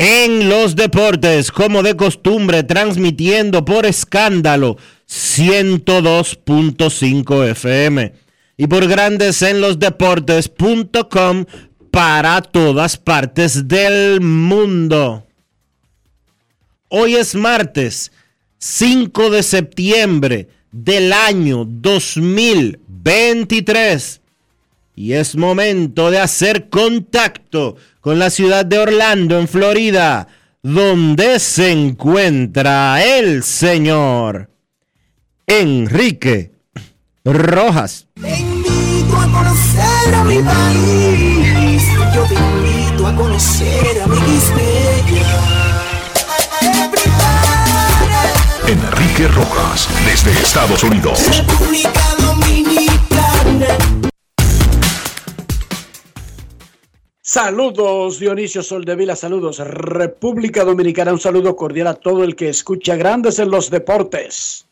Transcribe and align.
en 0.00 0.48
los 0.48 0.74
Deportes, 0.76 1.52
como 1.52 1.82
de 1.82 1.94
costumbre, 1.94 2.62
transmitiendo 2.62 3.66
por 3.66 3.84
escándalo 3.84 4.78
102.5 5.06 7.50
FM 7.50 8.14
y 8.56 8.66
por 8.66 8.88
Grandes 8.88 9.42
en 9.42 9.60
los 9.60 9.78
Deportes.com 9.78 11.44
para 11.90 12.40
todas 12.40 12.96
partes 12.96 13.68
del 13.68 14.22
mundo. 14.22 15.26
Hoy 16.88 17.16
es 17.16 17.34
martes 17.34 18.10
5 18.56 19.28
de 19.28 19.42
septiembre 19.42 20.48
del 20.72 21.12
año 21.12 21.66
2023. 21.66 24.19
Y 25.00 25.14
es 25.14 25.34
momento 25.34 26.10
de 26.10 26.18
hacer 26.18 26.68
contacto 26.68 27.76
con 28.02 28.18
la 28.18 28.28
ciudad 28.28 28.66
de 28.66 28.76
Orlando, 28.78 29.38
en 29.38 29.48
Florida, 29.48 30.28
donde 30.62 31.38
se 31.38 31.72
encuentra 31.72 33.02
el 33.02 33.42
señor 33.42 34.50
Enrique 35.46 36.52
Rojas. 37.24 38.08
Te 38.20 38.40
invito 38.40 39.16
a 39.16 39.26
conocer 39.32 40.14
a 40.14 40.24
mi 40.24 40.42
país. 40.42 41.82
Yo 42.14 42.24
te 42.24 42.34
invito 42.34 43.06
a 43.06 43.16
conocer 43.16 44.02
a 44.02 44.06
mi 44.06 44.16
Enrique 48.68 49.28
Rojas 49.28 49.88
desde 50.04 50.30
Estados 50.32 50.84
Unidos. 50.84 51.24
República 51.38 52.16
Dominicana. 52.18 52.79
Saludos 57.32 58.18
Dionisio 58.18 58.60
Soldevila, 58.60 59.14
saludos 59.14 59.60
República 59.60 60.64
Dominicana, 60.64 61.12
un 61.12 61.20
saludo 61.20 61.54
cordial 61.54 61.86
a 61.86 61.94
todo 61.94 62.24
el 62.24 62.34
que 62.34 62.48
escucha 62.48 62.96
Grandes 62.96 63.38
en 63.38 63.52
los 63.52 63.70
Deportes. 63.70 64.66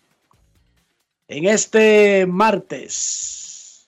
En 1.29 1.47
este 1.47 2.27
martes, 2.27 3.87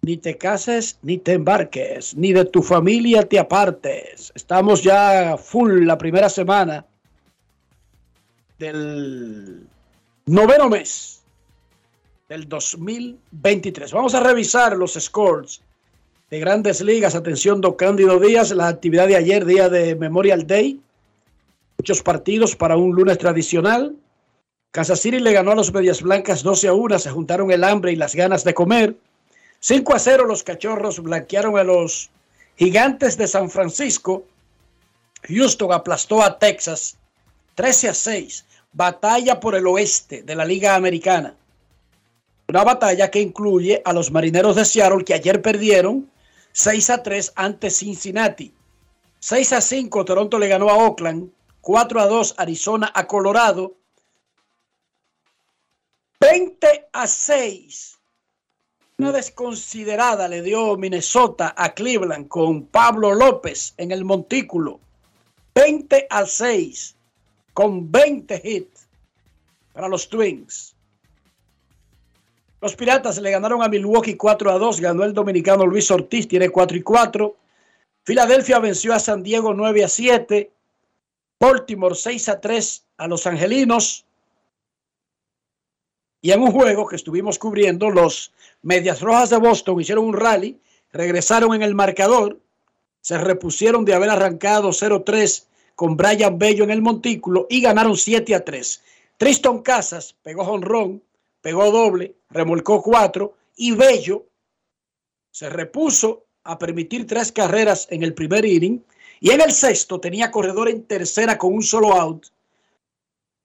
ni 0.00 0.16
te 0.16 0.38
cases 0.38 0.98
ni 1.02 1.18
te 1.18 1.34
embarques, 1.34 2.16
ni 2.16 2.32
de 2.32 2.46
tu 2.46 2.62
familia 2.62 3.28
te 3.28 3.38
apartes. 3.38 4.32
Estamos 4.34 4.82
ya 4.82 5.36
full 5.36 5.84
la 5.84 5.98
primera 5.98 6.30
semana 6.30 6.86
del 8.58 9.68
noveno 10.24 10.70
mes 10.70 11.22
del 12.30 12.48
2023. 12.48 13.92
Vamos 13.92 14.14
a 14.14 14.20
revisar 14.20 14.74
los 14.74 14.94
scores 14.94 15.60
de 16.32 16.40
grandes 16.40 16.80
ligas. 16.80 17.14
Atención, 17.14 17.60
don 17.60 17.74
Cándido 17.74 18.18
Díaz, 18.18 18.52
la 18.52 18.68
actividad 18.68 19.06
de 19.06 19.16
ayer, 19.16 19.44
día 19.44 19.68
de 19.68 19.94
Memorial 19.94 20.46
Day. 20.46 20.80
Muchos 21.76 22.02
partidos 22.02 22.56
para 22.56 22.74
un 22.74 22.94
lunes 22.94 23.18
tradicional. 23.18 23.94
Kansas 24.70 25.00
City 25.00 25.20
le 25.20 25.34
ganó 25.34 25.50
a 25.50 25.56
los 25.56 25.70
Medias 25.74 26.00
Blancas 26.00 26.42
12 26.42 26.68
a 26.68 26.72
1. 26.72 27.00
Se 27.00 27.10
juntaron 27.10 27.50
el 27.50 27.62
hambre 27.62 27.92
y 27.92 27.96
las 27.96 28.14
ganas 28.14 28.44
de 28.44 28.54
comer. 28.54 28.96
5 29.60 29.94
a 29.94 29.98
0 29.98 30.24
los 30.24 30.42
cachorros 30.42 31.02
blanquearon 31.02 31.58
a 31.58 31.64
los 31.64 32.08
gigantes 32.56 33.18
de 33.18 33.28
San 33.28 33.50
Francisco. 33.50 34.24
Houston 35.24 35.70
aplastó 35.70 36.22
a 36.22 36.38
Texas 36.38 36.96
13 37.56 37.90
a 37.90 37.94
6. 37.94 38.46
Batalla 38.72 39.38
por 39.38 39.54
el 39.54 39.66
oeste 39.66 40.22
de 40.22 40.34
la 40.34 40.46
Liga 40.46 40.76
Americana. 40.76 41.34
Una 42.48 42.64
batalla 42.64 43.10
que 43.10 43.20
incluye 43.20 43.82
a 43.84 43.92
los 43.92 44.10
marineros 44.10 44.56
de 44.56 44.64
Seattle 44.64 45.04
que 45.04 45.12
ayer 45.12 45.42
perdieron 45.42 46.10
6 46.52 46.90
a 46.90 47.02
3 47.02 47.32
ante 47.34 47.70
Cincinnati. 47.70 48.54
6 49.18 49.52
a 49.52 49.60
5 49.60 50.04
Toronto 50.04 50.38
le 50.38 50.48
ganó 50.48 50.68
a 50.68 50.76
Oakland. 50.76 51.30
4 51.60 52.00
a 52.00 52.06
2 52.06 52.34
Arizona 52.38 52.92
a 52.94 53.06
Colorado. 53.06 53.76
20 56.20 56.88
a 56.92 57.06
6. 57.06 57.98
Una 58.98 59.12
desconsiderada 59.12 60.28
le 60.28 60.42
dio 60.42 60.76
Minnesota 60.76 61.54
a 61.56 61.74
Cleveland 61.74 62.28
con 62.28 62.66
Pablo 62.66 63.14
López 63.14 63.74
en 63.76 63.90
el 63.90 64.04
montículo. 64.04 64.80
20 65.54 66.06
a 66.08 66.26
6 66.26 66.96
con 67.52 67.90
20 67.90 68.40
hits 68.44 68.86
para 69.72 69.88
los 69.88 70.08
Twins. 70.08 70.71
Los 72.62 72.76
Piratas 72.76 73.20
le 73.20 73.32
ganaron 73.32 73.60
a 73.60 73.68
Milwaukee 73.68 74.16
4 74.16 74.52
a 74.52 74.56
2, 74.56 74.80
ganó 74.80 75.02
el 75.02 75.12
dominicano 75.12 75.66
Luis 75.66 75.90
Ortiz, 75.90 76.28
tiene 76.28 76.48
4 76.48 76.76
y 76.76 76.82
4. 76.82 77.36
Filadelfia 78.04 78.60
venció 78.60 78.94
a 78.94 79.00
San 79.00 79.24
Diego 79.24 79.52
9 79.52 79.82
a 79.82 79.88
7. 79.88 80.48
Baltimore 81.40 81.96
6 81.96 82.28
a 82.28 82.40
3 82.40 82.84
a 82.98 83.08
los 83.08 83.26
Angelinos. 83.26 84.06
Y 86.20 86.30
en 86.30 86.40
un 86.40 86.52
juego 86.52 86.86
que 86.86 86.94
estuvimos 86.94 87.36
cubriendo, 87.36 87.90
los 87.90 88.32
Medias 88.62 89.00
Rojas 89.00 89.30
de 89.30 89.38
Boston 89.38 89.80
hicieron 89.80 90.04
un 90.04 90.14
rally, 90.14 90.60
regresaron 90.92 91.54
en 91.54 91.62
el 91.62 91.74
marcador, 91.74 92.38
se 93.00 93.18
repusieron 93.18 93.84
de 93.84 93.94
haber 93.94 94.10
arrancado 94.10 94.68
0-3 94.68 95.46
con 95.74 95.96
Brian 95.96 96.38
Bello 96.38 96.62
en 96.62 96.70
el 96.70 96.80
montículo 96.80 97.48
y 97.50 97.60
ganaron 97.60 97.96
7 97.96 98.36
a 98.36 98.44
3. 98.44 98.82
Tristan 99.16 99.62
Casas 99.62 100.14
pegó 100.22 100.44
jonrón, 100.44 101.02
pegó 101.42 101.70
doble, 101.70 102.14
remolcó 102.30 102.82
4 102.82 103.34
y 103.56 103.72
Bello 103.72 104.24
se 105.30 105.50
repuso 105.50 106.24
a 106.44 106.58
permitir 106.58 107.06
tres 107.06 107.30
carreras 107.32 107.86
en 107.90 108.02
el 108.02 108.14
primer 108.14 108.44
inning 108.44 108.82
y 109.20 109.30
en 109.30 109.40
el 109.40 109.52
sexto 109.52 110.00
tenía 110.00 110.30
corredor 110.30 110.68
en 110.68 110.84
tercera 110.84 111.36
con 111.36 111.54
un 111.54 111.62
solo 111.62 111.92
out. 111.92 112.26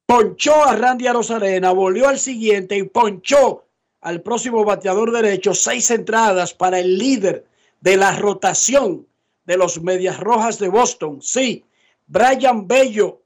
Ponchó 0.05 0.63
a 0.63 0.75
Randy 0.75 1.07
Arozarena, 1.07 1.71
volvió 1.71 2.07
al 2.07 2.17
siguiente 2.17 2.77
y 2.77 2.83
ponchó 2.83 3.65
al 4.01 4.21
próximo 4.21 4.63
bateador 4.63 5.11
derecho 5.11 5.53
seis 5.53 5.91
entradas 5.91 6.53
para 6.53 6.79
el 6.79 6.97
líder 6.97 7.45
de 7.81 7.97
la 7.97 8.15
rotación 8.15 9.05
de 9.45 9.57
los 9.57 9.81
Medias 9.81 10.19
Rojas 10.19 10.59
de 10.59 10.69
Boston. 10.69 11.21
Sí, 11.21 11.65
Brian 12.05 12.67
Bello, 12.67 13.21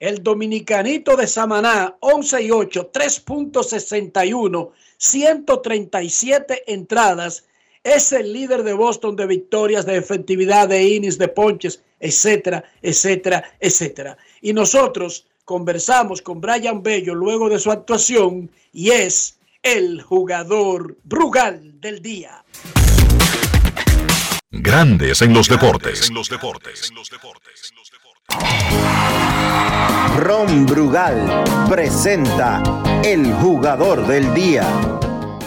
el 0.00 0.22
dominicanito 0.22 1.14
de 1.14 1.26
Samaná, 1.26 1.96
11 2.00 2.42
y 2.42 2.50
8, 2.50 2.90
3.61, 2.92 4.70
137 4.96 6.72
entradas. 6.72 7.44
Es 7.84 8.12
el 8.12 8.32
líder 8.32 8.62
de 8.62 8.72
Boston 8.72 9.14
de 9.14 9.26
victorias, 9.26 9.84
de 9.84 9.96
efectividad, 9.96 10.68
de 10.68 10.82
innings, 10.82 11.18
de 11.18 11.28
ponches, 11.28 11.82
etcétera, 12.00 12.64
etcétera, 12.80 13.44
etcétera. 13.60 14.16
Y 14.40 14.54
nosotros 14.54 15.26
conversamos 15.44 16.22
con 16.22 16.40
Brian 16.40 16.82
Bello 16.82 17.14
luego 17.14 17.50
de 17.50 17.58
su 17.58 17.70
actuación 17.70 18.50
y 18.72 18.90
es 18.90 19.38
el 19.62 20.00
jugador 20.00 20.96
Brugal 21.04 21.78
del 21.78 22.00
día. 22.00 22.42
Grandes 24.50 25.20
en 25.22 25.34
los 25.34 25.48
deportes. 25.48 26.10
Ron 30.18 30.66
Brugal 30.66 31.44
presenta 31.68 32.62
el 33.02 33.32
jugador 33.34 34.06
del 34.06 34.34
día. 34.34 34.64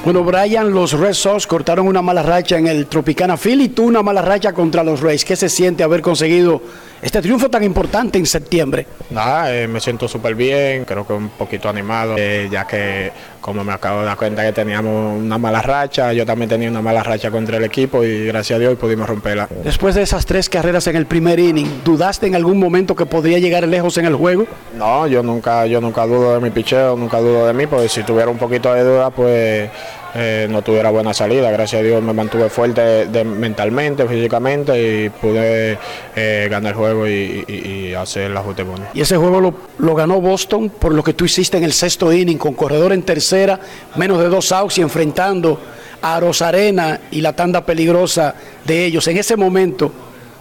Bueno, 0.03 0.21
Brian, 0.25 0.73
los 0.73 0.91
Red 0.91 1.13
Sox 1.13 1.47
cortaron 1.47 1.87
una 1.87 2.01
mala 2.01 2.23
racha 2.23 2.57
en 2.57 2.67
el 2.67 2.87
Tropicana 2.87 3.37
Philly 3.37 3.65
y 3.65 3.69
tú 3.69 3.85
una 3.85 4.03
mala 4.03 4.21
racha 4.21 4.51
contra 4.51 4.83
los 4.83 4.99
Rays. 4.99 5.23
¿Qué 5.23 5.37
se 5.37 5.47
siente 5.47 5.81
haber 5.81 6.01
conseguido 6.01 6.61
este 7.01 7.21
triunfo 7.21 7.49
tan 7.49 7.63
importante 7.63 8.17
en 8.17 8.25
septiembre? 8.25 8.85
Nada, 9.11 9.55
eh, 9.55 9.65
me 9.65 9.79
siento 9.79 10.09
súper 10.09 10.35
bien, 10.35 10.83
creo 10.83 11.07
que 11.07 11.13
un 11.13 11.29
poquito 11.29 11.69
animado, 11.69 12.15
eh, 12.17 12.49
ya 12.51 12.67
que 12.67 13.13
como 13.43 13.65
me 13.65 13.73
acabo 13.73 13.99
de 13.99 14.05
dar 14.05 14.15
cuenta 14.15 14.41
que 14.41 14.53
teníamos 14.53 15.19
una 15.21 15.37
mala 15.37 15.61
racha, 15.61 16.13
yo 16.13 16.25
también 16.25 16.47
tenía 16.47 16.69
una 16.69 16.81
mala 16.81 17.03
racha 17.03 17.29
contra 17.29 17.57
el 17.57 17.65
equipo 17.65 18.01
y 18.01 18.25
gracias 18.25 18.55
a 18.55 18.59
Dios 18.61 18.77
pudimos 18.77 19.05
romperla. 19.05 19.49
Después 19.65 19.95
de 19.95 20.01
esas 20.01 20.25
tres 20.25 20.47
carreras 20.47 20.87
en 20.87 20.95
el 20.95 21.05
primer 21.05 21.39
inning, 21.39 21.81
¿dudaste 21.83 22.25
en 22.25 22.35
algún 22.35 22.57
momento 22.57 22.95
que 22.95 23.05
podría 23.05 23.39
llegar 23.39 23.67
lejos 23.67 23.97
en 23.97 24.05
el 24.05 24.15
juego? 24.15 24.45
No, 24.77 25.07
yo 25.07 25.21
nunca, 25.23 25.65
yo 25.65 25.81
nunca 25.81 26.05
dudo 26.05 26.35
de 26.35 26.39
mi 26.39 26.51
picheo, 26.51 26.95
nunca 26.95 27.19
dudo 27.19 27.45
de 27.45 27.53
mí, 27.53 27.67
porque 27.67 27.89
si 27.89 28.03
tuviera 28.03 28.31
un 28.31 28.37
poquito 28.37 28.73
de 28.73 28.83
duda, 28.85 29.09
pues 29.09 29.69
eh, 30.15 30.47
no 30.49 30.61
tuviera 30.61 30.89
buena 30.91 31.13
salida. 31.13 31.49
Gracias 31.51 31.81
a 31.81 31.83
Dios 31.83 32.01
me 32.03 32.13
mantuve 32.13 32.49
fuerte 32.49 33.07
de, 33.07 33.23
mentalmente, 33.23 34.07
físicamente 34.07 34.79
y 34.79 35.09
pude 35.09 35.77
eh, 36.15 36.47
ganar 36.49 36.73
el 36.73 36.77
juego 36.77 37.07
y, 37.07 37.43
y, 37.47 37.53
y 37.53 37.93
hacer 37.93 38.31
la 38.31 38.41
ajuste 38.41 38.63
bueno. 38.63 38.85
Y 38.93 39.01
ese 39.01 39.17
juego 39.17 39.39
lo, 39.39 39.53
lo, 39.79 39.95
ganó 39.95 40.21
Boston 40.21 40.69
por 40.69 40.93
lo 40.93 41.03
que 41.03 41.13
tú 41.13 41.25
hiciste 41.25 41.57
en 41.57 41.63
el 41.63 41.73
sexto 41.73 42.13
inning, 42.13 42.37
con 42.37 42.53
corredor 42.53 42.93
en 42.93 43.03
tercera, 43.03 43.59
menos 43.95 44.19
de 44.19 44.29
dos 44.29 44.51
outs 44.51 44.77
y 44.77 44.81
enfrentando 44.81 45.59
a 46.01 46.19
Rosarena 46.19 46.99
y 47.11 47.21
la 47.21 47.33
tanda 47.33 47.65
peligrosa 47.65 48.35
de 48.65 48.85
ellos. 48.85 49.07
En 49.07 49.17
ese 49.17 49.35
momento, 49.35 49.91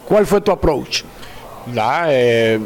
¿cuál 0.07 0.27
fue 0.27 0.41
tu 0.41 0.51
approach? 0.51 1.03
La, 1.73 2.07
eh, 2.09 2.59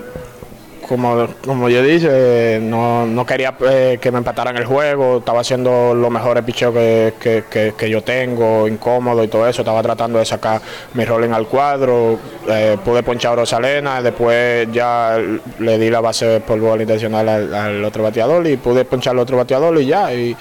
como, 0.88 1.26
como 1.44 1.68
yo 1.68 1.82
dije, 1.82 2.58
no, 2.62 3.06
no 3.06 3.26
quería 3.26 3.54
eh, 3.68 3.98
que 4.00 4.10
me 4.10 4.18
empataran 4.18 4.56
el 4.56 4.64
juego, 4.64 5.18
estaba 5.18 5.40
haciendo 5.40 5.94
los 5.94 6.10
mejores 6.10 6.44
picheos 6.44 6.72
que, 6.74 7.14
que, 7.20 7.44
que, 7.50 7.74
que, 7.76 7.90
yo 7.90 8.02
tengo, 8.02 8.66
incómodo 8.68 9.22
y 9.24 9.28
todo 9.28 9.46
eso, 9.48 9.62
estaba 9.62 9.82
tratando 9.82 10.18
de 10.18 10.24
sacar 10.24 10.60
mi 10.94 11.04
rolling 11.04 11.30
al 11.30 11.46
cuadro, 11.46 12.18
eh, 12.48 12.76
pude 12.84 13.02
ponchar 13.02 13.32
a 13.32 13.36
Rosalena, 13.36 14.02
después 14.02 14.68
ya 14.72 15.18
le 15.58 15.78
di 15.78 15.90
la 15.90 16.00
base 16.00 16.40
por 16.40 16.60
gol 16.60 16.80
intencional 16.80 17.28
al, 17.28 17.54
al, 17.54 17.84
otro 17.84 18.02
bateador 18.02 18.46
y 18.46 18.56
pude 18.56 18.84
ponchar 18.84 19.12
al 19.12 19.20
otro 19.20 19.36
bateador 19.36 19.80
y 19.80 19.86
ya, 19.86 20.12
y 20.14 20.36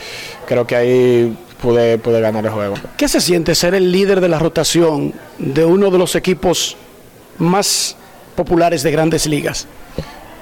creo 0.46 0.66
que 0.66 0.76
ahí 0.76 1.38
pude, 1.62 1.98
pude 1.98 2.22
ganar 2.22 2.46
el 2.46 2.52
juego. 2.52 2.76
¿Qué 2.98 3.08
se 3.08 3.22
siente 3.22 3.56
ser 3.56 3.74
el 3.74 3.92
líder 3.92 4.22
de 4.22 4.30
la 4.30 4.40
rotación 4.40 5.14
de 5.38 5.66
uno 5.66 5.90
de 5.90 5.98
los 5.98 6.16
equipos 6.16 6.78
más 7.38 7.96
populares 8.36 8.84
de 8.84 8.92
grandes 8.92 9.26
ligas? 9.26 9.68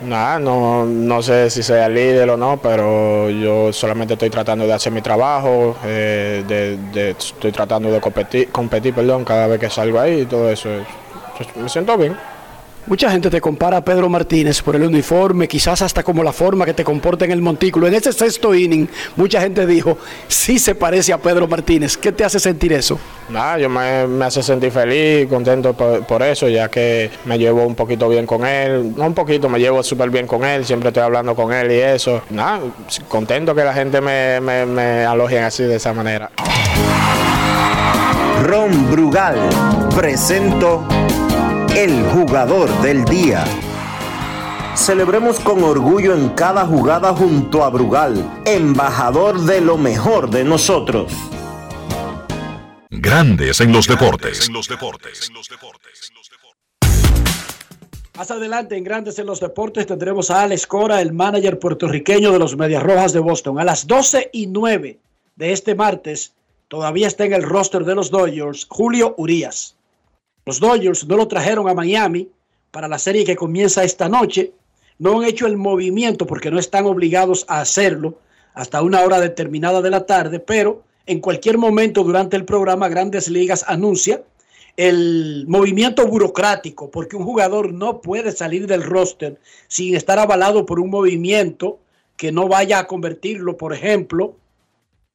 Nada, 0.04 0.38
no, 0.40 0.86
no 0.86 1.22
sé 1.22 1.50
si 1.50 1.64
sea 1.64 1.88
líder 1.88 2.30
o 2.30 2.38
no, 2.38 2.58
pero 2.58 3.30
yo 3.30 3.72
solamente 3.72 4.14
estoy 4.14 4.30
tratando 4.30 4.66
de 4.66 4.74
hacer 4.74 4.92
mi 4.92 5.02
trabajo, 5.02 5.78
eh, 5.86 6.44
de, 6.48 6.78
de, 6.92 7.12
estoy 7.12 7.52
tratando 7.52 7.90
de 7.90 8.02
competir, 8.02 8.52
competir 8.52 8.94
perdón, 8.94 9.24
cada 9.24 9.48
vez 9.48 9.60
que 9.60 9.70
salgo 9.70 10.00
ahí 10.00 10.22
y 10.22 10.26
todo 10.26 10.50
eso. 10.50 10.70
Me 11.56 11.70
siento 11.70 11.98
bien. 11.98 12.18
Mucha 12.86 13.10
gente 13.10 13.30
te 13.30 13.40
compara 13.40 13.78
a 13.78 13.82
Pedro 13.82 14.10
Martínez 14.10 14.62
por 14.62 14.76
el 14.76 14.84
uniforme, 14.84 15.48
quizás 15.48 15.82
hasta 15.82 16.04
como 16.04 16.22
la 16.22 16.34
forma 16.34 16.66
que 16.66 16.74
te 16.74 16.84
comporta 16.84 17.24
en 17.24 17.32
el 17.32 17.42
montículo. 17.42 17.88
En 17.88 17.94
ese 17.94 18.12
sexto 18.12 18.54
inning, 18.54 18.90
mucha 19.16 19.40
gente 19.40 19.66
dijo, 19.66 19.98
sí 20.28 20.60
se 20.60 20.76
parece 20.76 21.14
a 21.14 21.18
Pedro 21.18 21.48
Martínez. 21.48 21.96
¿Qué 21.96 22.12
te 22.12 22.26
hace 22.26 22.42
sentir 22.42 22.74
eso? 22.74 23.00
Nada, 23.30 23.58
yo 23.58 23.70
me, 23.70 24.06
me 24.06 24.26
hace 24.26 24.44
sentir 24.44 24.70
feliz, 24.72 25.30
contento 25.30 25.74
por, 25.74 26.06
por, 26.06 26.22
eso, 26.24 26.50
ya 26.50 26.68
que 26.68 27.10
me 27.24 27.40
llevo 27.40 27.66
un 27.66 27.74
poquito 27.74 28.10
bien 28.10 28.26
con 28.26 28.46
él. 28.46 28.94
No 28.98 29.06
un 29.06 29.14
poquito, 29.14 29.48
me 29.48 29.60
llevo 29.60 29.82
súper 29.82 30.10
bien 30.10 30.28
con 30.28 30.44
él, 30.44 30.66
siempre 30.66 30.90
estoy 30.90 31.04
hablando 31.04 31.36
con 31.36 31.54
él 31.54 31.72
y 31.72 31.76
eso. 31.76 32.22
Nada, 32.32 32.60
contento 33.08 33.56
que 33.56 33.64
la 33.64 33.74
gente 33.74 34.02
me, 34.02 34.42
me, 34.42 34.66
me 34.66 35.06
aloje 35.06 35.40
así 35.40 35.64
de 35.64 35.78
esa 35.78 35.94
manera. 35.94 36.30
Ron 38.44 38.92
Brugal 38.92 39.38
presento 39.96 40.86
el 41.76 42.04
jugador 42.04 42.70
del 42.84 43.04
día. 43.06 43.44
Celebremos 44.76 45.40
con 45.40 45.64
orgullo 45.64 46.14
en 46.14 46.30
cada 46.30 46.68
jugada 46.68 47.16
junto 47.16 47.64
a 47.64 47.70
Brugal, 47.72 48.44
embajador 48.46 49.42
de 49.42 49.60
lo 49.60 49.78
mejor 49.78 50.30
de 50.30 50.44
nosotros. 50.44 51.12
Grandes 52.92 53.60
en 53.60 53.72
los 53.72 53.88
deportes. 53.88 54.52
Más 58.16 58.30
adelante 58.30 58.78
en 58.78 58.84
Grandes 58.84 59.18
en 59.18 59.26
los 59.26 59.40
Deportes 59.40 59.88
tendremos 59.88 60.30
a 60.30 60.44
Alex 60.44 60.68
Cora, 60.68 61.02
el 61.02 61.14
manager 61.14 61.58
puertorriqueño 61.58 62.32
de 62.32 62.38
los 62.38 62.56
Medias 62.56 62.84
Rojas 62.84 63.14
de 63.14 63.20
Boston. 63.20 63.58
A 63.58 63.64
las 63.64 63.88
12 63.88 64.30
y 64.32 64.46
9 64.46 65.00
de 65.36 65.52
este 65.52 65.74
martes 65.74 66.34
todavía 66.68 67.08
está 67.08 67.26
en 67.26 67.34
el 67.34 67.42
roster 67.42 67.84
de 67.84 67.96
los 67.96 68.12
Dodgers 68.12 68.68
Julio 68.70 69.16
Urias. 69.18 69.76
Los 70.46 70.60
Dodgers 70.60 71.08
no 71.08 71.16
lo 71.16 71.28
trajeron 71.28 71.70
a 71.70 71.74
Miami 71.74 72.30
para 72.72 72.88
la 72.88 73.00
serie 73.00 73.24
que 73.24 73.36
comienza 73.36 73.84
esta 73.84 74.10
noche. 74.10 74.52
No 75.00 75.20
han 75.20 75.26
hecho 75.26 75.48
el 75.48 75.58
movimiento 75.58 76.28
porque 76.28 76.52
no 76.52 76.60
están 76.60 76.86
obligados 76.86 77.46
a 77.48 77.62
hacerlo 77.62 78.20
hasta 78.54 78.82
una 78.82 79.02
hora 79.02 79.20
determinada 79.20 79.82
de 79.82 79.90
la 79.90 80.06
tarde, 80.06 80.40
pero 80.40 80.84
en 81.06 81.20
cualquier 81.20 81.58
momento 81.58 82.04
durante 82.04 82.36
el 82.36 82.46
programa 82.46 82.90
Grandes 82.90 83.30
Ligas 83.30 83.66
anuncia 83.68 84.24
el 84.76 85.46
movimiento 85.48 86.06
burocrático, 86.08 86.90
porque 86.90 87.16
un 87.16 87.24
jugador 87.24 87.74
no 87.74 88.02
puede 88.02 88.32
salir 88.32 88.66
del 88.66 88.84
roster 88.84 89.40
sin 89.68 89.96
estar 89.96 90.18
avalado 90.18 90.66
por 90.66 90.80
un 90.80 90.90
movimiento 90.90 91.80
que 92.18 92.32
no 92.32 92.48
vaya 92.48 92.80
a 92.80 92.88
convertirlo, 92.88 93.56
por 93.56 93.74
ejemplo, 93.74 94.36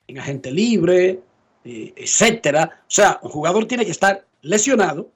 en 0.06 0.18
agente 0.18 0.50
libre, 0.52 1.20
eh, 1.64 1.92
etcétera. 1.96 2.82
O 2.82 2.90
sea, 2.90 3.18
un 3.22 3.30
jugador 3.30 3.66
tiene 3.66 3.84
que 3.84 3.90
estar 3.90 4.24
lesionado 4.42 5.08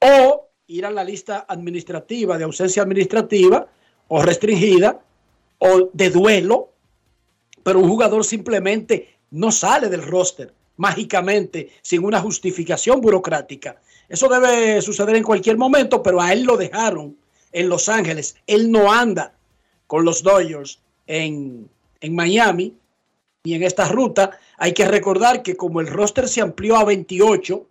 o 0.00 0.48
ir 0.66 0.86
a 0.86 0.90
la 0.90 1.04
lista 1.04 1.46
administrativa 1.48 2.38
de 2.38 2.44
ausencia 2.44 2.82
administrativa 2.82 3.66
o 4.08 4.22
restringida 4.22 5.00
o 5.58 5.90
de 5.92 6.10
duelo, 6.10 6.70
pero 7.62 7.80
un 7.80 7.88
jugador 7.88 8.24
simplemente 8.24 9.18
no 9.30 9.52
sale 9.52 9.88
del 9.88 10.02
roster 10.02 10.52
mágicamente 10.76 11.70
sin 11.82 12.04
una 12.04 12.20
justificación 12.20 13.00
burocrática. 13.00 13.80
Eso 14.08 14.28
debe 14.28 14.80
suceder 14.80 15.14
en 15.16 15.22
cualquier 15.22 15.58
momento, 15.58 16.02
pero 16.02 16.20
a 16.20 16.32
él 16.32 16.44
lo 16.44 16.56
dejaron 16.56 17.16
en 17.52 17.68
Los 17.68 17.88
Ángeles. 17.88 18.36
Él 18.46 18.72
no 18.72 18.90
anda 18.90 19.34
con 19.86 20.04
los 20.04 20.22
Dodgers 20.22 20.80
en, 21.06 21.68
en 22.00 22.14
Miami 22.14 22.74
y 23.42 23.54
en 23.54 23.62
esta 23.62 23.88
ruta. 23.88 24.38
Hay 24.56 24.72
que 24.72 24.86
recordar 24.86 25.42
que 25.42 25.56
como 25.56 25.80
el 25.80 25.86
roster 25.86 26.28
se 26.28 26.40
amplió 26.40 26.76
a 26.76 26.84
28, 26.84 27.66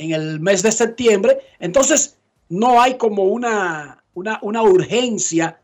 en 0.00 0.12
el 0.12 0.40
mes 0.40 0.62
de 0.62 0.72
septiembre. 0.72 1.38
Entonces, 1.58 2.16
no 2.48 2.80
hay 2.80 2.96
como 2.96 3.24
una, 3.24 4.02
una, 4.14 4.38
una 4.42 4.62
urgencia. 4.62 5.60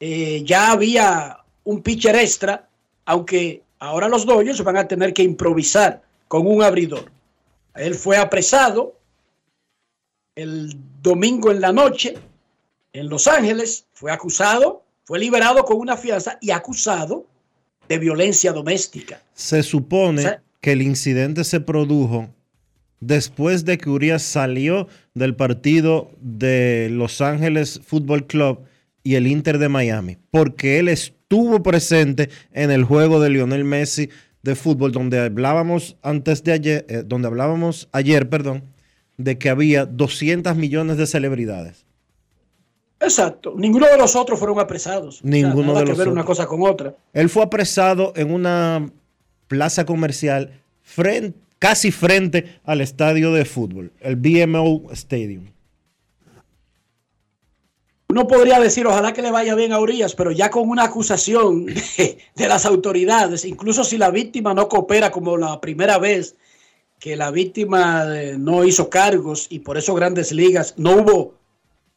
Eh, 0.00 0.42
ya 0.44 0.72
había 0.72 1.38
un 1.62 1.82
pitcher 1.82 2.16
extra, 2.16 2.68
aunque 3.04 3.62
ahora 3.78 4.08
los 4.08 4.26
Dodgers 4.26 4.62
van 4.64 4.76
a 4.76 4.88
tener 4.88 5.14
que 5.14 5.22
improvisar 5.22 6.02
con 6.26 6.46
un 6.46 6.62
abridor. 6.62 7.10
Él 7.76 7.94
fue 7.94 8.16
apresado 8.16 8.94
el 10.34 10.76
domingo 11.00 11.52
en 11.52 11.60
la 11.60 11.72
noche 11.72 12.14
en 12.92 13.08
Los 13.08 13.28
Ángeles, 13.28 13.86
fue 13.92 14.10
acusado, 14.10 14.82
fue 15.04 15.20
liberado 15.20 15.64
con 15.64 15.78
una 15.78 15.96
fianza 15.96 16.38
y 16.40 16.50
acusado 16.50 17.26
de 17.88 17.98
violencia 17.98 18.52
doméstica. 18.52 19.22
Se 19.34 19.62
supone 19.62 20.20
o 20.20 20.22
sea, 20.22 20.42
que 20.60 20.72
el 20.72 20.82
incidente 20.82 21.44
se 21.44 21.60
produjo 21.60 22.28
después 23.00 23.64
de 23.64 23.78
que 23.78 23.90
Urias 23.90 24.22
salió 24.22 24.88
del 25.14 25.34
partido 25.36 26.10
de 26.20 26.88
Los 26.90 27.20
Ángeles 27.20 27.80
Fútbol 27.84 28.26
Club 28.26 28.60
y 29.02 29.14
el 29.14 29.26
Inter 29.26 29.58
de 29.58 29.68
Miami, 29.68 30.16
porque 30.30 30.78
él 30.78 30.88
estuvo 30.88 31.62
presente 31.62 32.28
en 32.52 32.70
el 32.70 32.84
juego 32.84 33.20
de 33.20 33.30
Lionel 33.30 33.64
Messi 33.64 34.10
de 34.42 34.54
fútbol 34.54 34.92
donde 34.92 35.18
hablábamos 35.18 35.96
antes 36.02 36.42
de 36.44 36.52
ayer, 36.52 36.86
eh, 36.88 37.02
donde 37.04 37.28
hablábamos 37.28 37.88
ayer, 37.92 38.28
perdón, 38.28 38.64
de 39.16 39.36
que 39.38 39.50
había 39.50 39.84
200 39.84 40.56
millones 40.56 40.96
de 40.96 41.06
celebridades. 41.06 41.84
Exacto. 43.00 43.54
Ninguno 43.56 43.86
de 43.86 43.96
los 43.96 44.16
otros 44.16 44.38
fueron 44.38 44.58
apresados. 44.58 45.20
Ninguno 45.22 45.52
o 45.52 45.56
sea, 45.56 45.66
nada 45.66 45.78
de 45.80 45.84
que 45.84 45.90
los 45.90 45.98
ver 45.98 46.08
una 46.08 46.22
otros. 46.22 46.36
cosa 46.38 46.48
con 46.48 46.62
otra. 46.62 46.94
Él 47.12 47.28
fue 47.28 47.42
apresado 47.44 48.12
en 48.16 48.32
una 48.32 48.90
plaza 49.46 49.84
comercial 49.84 50.52
fren- 50.84 51.34
casi 51.58 51.90
frente 51.90 52.60
al 52.64 52.80
estadio 52.80 53.32
de 53.32 53.44
fútbol, 53.44 53.92
el 54.00 54.16
BMO 54.16 54.92
Stadium. 54.92 55.46
Uno 58.10 58.26
podría 58.26 58.58
decir, 58.58 58.86
ojalá 58.86 59.12
que 59.12 59.20
le 59.20 59.30
vaya 59.30 59.54
bien 59.54 59.72
a 59.72 59.80
Urias, 59.80 60.14
pero 60.14 60.32
ya 60.32 60.50
con 60.50 60.70
una 60.70 60.84
acusación 60.84 61.66
de, 61.66 62.48
las 62.48 62.64
autoridades, 62.64 63.44
incluso 63.44 63.84
si 63.84 63.98
la 63.98 64.10
víctima 64.10 64.54
no 64.54 64.66
coopera 64.66 65.10
como 65.10 65.36
la 65.36 65.60
primera 65.60 65.98
vez 65.98 66.36
que 66.98 67.16
la 67.16 67.30
víctima 67.30 68.06
eh, 68.16 68.36
no 68.38 68.64
hizo 68.64 68.88
cargos 68.88 69.46
y 69.50 69.58
por 69.58 69.76
eso 69.76 69.94
grandes 69.94 70.32
ligas 70.32 70.74
no 70.78 70.96
hubo 70.96 71.34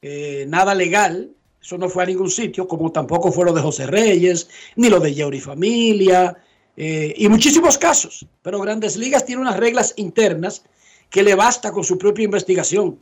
eh, 0.02 0.46
nada 0.50 0.76
legal, 0.76 1.32
eso 1.62 1.78
no 1.78 1.88
fue 1.88 2.04
a 2.04 2.08
ningún 2.08 2.30
sitio, 2.30 2.68
como 2.68 2.92
tampoco 2.92 3.32
fue 3.32 3.46
lo 3.46 3.54
de 3.54 3.62
José 3.62 3.88
Reyes, 3.88 4.50
ni 4.76 4.90
lo 4.90 5.00
de 5.00 5.14
Yeuri 5.14 5.40
Familia, 5.40 6.38
eh, 6.78 7.14
y 7.18 7.30
muchísimos 7.30 7.78
casos. 7.78 8.26
Pero 8.42 8.60
grandes 8.60 8.98
ligas 8.98 9.26
tiene 9.26 9.42
unas 9.42 9.58
reglas 9.58 9.94
internas 9.98 10.64
que 11.10 11.24
le 11.24 11.36
basta 11.36 11.72
con 11.72 11.84
su 11.84 11.98
propia 11.98 12.26
investigación. 12.26 13.00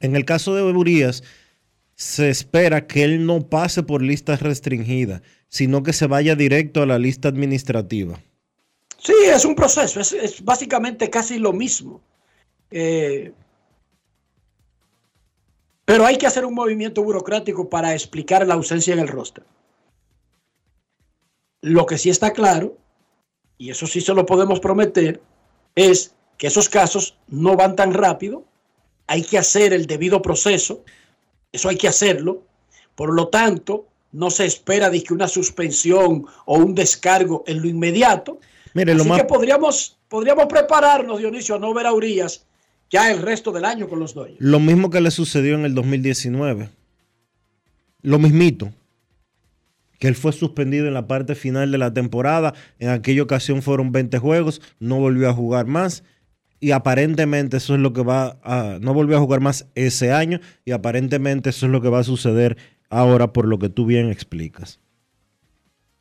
En 0.00 0.16
el 0.16 0.24
caso 0.24 0.54
de 0.54 0.62
Urias, 0.62 1.22
se 1.94 2.30
espera 2.30 2.86
que 2.86 3.04
él 3.04 3.26
no 3.26 3.48
pase 3.48 3.82
por 3.82 4.00
listas 4.00 4.40
restringidas, 4.40 5.20
sino 5.48 5.82
que 5.82 5.92
se 5.92 6.06
vaya 6.06 6.34
directo 6.34 6.82
a 6.82 6.86
la 6.86 6.98
lista 6.98 7.28
administrativa. 7.28 8.18
Sí, 8.98 9.12
es 9.24 9.44
un 9.44 9.54
proceso, 9.54 10.00
es, 10.00 10.12
es 10.12 10.44
básicamente 10.44 11.10
casi 11.10 11.38
lo 11.38 11.52
mismo. 11.52 12.00
Eh, 12.70 13.32
pero 15.84 16.06
hay 16.06 16.16
que 16.16 16.26
hacer 16.26 16.44
un 16.44 16.54
movimiento 16.54 17.02
burocrático 17.02 17.68
para 17.68 17.92
explicar 17.92 18.46
la 18.46 18.54
ausencia 18.54 18.94
en 18.94 19.00
el 19.00 19.08
roster. 19.08 19.44
Lo 21.62 21.86
que 21.86 21.98
sí 21.98 22.10
está 22.10 22.32
claro, 22.32 22.76
y 23.58 23.70
eso 23.70 23.86
sí 23.86 24.00
se 24.00 24.14
lo 24.14 24.26
podemos 24.26 24.60
prometer, 24.60 25.20
es 25.74 26.14
que 26.38 26.46
esos 26.46 26.68
casos 26.68 27.16
no 27.28 27.56
van 27.56 27.76
tan 27.76 27.92
rápido, 27.92 28.44
hay 29.06 29.22
que 29.22 29.38
hacer 29.38 29.72
el 29.72 29.86
debido 29.86 30.22
proceso, 30.22 30.84
eso 31.52 31.68
hay 31.68 31.76
que 31.76 31.88
hacerlo, 31.88 32.42
por 32.94 33.12
lo 33.12 33.28
tanto, 33.28 33.86
no 34.12 34.30
se 34.30 34.46
espera 34.46 34.90
de 34.90 35.02
que 35.02 35.14
una 35.14 35.28
suspensión 35.28 36.26
o 36.46 36.56
un 36.56 36.74
descargo 36.74 37.44
en 37.46 37.60
lo 37.60 37.68
inmediato. 37.68 38.40
Mire, 38.74 38.94
lo 38.94 39.00
Así 39.00 39.08
más, 39.08 39.20
que 39.20 39.26
podríamos, 39.26 39.98
podríamos 40.08 40.46
prepararnos, 40.46 41.18
Dionisio, 41.18 41.56
a 41.56 41.58
no 41.58 41.72
ver 41.74 41.86
a 41.86 41.92
Urias 41.92 42.46
ya 42.90 43.10
el 43.10 43.22
resto 43.22 43.52
del 43.52 43.64
año 43.64 43.88
con 43.88 44.00
los 44.00 44.14
Dodgers. 44.14 44.40
lo 44.40 44.58
mismo 44.58 44.90
que 44.90 45.00
le 45.00 45.10
sucedió 45.10 45.54
en 45.54 45.64
el 45.64 45.74
2019. 45.74 46.68
Lo 48.02 48.18
mismito. 48.18 48.72
Que 50.00 50.08
él 50.08 50.16
fue 50.16 50.32
suspendido 50.32 50.88
en 50.88 50.94
la 50.94 51.06
parte 51.06 51.36
final 51.36 51.70
de 51.70 51.78
la 51.78 51.94
temporada. 51.94 52.54
En 52.80 52.88
aquella 52.88 53.22
ocasión 53.22 53.62
fueron 53.62 53.92
20 53.92 54.18
juegos. 54.18 54.60
No 54.80 54.98
volvió 54.98 55.28
a 55.28 55.34
jugar 55.34 55.66
más. 55.66 56.02
Y 56.58 56.72
aparentemente 56.72 57.58
eso 57.58 57.74
es 57.74 57.80
lo 57.80 57.92
que 57.92 58.02
va 58.02 58.38
a... 58.42 58.78
No 58.80 58.92
volvió 58.94 59.16
a 59.16 59.20
jugar 59.20 59.40
más 59.40 59.66
ese 59.76 60.10
año. 60.10 60.40
Y 60.64 60.72
aparentemente 60.72 61.50
eso 61.50 61.66
es 61.66 61.72
lo 61.72 61.80
que 61.80 61.90
va 61.90 62.00
a 62.00 62.04
suceder 62.04 62.56
ahora 62.88 63.32
por 63.32 63.46
lo 63.46 63.58
que 63.58 63.68
tú 63.68 63.86
bien 63.86 64.10
explicas. 64.10 64.80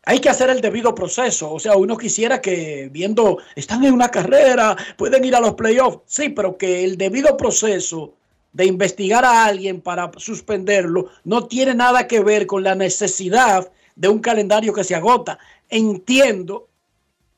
Hay 0.06 0.20
que 0.20 0.29
hacer 0.29 0.50
el 0.50 0.62
debido 0.62 0.96
proceso. 0.96 1.51
O 1.51 1.60
sea, 1.60 1.75
uno 1.75 1.98
quisiera 1.98 2.41
que 2.41 2.89
viendo, 2.91 3.39
están 3.56 3.84
en 3.84 3.94
una 3.94 4.10
carrera, 4.10 4.77
pueden 4.98 5.25
ir 5.25 5.36
a 5.36 5.41
los 5.41 5.56
playoffs. 5.56 6.00
Sí, 6.06 6.29
pero 6.29 6.58
que 6.58 6.86
el 6.86 6.98
debido 6.98 7.36
proceso 7.36 8.15
de 8.53 8.65
investigar 8.65 9.25
a 9.25 9.46
alguien 9.46 9.82
para 9.82 10.10
suspenderlo 10.18 11.10
no 11.25 11.48
tiene 11.48 11.75
nada 11.75 12.08
que 12.08 12.22
ver 12.22 12.48
con 12.48 12.63
la 12.63 12.75
necesidad 12.75 13.72
de 14.00 14.08
un 14.08 14.20
calendario 14.20 14.74
que 14.74 14.84
se 14.86 14.96
agota. 14.96 15.38
Entiendo 15.68 16.70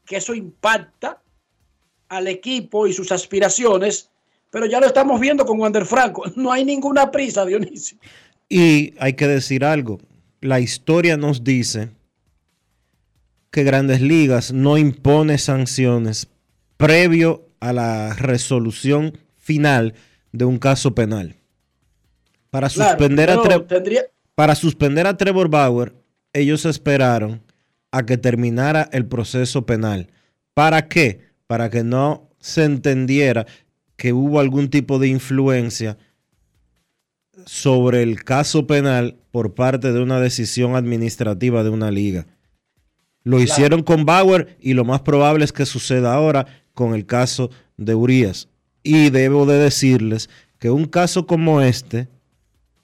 que 0.06 0.18
eso 0.18 0.34
impacta 0.36 1.20
al 2.08 2.28
equipo 2.28 2.86
y 2.86 2.94
sus 2.94 3.12
aspiraciones, 3.12 4.10
pero 4.52 4.68
ya 4.68 4.80
lo 4.80 4.86
estamos 4.86 5.20
viendo 5.20 5.44
con 5.46 5.60
Wander 5.60 5.86
Franco. 5.86 6.24
No 6.36 6.52
hay 6.52 6.64
ninguna 6.64 7.10
prisa, 7.10 7.46
Dionisio. 7.46 7.98
Y 8.48 8.94
hay 9.00 9.14
que 9.14 9.28
decir 9.28 9.66
algo. 9.66 10.00
La 10.40 10.60
historia 10.60 11.18
nos 11.18 11.44
dice 11.44 11.90
que 13.50 13.64
Grandes 13.64 14.02
Ligas 14.02 14.54
no 14.54 14.78
impone 14.78 15.38
sanciones 15.40 16.28
previo 16.78 17.48
a 17.60 17.74
la 17.74 18.14
resolución 18.14 19.18
final 19.38 19.96
de 20.32 20.46
un 20.46 20.60
caso 20.60 20.94
penal. 20.94 21.36
Para 22.52 22.70
Claro, 22.70 22.92
suspender, 22.92 23.30
a, 23.32 23.42
pero 23.42 23.64
Tre- 23.64 23.68
tendría, 23.68 24.04
para 24.36 24.56
suspender 24.56 25.08
a 25.08 25.16
Trevor 25.18 25.48
Bauer, 25.50 25.94
ellos 26.34 26.66
esperaron 26.66 27.42
a 27.92 28.06
que 28.06 28.18
terminara 28.18 28.90
el 28.92 29.06
proceso 29.06 29.66
penal. 29.66 30.08
¿Para 30.54 30.88
qué? 30.88 31.22
Para 31.48 31.70
que 31.70 31.84
no 31.84 32.30
se 32.40 32.64
entendiera 32.64 33.46
que 33.98 34.14
hubo 34.14 34.40
algún 34.40 34.70
tipo 34.70 34.98
de 34.98 35.08
influencia 35.10 35.98
sobre 37.46 38.04
el 38.04 38.24
caso 38.24 38.68
penal 38.68 39.18
por 39.32 39.54
parte 39.54 39.92
de 39.92 40.02
una 40.02 40.20
decisión 40.20 40.76
administrativa 40.76 41.64
de 41.64 41.70
una 41.70 41.92
liga. 41.92 42.26
Lo 43.24 43.40
hicieron 43.40 43.84
con 43.84 44.06
Bauer 44.06 44.58
y 44.60 44.74
lo 44.74 44.84
más 44.84 45.02
probable 45.02 45.46
es 45.46 45.52
que 45.52 45.66
suceda 45.66 46.14
ahora 46.14 46.48
con 46.74 46.96
el 46.96 47.06
caso 47.06 47.52
de 47.78 47.94
Urias. 47.94 48.48
Y 48.84 49.12
debo 49.12 49.46
de 49.46 49.58
decirles 49.58 50.30
que 50.58 50.72
un 50.72 50.86
caso 50.86 51.28
como 51.28 51.62
este 51.62 52.08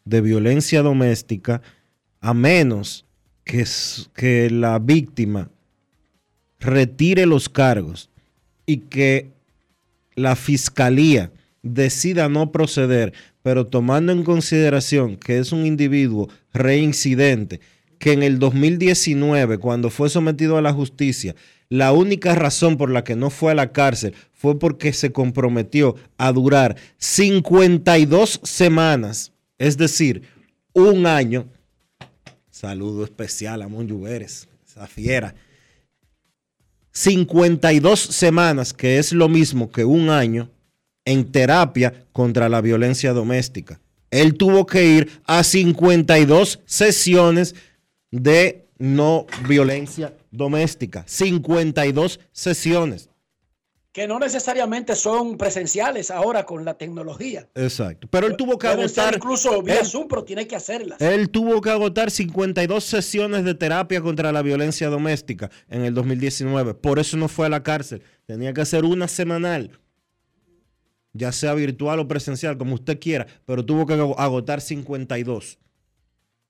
de 0.06 0.22
violencia 0.22 0.84
doméstica, 0.84 1.62
a 2.22 2.34
menos 2.34 3.07
que, 3.48 4.50
la 4.52 4.78
víctima 4.80 5.50
retire 6.60 7.26
los 7.26 7.50
cargos 7.50 8.10
y 8.66 8.78
que 8.78 9.32
la 10.16 10.36
fiscalía 10.36 11.32
decida 11.64 12.30
no 12.30 12.52
proceder, 12.52 13.14
pero 13.42 13.66
tomando 13.66 14.12
en 14.12 14.24
consideración 14.24 15.16
que 15.16 15.38
es 15.38 15.52
un 15.52 15.66
individuo 15.66 16.30
reincidente, 16.54 17.62
que 18.00 18.14
en 18.14 18.22
el 18.22 18.38
2019, 18.38 19.58
cuando 19.58 19.90
fue 19.90 20.10
sometido 20.10 20.58
a 20.58 20.62
la 20.62 20.74
justicia, 20.74 21.36
la 21.70 21.92
única 21.92 22.36
razón 22.36 22.78
por 22.78 22.92
la 22.92 23.04
que 23.04 23.16
no 23.16 23.30
fue 23.30 23.52
a 23.52 23.56
la 23.56 23.72
cárcel 23.72 24.14
fue 24.34 24.60
porque 24.60 24.94
se 24.94 25.12
comprometió 25.12 25.96
a 26.18 26.32
durar 26.32 26.78
52 26.98 28.40
semanas, 28.44 29.34
es 29.58 29.78
decir, 29.78 30.24
un 30.74 31.06
año. 31.06 31.48
Saludo 32.60 33.04
especial 33.04 33.62
a 33.62 33.68
Mon 33.68 33.86
Lluveres, 33.86 34.48
esa 34.68 34.88
fiera. 34.88 35.36
52 36.92 38.00
semanas, 38.00 38.74
que 38.74 38.98
es 38.98 39.14
lo 39.14 39.30
mismo 39.30 39.72
que 39.72 39.86
un 39.86 40.10
año, 40.10 40.50
en 41.06 41.32
terapia 41.32 42.08
contra 42.12 42.50
la 42.50 42.60
violencia 42.62 43.14
doméstica. 43.14 43.80
Él 44.10 44.34
tuvo 44.34 44.66
que 44.66 44.84
ir 44.88 45.22
a 45.26 45.44
52 45.44 46.62
sesiones 46.66 47.54
de 48.10 48.66
no 48.80 49.28
violencia 49.48 50.18
doméstica. 50.32 51.04
52 51.06 52.20
sesiones. 52.32 53.12
Que 53.98 54.08
no 54.08 54.20
necesariamente 54.20 54.94
son 54.96 55.38
presenciales 55.40 56.12
ahora 56.12 56.46
con 56.46 56.64
la 56.64 56.76
tecnología. 56.78 57.50
Exacto. 57.56 58.08
Pero 58.12 58.28
él 58.28 58.38
tuvo 58.38 58.60
que 58.60 58.68
Pueden 58.68 58.82
agotar. 58.84 59.16
incluso 59.16 59.64
vía 59.64 59.80
él- 59.80 59.88
Zoom, 59.88 60.08
pero 60.08 60.24
tiene 60.24 60.48
que 60.48 60.56
hacerlas. 60.56 61.02
Él 61.02 61.32
tuvo 61.32 61.60
que 61.62 61.72
agotar 61.72 62.12
52 62.12 62.84
sesiones 62.84 63.44
de 63.44 63.56
terapia 63.56 64.00
contra 64.02 64.32
la 64.32 64.44
violencia 64.44 64.90
doméstica 64.90 65.50
en 65.68 65.82
el 65.84 65.96
2019. 65.96 66.76
Por 66.76 67.00
eso 67.00 67.18
no 67.18 67.28
fue 67.28 67.48
a 67.48 67.50
la 67.50 67.64
cárcel. 67.64 68.04
Tenía 68.28 68.54
que 68.54 68.62
hacer 68.62 68.86
una 68.86 69.08
semanal, 69.08 69.72
ya 71.14 71.32
sea 71.32 71.56
virtual 71.56 71.98
o 72.00 72.08
presencial, 72.08 72.56
como 72.60 72.76
usted 72.76 73.00
quiera, 73.00 73.26
pero 73.46 73.66
tuvo 73.66 73.88
que 73.88 73.94
ago- 73.96 74.20
agotar 74.20 74.62
52. 74.62 75.58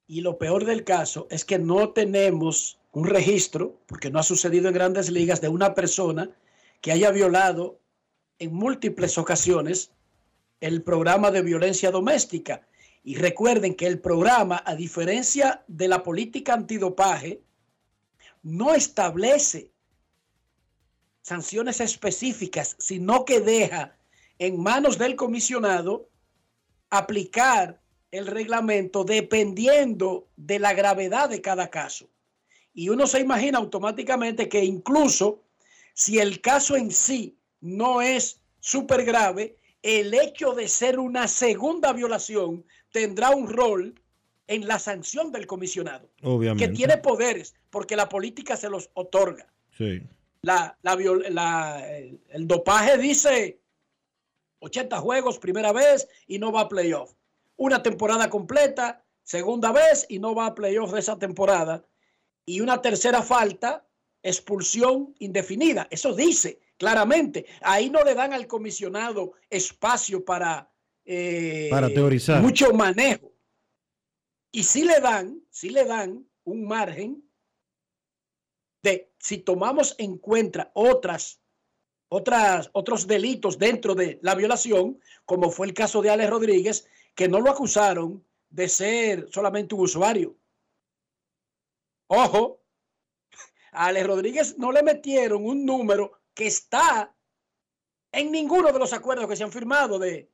Y 0.06 0.20
lo 0.20 0.38
peor 0.38 0.66
del 0.66 0.84
caso 0.84 1.28
es 1.32 1.46
que 1.46 1.60
no 1.60 1.92
tenemos 1.92 2.78
un 2.92 3.06
registro, 3.06 3.80
porque 3.88 4.12
no 4.12 4.20
ha 4.20 4.24
sucedido 4.24 4.68
en 4.68 4.74
grandes 4.74 5.10
ligas, 5.10 5.40
de 5.40 5.48
una 5.48 5.74
persona 5.74 6.30
que 6.82 6.92
haya 6.92 7.12
violado 7.12 7.80
en 8.40 8.54
múltiples 8.54 9.18
ocasiones 9.18 9.92
el 10.60 10.84
programa 10.84 11.32
de 11.32 11.42
violencia 11.42 11.92
doméstica. 11.92 12.68
Y 13.04 13.16
recuerden 13.16 13.76
que 13.76 13.88
el 13.88 14.00
programa, 14.00 14.62
a 14.66 14.76
diferencia 14.76 15.64
de 15.68 15.88
la 15.88 16.04
política 16.04 16.54
antidopaje, 16.54 17.42
no 18.44 18.74
establece 18.74 19.72
sanciones 21.22 21.82
específicas, 21.82 22.76
sino 22.80 23.26
que 23.26 23.40
deja 23.40 23.98
en 24.40 24.62
manos 24.62 24.98
del 24.98 25.16
comisionado 25.16 26.10
aplicar 26.90 27.82
el 28.12 28.28
reglamento 28.28 29.04
dependiendo 29.04 30.28
de 30.38 30.60
la 30.60 30.74
gravedad 30.74 31.30
de 31.30 31.42
cada 31.42 31.70
caso. 31.70 32.10
Y 32.74 32.90
uno 32.90 33.08
se 33.08 33.20
imagina 33.20 33.58
automáticamente 33.58 34.48
que 34.48 34.64
incluso 34.64 35.44
si 35.98 36.20
el 36.20 36.42
caso 36.42 36.76
en 36.76 36.92
sí 36.92 37.40
no 37.60 38.04
es 38.04 38.40
súper 38.60 39.04
grave, 39.04 39.58
el 39.82 40.14
hecho 40.14 40.54
de 40.54 40.68
ser 40.68 41.00
una 41.00 41.28
segunda 41.28 41.92
violación 41.92 42.64
tendrá 42.92 43.32
un 43.32 43.50
rol 43.50 44.00
en 44.46 44.68
la 44.68 44.78
sanción 44.78 45.32
del 45.32 45.48
comisionado, 45.48 46.08
Obviamente. 46.22 46.68
que 46.68 46.76
tiene 46.76 46.98
poderes, 46.98 47.56
porque 47.72 47.96
la 47.96 48.08
política 48.10 48.56
se 48.56 48.70
los 48.70 48.92
otorga. 48.94 49.52
Sí. 49.76 50.04
La, 50.44 50.78
la 50.84 50.94
el, 51.98 52.22
el 52.30 52.48
dopaje 52.48 53.00
dice 53.00 53.60
80 54.60 55.00
juegos 55.00 55.40
primera 55.40 55.72
vez 55.72 56.08
y 56.28 56.38
no 56.38 56.52
va 56.52 56.62
a 56.62 56.70
playoff. 56.70 57.16
Una 57.56 57.82
temporada 57.82 58.30
completa, 58.30 59.04
segunda 59.24 59.72
vez 59.72 60.06
y 60.10 60.20
no 60.20 60.36
va 60.36 60.46
a 60.46 60.56
playoff 60.56 60.94
de 60.94 61.00
esa 61.00 61.18
temporada. 61.18 61.84
Y 62.46 62.62
una 62.62 62.84
tercera 62.84 63.24
falta, 63.24 63.87
expulsión 64.24 65.16
indefinida. 65.20 65.88
Eso 65.90 66.14
dice 66.14 66.60
claramente. 66.78 67.46
Ahí 67.62 67.90
no 67.90 68.04
le 68.04 68.14
dan 68.14 68.34
al 68.34 68.48
comisionado 68.48 69.34
espacio 69.50 70.24
para, 70.24 70.72
eh, 71.06 71.68
Para 71.70 71.90
teorizar. 71.90 72.42
mucho 72.42 72.74
manejo. 72.74 73.34
Y 74.52 74.64
si 74.64 74.84
le 74.84 75.00
dan, 75.00 75.42
si 75.50 75.70
le 75.70 75.86
dan 75.86 76.26
un 76.44 76.68
margen 76.68 77.24
de 78.84 79.12
si 79.20 79.40
tomamos 79.40 79.96
en 79.98 80.18
cuenta 80.18 80.72
otras, 80.74 81.42
otras, 82.10 82.70
otros 82.74 83.06
delitos 83.08 83.58
dentro 83.58 83.96
de 83.96 84.20
la 84.22 84.36
violación, 84.36 85.00
como 85.26 85.50
fue 85.52 85.68
el 85.68 85.74
caso 85.74 86.02
de 86.02 86.10
Alex 86.10 86.30
Rodríguez, 86.30 86.88
que 87.14 87.28
no 87.28 87.42
lo 87.42 87.52
acusaron 87.52 88.24
de 88.50 88.70
ser 88.70 89.28
solamente 89.32 89.76
un 89.76 89.82
usuario. 89.82 90.38
Ojo, 92.08 92.62
a 93.72 93.88
Alex 93.88 94.08
Rodríguez 94.08 94.58
no 94.58 94.72
le 94.72 94.84
metieron 94.84 95.46
un 95.46 95.66
número 95.66 96.12
que 96.34 96.48
está 96.48 97.14
en 98.12 98.32
ninguno 98.32 98.72
de 98.72 98.80
los 98.80 98.94
acuerdos 98.94 99.28
que 99.28 99.36
se 99.36 99.44
han 99.44 99.52
firmado 99.52 100.00
de, 100.00 100.32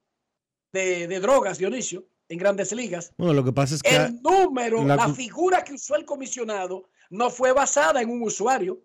de, 0.72 1.08
de 1.08 1.20
drogas, 1.20 1.58
Dionisio, 1.58 2.08
en 2.30 2.38
grandes 2.38 2.72
ligas. 2.72 3.14
Bueno, 3.18 3.34
lo 3.34 3.44
que 3.44 3.52
pasa 3.54 3.76
es 3.76 3.84
que 3.84 3.96
El 3.96 4.22
número, 4.22 4.84
la 4.84 5.10
figura 5.10 5.64
que 5.64 5.74
usó 5.74 5.96
el 5.96 6.06
comisionado 6.06 6.90
no 7.10 7.30
fue 7.30 7.52
basada 7.52 8.02
en 8.02 8.10
un 8.10 8.22
usuario. 8.24 8.82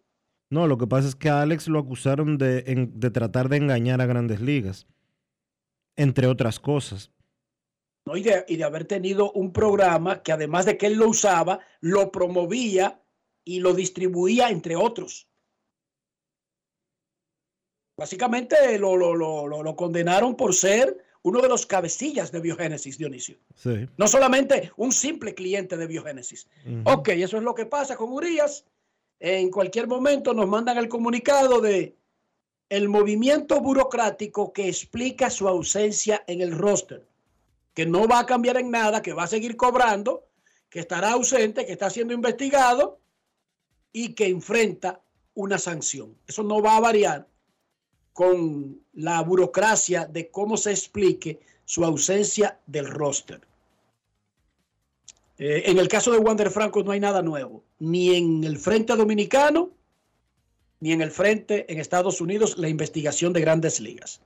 no, 0.50 0.66
lo 0.66 0.76
que 0.78 0.86
pasa 0.86 1.08
es 1.08 1.14
que 1.14 1.28
a 1.28 1.42
Alex 1.42 1.68
lo 1.68 1.78
acusaron 1.78 2.38
de, 2.38 2.64
en- 2.66 2.98
de 2.98 3.10
tratar 3.10 3.48
de 3.48 3.58
engañar 3.58 4.00
a 4.00 4.06
Grandes 4.06 4.40
Ligas, 4.40 4.86
entre 5.96 6.26
otras 6.26 6.58
cosas. 6.58 7.12
¿no? 8.06 8.16
Y, 8.16 8.22
de, 8.22 8.44
y 8.48 8.56
de 8.56 8.64
haber 8.64 8.86
tenido 8.86 9.30
un 9.32 9.52
programa 9.52 10.22
que 10.22 10.32
además 10.32 10.64
de 10.66 10.78
que 10.78 10.86
él 10.86 10.94
lo 10.94 11.08
usaba, 11.08 11.60
lo 11.80 12.10
promovía 12.10 13.02
y 13.48 13.60
lo 13.60 13.72
distribuía 13.72 14.50
entre 14.50 14.76
otros. 14.76 15.26
Básicamente 17.96 18.78
lo, 18.78 18.94
lo, 18.94 19.14
lo, 19.16 19.48
lo, 19.48 19.74
condenaron 19.74 20.36
por 20.36 20.54
ser 20.54 21.02
uno 21.22 21.40
de 21.40 21.48
los 21.48 21.64
cabecillas 21.64 22.30
de 22.30 22.40
Biogénesis, 22.40 22.98
Dionisio. 22.98 23.38
Sí. 23.54 23.88
No 23.96 24.06
solamente 24.06 24.70
un 24.76 24.92
simple 24.92 25.34
cliente 25.34 25.78
de 25.78 25.86
Biogénesis. 25.86 26.46
Ok, 26.84 27.08
eso 27.08 27.38
es 27.38 27.42
lo 27.42 27.54
que 27.54 27.64
pasa 27.64 27.96
con 27.96 28.12
Urias. 28.12 28.66
En 29.18 29.50
cualquier 29.50 29.88
momento 29.88 30.34
nos 30.34 30.46
mandan 30.46 30.76
el 30.76 30.88
comunicado 30.88 31.62
de 31.62 31.96
el 32.68 32.90
movimiento 32.90 33.62
burocrático 33.62 34.52
que 34.52 34.68
explica 34.68 35.30
su 35.30 35.48
ausencia 35.48 36.22
en 36.26 36.42
el 36.42 36.52
roster, 36.52 37.08
que 37.72 37.86
no 37.86 38.06
va 38.06 38.20
a 38.20 38.26
cambiar 38.26 38.58
en 38.58 38.70
nada, 38.70 39.00
que 39.00 39.14
va 39.14 39.22
a 39.22 39.26
seguir 39.26 39.56
cobrando, 39.56 40.28
que 40.68 40.80
estará 40.80 41.12
ausente, 41.12 41.64
que 41.64 41.72
está 41.72 41.88
siendo 41.88 42.12
investigado 42.12 43.00
y 43.92 44.14
que 44.14 44.26
enfrenta 44.26 45.00
una 45.34 45.58
sanción. 45.58 46.16
Eso 46.26 46.42
no 46.42 46.60
va 46.60 46.76
a 46.76 46.80
variar 46.80 47.28
con 48.12 48.80
la 48.94 49.22
burocracia 49.22 50.04
de 50.06 50.30
cómo 50.30 50.56
se 50.56 50.72
explique 50.72 51.38
su 51.64 51.84
ausencia 51.84 52.58
del 52.66 52.88
roster. 52.88 53.40
Eh, 55.38 55.62
en 55.66 55.78
el 55.78 55.86
caso 55.86 56.10
de 56.10 56.18
Wander 56.18 56.50
Franco 56.50 56.82
no 56.82 56.90
hay 56.90 56.98
nada 56.98 57.22
nuevo, 57.22 57.62
ni 57.78 58.16
en 58.16 58.42
el 58.42 58.58
frente 58.58 58.96
dominicano, 58.96 59.70
ni 60.80 60.92
en 60.92 61.00
el 61.00 61.12
frente 61.12 61.72
en 61.72 61.78
Estados 61.78 62.20
Unidos, 62.20 62.58
la 62.58 62.68
investigación 62.68 63.32
de 63.32 63.40
grandes 63.40 63.78
ligas. 63.78 64.20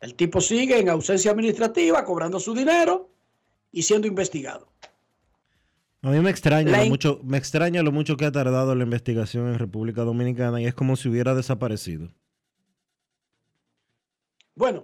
El 0.00 0.14
tipo 0.14 0.40
sigue 0.40 0.78
en 0.78 0.88
ausencia 0.88 1.30
administrativa, 1.30 2.04
cobrando 2.04 2.40
su 2.40 2.54
dinero 2.54 3.10
y 3.72 3.82
siendo 3.82 4.06
investigado. 4.06 4.68
A 6.06 6.10
mí 6.10 6.20
me 6.20 6.30
extraña, 6.30 6.70
La 6.70 6.84
lo 6.84 6.86
mucho, 6.86 7.18
me 7.24 7.36
extraña 7.36 7.82
lo 7.82 7.90
mucho 7.90 8.16
que 8.16 8.26
ha 8.26 8.30
tardado 8.30 8.76
la 8.76 8.84
investigación 8.84 9.48
en 9.48 9.58
República 9.58 10.02
Dominicana 10.02 10.60
y 10.62 10.66
es 10.66 10.72
como 10.72 10.94
si 10.94 11.08
hubiera 11.08 11.34
desaparecido. 11.34 12.12
Bueno, 14.54 14.82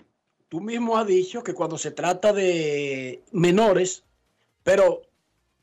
tú 0.48 0.60
mismo 0.60 0.98
has 0.98 1.06
dicho 1.06 1.44
que 1.44 1.54
cuando 1.54 1.78
se 1.78 1.92
trata 1.92 2.32
de 2.32 3.22
menores, 3.30 4.02
pero 4.64 5.02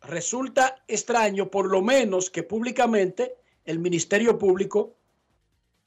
resulta 0.02 0.82
extraño, 0.88 1.52
por 1.52 1.70
lo 1.70 1.82
menos 1.82 2.30
que 2.30 2.44
públicamente 2.44 3.36
el 3.66 3.80
Ministerio 3.80 4.38
Público 4.38 4.96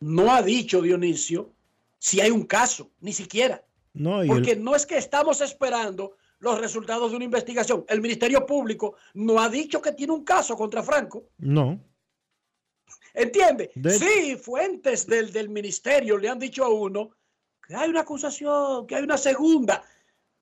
no 0.01 0.35
ha 0.35 0.43
dicho, 0.43 0.83
Dionisio, 0.83 1.51
si 1.99 2.21
hay 2.21 2.31
un 2.31 2.43
caso, 2.45 2.91
ni 3.01 3.15
siquiera. 3.15 3.65
No, 3.95 4.19
y 4.23 4.29
el- 4.29 4.35
Porque 4.35 4.55
no 4.55 4.77
es 4.77 4.85
que 4.85 4.99
estamos 4.99 5.41
esperando 5.41 6.13
los 6.43 6.59
resultados 6.59 7.11
de 7.11 7.17
una 7.17 7.25
investigación. 7.25 7.85
El 7.89 8.01
Ministerio 8.01 8.45
Público 8.45 8.97
no 9.15 9.39
ha 9.41 9.49
dicho 9.49 9.81
que 9.81 9.93
tiene 9.93 10.13
un 10.13 10.25
caso 10.25 10.57
contra 10.57 10.83
Franco. 10.83 11.29
no. 11.39 11.81
¿Entiende? 13.15 13.71
De- 13.75 13.91
Sí, 13.99 14.37
fuentes 14.37 15.07
del, 15.07 15.33
del 15.33 15.51
ministerio 15.51 16.17
le 16.17 16.31
han 16.31 16.39
dicho 16.39 16.65
a 16.65 16.71
uno 16.71 17.11
que 17.67 17.75
hay 17.75 17.91
una 17.91 18.01
acusación, 18.01 18.87
que 18.87 18.97
hay 18.97 19.03
una 19.03 19.19
segunda, 19.19 19.85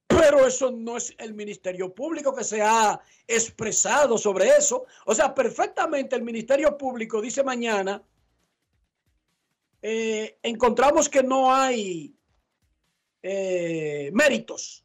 pero 0.06 0.46
eso 0.46 0.70
no 0.70 0.96
es 0.96 1.12
el 1.18 1.34
Ministerio 1.34 1.92
Público 1.92 2.32
que 2.32 2.44
se 2.44 2.62
ha 2.62 3.00
expresado 3.26 4.16
sobre 4.16 4.50
eso. 4.56 4.86
O 5.06 5.14
sea, 5.16 5.34
perfectamente 5.34 6.14
el 6.14 6.22
Ministerio 6.22 6.78
Público 6.78 7.20
dice 7.20 7.42
mañana, 7.42 8.00
eh, 9.82 10.38
encontramos 10.42 11.08
que 11.08 11.22
no 11.24 11.52
hay 11.52 12.14
eh, 13.22 14.10
méritos 14.12 14.84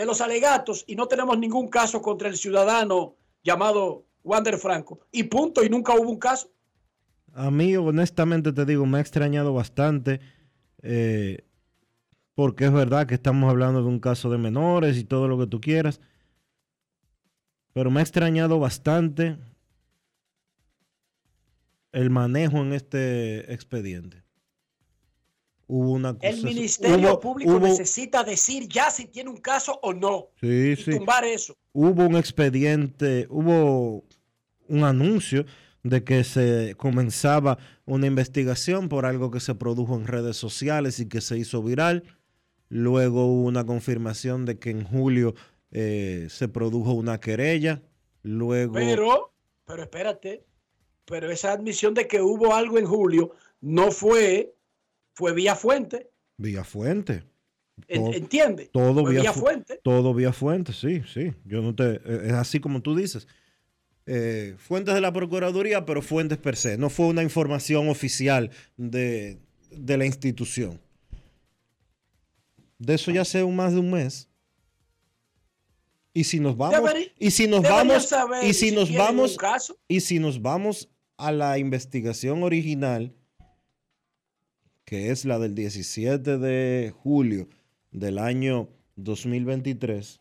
de 0.00 0.06
los 0.06 0.22
alegatos 0.22 0.82
y 0.86 0.96
no 0.96 1.06
tenemos 1.08 1.38
ningún 1.38 1.68
caso 1.68 2.00
contra 2.00 2.28
el 2.28 2.36
ciudadano 2.38 3.16
llamado 3.44 4.06
Wander 4.24 4.56
Franco. 4.56 5.00
Y 5.12 5.24
punto, 5.24 5.62
y 5.62 5.68
nunca 5.68 5.92
hubo 5.94 6.08
un 6.08 6.18
caso. 6.18 6.50
A 7.34 7.50
mí, 7.50 7.76
honestamente 7.76 8.50
te 8.52 8.64
digo, 8.64 8.86
me 8.86 8.96
ha 8.96 9.00
extrañado 9.02 9.52
bastante. 9.52 10.20
eh, 10.82 11.44
porque 12.34 12.64
es 12.64 12.72
verdad 12.72 13.06
que 13.06 13.14
estamos 13.14 13.50
hablando 13.50 13.82
de 13.82 13.88
un 13.88 14.00
caso 14.00 14.30
de 14.30 14.38
menores 14.38 14.96
y 14.96 15.04
todo 15.04 15.28
lo 15.28 15.38
que 15.38 15.46
tú 15.46 15.60
quieras. 15.60 16.00
Pero 17.74 17.90
me 17.90 18.00
ha 18.00 18.02
extrañado 18.02 18.58
bastante 18.58 19.36
el 21.92 22.08
manejo 22.08 22.56
en 22.62 22.72
este 22.72 23.52
expediente. 23.52 24.22
Hubo 25.72 25.92
una 25.92 26.16
El 26.20 26.42
Ministerio 26.42 27.10
hubo- 27.12 27.20
Público 27.20 27.52
hubo- 27.52 27.60
necesita 27.68 28.24
decir 28.24 28.66
ya 28.68 28.90
si 28.90 29.04
tiene 29.06 29.30
un 29.30 29.36
caso 29.36 29.78
o 29.84 29.92
no. 29.92 30.30
Sí, 30.40 30.72
Y 30.72 30.76
sí. 30.76 30.90
tumbar 30.90 31.24
eso. 31.24 31.56
hubo 31.72 32.06
un 32.06 32.16
expediente, 32.16 33.28
hubo 33.30 34.02
un 34.66 34.82
anuncio 34.84 35.44
de 35.84 36.02
que 36.02 36.24
se 36.24 36.74
comenzaba 36.76 37.56
una 37.86 38.06
investigación 38.08 38.88
por 38.88 39.06
algo 39.06 39.30
que 39.30 39.38
se 39.38 39.54
produjo 39.54 39.94
en 39.94 40.08
redes 40.08 40.36
sociales 40.36 40.98
y 40.98 41.08
que 41.08 41.20
se 41.20 41.38
hizo 41.38 41.62
viral. 41.62 42.02
Luego 42.68 43.26
hubo 43.26 43.44
una 43.44 43.64
confirmación 43.64 44.46
de 44.46 44.58
que 44.58 44.70
en 44.70 44.82
julio 44.84 45.34
eh, 45.70 46.26
se 46.30 46.48
produjo 46.48 46.92
una 46.94 47.20
querella. 47.20 47.80
Luego, 48.22 48.74
Pero, 48.74 49.32
pero 49.64 49.82
espérate, 49.84 50.44
pero 51.04 51.30
esa 51.30 51.52
admisión 51.52 51.94
de 51.94 52.08
que 52.08 52.20
hubo 52.20 52.54
algo 52.54 52.76
en 52.76 52.86
julio 52.86 53.30
no 53.60 53.90
fue, 53.92 54.52
fue 55.14 55.32
vía 55.34 55.54
fuente. 55.54 56.10
vía 56.36 56.64
fuente. 56.64 57.24
En- 57.88 58.02
Todo- 58.04 58.12
¿Entiende? 58.14 58.66
Todo 58.72 59.02
Fue 59.02 59.12
vía, 59.12 59.20
vía 59.22 59.32
fu- 59.32 59.40
fuente. 59.40 59.80
Todo 59.82 60.12
vía 60.14 60.32
fuente, 60.32 60.72
sí, 60.72 61.02
sí. 61.12 61.32
Yo 61.44 61.62
no 61.62 61.74
te. 61.74 61.94
eh, 61.94 62.00
Es 62.26 62.32
así 62.32 62.60
como 62.60 62.82
tú 62.82 62.94
dices. 62.94 63.26
Eh, 64.06 64.54
fuentes 64.58 64.94
de 64.94 65.00
la 65.00 65.12
Procuraduría, 65.12 65.84
pero 65.86 66.02
fuentes 66.02 66.36
per 66.38 66.56
se. 66.56 66.76
No 66.78 66.90
fue 66.90 67.06
una 67.06 67.22
información 67.22 67.88
oficial 67.88 68.50
de, 68.76 69.38
de 69.70 69.96
la 69.96 70.04
institución. 70.06 70.80
De 72.78 72.94
eso 72.94 73.10
ya 73.10 73.22
hace 73.22 73.42
un- 73.44 73.56
más 73.56 73.72
de 73.72 73.80
un 73.80 73.90
mes. 73.90 74.28
Y 76.12 76.24
si 76.24 76.40
nos 76.40 76.56
vamos. 76.56 76.80
Y 77.18 77.30
si 77.30 77.46
nos 77.46 77.62
vamos. 77.62 78.08
saber 78.08 78.44
Y 78.44 78.52
si 78.54 78.70
si 78.70 78.74
nos 78.74 78.92
vamos. 78.92 79.36
caso. 79.36 79.78
Y 79.86 80.00
si 80.00 80.18
nos 80.18 80.42
vamos 80.42 80.88
a 81.16 81.30
la 81.32 81.58
investigación 81.58 82.42
original, 82.42 83.14
que 84.90 85.12
es 85.12 85.24
la 85.24 85.38
del 85.38 85.54
17 85.54 86.36
de 86.38 86.92
julio 86.92 87.46
del 87.92 88.18
año 88.18 88.68
2023, 88.96 90.20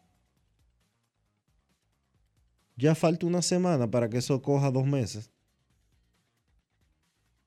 ya 2.77 2.93
falta 2.93 3.25
una 3.25 3.41
semana 3.41 3.89
para 3.89 4.11
que 4.11 4.19
eso 4.19 4.43
coja 4.43 4.69
dos 4.69 4.85
meses. 4.85 5.31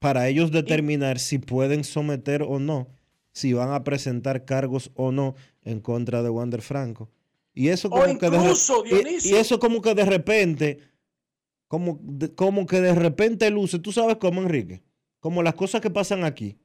Para 0.01 0.27
ellos 0.27 0.51
determinar 0.51 1.21
si 1.21 1.39
pueden 1.39 1.85
someter 1.85 2.43
o 2.43 2.59
no 2.59 2.89
si 3.31 3.53
van 3.53 3.71
a 3.71 3.85
presentar 3.85 4.45
cargos 4.45 4.91
o 4.97 5.13
no 5.13 5.37
en 5.63 5.79
contra 5.79 6.25
de 6.25 6.29
Wander 6.29 6.61
Franco. 6.61 7.09
Y 7.55 7.69
eso 7.69 7.89
como 7.89 8.19
que 8.19 8.31
de, 8.31 8.37
y- 9.31 9.35
eso 9.37 9.61
como 9.61 9.81
que 9.81 9.95
de 9.95 10.05
repente, 10.05 10.81
como, 11.69 12.01
de- 12.03 12.35
como 12.35 12.67
que 12.67 12.81
de 12.81 12.97
repente 12.97 13.49
luce, 13.49 13.79
tú 13.79 13.93
sabes 13.93 14.17
cómo, 14.17 14.43
Enrique, 14.43 14.83
como 15.21 15.45
las 15.45 15.55
cosas 15.55 15.81
que 15.81 15.89
pasan 15.89 16.25
aquí, 16.25 16.59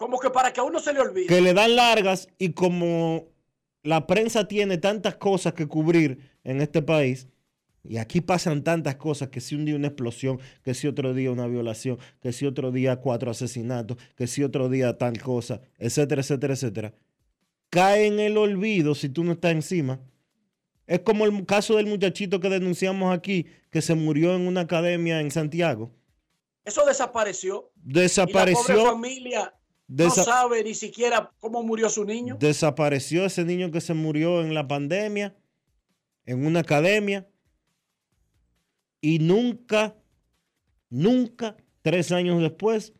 Como 0.00 0.18
que 0.18 0.30
para 0.30 0.50
que 0.50 0.60
a 0.60 0.62
uno 0.62 0.80
se 0.80 0.94
le 0.94 1.00
olvide. 1.00 1.26
que 1.26 1.42
le 1.42 1.52
dan 1.52 1.76
largas 1.76 2.26
y 2.38 2.54
como 2.54 3.28
la 3.82 4.06
prensa 4.06 4.48
tiene 4.48 4.78
tantas 4.78 5.16
cosas 5.16 5.52
que 5.52 5.66
cubrir 5.66 6.30
en 6.42 6.62
este 6.62 6.80
país, 6.80 7.28
y 7.84 7.98
aquí 7.98 8.22
pasan 8.22 8.64
tantas 8.64 8.96
cosas, 8.96 9.28
que 9.28 9.42
si 9.42 9.56
un 9.56 9.66
día 9.66 9.76
una 9.76 9.88
explosión, 9.88 10.40
que 10.64 10.72
si 10.72 10.86
otro 10.86 11.12
día 11.12 11.30
una 11.30 11.46
violación, 11.46 11.98
que 12.22 12.32
si 12.32 12.46
otro 12.46 12.72
día 12.72 12.96
cuatro 12.96 13.30
asesinatos, 13.30 13.98
que 14.16 14.26
si 14.26 14.42
otro 14.42 14.70
día 14.70 14.96
tal 14.96 15.20
cosa, 15.20 15.60
etcétera, 15.76 16.22
etcétera, 16.22 16.54
etcétera, 16.54 16.94
cae 17.68 18.06
en 18.06 18.20
el 18.20 18.38
olvido 18.38 18.94
si 18.94 19.10
tú 19.10 19.22
no 19.22 19.32
estás 19.32 19.52
encima. 19.52 20.00
Es 20.86 21.00
como 21.00 21.26
el 21.26 21.44
caso 21.44 21.76
del 21.76 21.88
muchachito 21.88 22.40
que 22.40 22.48
denunciamos 22.48 23.14
aquí, 23.14 23.44
que 23.70 23.82
se 23.82 23.94
murió 23.94 24.34
en 24.34 24.46
una 24.46 24.62
academia 24.62 25.20
en 25.20 25.30
Santiago. 25.30 25.90
Eso 26.64 26.86
desapareció. 26.86 27.70
Y 27.84 27.92
la 27.92 28.00
Desapareció. 28.00 28.64
pobre 28.64 28.84
familia 28.84 29.54
no 29.90 30.10
sabe 30.10 30.62
ni 30.62 30.74
siquiera 30.74 31.32
cómo 31.40 31.62
murió 31.62 31.88
su 31.88 32.04
niño. 32.04 32.36
Desapareció 32.38 33.24
ese 33.24 33.44
niño 33.44 33.70
que 33.70 33.80
se 33.80 33.94
murió 33.94 34.40
en 34.40 34.54
la 34.54 34.68
pandemia, 34.68 35.36
en 36.26 36.46
una 36.46 36.60
academia, 36.60 37.28
y 39.00 39.18
nunca, 39.18 39.96
nunca, 40.90 41.56
tres 41.82 42.12
años 42.12 42.40
después, 42.40 42.92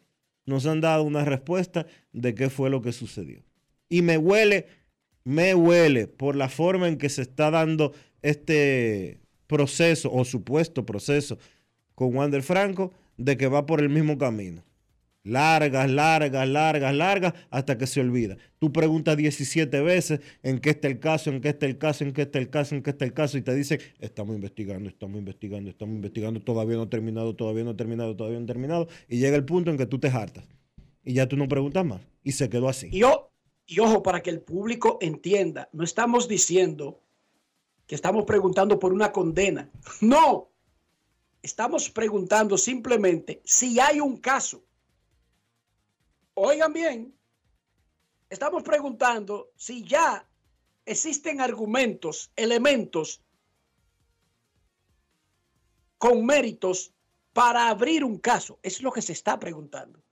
nos 0.46 0.66
han 0.66 0.80
dado 0.80 1.04
una 1.04 1.24
respuesta 1.24 1.86
de 2.12 2.34
qué 2.34 2.50
fue 2.50 2.70
lo 2.70 2.82
que 2.82 2.92
sucedió. 2.92 3.44
Y 3.88 4.02
me 4.02 4.18
huele, 4.18 4.66
me 5.22 5.54
huele 5.54 6.08
por 6.08 6.34
la 6.34 6.48
forma 6.48 6.88
en 6.88 6.98
que 6.98 7.08
se 7.08 7.22
está 7.22 7.50
dando 7.50 7.92
este 8.22 9.20
proceso 9.46 10.12
o 10.12 10.24
supuesto 10.24 10.86
proceso 10.86 11.38
con 11.94 12.16
Wander 12.16 12.42
Franco 12.42 12.92
de 13.16 13.36
que 13.36 13.46
va 13.46 13.66
por 13.66 13.80
el 13.80 13.90
mismo 13.90 14.18
camino. 14.18 14.64
Largas, 15.22 15.90
largas, 15.90 16.48
largas, 16.48 16.94
largas, 16.94 17.34
hasta 17.50 17.76
que 17.76 17.86
se 17.86 18.00
olvida. 18.00 18.38
Tú 18.58 18.72
preguntas 18.72 19.16
17 19.18 19.80
veces 19.82 20.20
en 20.42 20.58
qué 20.60 20.70
está 20.70 20.88
el 20.88 20.98
caso, 20.98 21.30
en 21.30 21.40
qué 21.42 21.50
está 21.50 21.66
el 21.66 21.76
caso, 21.76 22.04
en 22.04 22.12
qué 22.12 22.22
está 22.22 22.38
el 22.38 22.48
caso, 22.48 22.74
en 22.74 22.82
qué 22.82 22.90
está 22.90 23.04
el 23.04 23.12
caso, 23.12 23.36
y 23.36 23.42
te 23.42 23.54
dicen, 23.54 23.80
estamos 23.98 24.34
investigando, 24.34 24.88
estamos 24.88 25.18
investigando, 25.18 25.68
estamos 25.70 25.94
investigando, 25.94 26.40
todavía 26.40 26.76
no 26.76 26.82
ha 26.84 26.88
terminado, 26.90 27.36
todavía 27.36 27.64
no 27.64 27.70
ha 27.70 27.76
terminado, 27.76 28.16
todavía 28.16 28.38
no 28.38 28.44
ha 28.44 28.46
terminado, 28.46 28.88
y 29.08 29.18
llega 29.18 29.36
el 29.36 29.44
punto 29.44 29.70
en 29.70 29.76
que 29.76 29.86
tú 29.86 29.98
te 29.98 30.08
hartas. 30.08 30.44
Y 31.04 31.14
ya 31.14 31.26
tú 31.28 31.36
no 31.36 31.48
preguntas 31.48 31.84
más. 31.84 32.00
Y 32.22 32.32
se 32.32 32.48
quedó 32.48 32.68
así. 32.68 32.88
Y, 32.90 33.02
o- 33.02 33.30
y 33.66 33.78
ojo, 33.80 34.02
para 34.02 34.22
que 34.22 34.30
el 34.30 34.40
público 34.40 34.98
entienda, 35.00 35.68
no 35.72 35.84
estamos 35.84 36.28
diciendo 36.28 37.00
que 37.86 37.94
estamos 37.94 38.24
preguntando 38.24 38.78
por 38.78 38.92
una 38.92 39.12
condena. 39.12 39.68
No. 40.00 40.48
Estamos 41.42 41.88
preguntando 41.90 42.58
simplemente 42.58 43.40
si 43.44 43.80
hay 43.80 44.00
un 44.00 44.18
caso. 44.18 44.62
Oigan 46.42 46.72
bien, 46.72 47.14
estamos 48.30 48.62
preguntando 48.62 49.52
si 49.56 49.84
ya 49.84 50.26
existen 50.86 51.38
argumentos, 51.38 52.32
elementos 52.34 53.22
con 55.98 56.24
méritos 56.24 56.94
para 57.34 57.68
abrir 57.68 58.04
un 58.04 58.16
caso. 58.16 58.58
Es 58.62 58.80
lo 58.80 58.90
que 58.90 59.02
se 59.02 59.12
está 59.12 59.38
preguntando. 59.38 60.02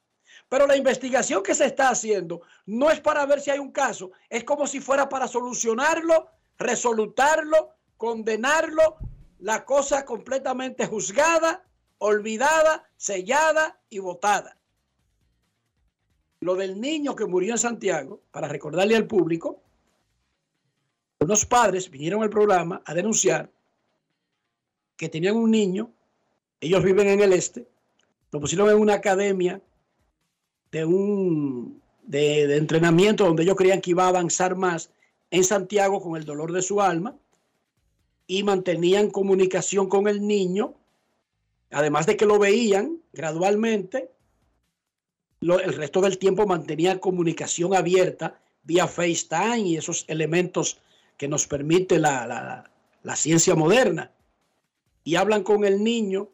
Pero 0.50 0.66
la 0.66 0.76
investigación 0.76 1.42
que 1.42 1.54
se 1.54 1.64
está 1.64 1.88
haciendo 1.88 2.42
no 2.66 2.90
es 2.90 3.00
para 3.00 3.24
ver 3.24 3.40
si 3.40 3.50
hay 3.50 3.58
un 3.58 3.72
caso, 3.72 4.10
es 4.28 4.44
como 4.44 4.66
si 4.66 4.80
fuera 4.80 5.08
para 5.08 5.28
solucionarlo, 5.28 6.28
resolutarlo, 6.58 7.70
condenarlo, 7.96 8.98
la 9.38 9.64
cosa 9.64 10.04
completamente 10.04 10.86
juzgada, 10.86 11.64
olvidada, 11.96 12.86
sellada 12.98 13.80
y 13.88 14.00
votada. 14.00 14.57
Lo 16.40 16.54
del 16.54 16.80
niño 16.80 17.16
que 17.16 17.26
murió 17.26 17.52
en 17.52 17.58
Santiago, 17.58 18.20
para 18.30 18.48
recordarle 18.48 18.96
al 18.96 19.06
público, 19.06 19.60
unos 21.20 21.46
padres 21.46 21.90
vinieron 21.90 22.22
al 22.22 22.30
programa 22.30 22.80
a 22.84 22.94
denunciar 22.94 23.50
que 24.96 25.08
tenían 25.08 25.36
un 25.36 25.50
niño, 25.50 25.92
ellos 26.60 26.82
viven 26.82 27.08
en 27.08 27.20
el 27.20 27.32
este, 27.32 27.68
lo 28.30 28.40
pusieron 28.40 28.68
en 28.70 28.78
una 28.78 28.94
academia 28.94 29.60
de 30.70 30.84
un 30.84 31.80
de, 32.02 32.56
entrenamiento 32.56 33.24
donde 33.24 33.42
ellos 33.42 33.56
creían 33.56 33.80
que 33.80 33.90
iba 33.90 34.04
a 34.04 34.08
avanzar 34.08 34.56
más 34.56 34.90
en 35.30 35.44
Santiago 35.44 36.00
con 36.00 36.16
el 36.16 36.24
dolor 36.24 36.52
de 36.52 36.62
su 36.62 36.80
alma 36.80 37.16
y 38.26 38.42
mantenían 38.42 39.10
comunicación 39.10 39.88
con 39.88 40.08
el 40.08 40.26
niño, 40.26 40.74
además 41.70 42.06
de 42.06 42.16
que 42.16 42.26
lo 42.26 42.38
veían 42.38 42.98
gradualmente, 43.12 44.10
el 45.40 45.74
resto 45.74 46.00
del 46.00 46.18
tiempo 46.18 46.46
mantenían 46.46 46.98
comunicación 46.98 47.74
abierta 47.74 48.40
vía 48.64 48.86
FaceTime 48.86 49.60
y 49.60 49.76
esos 49.76 50.04
elementos 50.08 50.80
que 51.16 51.28
nos 51.28 51.46
permite 51.46 51.98
la, 51.98 52.26
la- 52.26 52.70
la 53.02 53.16
ciencia 53.16 53.54
moderna. 53.54 54.12
Y 55.04 55.14
hablan 55.16 55.42
con 55.42 55.64
el 55.64 55.82
niño 55.82 56.28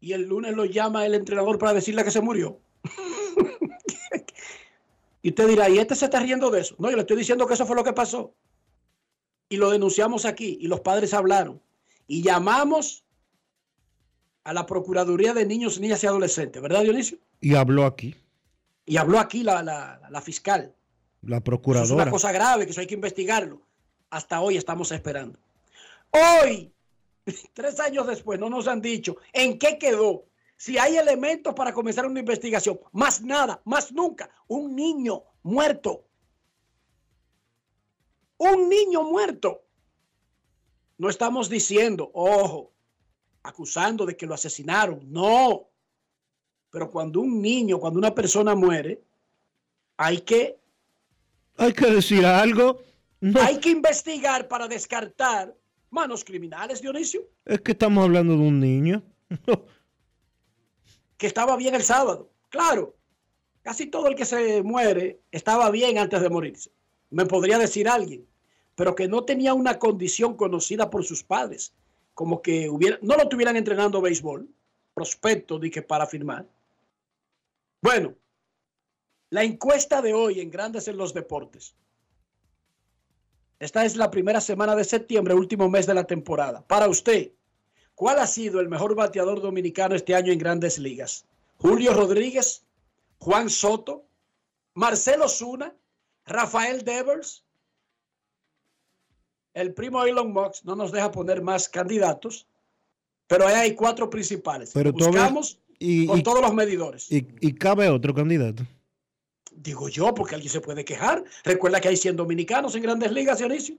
y 0.00 0.12
el 0.12 0.26
lunes 0.28 0.54
lo 0.54 0.66
llama 0.66 1.06
el 1.06 1.14
entrenador 1.14 1.58
para 1.58 1.72
decirle 1.72 2.04
que 2.04 2.10
se 2.10 2.20
murió. 2.20 2.58
y 5.22 5.28
usted 5.30 5.48
dirá, 5.48 5.70
¿y 5.70 5.78
este 5.78 5.94
se 5.94 6.04
está 6.06 6.20
riendo 6.20 6.50
de 6.50 6.60
eso? 6.60 6.74
No, 6.78 6.90
yo 6.90 6.96
le 6.96 7.02
estoy 7.02 7.16
diciendo 7.16 7.46
que 7.46 7.54
eso 7.54 7.64
fue 7.64 7.76
lo 7.76 7.84
que 7.84 7.94
pasó. 7.94 8.34
Y 9.48 9.56
lo 9.56 9.70
denunciamos 9.70 10.26
aquí 10.26 10.58
y 10.60 10.66
los 10.66 10.80
padres 10.80 11.14
hablaron. 11.14 11.62
Y 12.06 12.22
llamamos 12.22 13.03
a 14.44 14.52
la 14.52 14.66
Procuraduría 14.66 15.32
de 15.34 15.46
Niños, 15.46 15.80
Niñas 15.80 16.04
y 16.04 16.06
Adolescentes, 16.06 16.60
¿verdad, 16.62 16.82
Dionisio? 16.82 17.18
Y 17.40 17.54
habló 17.54 17.84
aquí, 17.86 18.14
Y 18.86 18.96
habló 18.98 19.18
aquí 19.18 19.42
la, 19.42 19.62
la- 19.62 20.00
la 20.10 20.20
fiscal. 20.20 20.60
la 20.60 20.66
Eso 20.66 20.74
es 21.24 21.30
una 21.32 21.40
procuradora. 21.40 22.10
cosa 22.10 22.30
grave, 22.32 22.64
que 22.66 22.72
eso 22.72 22.80
hay 22.80 22.86
que 22.86 22.94
investigarlo. 22.94 23.60
Hasta 24.10 24.40
hoy 24.42 24.56
estamos 24.58 24.92
esperando. 24.92 25.38
Hoy, 26.10 26.72
tres 27.54 27.80
años 27.80 28.06
después, 28.06 28.38
no 28.38 28.50
nos 28.50 28.68
han 28.68 28.80
dicho 28.82 29.16
en 29.32 29.58
qué 29.58 29.78
quedó. 29.78 30.26
Si 30.56 30.78
hay 30.78 30.96
elementos 30.98 31.52
para 31.54 31.72
comenzar 31.72 32.06
una 32.06 32.20
investigación. 32.20 32.78
Más 32.92 33.22
nada, 33.22 33.60
más 33.64 33.90
nunca. 33.92 34.30
Un 34.46 34.76
niño 34.76 35.22
muerto. 35.42 36.04
Un 38.36 38.68
niño 38.68 39.02
muerto. 39.04 39.62
No 40.98 41.08
estamos 41.08 41.48
diciendo, 41.48 42.10
ojo, 42.14 42.72
acusando 43.44 44.04
de 44.04 44.16
que 44.16 44.26
lo 44.26 44.34
asesinaron. 44.34 45.00
No. 45.12 45.68
Pero 46.70 46.90
cuando 46.90 47.20
un 47.20 47.40
niño, 47.40 47.78
cuando 47.78 47.98
una 47.98 48.12
persona 48.14 48.54
muere, 48.56 49.00
hay 49.96 50.22
que 50.22 50.58
Hay 51.56 51.72
que 51.72 51.86
decir 51.86 52.26
algo. 52.26 52.80
No, 53.20 53.40
hay 53.40 53.58
que 53.58 53.70
investigar 53.70 54.48
para 54.48 54.66
descartar 54.66 55.54
manos 55.90 56.24
criminales, 56.24 56.82
Dionisio, 56.82 57.22
es 57.44 57.60
que 57.60 57.72
estamos 57.72 58.04
hablando 58.04 58.34
de 58.34 58.40
un 58.40 58.58
niño. 58.58 59.02
que 61.16 61.26
estaba 61.26 61.56
bien 61.56 61.74
el 61.74 61.82
sábado. 61.82 62.28
Claro, 62.50 62.96
casi 63.62 63.86
todo 63.86 64.08
el 64.08 64.16
que 64.16 64.24
se 64.24 64.62
muere 64.62 65.20
estaba 65.30 65.70
bien 65.70 65.98
antes 65.98 66.20
de 66.20 66.28
morirse. 66.28 66.70
Me 67.10 67.24
podría 67.24 67.58
decir 67.58 67.88
alguien, 67.88 68.26
pero 68.74 68.94
que 68.94 69.06
no 69.06 69.24
tenía 69.24 69.54
una 69.54 69.78
condición 69.78 70.36
conocida 70.36 70.90
por 70.90 71.04
sus 71.04 71.22
padres, 71.22 71.72
como 72.14 72.40
que 72.40 72.68
no 73.02 73.16
lo 73.16 73.22
estuvieran 73.22 73.56
entrenando 73.56 74.00
béisbol, 74.00 74.48
prospecto 74.94 75.60
que 75.60 75.82
para 75.82 76.06
firmar. 76.06 76.46
Bueno, 77.82 78.14
la 79.30 79.42
encuesta 79.42 80.00
de 80.00 80.14
hoy 80.14 80.40
en 80.40 80.50
Grandes 80.50 80.88
en 80.88 80.96
los 80.96 81.12
Deportes. 81.12 81.74
Esta 83.58 83.84
es 83.84 83.96
la 83.96 84.10
primera 84.10 84.40
semana 84.40 84.76
de 84.76 84.84
septiembre, 84.84 85.34
último 85.34 85.68
mes 85.68 85.86
de 85.86 85.94
la 85.94 86.04
temporada. 86.04 86.64
Para 86.66 86.88
usted, 86.88 87.32
¿cuál 87.94 88.18
ha 88.18 88.26
sido 88.26 88.60
el 88.60 88.68
mejor 88.68 88.94
bateador 88.94 89.40
dominicano 89.40 89.94
este 89.94 90.14
año 90.14 90.32
en 90.32 90.38
grandes 90.38 90.78
ligas? 90.78 91.24
Julio 91.58 91.94
Rodríguez, 91.94 92.64
Juan 93.18 93.48
Soto, 93.48 94.04
Marcelo 94.74 95.28
Zuna, 95.28 95.74
Rafael 96.26 96.84
Devers. 96.84 97.43
El 99.54 99.72
primo 99.72 100.04
Elon 100.04 100.32
Musk 100.32 100.64
no 100.64 100.74
nos 100.76 100.92
deja 100.92 101.10
poner 101.10 101.40
más 101.42 101.68
candidatos, 101.68 102.46
pero 103.26 103.46
ahí 103.46 103.54
hay 103.54 103.74
cuatro 103.74 104.10
principales. 104.10 104.72
Pero 104.74 104.92
todo- 104.92 105.08
Buscamos 105.08 105.58
y- 105.78 106.06
con 106.06 106.18
y- 106.18 106.22
todos 106.22 106.40
los 106.42 106.52
medidores. 106.52 107.10
Y, 107.10 107.26
y 107.40 107.54
cabe 107.54 107.88
otro 107.88 108.12
candidato. 108.12 108.64
Digo 109.56 109.88
yo, 109.88 110.12
porque 110.12 110.34
alguien 110.34 110.50
se 110.52 110.60
puede 110.60 110.84
quejar. 110.84 111.22
Recuerda 111.44 111.80
que 111.80 111.86
hay 111.86 111.96
100 111.96 112.16
dominicanos 112.16 112.74
en 112.74 112.82
grandes 112.82 113.12
ligas, 113.12 113.38
Dionisio. 113.38 113.76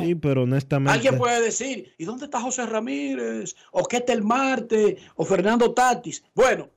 Sí, 0.00 0.14
pero 0.16 0.42
honestamente. 0.42 0.92
Alguien 0.92 1.16
puede 1.16 1.40
decir, 1.40 1.94
¿y 1.96 2.04
dónde 2.04 2.24
está 2.24 2.40
José 2.40 2.66
Ramírez? 2.66 3.54
¿O 3.70 3.84
Ketel 3.84 4.24
Marte? 4.24 4.96
¿O 5.14 5.24
Fernando 5.24 5.72
Tatis? 5.72 6.24
Bueno, 6.34 6.68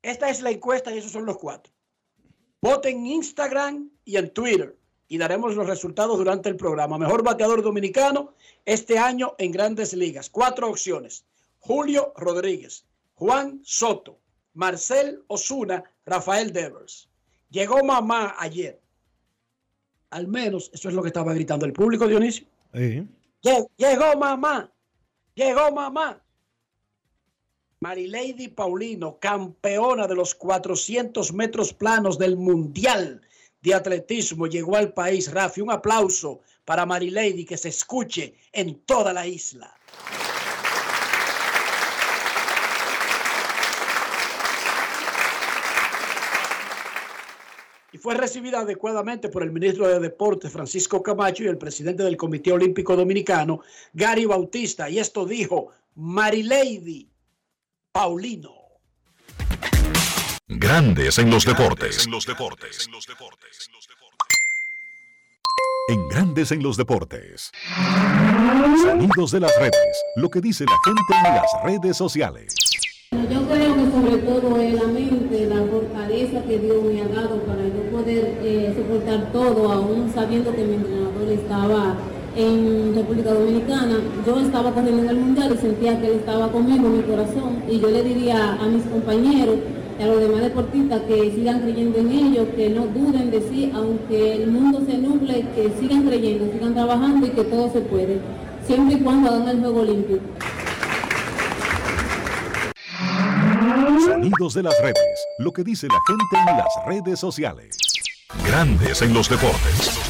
Esta 0.00 0.28
es 0.28 0.42
la 0.42 0.50
encuesta 0.50 0.94
y 0.94 0.98
esos 0.98 1.10
son 1.12 1.24
los 1.24 1.38
cuatro. 1.38 1.72
Voten 2.60 2.98
en 2.98 3.06
Instagram 3.06 3.90
y 4.04 4.16
en 4.16 4.30
Twitter 4.34 4.76
y 5.08 5.18
daremos 5.18 5.54
los 5.54 5.66
resultados 5.66 6.18
durante 6.18 6.48
el 6.48 6.56
programa. 6.56 6.98
Mejor 6.98 7.22
bateador 7.22 7.62
dominicano 7.62 8.34
este 8.64 8.98
año 8.98 9.34
en 9.38 9.52
grandes 9.52 9.92
ligas. 9.94 10.30
Cuatro 10.30 10.68
opciones. 10.68 11.24
Julio 11.58 12.12
Rodríguez, 12.16 12.84
Juan 13.14 13.60
Soto, 13.62 14.18
Marcel 14.54 15.22
Osuna, 15.28 15.84
Rafael 16.04 16.52
Devers. 16.52 17.08
Llegó 17.50 17.82
mamá 17.84 18.34
ayer. 18.38 18.80
Al 20.10 20.28
menos 20.28 20.70
eso 20.72 20.88
es 20.88 20.94
lo 20.94 21.02
que 21.02 21.08
estaba 21.08 21.32
gritando 21.32 21.66
el 21.66 21.72
público, 21.72 22.06
Dionisio. 22.06 22.46
Sí. 22.74 23.06
Llegó 23.76 24.16
mamá. 24.18 24.70
Llegó 25.34 25.72
mamá. 25.72 26.20
Marilady 27.80 28.48
Paulino, 28.48 29.18
campeona 29.18 30.06
de 30.06 30.14
los 30.14 30.34
400 30.34 31.32
metros 31.34 31.74
planos 31.74 32.18
del 32.18 32.36
Mundial 32.36 33.20
de 33.64 33.74
Atletismo, 33.74 34.46
llegó 34.46 34.76
al 34.76 34.92
país. 34.92 35.32
Rafi, 35.32 35.62
un 35.62 35.70
aplauso 35.70 36.42
para 36.66 36.84
Marilady 36.84 37.46
que 37.46 37.56
se 37.56 37.70
escuche 37.70 38.34
en 38.52 38.80
toda 38.84 39.12
la 39.12 39.26
isla. 39.26 39.74
y 47.92 47.98
fue 47.98 48.14
recibida 48.14 48.58
adecuadamente 48.58 49.28
por 49.28 49.44
el 49.44 49.52
ministro 49.52 49.86
de 49.86 50.00
Deportes 50.00 50.50
Francisco 50.50 51.00
Camacho 51.00 51.44
y 51.44 51.46
el 51.46 51.58
presidente 51.58 52.02
del 52.02 52.16
Comité 52.16 52.50
Olímpico 52.50 52.96
Dominicano 52.96 53.60
Gary 53.92 54.26
Bautista. 54.26 54.90
Y 54.90 54.98
esto 54.98 55.24
dijo 55.24 55.68
Marilady 55.94 57.08
Paulino. 57.92 58.63
Grandes 60.46 61.18
en 61.18 61.30
los 61.30 61.46
deportes. 61.46 62.04
En 62.04 62.12
los 62.12 62.26
deportes. 62.26 62.86
En 65.88 66.08
Grandes 66.10 66.52
en 66.52 66.62
los 66.62 66.76
deportes. 66.76 67.50
Sonidos 68.82 69.30
de 69.30 69.40
las 69.40 69.58
redes. 69.58 70.04
Lo 70.16 70.28
que 70.28 70.42
dice 70.42 70.66
la 70.66 70.76
gente 70.84 71.00
en 71.16 71.34
las 71.34 71.46
redes 71.64 71.96
sociales. 71.96 72.54
Yo 73.12 73.48
creo 73.48 73.74
que 73.74 73.90
sobre 73.90 74.18
todo 74.18 74.60
es 74.60 74.74
la 74.74 74.86
mente, 74.86 75.46
la 75.46 75.64
fortaleza 75.64 76.42
que 76.42 76.58
Dios 76.58 76.82
me 76.82 77.00
ha 77.00 77.08
dado 77.08 77.40
para 77.46 77.66
yo 77.66 77.90
poder 77.90 78.38
eh, 78.42 78.74
soportar 78.76 79.32
todo, 79.32 79.72
aún 79.72 80.12
sabiendo 80.14 80.54
que 80.54 80.62
mi 80.62 80.74
entrenador 80.74 81.26
estaba 81.26 81.96
en 82.36 82.94
República 82.94 83.32
Dominicana. 83.32 83.96
Yo 84.26 84.40
estaba 84.40 84.74
corriendo 84.74 85.04
en 85.04 85.08
el 85.08 85.16
Mundial 85.16 85.54
y 85.54 85.58
sentía 85.58 85.98
que 85.98 86.08
él 86.08 86.14
estaba 86.16 86.52
conmigo 86.52 86.86
en 86.86 86.98
mi 86.98 87.02
corazón. 87.04 87.62
Y 87.66 87.80
yo 87.80 87.88
le 87.88 88.02
diría 88.02 88.58
a 88.60 88.66
mis 88.66 88.84
compañeros 88.84 89.58
y 89.98 90.02
a 90.02 90.06
los 90.06 90.20
demás 90.20 90.40
deportistas 90.40 91.02
que 91.02 91.32
sigan 91.32 91.60
creyendo 91.60 91.98
en 91.98 92.10
ellos, 92.10 92.48
que 92.56 92.68
no 92.70 92.86
duden 92.86 93.30
de 93.30 93.40
sí, 93.40 93.70
aunque 93.74 94.34
el 94.34 94.50
mundo 94.50 94.82
se 94.86 94.98
nuble, 94.98 95.46
que 95.54 95.72
sigan 95.78 96.02
creyendo, 96.02 96.52
sigan 96.52 96.74
trabajando 96.74 97.26
y 97.26 97.30
que 97.30 97.44
todo 97.44 97.72
se 97.72 97.80
puede, 97.80 98.20
siempre 98.66 98.96
y 98.96 99.00
cuando 99.00 99.30
hagan 99.30 99.48
el 99.48 99.60
juego 99.60 99.80
olímpico. 99.80 100.24
Sonidos 104.04 104.54
de 104.54 104.62
las 104.62 104.74
redes. 104.80 105.26
Lo 105.38 105.52
que 105.52 105.64
dice 105.64 105.86
la 105.86 105.98
gente 106.06 106.50
en 106.50 106.58
las 106.58 106.68
redes 106.86 107.20
sociales. 107.20 107.76
Grandes 108.46 109.00
en 109.02 109.14
los 109.14 109.28
deportes. 109.28 110.03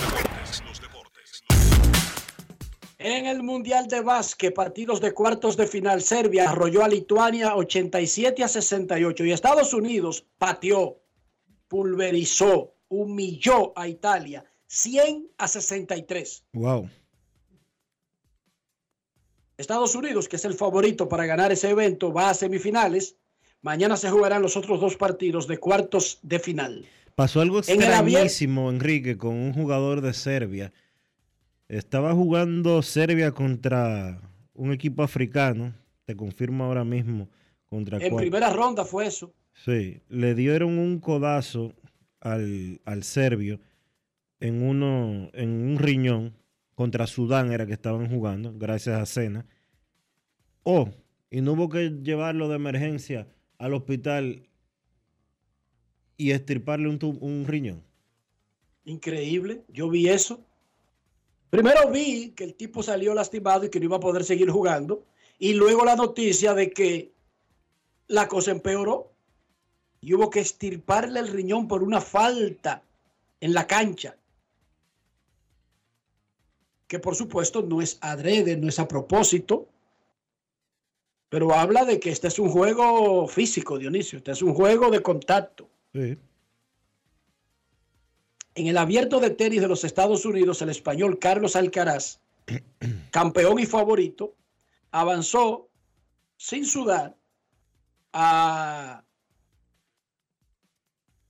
En 3.04 3.26
el 3.26 3.42
Mundial 3.42 3.86
de 3.86 4.00
Básquet, 4.00 4.54
partidos 4.54 4.98
de 4.98 5.12
cuartos 5.12 5.58
de 5.58 5.66
final, 5.66 6.00
Serbia 6.00 6.48
arrolló 6.48 6.82
a 6.82 6.88
Lituania 6.88 7.54
87 7.54 8.42
a 8.42 8.48
68 8.48 9.26
y 9.26 9.32
Estados 9.32 9.74
Unidos 9.74 10.24
pateó, 10.38 11.02
pulverizó, 11.68 12.72
humilló 12.88 13.78
a 13.78 13.88
Italia 13.88 14.42
100 14.68 15.32
a 15.36 15.48
63. 15.48 16.44
Wow. 16.54 16.88
Estados 19.58 19.94
Unidos, 19.94 20.26
que 20.26 20.36
es 20.36 20.44
el 20.46 20.54
favorito 20.54 21.06
para 21.06 21.26
ganar 21.26 21.52
ese 21.52 21.68
evento, 21.68 22.10
va 22.10 22.30
a 22.30 22.34
semifinales. 22.34 23.18
Mañana 23.60 23.98
se 23.98 24.08
jugarán 24.08 24.40
los 24.40 24.56
otros 24.56 24.80
dos 24.80 24.96
partidos 24.96 25.46
de 25.46 25.58
cuartos 25.58 26.20
de 26.22 26.38
final. 26.38 26.86
Pasó 27.14 27.42
algo 27.42 27.58
En 27.66 27.82
extrañísimo, 27.82 28.70
Enrique, 28.70 29.18
con 29.18 29.34
un 29.34 29.52
jugador 29.52 30.00
de 30.00 30.14
Serbia. 30.14 30.72
Estaba 31.68 32.12
jugando 32.12 32.82
Serbia 32.82 33.32
contra 33.32 34.20
un 34.52 34.72
equipo 34.72 35.02
africano. 35.02 35.74
Te 36.04 36.14
confirmo 36.14 36.64
ahora 36.64 36.84
mismo 36.84 37.28
contra 37.66 37.98
En 37.98 38.16
primera 38.16 38.50
ronda 38.50 38.84
fue 38.84 39.06
eso. 39.06 39.32
Sí, 39.54 40.02
le 40.08 40.34
dieron 40.34 40.78
un 40.78 40.98
codazo 41.00 41.74
al, 42.20 42.80
al 42.84 43.02
serbio 43.04 43.60
en 44.40 44.62
uno, 44.62 45.30
en 45.32 45.50
un 45.50 45.78
riñón 45.78 46.34
contra 46.74 47.06
Sudán 47.06 47.52
era 47.52 47.66
que 47.66 47.72
estaban 47.72 48.08
jugando, 48.10 48.52
gracias 48.56 49.00
a 49.00 49.06
Cena. 49.06 49.46
Oh, 50.64 50.90
y 51.30 51.40
no 51.40 51.52
hubo 51.52 51.68
que 51.68 51.90
llevarlo 52.02 52.48
de 52.48 52.56
emergencia 52.56 53.28
al 53.58 53.74
hospital 53.74 54.48
y 56.16 56.32
estirparle 56.32 56.88
un, 56.88 56.98
un 57.20 57.46
riñón. 57.46 57.82
Increíble. 58.84 59.64
Yo 59.68 59.88
vi 59.88 60.08
eso. 60.08 60.44
Primero 61.54 61.88
vi 61.88 62.30
que 62.30 62.42
el 62.42 62.54
tipo 62.54 62.82
salió 62.82 63.14
lastimado 63.14 63.64
y 63.64 63.70
que 63.70 63.78
no 63.78 63.84
iba 63.84 63.98
a 63.98 64.00
poder 64.00 64.24
seguir 64.24 64.50
jugando. 64.50 65.04
Y 65.38 65.52
luego 65.52 65.84
la 65.84 65.94
noticia 65.94 66.52
de 66.52 66.72
que 66.72 67.12
la 68.08 68.26
cosa 68.26 68.50
empeoró. 68.50 69.12
Y 70.00 70.14
hubo 70.14 70.30
que 70.30 70.40
estirparle 70.40 71.20
el 71.20 71.28
riñón 71.28 71.68
por 71.68 71.84
una 71.84 72.00
falta 72.00 72.82
en 73.38 73.54
la 73.54 73.68
cancha. 73.68 74.16
Que 76.88 76.98
por 76.98 77.14
supuesto 77.14 77.62
no 77.62 77.80
es 77.80 77.98
adrede, 78.00 78.56
no 78.56 78.68
es 78.68 78.80
a 78.80 78.88
propósito. 78.88 79.68
Pero 81.28 81.54
habla 81.54 81.84
de 81.84 82.00
que 82.00 82.10
este 82.10 82.26
es 82.26 82.40
un 82.40 82.48
juego 82.48 83.28
físico, 83.28 83.78
Dionisio. 83.78 84.16
Este 84.16 84.32
es 84.32 84.42
un 84.42 84.54
juego 84.54 84.90
de 84.90 85.02
contacto. 85.02 85.68
Sí. 85.92 86.18
En 88.54 88.66
el 88.66 88.78
abierto 88.78 89.20
de 89.20 89.30
tenis 89.30 89.60
de 89.60 89.68
los 89.68 89.84
Estados 89.84 90.24
Unidos, 90.24 90.62
el 90.62 90.68
español 90.68 91.18
Carlos 91.18 91.56
Alcaraz, 91.56 92.20
campeón 93.10 93.58
y 93.58 93.66
favorito, 93.66 94.34
avanzó 94.92 95.68
sin 96.36 96.64
sudar 96.64 97.16
a 98.12 99.02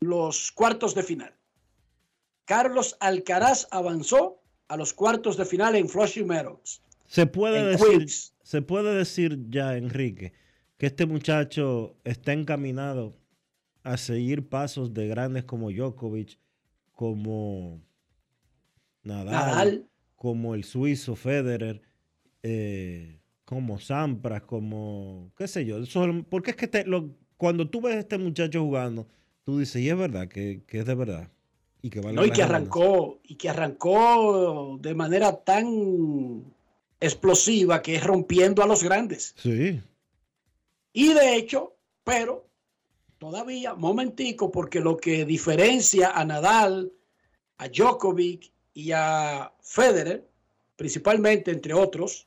los 0.00 0.52
cuartos 0.52 0.94
de 0.94 1.02
final. 1.02 1.34
Carlos 2.44 2.96
Alcaraz 3.00 3.66
avanzó 3.70 4.42
a 4.68 4.76
los 4.76 4.92
cuartos 4.92 5.37
de 5.37 5.46
final 5.46 5.76
en 5.76 5.88
Flushing 5.88 6.26
Meadows. 6.26 6.82
Se 7.06 7.26
puede 7.26 7.64
decir, 7.64 7.98
Queens. 7.98 8.34
se 8.42 8.60
puede 8.60 8.94
decir 8.94 9.38
ya, 9.48 9.76
Enrique, 9.76 10.34
que 10.76 10.87
este 10.87 11.06
muchacho 11.06 11.96
está 12.04 12.32
encaminado 12.32 13.16
a 13.82 13.96
seguir 13.96 14.48
pasos 14.48 14.92
de 14.92 15.06
grandes 15.06 15.44
como 15.44 15.70
Djokovic, 15.70 16.38
como 16.94 17.80
Nadal, 19.02 19.26
Nadal. 19.33 19.88
como 20.16 20.54
el 20.54 20.64
suizo 20.64 21.14
Federer, 21.16 21.83
eh, 22.42 23.20
como 23.44 23.78
Sampras, 23.78 24.42
como 24.42 25.30
qué 25.37 25.46
sé 25.48 25.64
yo. 25.64 25.78
Eso- 25.83 26.07
porque 26.30 26.52
es 26.52 26.57
que 26.57 26.68
te- 26.68 26.87
lo- 26.87 27.11
cuando 27.37 27.68
tú 27.68 27.80
ves 27.83 27.96
a 27.96 28.00
este 28.00 28.16
muchacho 28.18 28.62
jugando, 28.62 29.07
tú 29.44 29.59
dices, 29.59 29.83
y 29.83 29.90
es 29.90 29.96
verdad, 29.98 30.28
que, 30.28 30.62
que 30.66 30.78
es 30.78 30.87
de 30.87 30.94
verdad. 30.94 31.30
Y 31.83 31.90
que 31.90 32.00
vale 32.00 32.14
¿no? 32.16 32.24
Y 32.24 32.30
que 32.30 32.37
pena". 32.37 32.46
arrancó, 32.46 33.20
y 33.24 33.35
que 33.35 33.50
arrancó 33.50 34.78
de 34.80 34.94
manera 34.94 35.44
tan 35.44 36.44
explosiva 37.00 37.83
que 37.83 37.96
es 37.96 38.04
rompiendo 38.04 38.62
a 38.62 38.66
los 38.66 38.83
grandes. 38.83 39.35
Sí, 39.37 39.83
Y 40.94 41.12
de 41.12 41.37
hecho, 41.37 41.76
pero 42.04 42.48
todavía, 43.24 43.74
momentico, 43.74 44.50
porque 44.50 44.80
lo 44.80 44.98
que 44.98 45.24
diferencia 45.24 46.10
a 46.10 46.26
Nadal, 46.26 46.92
a 47.56 47.68
Djokovic 47.68 48.52
y 48.74 48.92
a 48.92 49.50
Federer, 49.62 50.28
principalmente 50.76 51.50
entre 51.50 51.72
otros, 51.72 52.26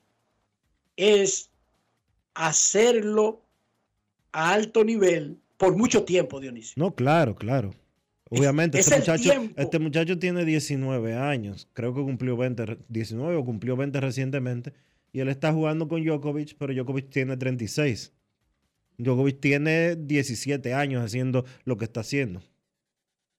es 0.96 1.52
hacerlo 2.34 3.44
a 4.32 4.54
alto 4.54 4.84
nivel 4.84 5.38
por 5.58 5.78
mucho 5.78 6.04
tiempo, 6.04 6.40
Dionisio. 6.40 6.74
No, 6.78 6.96
claro, 6.96 7.36
claro. 7.36 7.76
Obviamente, 8.32 8.80
es 8.80 8.88
este, 8.92 9.00
muchacho, 9.00 9.52
este 9.56 9.78
muchacho 9.78 10.18
tiene 10.18 10.46
19 10.46 11.14
años. 11.14 11.70
Creo 11.74 11.94
que 11.94 12.02
cumplió 12.02 12.36
20, 12.38 12.66
re- 12.66 12.78
19 12.90 13.36
o 13.36 13.46
cumplió 13.46 13.78
20 13.78 14.02
recientemente. 14.02 14.74
Y 15.14 15.20
él 15.20 15.30
está 15.30 15.54
jugando 15.54 15.88
con 15.88 16.04
Djokovic, 16.04 16.56
pero 16.58 16.74
Djokovic 16.74 17.12
tiene 17.12 17.38
36. 17.38 18.14
Djokovic 18.98 19.40
tiene 19.40 19.96
17 19.96 20.74
años 20.74 21.04
haciendo 21.04 21.46
lo 21.64 21.78
que 21.78 21.86
está 21.86 22.00
haciendo. 22.02 22.42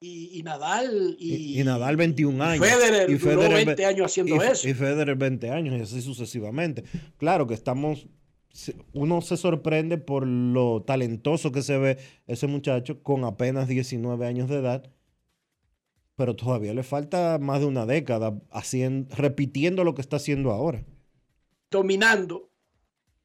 Y, 0.00 0.38
y 0.38 0.42
Nadal 0.44 1.16
y, 1.18 1.60
Nadal 1.64 1.96
21 1.96 2.44
años. 2.44 2.64
Federer 2.66 3.10
y 3.10 3.14
duró 3.16 3.40
ve- 3.40 3.64
20 3.64 3.84
años 3.84 4.06
haciendo 4.06 4.36
y 4.36 4.38
eso. 4.46 4.68
Y 4.68 4.74
Federer 4.74 5.16
20 5.16 5.50
años 5.50 5.76
y 5.76 5.80
así 5.82 6.02
sucesivamente. 6.02 6.84
Claro 7.16 7.46
que 7.46 7.54
estamos 7.54 8.06
uno 8.92 9.20
se 9.20 9.36
sorprende 9.36 9.98
por 9.98 10.26
lo 10.26 10.82
talentoso 10.84 11.52
que 11.52 11.62
se 11.62 11.78
ve 11.78 11.98
ese 12.26 12.46
muchacho 12.46 13.02
con 13.02 13.24
apenas 13.24 13.68
19 13.68 14.26
años 14.26 14.48
de 14.48 14.56
edad, 14.56 14.90
pero 16.16 16.34
todavía 16.34 16.74
le 16.74 16.82
falta 16.82 17.38
más 17.38 17.60
de 17.60 17.66
una 17.66 17.86
década 17.86 18.40
haciendo, 18.50 19.14
repitiendo 19.14 19.84
lo 19.84 19.94
que 19.94 20.00
está 20.00 20.16
haciendo 20.16 20.50
ahora. 20.50 20.84
dominando, 21.70 22.50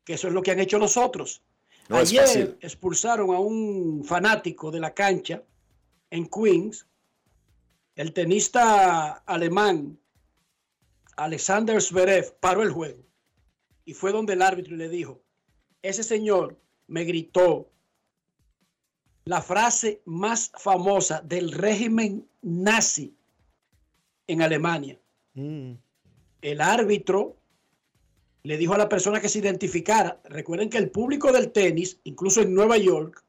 que 0.04 0.14
eso 0.16 0.28
es 0.28 0.34
lo 0.34 0.44
que 0.44 0.52
han 0.52 0.60
hecho 0.60 0.78
los 0.78 0.98
otros. 0.98 1.42
No 1.90 1.98
Ayer 1.98 2.58
expulsaron 2.62 3.34
a 3.34 3.40
un 3.40 4.04
fanático 4.06 4.72
de 4.72 4.80
la 4.80 4.94
cancha 4.94 5.44
en 6.10 6.28
Queens, 6.28 6.88
el 7.96 8.14
tenista 8.14 9.12
alemán 9.26 10.00
Alexander 11.18 11.82
Zverev 11.82 12.34
paró 12.40 12.64
el 12.64 12.72
juego 12.72 13.04
y 13.86 13.94
fue 13.94 14.12
donde 14.12 14.34
el 14.34 14.42
árbitro 14.42 14.76
le 14.76 14.90
dijo, 14.90 15.22
ese 15.82 16.04
señor 16.04 16.58
me 16.88 17.04
gritó 17.04 17.70
la 19.26 19.42
frase 19.42 20.02
más 20.06 20.52
famosa 20.58 21.22
del 21.22 21.52
régimen 21.52 22.28
nazi 22.42 23.16
en 24.28 24.42
Alemania. 24.42 25.00
Mm, 25.34 25.74
El 26.42 26.62
árbitro 26.62 27.38
le 28.44 28.58
dijo 28.58 28.74
a 28.74 28.78
la 28.78 28.90
persona 28.90 29.22
que 29.22 29.30
se 29.30 29.40
identificara. 29.40 30.22
Recuerden 30.26 30.70
que 30.70 30.78
el 30.78 30.92
público 30.92 31.32
del 31.32 31.52
tenis, 31.52 32.00
incluso 32.04 32.42
en 32.42 32.54
Nueva 32.54 32.78
York, 32.78 33.24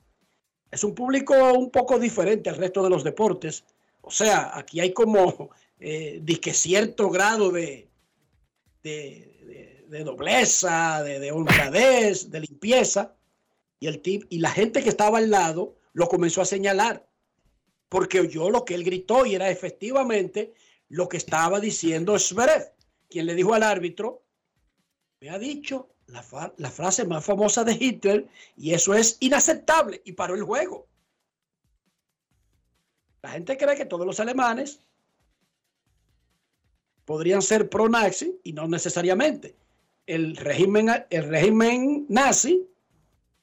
es 0.71 0.83
un 0.83 0.95
público 0.95 1.35
un 1.53 1.71
poco 1.71 1.99
diferente 1.99 2.51
al 2.51 2.57
resto 2.57 2.83
de 2.83 2.91
los 2.91 3.05
deportes. 3.05 3.65
O 4.01 4.11
sea, 4.11 4.51
aquí 4.59 4.81
hay 4.81 4.93
como 4.93 5.51
eh, 5.79 6.19
disque 6.23 6.53
cierto 6.53 7.11
grado 7.11 7.51
de, 7.51 7.89
de, 8.83 8.91
de- 9.47 9.75
de 9.89 10.03
nobleza, 10.05 11.03
de, 11.05 11.21
de 11.21 11.31
honradez, 11.31 12.31
de 12.31 12.41
limpieza. 12.41 13.15
Y, 13.79 13.87
el 13.87 14.01
tip, 14.01 14.25
y 14.31 14.39
la 14.39 14.51
gente 14.51 14.83
que 14.83 14.89
estaba 14.89 15.19
al 15.19 15.31
lado 15.31 15.77
lo 15.93 16.09
comenzó 16.09 16.41
a 16.41 16.47
señalar 16.47 17.07
porque 17.89 18.19
oyó 18.19 18.51
lo 18.51 18.65
que 18.65 18.75
él 18.75 18.83
gritó 18.83 19.25
y 19.27 19.37
era 19.37 19.51
efectivamente 19.51 20.55
lo 20.89 21.09
que 21.09 21.17
estaba 21.19 21.61
diciendo 21.61 22.19
Zverev, 22.19 22.73
quien 23.09 23.27
le 23.27 23.37
dijo 23.37 23.55
al 23.55 23.63
árbitro, 23.63 24.24
ha 25.31 25.39
dicho 25.39 25.89
la 26.07 26.71
frase 26.71 27.05
más 27.05 27.25
famosa 27.25 27.65
de 27.65 27.73
Hitler 27.73 28.29
y 28.57 28.75
eso 28.75 28.95
es 28.95 29.17
inaceptable 29.21 30.03
y 30.05 30.13
paró 30.13 30.35
el 30.35 30.43
juego. 30.43 30.87
La 33.23 33.31
gente 33.31 33.57
cree 33.57 33.77
que 33.77 33.87
todos 33.87 34.07
los 34.07 34.21
alemanes 34.21 34.81
podrían 37.05 37.43
ser 37.43 37.69
pro-nazi 37.69 38.39
y 38.43 38.53
no 38.53 38.69
necesariamente. 38.69 39.57
El 40.07 40.37
régimen, 40.37 40.91
el 41.09 41.29
régimen 41.29 42.07
nazi 42.09 42.69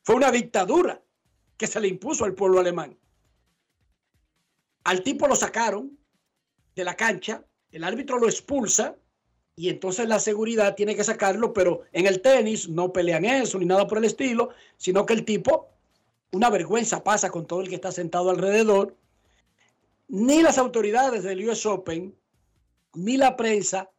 fue 0.04 0.16
una 0.16 0.32
dictadura 0.32 1.02
que 1.58 1.68
se 1.68 1.80
le 1.80 1.88
impuso 1.88 2.26
al 2.26 2.36
pueblo 2.36 2.60
alemán. 2.60 2.98
Al 4.84 5.04
tipo 5.04 5.28
lo 5.28 5.36
sacaron 5.36 5.98
de 6.76 6.84
la 6.84 6.96
cancha, 6.96 7.46
el 7.72 7.84
árbitro 7.84 8.20
lo 8.20 8.28
expulsa 8.28 8.96
y 9.62 9.70
entonces 9.70 10.08
la 10.08 10.18
seguridad 10.18 10.74
tiene 10.74 10.96
que 10.96 11.04
sacarlo, 11.04 11.54
pero 11.54 11.84
en 11.92 12.08
el 12.08 12.20
tenis 12.24 12.68
no 12.68 12.92
pelean 12.92 13.26
eso 13.26 13.60
ni 13.60 13.66
nada 13.68 13.86
por 13.86 14.00
el 14.00 14.06
estilo, 14.06 14.50
sino 14.76 15.06
que 15.06 15.14
el 15.14 15.24
tipo, 15.24 15.70
una 16.32 16.50
vergüenza 16.50 17.04
pasa 17.04 17.30
con 17.30 17.46
todo 17.46 17.62
el 17.62 17.70
que 17.70 17.76
está 17.76 17.92
sentado 17.92 18.32
alrededor, 18.32 18.98
ni 20.08 20.42
las 20.42 20.58
autoridades 20.58 21.22
del 21.22 21.48
US 21.48 21.68
Open, 21.68 22.18
ni 22.96 23.18
la 23.18 23.38
prensa 23.38 23.92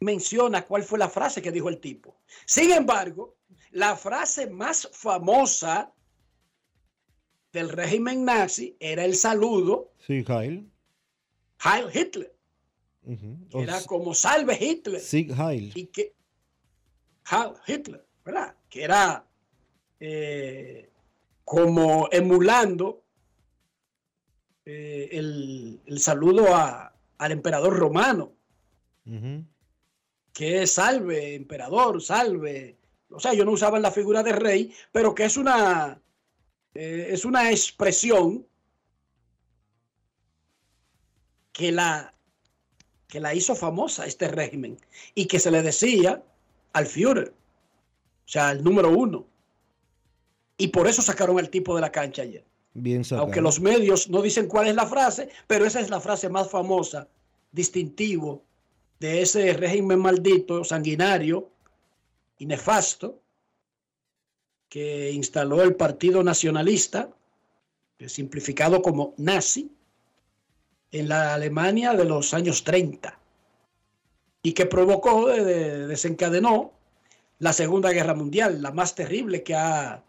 menciona 0.00 0.66
cuál 0.66 0.82
fue 0.82 0.98
la 0.98 1.08
frase 1.08 1.40
que 1.40 1.50
dijo 1.50 1.70
el 1.70 1.80
tipo. 1.80 2.20
Sin 2.44 2.72
embargo, 2.72 3.36
la 3.70 3.96
frase 3.96 4.50
más 4.50 4.86
famosa 4.92 5.94
del 7.54 7.70
régimen 7.70 8.26
nazi 8.26 8.76
era 8.80 9.02
el 9.06 9.14
saludo 9.14 9.92
Sí, 10.06 10.22
Heil. 10.28 10.70
Heil 11.64 11.86
Hitler. 11.90 12.35
Era 13.62 13.82
como 13.86 14.14
salve 14.14 14.58
Hitler. 14.60 15.00
Heil. 15.38 15.72
Y 15.74 15.86
que 15.86 16.12
Hitler, 17.66 18.04
¿verdad? 18.24 18.54
Que 18.68 18.82
era 18.84 19.24
eh, 20.00 20.90
como 21.44 22.08
emulando 22.10 23.02
eh, 24.64 25.08
el, 25.12 25.80
el 25.86 26.00
saludo 26.00 26.54
a- 26.54 26.92
al 27.18 27.32
emperador 27.32 27.76
romano, 27.78 28.32
que 30.32 30.62
es 30.62 30.72
salve, 30.72 31.34
emperador, 31.36 32.02
salve. 32.02 32.76
O 33.10 33.20
sea, 33.20 33.32
yo 33.34 33.44
no 33.44 33.52
usaba 33.52 33.78
la 33.78 33.90
figura 33.92 34.22
de 34.24 34.32
rey, 34.32 34.74
pero 34.92 35.14
que 35.14 35.24
es 35.24 35.36
una, 35.36 36.00
eh, 36.74 37.06
es 37.10 37.24
una 37.24 37.50
expresión 37.50 38.44
que 41.52 41.72
la, 41.72 42.12
que 43.08 43.20
la 43.20 43.34
hizo 43.34 43.54
famosa 43.54 44.06
este 44.06 44.28
régimen 44.28 44.78
y 45.14 45.26
que 45.26 45.38
se 45.38 45.50
le 45.50 45.62
decía 45.62 46.22
al 46.72 46.86
Führer, 46.86 47.28
o 47.30 48.28
sea, 48.28 48.52
el 48.52 48.62
número 48.62 48.90
uno. 48.90 49.26
Y 50.58 50.68
por 50.68 50.86
eso 50.88 51.02
sacaron 51.02 51.38
al 51.38 51.50
tipo 51.50 51.74
de 51.74 51.80
la 51.80 51.92
cancha 51.92 52.22
ayer. 52.22 52.44
Bien 52.74 53.04
sacado. 53.04 53.22
Aunque 53.22 53.40
los 53.40 53.60
medios 53.60 54.08
no 54.10 54.22
dicen 54.22 54.48
cuál 54.48 54.66
es 54.66 54.74
la 54.74 54.86
frase, 54.86 55.28
pero 55.46 55.64
esa 55.64 55.80
es 55.80 55.90
la 55.90 56.00
frase 56.00 56.28
más 56.28 56.50
famosa, 56.50 57.08
distintivo 57.52 58.42
de 59.00 59.22
ese 59.22 59.52
régimen 59.52 59.98
maldito, 59.98 60.64
sanguinario 60.64 61.50
y 62.38 62.46
nefasto 62.46 63.20
que 64.68 65.12
instaló 65.12 65.62
el 65.62 65.76
Partido 65.76 66.22
Nacionalista, 66.22 67.10
simplificado 68.06 68.82
como 68.82 69.14
nazi, 69.16 69.70
en 70.98 71.08
la 71.08 71.34
Alemania 71.34 71.92
de 71.94 72.04
los 72.04 72.32
años 72.34 72.64
30 72.64 73.18
y 74.42 74.52
que 74.52 74.66
provocó, 74.66 75.30
eh, 75.30 75.44
de- 75.44 75.86
desencadenó 75.86 76.72
la 77.38 77.52
Segunda 77.52 77.90
Guerra 77.92 78.14
Mundial, 78.14 78.62
la 78.62 78.70
más 78.72 78.94
terrible 78.94 79.42
que 79.42 79.54
ha, 79.54 80.02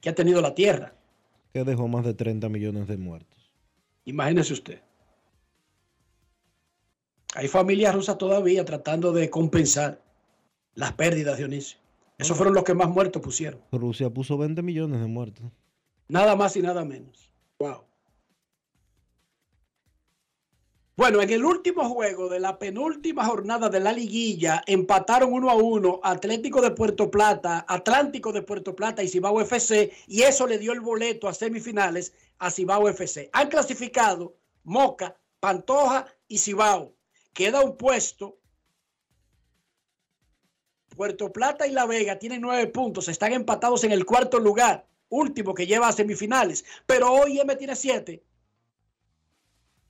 que 0.00 0.10
ha 0.10 0.14
tenido 0.14 0.40
la 0.40 0.54
Tierra. 0.54 0.92
Que 1.52 1.64
dejó 1.64 1.88
más 1.88 2.04
de 2.04 2.14
30 2.14 2.48
millones 2.48 2.86
de 2.88 2.96
muertos. 2.96 3.52
Imagínese 4.04 4.52
usted. 4.52 4.80
Hay 7.34 7.48
familias 7.48 7.94
rusas 7.94 8.18
todavía 8.18 8.64
tratando 8.64 9.12
de 9.12 9.30
compensar 9.30 10.02
las 10.74 10.92
pérdidas, 10.92 11.38
Dionisio. 11.38 11.78
Esos 12.18 12.36
fueron 12.36 12.54
los 12.54 12.64
que 12.64 12.74
más 12.74 12.88
muertos 12.88 13.22
pusieron. 13.22 13.60
Rusia 13.72 14.10
puso 14.10 14.36
20 14.36 14.62
millones 14.62 15.00
de 15.00 15.06
muertos. 15.06 15.46
Nada 16.08 16.34
más 16.36 16.56
y 16.56 16.62
nada 16.62 16.84
menos. 16.84 17.30
Wow. 17.58 17.84
Bueno, 21.00 21.22
en 21.22 21.30
el 21.30 21.46
último 21.46 21.88
juego 21.88 22.28
de 22.28 22.38
la 22.40 22.58
penúltima 22.58 23.24
jornada 23.24 23.70
de 23.70 23.80
la 23.80 23.90
liguilla 23.90 24.62
empataron 24.66 25.32
uno 25.32 25.48
a 25.48 25.54
uno 25.54 25.98
Atlético 26.02 26.60
de 26.60 26.72
Puerto 26.72 27.10
Plata, 27.10 27.64
Atlántico 27.66 28.34
de 28.34 28.42
Puerto 28.42 28.76
Plata 28.76 29.02
y 29.02 29.08
Cibao 29.08 29.40
FC 29.40 29.90
y 30.06 30.20
eso 30.24 30.46
le 30.46 30.58
dio 30.58 30.72
el 30.72 30.80
boleto 30.82 31.26
a 31.26 31.32
semifinales 31.32 32.12
a 32.38 32.50
Cibao 32.50 32.86
FC. 32.86 33.30
Han 33.32 33.48
clasificado 33.48 34.36
Moca, 34.64 35.16
Pantoja 35.40 36.04
y 36.28 36.36
Cibao. 36.36 36.94
Queda 37.32 37.62
un 37.62 37.78
puesto. 37.78 38.38
Puerto 40.94 41.32
Plata 41.32 41.66
y 41.66 41.70
La 41.72 41.86
Vega 41.86 42.18
tienen 42.18 42.42
nueve 42.42 42.66
puntos, 42.66 43.08
están 43.08 43.32
empatados 43.32 43.84
en 43.84 43.92
el 43.92 44.04
cuarto 44.04 44.38
lugar, 44.38 44.86
último 45.08 45.54
que 45.54 45.66
lleva 45.66 45.88
a 45.88 45.92
semifinales, 45.92 46.62
pero 46.84 47.10
hoy 47.10 47.40
M 47.40 47.56
tiene 47.56 47.74
siete. 47.74 48.22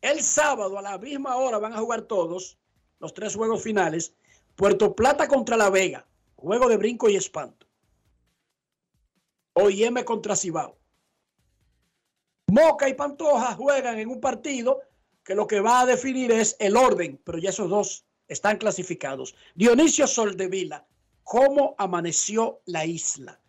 El 0.01 0.23
sábado 0.23 0.79
a 0.79 0.83
la 0.83 0.99
misma 0.99 1.37
hora 1.37 1.59
van 1.59 1.73
a 1.73 1.79
jugar 1.79 2.03
todos 2.03 2.59
los 2.99 3.13
tres 3.13 3.35
juegos 3.35 3.63
finales. 3.63 4.15
Puerto 4.57 4.95
Plata 4.95 5.29
contra 5.29 5.57
La 5.57 5.71
Vega, 5.71 6.07
juego 6.37 6.69
de 6.69 6.77
brinco 6.77 7.09
y 7.09 7.17
espanto. 7.17 7.67
OIM 9.55 10.03
contra 10.05 10.37
Cibao. 10.37 10.79
Moca 12.49 12.89
y 12.89 12.95
Pantoja 12.95 13.55
juegan 13.55 13.99
en 13.99 14.09
un 14.09 14.21
partido 14.21 14.81
que 15.23 15.35
lo 15.35 15.47
que 15.47 15.61
va 15.61 15.81
a 15.81 15.87
definir 15.87 16.33
es 16.33 16.57
el 16.59 16.77
orden, 16.77 17.21
pero 17.25 17.39
ya 17.39 17.51
esos 17.51 17.69
dos 17.69 18.05
están 18.27 18.59
clasificados. 18.59 19.35
Dionisio 19.55 20.07
Soldevila, 20.07 20.87
¿cómo 21.23 21.75
amaneció 21.79 22.61
la 22.67 22.87
isla? 22.87 23.41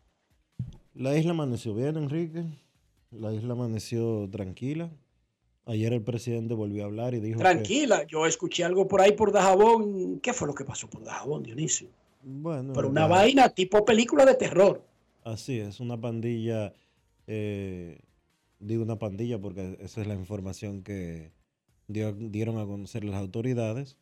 La 0.93 1.17
isla 1.17 1.31
amaneció 1.31 1.73
bien, 1.73 1.97
Enrique. 1.97 2.45
La 3.11 3.33
isla 3.33 3.53
amaneció 3.53 4.29
tranquila. 4.29 4.91
Ayer 5.65 5.93
el 5.93 6.01
presidente 6.01 6.53
volvió 6.53 6.83
a 6.83 6.85
hablar 6.87 7.13
y 7.13 7.19
dijo 7.19 7.37
que, 7.37 7.43
Tranquila, 7.43 8.05
yo 8.07 8.25
escuché 8.25 8.63
algo 8.63 8.87
por 8.87 8.99
ahí 9.01 9.11
por 9.13 9.31
Dajabón. 9.31 10.19
¿Qué 10.19 10.33
fue 10.33 10.47
lo 10.47 10.55
que 10.55 10.65
pasó 10.65 10.89
por 10.89 11.03
Dajabón, 11.03 11.43
Dionisio? 11.43 11.89
bueno, 12.23 12.73
Pero 12.73 12.89
una 12.89 13.01
ya- 13.01 13.07
vaina 13.07 13.49
tipo 13.49 13.83
película 13.85 14.25
de 14.25 14.35
terror. 14.35 14.83
Así 15.23 15.59
es, 15.59 15.79
una 15.79 15.99
pandilla, 15.99 16.73
eh, 17.27 17.99
digo 18.59 18.83
una 18.83 18.97
pandilla 18.99 19.39
porque 19.39 19.77
esa 19.81 20.01
es 20.01 20.07
la 20.07 20.15
información 20.15 20.81
que 20.83 21.31
dio- 21.87 22.13
dieron 22.13 22.57
a 22.57 22.65
conocer 22.65 23.03
las 23.03 23.15
autoridades. 23.19 23.97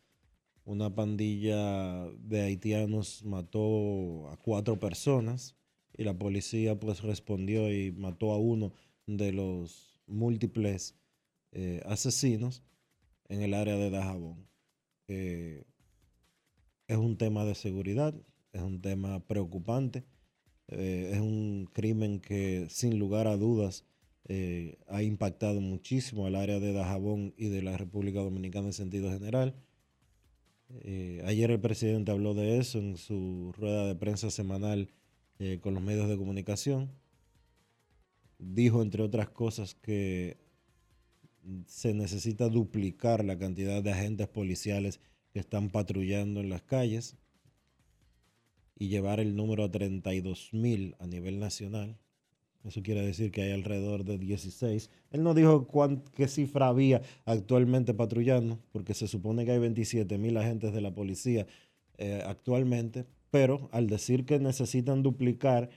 una 0.66 0.94
pandilla 0.94 2.04
de 2.20 2.42
haitianos 2.42 3.24
mató 3.24 4.28
a 4.28 4.36
cuatro 4.36 4.78
personas 4.78 5.56
y 5.96 6.04
la 6.04 6.16
policía 6.16 6.78
pues 6.78 7.02
respondió 7.02 7.72
y 7.72 7.90
mató 7.92 8.30
a 8.32 8.38
uno 8.38 8.72
de 9.06 9.32
los 9.32 9.98
múltiples 10.06 10.94
eh, 11.52 11.82
asesinos 11.84 12.62
en 13.28 13.42
el 13.42 13.54
área 13.54 13.76
de 13.76 13.90
Dajabón. 13.90 14.46
Eh, 15.08 15.64
es 16.86 16.96
un 16.96 17.16
tema 17.16 17.44
de 17.44 17.54
seguridad, 17.54 18.14
es 18.52 18.62
un 18.62 18.80
tema 18.80 19.26
preocupante, 19.26 20.04
eh, 20.68 21.10
es 21.14 21.20
un 21.20 21.68
crimen 21.72 22.20
que 22.20 22.66
sin 22.68 22.98
lugar 22.98 23.26
a 23.26 23.36
dudas 23.36 23.84
ha 24.86 25.02
impactado 25.02 25.60
muchísimo 25.60 26.26
al 26.26 26.36
área 26.36 26.60
de 26.60 26.72
Dajabón 26.72 27.34
y 27.36 27.48
de 27.48 27.62
la 27.62 27.76
República 27.76 28.20
Dominicana 28.20 28.68
en 28.68 28.72
sentido 28.72 29.10
general. 29.10 29.56
ayer 31.24 31.50
el 31.50 31.60
presidente 31.60 32.12
habló 32.12 32.34
de 32.34 32.58
eso 32.58 32.78
en 32.78 32.96
su 32.96 33.52
rueda 33.58 33.88
de 33.88 33.96
prensa 33.96 34.30
semanal 34.30 34.88
con 35.62 35.74
los 35.74 35.82
medios 35.82 36.08
de 36.08 36.16
comunicación. 36.16 36.92
Dijo, 38.38 38.82
entre 38.82 39.02
otras 39.02 39.30
cosas, 39.30 39.74
que 39.74 40.38
se 41.66 41.94
necesita 41.94 42.48
duplicar 42.48 43.24
la 43.24 43.38
cantidad 43.38 43.82
de 43.82 43.92
agentes 43.92 44.28
policiales 44.28 45.00
que 45.32 45.40
están 45.40 45.70
patrullando 45.70 46.40
en 46.40 46.50
las 46.50 46.62
calles 46.62 47.16
y 48.78 48.88
llevar 48.88 49.20
el 49.20 49.36
número 49.36 49.64
a 49.64 49.70
32 49.70 50.50
mil 50.52 50.96
a 50.98 51.06
nivel 51.06 51.38
nacional. 51.38 51.98
Eso 52.64 52.82
quiere 52.82 53.04
decir 53.04 53.30
que 53.30 53.42
hay 53.42 53.52
alrededor 53.52 54.04
de 54.04 54.18
16. 54.18 54.90
Él 55.12 55.22
no 55.22 55.32
dijo 55.34 55.66
qué 56.14 56.28
cifra 56.28 56.68
había 56.68 57.00
actualmente 57.24 57.94
patrullando, 57.94 58.58
porque 58.70 58.92
se 58.92 59.08
supone 59.08 59.44
que 59.44 59.52
hay 59.52 59.58
27 59.58 60.18
mil 60.18 60.36
agentes 60.36 60.72
de 60.72 60.80
la 60.80 60.94
policía 60.94 61.46
eh, 61.96 62.22
actualmente, 62.26 63.06
pero 63.30 63.70
al 63.72 63.86
decir 63.86 64.26
que 64.26 64.38
necesitan 64.38 65.02
duplicar 65.02 65.70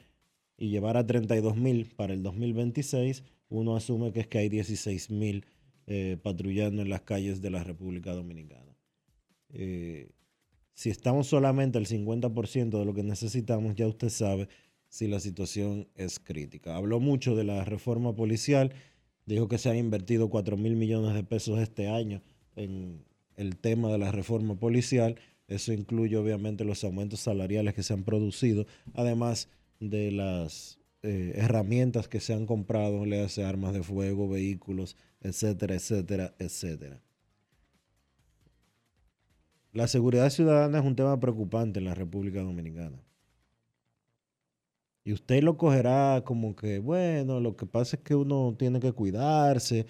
y 0.58 0.70
llevar 0.70 0.98
a 0.98 1.06
32 1.06 1.56
mil 1.56 1.86
para 1.96 2.14
el 2.14 2.22
2026, 2.22 3.24
uno 3.50 3.76
asume 3.76 4.12
que 4.12 4.22
es 4.22 4.28
que 4.28 4.40
hay 4.40 4.50
16 4.50 5.10
mil 5.12 5.46
eh, 5.88 6.18
patrullando 6.22 6.82
en 6.82 6.90
las 6.90 7.02
calles 7.02 7.42
de 7.42 7.50
la 7.50 7.64
República 7.64 8.14
Dominicana. 8.14 8.78
Eh, 9.50 10.12
si 10.74 10.90
estamos 10.90 11.28
solamente 11.28 11.78
al 11.78 11.86
50% 11.86 12.80
de 12.80 12.86
lo 12.86 12.94
que 12.94 13.04
necesitamos, 13.04 13.76
ya 13.76 13.88
usted 13.88 14.10
sabe 14.10 14.48
si 14.88 15.08
la 15.08 15.20
situación 15.20 15.88
es 15.96 16.20
crítica. 16.20 16.76
Habló 16.76 17.00
mucho 17.00 17.36
de 17.36 17.44
la 17.44 17.64
reforma 17.64 18.16
policial, 18.16 18.74
dijo 19.26 19.48
que 19.48 19.58
se 19.58 19.70
han 19.70 19.78
invertido 19.78 20.30
4 20.30 20.58
mil 20.58 20.76
millones 20.76 21.14
de 21.14 21.24
pesos 21.24 21.60
este 21.60 21.88
año 21.88 22.22
en 22.56 23.04
el 23.36 23.58
tema 23.58 23.92
de 23.92 23.98
la 23.98 24.12
reforma 24.12 24.56
policial. 24.56 25.20
Eso 25.48 25.74
incluye 25.74 26.18
obviamente 26.18 26.64
los 26.64 26.84
aumentos 26.84 27.20
salariales 27.20 27.74
que 27.74 27.84
se 27.84 27.94
han 27.94 28.04
producido, 28.04 28.66
además 28.94 29.50
de 29.80 30.12
las 30.12 30.80
eh, 31.02 31.34
herramientas 31.36 32.08
que 32.08 32.20
se 32.20 32.34
han 32.34 32.46
comprado, 32.46 33.06
le 33.06 33.22
hace 33.22 33.44
armas 33.44 33.74
de 33.74 33.84
fuego, 33.84 34.30
vehículos, 34.30 34.96
etcétera, 35.24 35.76
etcétera, 35.76 36.36
etcétera. 36.38 37.02
La 39.72 39.88
seguridad 39.88 40.30
ciudadana 40.30 40.80
es 40.80 40.86
un 40.86 40.96
tema 40.96 41.20
preocupante 41.20 41.80
en 41.80 41.86
la 41.86 41.96
República 41.96 42.42
Dominicana. 42.42 43.02
Y 45.04 45.14
usted 45.14 45.44
lo 45.44 45.58
cogerá 45.58 46.24
como 46.24 46.56
que, 46.56 46.80
bueno, 46.80 47.40
lo 47.40 47.58
que 47.58 47.66
pasa 47.66 47.98
es 47.98 48.04
que 48.04 48.16
uno 48.16 48.56
tiene 48.58 48.80
que 48.80 48.94
cuidarse 48.94 49.88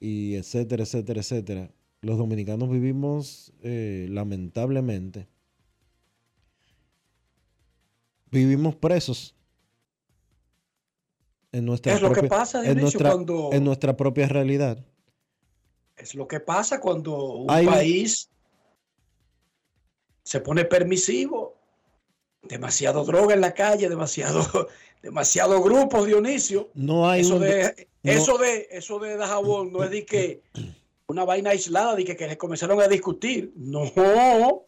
y 0.00 0.34
etcétera, 0.34 0.82
etcétera, 0.84 1.20
etcétera. 1.20 1.70
Los 2.00 2.18
dominicanos 2.18 2.70
vivimos 2.70 3.52
eh, 3.62 4.08
lamentablemente. 4.10 5.28
Vivimos 8.30 8.74
presos 8.74 9.35
en 11.56 11.64
nuestra 11.64 11.94
es 11.94 12.02
lo 12.02 12.12
que 12.12 12.24
pasa, 12.24 12.68
en 12.68 12.78
nuestra, 12.78 13.10
cuando, 13.10 13.50
en 13.52 13.64
nuestra 13.64 13.96
propia 13.96 14.28
realidad. 14.28 14.84
Es 15.96 16.14
lo 16.14 16.28
que 16.28 16.40
pasa 16.40 16.80
cuando 16.80 17.16
un 17.16 17.46
país 17.46 18.28
se 20.22 20.40
pone 20.40 20.66
permisivo, 20.66 21.56
demasiado 22.42 23.04
droga 23.04 23.34
en 23.34 23.40
la 23.40 23.54
calle, 23.54 23.88
demasiado, 23.88 24.68
demasiado 25.02 25.62
grupo, 25.62 26.04
Dionisio. 26.04 26.68
No 26.74 27.08
hay 27.08 27.22
eso 27.22 27.38
de, 27.38 27.88
eso 28.02 28.36
de 28.36 28.68
eso 28.70 28.98
de 28.98 29.16
Dajabón 29.16 29.72
no 29.72 29.82
es 29.82 29.90
de 29.90 30.04
que 30.04 30.42
una 31.08 31.24
vaina 31.24 31.50
aislada 31.50 31.94
de 31.94 32.04
que, 32.04 32.16
que 32.16 32.36
comenzaron 32.36 32.80
a 32.82 32.88
discutir. 32.88 33.52
No, 33.56 33.90
no, 33.96 34.66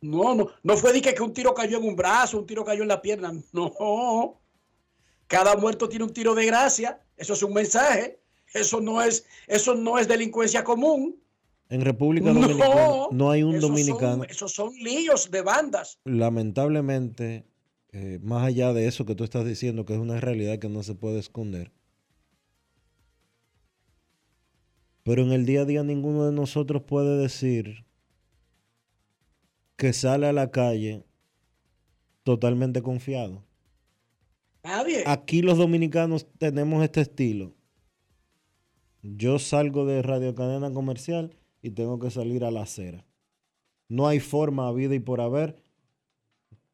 no, 0.00 0.48
no 0.62 0.76
fue 0.78 0.94
de 0.94 1.02
que, 1.02 1.12
que 1.12 1.22
un 1.22 1.34
tiro 1.34 1.52
cayó 1.52 1.76
en 1.76 1.84
un 1.84 1.96
brazo, 1.96 2.38
un 2.38 2.46
tiro 2.46 2.64
cayó 2.64 2.82
en 2.82 2.88
la 2.88 3.02
pierna. 3.02 3.34
No, 3.52 4.40
cada 5.26 5.56
muerto 5.56 5.88
tiene 5.88 6.04
un 6.04 6.12
tiro 6.12 6.34
de 6.34 6.46
gracia. 6.46 7.00
Eso 7.16 7.32
es 7.32 7.42
un 7.42 7.52
mensaje. 7.52 8.20
Eso 8.52 8.80
no 8.80 9.02
es, 9.02 9.26
eso 9.46 9.74
no 9.74 9.98
es 9.98 10.06
delincuencia 10.06 10.62
común. 10.62 11.20
En 11.68 11.80
República 11.80 12.32
Dominicana 12.32 13.08
no, 13.10 13.30
hay 13.30 13.42
un 13.42 13.58
dominicano. 13.58 14.24
esos 14.24 14.52
son 14.52 14.72
líos 14.74 15.30
de 15.30 15.42
bandas. 15.42 15.98
Lamentablemente, 16.04 17.46
eh, 17.92 18.20
más 18.22 18.44
allá 18.44 18.72
de 18.72 18.86
eso 18.86 19.06
que 19.06 19.14
tú 19.14 19.24
estás 19.24 19.44
diciendo, 19.44 19.84
que 19.84 19.94
es 19.94 19.98
una 19.98 20.20
realidad 20.20 20.58
que 20.58 20.68
no 20.68 20.82
se 20.82 20.94
puede 20.94 21.18
esconder. 21.18 21.72
Pero 25.02 25.22
en 25.22 25.32
el 25.32 25.46
día 25.46 25.62
a 25.62 25.64
día 25.64 25.82
ninguno 25.82 26.26
de 26.26 26.32
nosotros 26.32 26.82
puede 26.82 27.18
decir 27.18 27.84
que 29.76 29.92
sale 29.92 30.26
a 30.26 30.32
la 30.32 30.50
calle 30.50 31.04
totalmente 32.22 32.82
confiado. 32.82 33.44
Aquí 35.06 35.42
los 35.42 35.58
dominicanos 35.58 36.26
tenemos 36.38 36.82
este 36.82 37.02
estilo. 37.02 37.54
Yo 39.02 39.38
salgo 39.38 39.84
de 39.84 40.00
radio 40.00 40.34
cadena 40.34 40.72
comercial 40.72 41.36
y 41.60 41.70
tengo 41.70 41.98
que 41.98 42.10
salir 42.10 42.44
a 42.44 42.50
la 42.50 42.62
acera. 42.62 43.04
No 43.88 44.08
hay 44.08 44.20
forma, 44.20 44.72
vida 44.72 44.94
y 44.94 45.00
por 45.00 45.20
haber, 45.20 45.62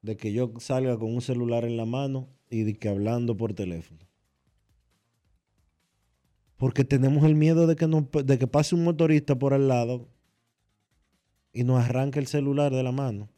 de 0.02 0.16
que 0.16 0.32
yo 0.32 0.52
salga 0.58 0.96
con 0.96 1.12
un 1.12 1.20
celular 1.20 1.64
en 1.64 1.76
la 1.76 1.84
mano 1.84 2.28
y 2.48 2.62
de 2.62 2.74
que 2.74 2.88
hablando 2.88 3.36
por 3.36 3.54
teléfono. 3.54 4.08
Porque 6.56 6.84
tenemos 6.84 7.24
el 7.24 7.34
miedo 7.34 7.66
de 7.66 7.74
que, 7.74 7.86
de 7.86 8.38
que 8.38 8.46
pase 8.46 8.76
un 8.76 8.84
motorista 8.84 9.36
por 9.36 9.52
al 9.52 9.66
lado 9.66 10.08
y 11.52 11.64
nos 11.64 11.82
arranque 11.82 12.20
el 12.20 12.28
celular 12.28 12.72
de 12.72 12.84
la 12.84 12.92
mano 12.92 13.28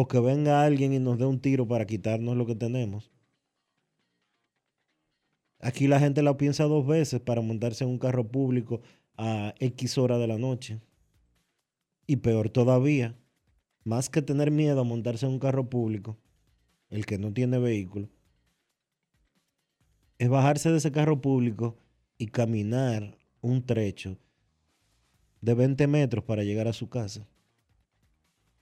o 0.00 0.06
que 0.06 0.20
venga 0.20 0.62
alguien 0.62 0.92
y 0.92 1.00
nos 1.00 1.18
dé 1.18 1.26
un 1.26 1.40
tiro 1.40 1.66
para 1.66 1.84
quitarnos 1.84 2.36
lo 2.36 2.46
que 2.46 2.54
tenemos. 2.54 3.10
Aquí 5.58 5.88
la 5.88 5.98
gente 5.98 6.22
la 6.22 6.36
piensa 6.36 6.62
dos 6.66 6.86
veces 6.86 7.20
para 7.20 7.40
montarse 7.40 7.82
en 7.82 7.90
un 7.90 7.98
carro 7.98 8.28
público 8.28 8.80
a 9.16 9.54
X 9.58 9.98
hora 9.98 10.16
de 10.16 10.28
la 10.28 10.38
noche. 10.38 10.80
Y 12.06 12.18
peor 12.18 12.48
todavía, 12.48 13.18
más 13.82 14.08
que 14.08 14.22
tener 14.22 14.52
miedo 14.52 14.80
a 14.82 14.84
montarse 14.84 15.26
en 15.26 15.32
un 15.32 15.40
carro 15.40 15.68
público, 15.68 16.16
el 16.90 17.04
que 17.04 17.18
no 17.18 17.32
tiene 17.32 17.58
vehículo, 17.58 18.08
es 20.18 20.28
bajarse 20.28 20.70
de 20.70 20.78
ese 20.78 20.92
carro 20.92 21.20
público 21.20 21.76
y 22.18 22.28
caminar 22.28 23.18
un 23.40 23.66
trecho 23.66 24.16
de 25.40 25.54
20 25.54 25.88
metros 25.88 26.22
para 26.22 26.44
llegar 26.44 26.68
a 26.68 26.72
su 26.72 26.88
casa 26.88 27.26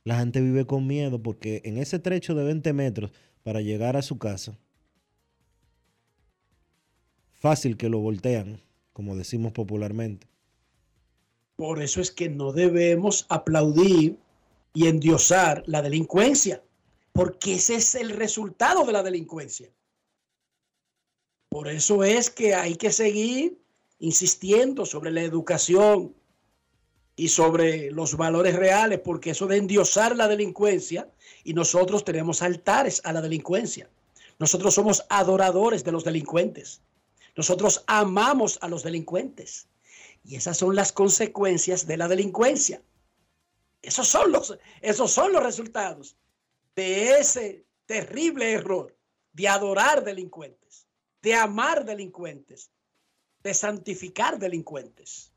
la 0.06 0.20
gente 0.20 0.40
vive 0.40 0.66
con 0.66 0.86
miedo 0.86 1.20
porque 1.20 1.62
en 1.64 1.78
ese 1.78 1.98
trecho 1.98 2.36
de 2.36 2.44
20 2.44 2.72
metros 2.72 3.10
para 3.42 3.60
llegar 3.60 3.96
a 3.96 4.02
su 4.02 4.18
casa, 4.18 4.56
fácil 7.32 7.76
que 7.76 7.88
lo 7.88 7.98
voltean, 7.98 8.62
como 8.92 9.16
decimos 9.16 9.50
popularmente. 9.50 10.28
Por 11.56 11.82
eso 11.82 12.00
es 12.00 12.12
que 12.12 12.28
no 12.28 12.52
debemos 12.52 13.26
aplaudir 13.30 14.16
y 14.74 14.86
endiosar 14.86 15.64
la 15.66 15.82
delincuencia, 15.82 16.62
porque 17.12 17.54
ese 17.54 17.74
es 17.74 17.96
el 17.96 18.10
resultado 18.10 18.84
de 18.84 18.92
la 18.92 19.02
delincuencia. 19.02 19.68
Por 21.48 21.66
eso 21.66 22.04
es 22.04 22.30
que 22.30 22.54
hay 22.54 22.76
que 22.76 22.92
seguir 22.92 23.58
insistiendo 23.98 24.86
sobre 24.86 25.10
la 25.10 25.22
educación, 25.22 26.14
y 27.16 27.28
sobre 27.28 27.90
los 27.90 28.16
valores 28.16 28.54
reales, 28.54 29.00
porque 29.00 29.30
eso 29.30 29.46
de 29.46 29.56
endiosar 29.56 30.14
la 30.14 30.28
delincuencia, 30.28 31.10
y 31.42 31.54
nosotros 31.54 32.04
tenemos 32.04 32.42
altares 32.42 33.00
a 33.04 33.12
la 33.12 33.22
delincuencia. 33.22 33.88
Nosotros 34.38 34.74
somos 34.74 35.04
adoradores 35.08 35.82
de 35.82 35.92
los 35.92 36.04
delincuentes. 36.04 36.82
Nosotros 37.34 37.84
amamos 37.86 38.58
a 38.60 38.68
los 38.68 38.82
delincuentes. 38.82 39.66
Y 40.24 40.36
esas 40.36 40.58
son 40.58 40.76
las 40.76 40.92
consecuencias 40.92 41.86
de 41.86 41.96
la 41.96 42.08
delincuencia. 42.08 42.82
Esos 43.80 44.08
son 44.08 44.32
los, 44.32 44.58
esos 44.82 45.10
son 45.10 45.32
los 45.32 45.42
resultados 45.42 46.16
de 46.74 47.18
ese 47.18 47.64
terrible 47.86 48.52
error 48.52 48.94
de 49.32 49.48
adorar 49.48 50.04
delincuentes, 50.04 50.86
de 51.22 51.34
amar 51.34 51.84
delincuentes, 51.84 52.70
de 53.42 53.54
santificar 53.54 54.38
delincuentes. 54.38 55.32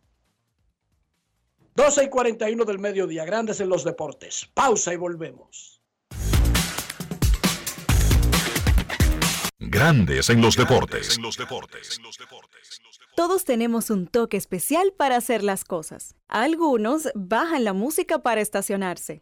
12 1.76 2.04
y 2.06 2.10
41 2.10 2.66
del 2.66 2.80
mediodía, 2.80 3.26
grandes 3.26 3.60
en 3.62 3.70
los 3.70 3.84
deportes. 3.84 4.50
Pausa 4.54 4.94
y 4.94 4.98
volvemos. 4.98 5.82
Grandes 9.60 10.30
en 10.30 10.42
los 10.42 10.56
deportes. 10.56 11.20
Todos 13.16 13.46
tenemos 13.46 13.90
un 13.90 14.08
toque 14.08 14.38
especial 14.38 14.94
para 14.98 15.18
hacer 15.18 15.44
las 15.44 15.64
cosas. 15.64 16.16
Algunos 16.28 17.10
bajan 17.14 17.64
la 17.66 17.74
música 17.74 18.20
para 18.20 18.42
estacionarse. 18.42 19.22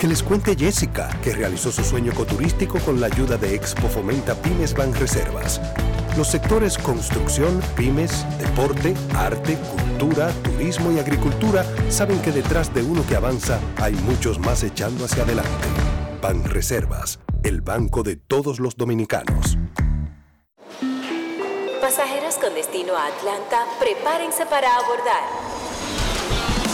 Que 0.00 0.08
les 0.08 0.22
cuente 0.22 0.56
Jessica, 0.56 1.10
que 1.22 1.34
realizó 1.34 1.70
su 1.70 1.84
sueño 1.84 2.12
ecoturístico 2.12 2.78
con 2.78 3.02
la 3.02 3.08
ayuda 3.08 3.36
de 3.36 3.54
Expo 3.54 3.86
Fomenta 3.86 4.34
Pymes 4.34 4.72
Ban 4.72 4.94
Reservas. 4.94 5.60
Los 6.16 6.28
sectores 6.28 6.78
construcción, 6.78 7.60
pymes, 7.76 8.24
deporte, 8.38 8.94
arte, 9.14 9.58
cultura, 9.58 10.30
turismo 10.42 10.90
y 10.90 10.98
agricultura 10.98 11.66
saben 11.90 12.18
que 12.22 12.32
detrás 12.32 12.72
de 12.72 12.82
uno 12.82 13.04
que 13.06 13.14
avanza 13.14 13.60
hay 13.76 13.92
muchos 13.92 14.38
más 14.38 14.62
echando 14.62 15.04
hacia 15.04 15.24
adelante. 15.24 15.68
Ban 16.22 16.44
Reservas, 16.44 17.20
el 17.42 17.60
banco 17.60 18.02
de 18.02 18.16
todos 18.16 18.58
los 18.58 18.78
dominicanos. 18.78 19.58
Pasajeros 21.82 22.36
con 22.36 22.54
destino 22.54 22.96
a 22.96 23.06
Atlanta, 23.06 23.66
prepárense 23.78 24.46
para 24.46 24.76
abordar. 24.76 25.69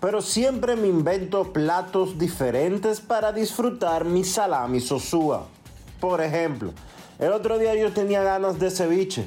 pero 0.00 0.22
siempre 0.22 0.76
me 0.76 0.88
invento 0.88 1.52
platos 1.52 2.18
diferentes 2.18 3.00
para 3.00 3.32
disfrutar 3.32 4.04
mi 4.04 4.24
salami 4.24 4.80
sosúa. 4.80 5.46
Por 6.00 6.22
ejemplo, 6.22 6.72
el 7.18 7.32
otro 7.32 7.58
día 7.58 7.74
yo 7.74 7.92
tenía 7.92 8.22
ganas 8.22 8.58
de 8.58 8.70
ceviche, 8.70 9.26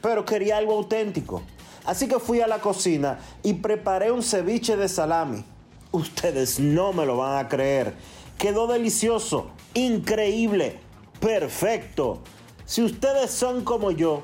pero 0.00 0.24
quería 0.24 0.56
algo 0.56 0.72
auténtico. 0.72 1.42
Así 1.84 2.08
que 2.08 2.18
fui 2.18 2.40
a 2.40 2.46
la 2.46 2.60
cocina 2.60 3.18
y 3.42 3.54
preparé 3.54 4.10
un 4.10 4.22
ceviche 4.22 4.76
de 4.76 4.88
salami. 4.88 5.44
Ustedes 5.92 6.58
no 6.58 6.94
me 6.94 7.04
lo 7.04 7.18
van 7.18 7.44
a 7.44 7.48
creer. 7.48 7.94
Quedó 8.38 8.66
delicioso, 8.66 9.50
increíble, 9.74 10.80
perfecto. 11.20 12.20
Si 12.64 12.82
ustedes 12.82 13.30
son 13.30 13.64
como 13.64 13.90
yo, 13.90 14.22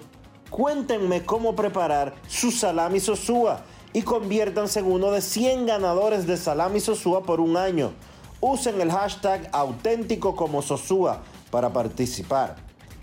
cuéntenme 0.50 1.24
cómo 1.24 1.54
preparar 1.54 2.14
su 2.28 2.50
salami 2.50 2.98
sosúa 2.98 3.64
y 3.92 4.02
conviértanse 4.02 4.80
en 4.80 4.86
uno 4.86 5.10
de 5.10 5.20
100 5.20 5.66
ganadores 5.66 6.26
de 6.26 6.36
Salami 6.36 6.80
Sosúa 6.80 7.22
por 7.22 7.40
un 7.40 7.56
año. 7.56 7.92
Usen 8.40 8.80
el 8.80 8.90
hashtag 8.90 9.48
auténtico 9.52 10.34
como 10.34 10.62
Sosúa 10.62 11.22
para 11.50 11.72
participar. 11.72 12.56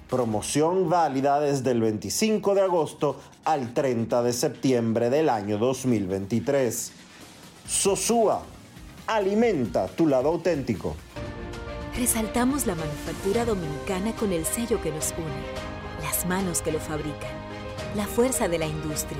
Promoción 0.09 0.89
válida 0.89 1.39
desde 1.39 1.71
el 1.71 1.81
25 1.81 2.55
de 2.55 2.61
agosto 2.61 3.17
al 3.45 3.73
30 3.73 4.23
de 4.23 4.33
septiembre 4.33 5.09
del 5.09 5.29
año 5.29 5.59
2023. 5.59 6.91
Sosúa, 7.67 8.41
alimenta 9.05 9.87
tu 9.87 10.07
lado 10.07 10.29
auténtico. 10.29 10.95
Resaltamos 11.95 12.65
la 12.65 12.75
manufactura 12.75 13.45
dominicana 13.45 14.15
con 14.15 14.31
el 14.31 14.45
sello 14.45 14.81
que 14.81 14.91
nos 14.91 15.11
une, 15.11 16.03
las 16.03 16.25
manos 16.25 16.61
que 16.61 16.71
lo 16.71 16.79
fabrican, 16.79 17.31
la 17.95 18.05
fuerza 18.05 18.47
de 18.47 18.57
la 18.57 18.65
industria 18.65 19.19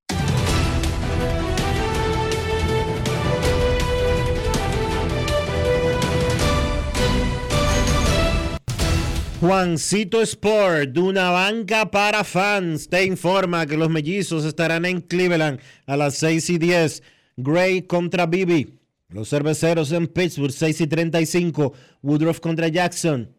Juancito 9.41 10.21
Sport, 10.21 10.91
de 10.91 10.99
una 10.99 11.31
banca 11.31 11.89
para 11.89 12.23
fans, 12.23 12.87
te 12.87 13.03
informa 13.05 13.65
que 13.65 13.75
los 13.75 13.89
mellizos 13.89 14.45
estarán 14.45 14.85
en 14.85 15.01
Cleveland 15.01 15.59
a 15.87 15.97
las 15.97 16.13
6 16.17 16.51
y 16.51 16.57
10. 16.59 17.01
Gray 17.37 17.81
contra 17.81 18.27
Bibi. 18.27 18.77
Los 19.09 19.29
cerveceros 19.29 19.91
en 19.93 20.05
Pittsburgh, 20.05 20.51
6 20.51 20.81
y 20.81 20.85
35. 20.85 21.73
Woodruff 22.03 22.39
contra 22.39 22.67
Jackson. 22.67 23.33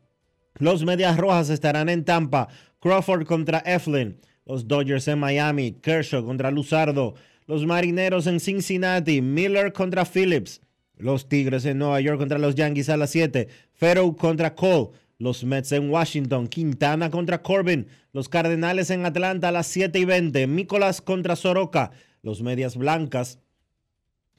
Los 0.58 0.84
Medias 0.84 1.16
Rojas 1.16 1.50
estarán 1.50 1.88
en 1.88 2.04
Tampa. 2.04 2.48
Crawford 2.80 3.24
contra 3.24 3.58
Eflin. 3.60 4.18
Los 4.44 4.66
Dodgers 4.66 5.06
en 5.06 5.20
Miami. 5.20 5.70
Kershaw 5.70 6.24
contra 6.24 6.50
Luzardo. 6.50 7.14
Los 7.46 7.64
Marineros 7.64 8.26
en 8.26 8.40
Cincinnati. 8.40 9.22
Miller 9.22 9.72
contra 9.72 10.04
Phillips. 10.04 10.62
Los 10.96 11.28
Tigres 11.28 11.64
en 11.64 11.78
Nueva 11.78 12.00
York 12.00 12.18
contra 12.18 12.38
los 12.38 12.56
Yankees 12.56 12.88
a 12.88 12.96
las 12.96 13.10
7. 13.10 13.46
Ferro 13.72 14.16
contra 14.16 14.56
Cole. 14.56 14.90
Los 15.22 15.44
Mets 15.44 15.70
en 15.70 15.88
Washington, 15.88 16.48
Quintana 16.48 17.08
contra 17.08 17.42
Corbin, 17.42 17.86
los 18.12 18.28
Cardenales 18.28 18.90
en 18.90 19.06
Atlanta 19.06 19.50
a 19.50 19.52
las 19.52 19.68
7 19.68 19.96
y 20.00 20.04
20, 20.04 20.48
Mícolas 20.48 21.00
contra 21.00 21.36
Soroka, 21.36 21.92
los 22.22 22.42
Medias 22.42 22.76
Blancas 22.76 23.38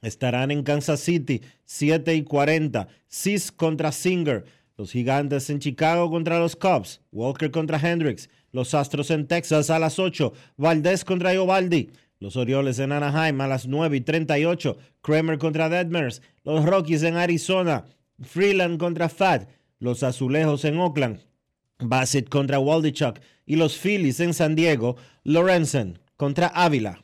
estarán 0.02 0.52
en 0.52 0.64
Kansas 0.64 1.00
City, 1.00 1.42
7 1.64 2.14
y 2.16 2.24
40, 2.24 2.90
Cis 3.08 3.54
contra 3.54 3.94
Singer, 3.94 4.44
los 4.76 4.92
Gigantes 4.92 5.50
en 5.50 5.60
Chicago 5.60 6.12
contra 6.12 6.38
los 6.38 6.58
Cubs, 6.58 7.00
Walker 7.14 7.50
contra 7.50 7.80
Hendricks, 7.80 8.30
los 8.52 8.74
Astros 8.74 9.10
en 9.10 9.26
Texas 9.26 9.70
a 9.70 9.80
las 9.80 10.00
8, 10.00 10.34
Valdés 10.58 11.06
contra 11.06 11.34
Iovaldi, 11.34 11.92
los 12.20 12.36
Orioles 12.36 12.80
en 12.80 12.92
Anaheim 12.92 13.40
a 13.40 13.48
las 13.48 13.70
9 13.70 13.96
y 13.96 14.02
38, 14.02 14.78
Kramer 15.02 15.38
contra 15.38 15.70
Detmers, 15.70 16.22
los 16.44 16.66
Rockies 16.66 17.04
en 17.04 17.16
Arizona, 17.16 17.86
Freeland 18.20 18.78
contra 18.78 19.08
Fad, 19.08 19.44
los 19.84 20.02
Azulejos 20.02 20.64
en 20.64 20.78
Oakland, 20.78 21.20
Bassett 21.78 22.30
contra 22.30 22.58
Waldichuk 22.58 23.20
y 23.46 23.58
los 23.58 23.78
Phillies 23.78 24.22
en 24.22 24.34
San 24.34 24.56
Diego, 24.56 24.96
Lorenzen 25.26 26.00
contra 26.16 26.48
Ávila. 26.48 27.04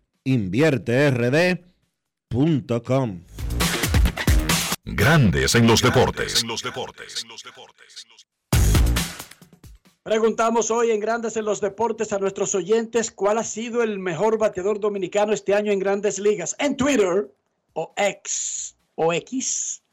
invierterd.com. 0.23 3.21
Grandes 4.85 5.55
en 5.55 5.67
los 5.67 5.81
deportes. 5.81 6.45
Preguntamos 10.03 10.71
hoy 10.71 10.91
en 10.91 10.99
Grandes 10.99 11.37
en 11.37 11.45
los 11.45 11.61
Deportes 11.61 12.11
a 12.11 12.17
nuestros 12.17 12.55
oyentes 12.55 13.11
cuál 13.11 13.37
ha 13.37 13.43
sido 13.43 13.83
el 13.83 13.99
mejor 13.99 14.39
bateador 14.39 14.79
dominicano 14.79 15.31
este 15.31 15.53
año 15.53 15.71
en 15.71 15.77
Grandes 15.77 16.17
Ligas. 16.17 16.55
En 16.57 16.75
Twitter 16.75 17.31
o 17.73 17.93
X 17.95 18.75
o 18.95 19.13
X, 19.13 19.83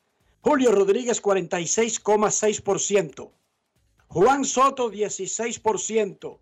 Julio 0.40 0.72
Rodríguez 0.72 1.22
46,6%, 1.22 3.30
Juan 4.08 4.46
Soto 4.46 4.90
16%, 4.90 6.38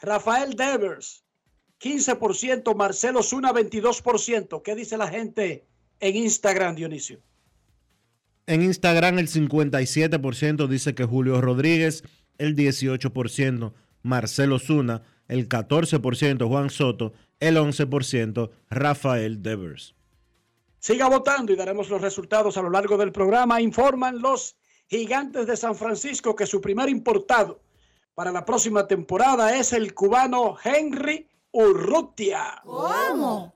Rafael 0.00 0.54
Devers 0.54 1.22
15%, 1.82 2.76
Marcelo 2.76 3.22
Zuna 3.22 3.52
22%. 3.52 4.62
¿Qué 4.62 4.74
dice 4.76 4.96
la 4.96 5.08
gente 5.08 5.66
en 6.00 6.16
Instagram, 6.16 6.76
Dionisio? 6.76 7.20
En 8.46 8.62
Instagram 8.62 9.18
el 9.18 9.28
57% 9.28 10.68
dice 10.68 10.94
que 10.94 11.04
Julio 11.04 11.40
Rodríguez, 11.40 12.04
el 12.38 12.54
18% 12.56 13.72
Marcelo 14.02 14.58
Zuna, 14.58 15.02
el 15.28 15.48
14% 15.48 16.48
Juan 16.48 16.70
Soto, 16.70 17.12
el 17.40 17.56
11% 17.56 18.50
Rafael 18.70 19.42
Devers. 19.42 19.94
Siga 20.78 21.08
votando 21.08 21.52
y 21.52 21.56
daremos 21.56 21.88
los 21.88 22.00
resultados 22.00 22.56
a 22.56 22.62
lo 22.62 22.70
largo 22.70 22.96
del 22.96 23.12
programa. 23.12 23.60
Informan 23.60 24.20
los 24.20 24.56
gigantes 24.88 25.46
de 25.46 25.56
San 25.56 25.76
Francisco 25.76 26.34
que 26.34 26.46
su 26.46 26.60
primer 26.60 26.88
importado 26.88 27.60
para 28.14 28.32
la 28.32 28.44
próxima 28.44 28.86
temporada 28.86 29.56
es 29.56 29.72
el 29.72 29.94
cubano 29.94 30.56
Henry 30.62 31.28
Urrutia. 31.52 32.60
¿Cómo? 32.64 33.54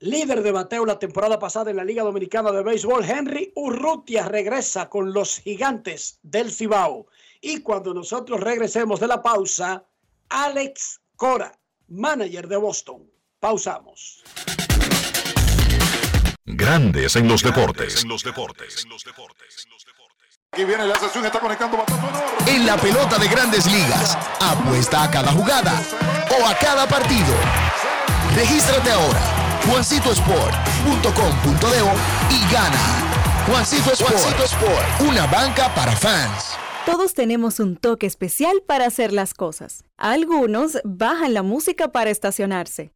Líder 0.00 0.42
de 0.42 0.52
bateo 0.52 0.84
la 0.84 0.98
temporada 0.98 1.38
pasada 1.38 1.70
en 1.70 1.76
la 1.76 1.84
Liga 1.84 2.02
Dominicana 2.02 2.52
de 2.52 2.62
Béisbol, 2.62 3.04
Henry 3.04 3.52
Urrutia 3.54 4.28
regresa 4.28 4.88
con 4.88 5.12
los 5.12 5.38
gigantes 5.38 6.18
del 6.22 6.52
Cibao. 6.52 7.06
Y 7.40 7.60
cuando 7.62 7.94
nosotros 7.94 8.40
regresemos 8.40 9.00
de 9.00 9.06
la 9.06 9.22
pausa, 9.22 9.86
Alex 10.28 11.00
Cora, 11.16 11.58
manager 11.88 12.46
de 12.46 12.56
Boston. 12.56 13.10
Pausamos. 13.40 14.22
Grandes 16.44 17.16
en 17.16 17.26
los 17.26 17.42
deportes. 17.42 18.02
En 18.02 18.08
los 18.08 18.22
deportes. 18.22 18.86
Aquí 20.56 20.64
viene 20.64 20.86
la 20.86 20.98
sesión, 20.98 21.26
está 21.26 21.38
conectando 21.38 21.76
bastante 21.76 22.50
En 22.50 22.64
la 22.64 22.78
pelota 22.78 23.18
de 23.18 23.28
grandes 23.28 23.70
ligas, 23.70 24.16
apuesta 24.40 25.02
a 25.02 25.10
cada 25.10 25.30
jugada 25.30 25.82
o 26.30 26.46
a 26.46 26.54
cada 26.54 26.88
partido. 26.88 27.34
Regístrate 28.34 28.90
ahora, 28.90 29.20
juancitosport.com.de 29.68 32.34
y 32.34 32.40
gana. 32.50 32.80
Juancito 33.46 33.92
Sport, 33.92 34.12
Juancito 34.12 34.44
Sport, 34.44 35.00
una 35.00 35.26
banca 35.26 35.74
para 35.74 35.92
fans. 35.92 36.56
Todos 36.86 37.12
tenemos 37.12 37.60
un 37.60 37.76
toque 37.76 38.06
especial 38.06 38.62
para 38.66 38.86
hacer 38.86 39.12
las 39.12 39.34
cosas. 39.34 39.84
Algunos 39.98 40.78
bajan 40.84 41.34
la 41.34 41.42
música 41.42 41.88
para 41.88 42.08
estacionarse. 42.08 42.95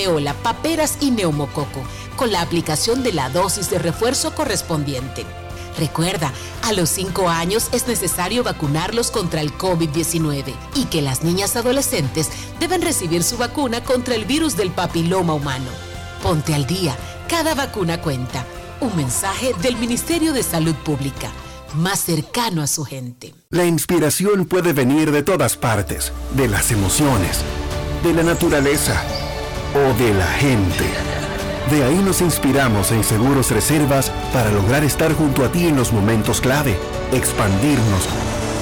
rubeola, 0.00 0.34
paperas 0.34 0.98
y 1.00 1.10
neumococo, 1.10 1.82
con 2.16 2.32
la 2.32 2.42
aplicación 2.42 3.02
de 3.02 3.12
la 3.12 3.30
dosis 3.30 3.70
de 3.70 3.78
refuerzo 3.78 4.34
correspondiente. 4.34 5.24
Recuerda, 5.78 6.32
a 6.62 6.72
los 6.72 6.90
5 6.90 7.28
años 7.28 7.68
es 7.72 7.86
necesario 7.86 8.42
vacunarlos 8.42 9.10
contra 9.10 9.40
el 9.40 9.56
COVID-19 9.56 10.54
y 10.74 10.84
que 10.86 11.00
las 11.00 11.22
niñas 11.22 11.56
adolescentes 11.56 12.28
deben 12.58 12.82
recibir 12.82 13.22
su 13.22 13.36
vacuna 13.38 13.82
contra 13.82 14.14
el 14.14 14.24
virus 14.24 14.56
del 14.56 14.70
papiloma 14.70 15.34
humano. 15.34 15.70
Ponte 16.22 16.54
al 16.54 16.66
día, 16.66 16.96
cada 17.28 17.54
vacuna 17.54 18.00
cuenta. 18.02 18.44
Un 18.80 18.96
mensaje 18.96 19.54
del 19.62 19.76
Ministerio 19.76 20.32
de 20.32 20.42
Salud 20.42 20.74
Pública, 20.74 21.30
más 21.74 22.00
cercano 22.00 22.62
a 22.62 22.66
su 22.66 22.84
gente. 22.84 23.34
La 23.50 23.66
inspiración 23.66 24.46
puede 24.46 24.72
venir 24.72 25.12
de 25.12 25.22
todas 25.22 25.56
partes, 25.56 26.12
de 26.34 26.48
las 26.48 26.70
emociones, 26.72 27.38
de 28.02 28.14
la 28.14 28.22
naturaleza 28.22 29.02
o 29.74 29.98
de 29.98 30.14
la 30.14 30.26
gente. 30.26 30.84
De 31.70 31.84
ahí 31.84 31.96
nos 32.04 32.20
inspiramos 32.20 32.90
en 32.90 33.04
Seguros 33.04 33.50
Reservas 33.50 34.10
para 34.32 34.50
lograr 34.50 34.82
estar 34.82 35.14
junto 35.14 35.44
a 35.44 35.52
ti 35.52 35.66
en 35.66 35.76
los 35.76 35.92
momentos 35.92 36.40
clave, 36.40 36.76
expandirnos, 37.12 38.08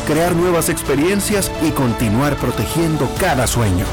crear 0.06 0.34
nuevas 0.34 0.68
experiencias 0.68 1.50
y 1.62 1.70
continuar 1.70 2.36
protegiendo 2.36 3.08
cada 3.18 3.46
sueño. 3.46 3.86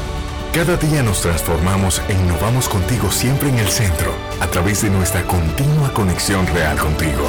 Cada 0.52 0.76
día 0.76 1.02
nos 1.02 1.20
transformamos 1.20 2.00
e 2.08 2.12
innovamos 2.12 2.68
contigo 2.68 3.10
siempre 3.10 3.48
en 3.48 3.58
el 3.58 3.68
centro, 3.68 4.12
a 4.40 4.46
través 4.46 4.82
de 4.82 4.90
nuestra 4.90 5.22
continua 5.26 5.92
conexión 5.92 6.46
real 6.48 6.78
contigo. 6.78 7.28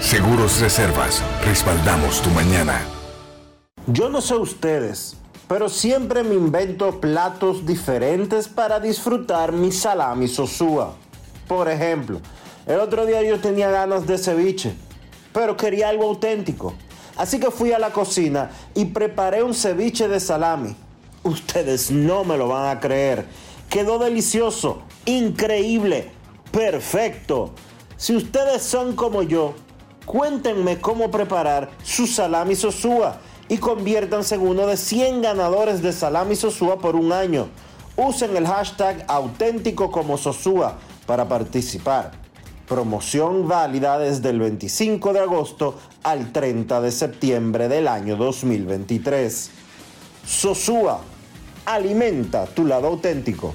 Seguros 0.00 0.60
Reservas, 0.60 1.22
respaldamos 1.44 2.22
tu 2.22 2.30
mañana. 2.30 2.82
Yo 3.86 4.08
no 4.08 4.20
sé 4.20 4.34
ustedes, 4.34 5.16
pero 5.48 5.68
siempre 5.68 6.24
me 6.24 6.34
invento 6.34 7.00
platos 7.00 7.64
diferentes 7.64 8.48
para 8.48 8.80
disfrutar 8.80 9.52
mi 9.52 9.70
salami 9.70 10.26
sosúa. 10.26 10.94
Por 11.46 11.68
ejemplo, 11.68 12.20
el 12.66 12.80
otro 12.80 13.06
día 13.06 13.22
yo 13.22 13.38
tenía 13.38 13.70
ganas 13.70 14.06
de 14.06 14.18
ceviche, 14.18 14.74
pero 15.32 15.56
quería 15.56 15.88
algo 15.88 16.04
auténtico. 16.04 16.74
Así 17.16 17.38
que 17.38 17.50
fui 17.50 17.72
a 17.72 17.78
la 17.78 17.92
cocina 17.92 18.50
y 18.74 18.86
preparé 18.86 19.42
un 19.42 19.54
ceviche 19.54 20.08
de 20.08 20.18
salami. 20.18 20.74
Ustedes 21.22 21.90
no 21.90 22.24
me 22.24 22.36
lo 22.36 22.48
van 22.48 22.76
a 22.76 22.80
creer. 22.80 23.24
Quedó 23.70 23.98
delicioso, 23.98 24.82
increíble, 25.04 26.10
perfecto. 26.50 27.52
Si 27.96 28.14
ustedes 28.14 28.62
son 28.62 28.96
como 28.96 29.22
yo, 29.22 29.54
cuéntenme 30.04 30.80
cómo 30.80 31.10
preparar 31.10 31.70
su 31.82 32.06
salami 32.06 32.56
sosúa 32.56 33.20
y 33.48 33.58
conviértanse 33.58 34.34
en 34.34 34.42
uno 34.42 34.66
de 34.66 34.76
100 34.76 35.22
ganadores 35.22 35.82
de 35.82 35.92
salami 35.92 36.36
sosúa 36.36 36.78
por 36.78 36.96
un 36.96 37.12
año. 37.12 37.48
Usen 37.96 38.36
el 38.36 38.46
hashtag 38.46 39.04
auténtico 39.08 39.90
como 39.90 40.18
sosúa 40.18 40.78
para 41.06 41.28
participar. 41.28 42.12
Promoción 42.68 43.46
válida 43.46 43.98
desde 43.98 44.30
el 44.30 44.40
25 44.40 45.12
de 45.12 45.20
agosto 45.20 45.76
al 46.02 46.32
30 46.32 46.80
de 46.80 46.90
septiembre 46.90 47.68
del 47.68 47.86
año 47.86 48.16
2023. 48.16 49.50
Sosúa, 50.26 51.00
alimenta 51.64 52.46
tu 52.46 52.66
lado 52.66 52.88
auténtico. 52.88 53.54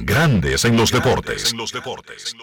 Grandes 0.00 0.64
en 0.64 0.76
los 0.76 0.92
deportes. 0.92 1.50
En 1.50 1.58
los 1.58 1.72
deportes. 1.72 2.36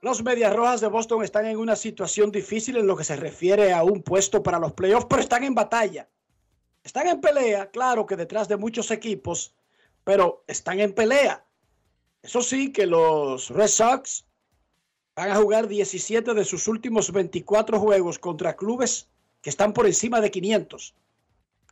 Los 0.00 0.22
Medias 0.24 0.56
Rojas 0.56 0.80
de 0.80 0.86
Boston 0.88 1.22
están 1.22 1.44
en 1.44 1.58
una 1.58 1.76
situación 1.76 2.32
difícil 2.32 2.78
en 2.78 2.86
lo 2.86 2.96
que 2.96 3.04
se 3.04 3.16
refiere 3.16 3.74
a 3.74 3.82
un 3.82 4.02
puesto 4.02 4.42
para 4.42 4.58
los 4.58 4.72
playoffs, 4.72 5.06
pero 5.08 5.20
están 5.20 5.44
en 5.44 5.54
batalla. 5.54 6.08
Están 6.82 7.08
en 7.08 7.20
pelea, 7.20 7.70
claro 7.70 8.06
que 8.06 8.16
detrás 8.16 8.48
de 8.48 8.56
muchos 8.56 8.90
equipos, 8.90 9.54
pero 10.10 10.42
están 10.48 10.80
en 10.80 10.92
pelea. 10.92 11.44
Eso 12.20 12.42
sí, 12.42 12.72
que 12.72 12.84
los 12.84 13.48
Red 13.48 13.68
Sox 13.68 14.26
van 15.14 15.30
a 15.30 15.36
jugar 15.36 15.68
17 15.68 16.34
de 16.34 16.44
sus 16.44 16.66
últimos 16.66 17.12
24 17.12 17.78
juegos 17.78 18.18
contra 18.18 18.56
clubes 18.56 19.06
que 19.40 19.50
están 19.50 19.72
por 19.72 19.86
encima 19.86 20.20
de 20.20 20.32
500. 20.32 20.96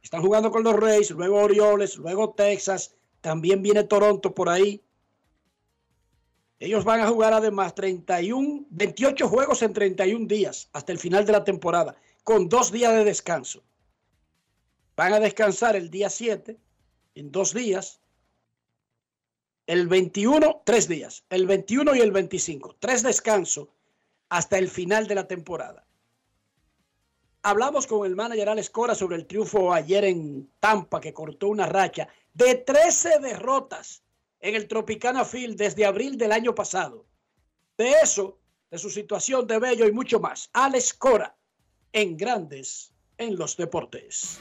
Están 0.05 0.23
jugando 0.23 0.53
con 0.53 0.63
los 0.63 0.77
Rays, 0.77 1.11
luego 1.11 1.43
Orioles, 1.43 1.97
luego 1.97 2.31
Texas, 2.31 2.95
también 3.23 3.61
viene 3.61 3.83
Toronto 3.83 4.33
por 4.33 4.49
ahí. 4.49 4.85
Ellos 6.61 6.85
van 6.85 7.01
a 7.01 7.09
jugar 7.09 7.33
además 7.33 7.75
31, 7.75 8.67
28 8.71 9.29
juegos 9.29 9.63
en 9.63 9.73
31 9.73 10.29
días 10.29 10.69
hasta 10.73 10.93
el 10.93 11.01
final 11.01 11.27
de 11.27 11.33
la 11.33 11.43
temporada, 11.43 11.97
con 12.23 12.49
dos 12.49 12.71
días 12.71 12.93
de 12.93 13.03
descanso. 13.03 13.65
Van 14.95 15.13
a 15.13 15.19
descansar 15.19 15.75
el 15.75 15.91
día 15.91 16.09
7, 16.09 16.57
en 17.17 17.33
dos 17.33 17.53
días. 17.53 18.01
El 19.69 19.87
21, 19.87 20.63
tres 20.65 20.89
días. 20.89 21.27
El 21.29 21.47
21 21.47 21.95
y 21.95 22.01
el 22.01 22.11
25. 22.11 22.77
Tres 22.81 23.03
descansos 23.03 23.69
hasta 24.31 24.57
el 24.57 24.69
final 24.71 25.07
de 25.07 25.15
la 25.15 25.29
temporada. 25.29 25.87
Hablamos 27.43 27.87
con 27.87 28.07
el 28.07 28.17
manager 28.17 28.49
Alex 28.49 28.71
Cora 28.71 28.95
sobre 28.95 29.17
el 29.17 29.27
triunfo 29.27 29.75
ayer 29.75 30.05
en 30.05 30.51
Tampa 30.59 31.03
que 31.03 31.13
cortó 31.13 31.49
una 31.49 31.67
racha 31.67 32.09
de 32.33 32.55
13 32.55 33.19
derrotas 33.19 34.03
en 34.41 34.55
el 34.55 34.69
Tropicana 34.69 35.27
Field 35.27 35.59
desde 35.59 35.85
abril 35.85 36.17
del 36.17 36.33
año 36.33 36.55
pasado. 36.55 37.05
De 37.77 37.91
eso, 38.03 38.39
de 38.71 38.79
su 38.79 38.89
situación 38.89 39.47
de 39.47 39.59
Bello 39.59 39.87
y 39.87 39.93
mucho 39.93 40.19
más. 40.19 40.49
Alex 40.55 40.95
Cora 40.95 41.37
en 41.93 42.17
Grandes 42.17 42.95
en 43.19 43.37
los 43.37 43.55
Deportes. 43.59 44.41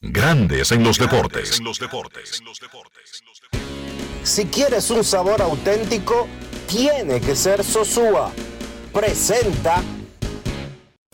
Grandes 0.00 0.70
en 0.70 0.84
los 0.84 0.96
deportes. 0.96 1.60
Si 4.22 4.44
quieres 4.46 4.90
un 4.90 5.02
sabor 5.02 5.42
auténtico, 5.42 6.28
tiene 6.68 7.20
que 7.20 7.34
ser 7.34 7.64
Sosúa. 7.64 8.30
Presenta. 8.92 9.82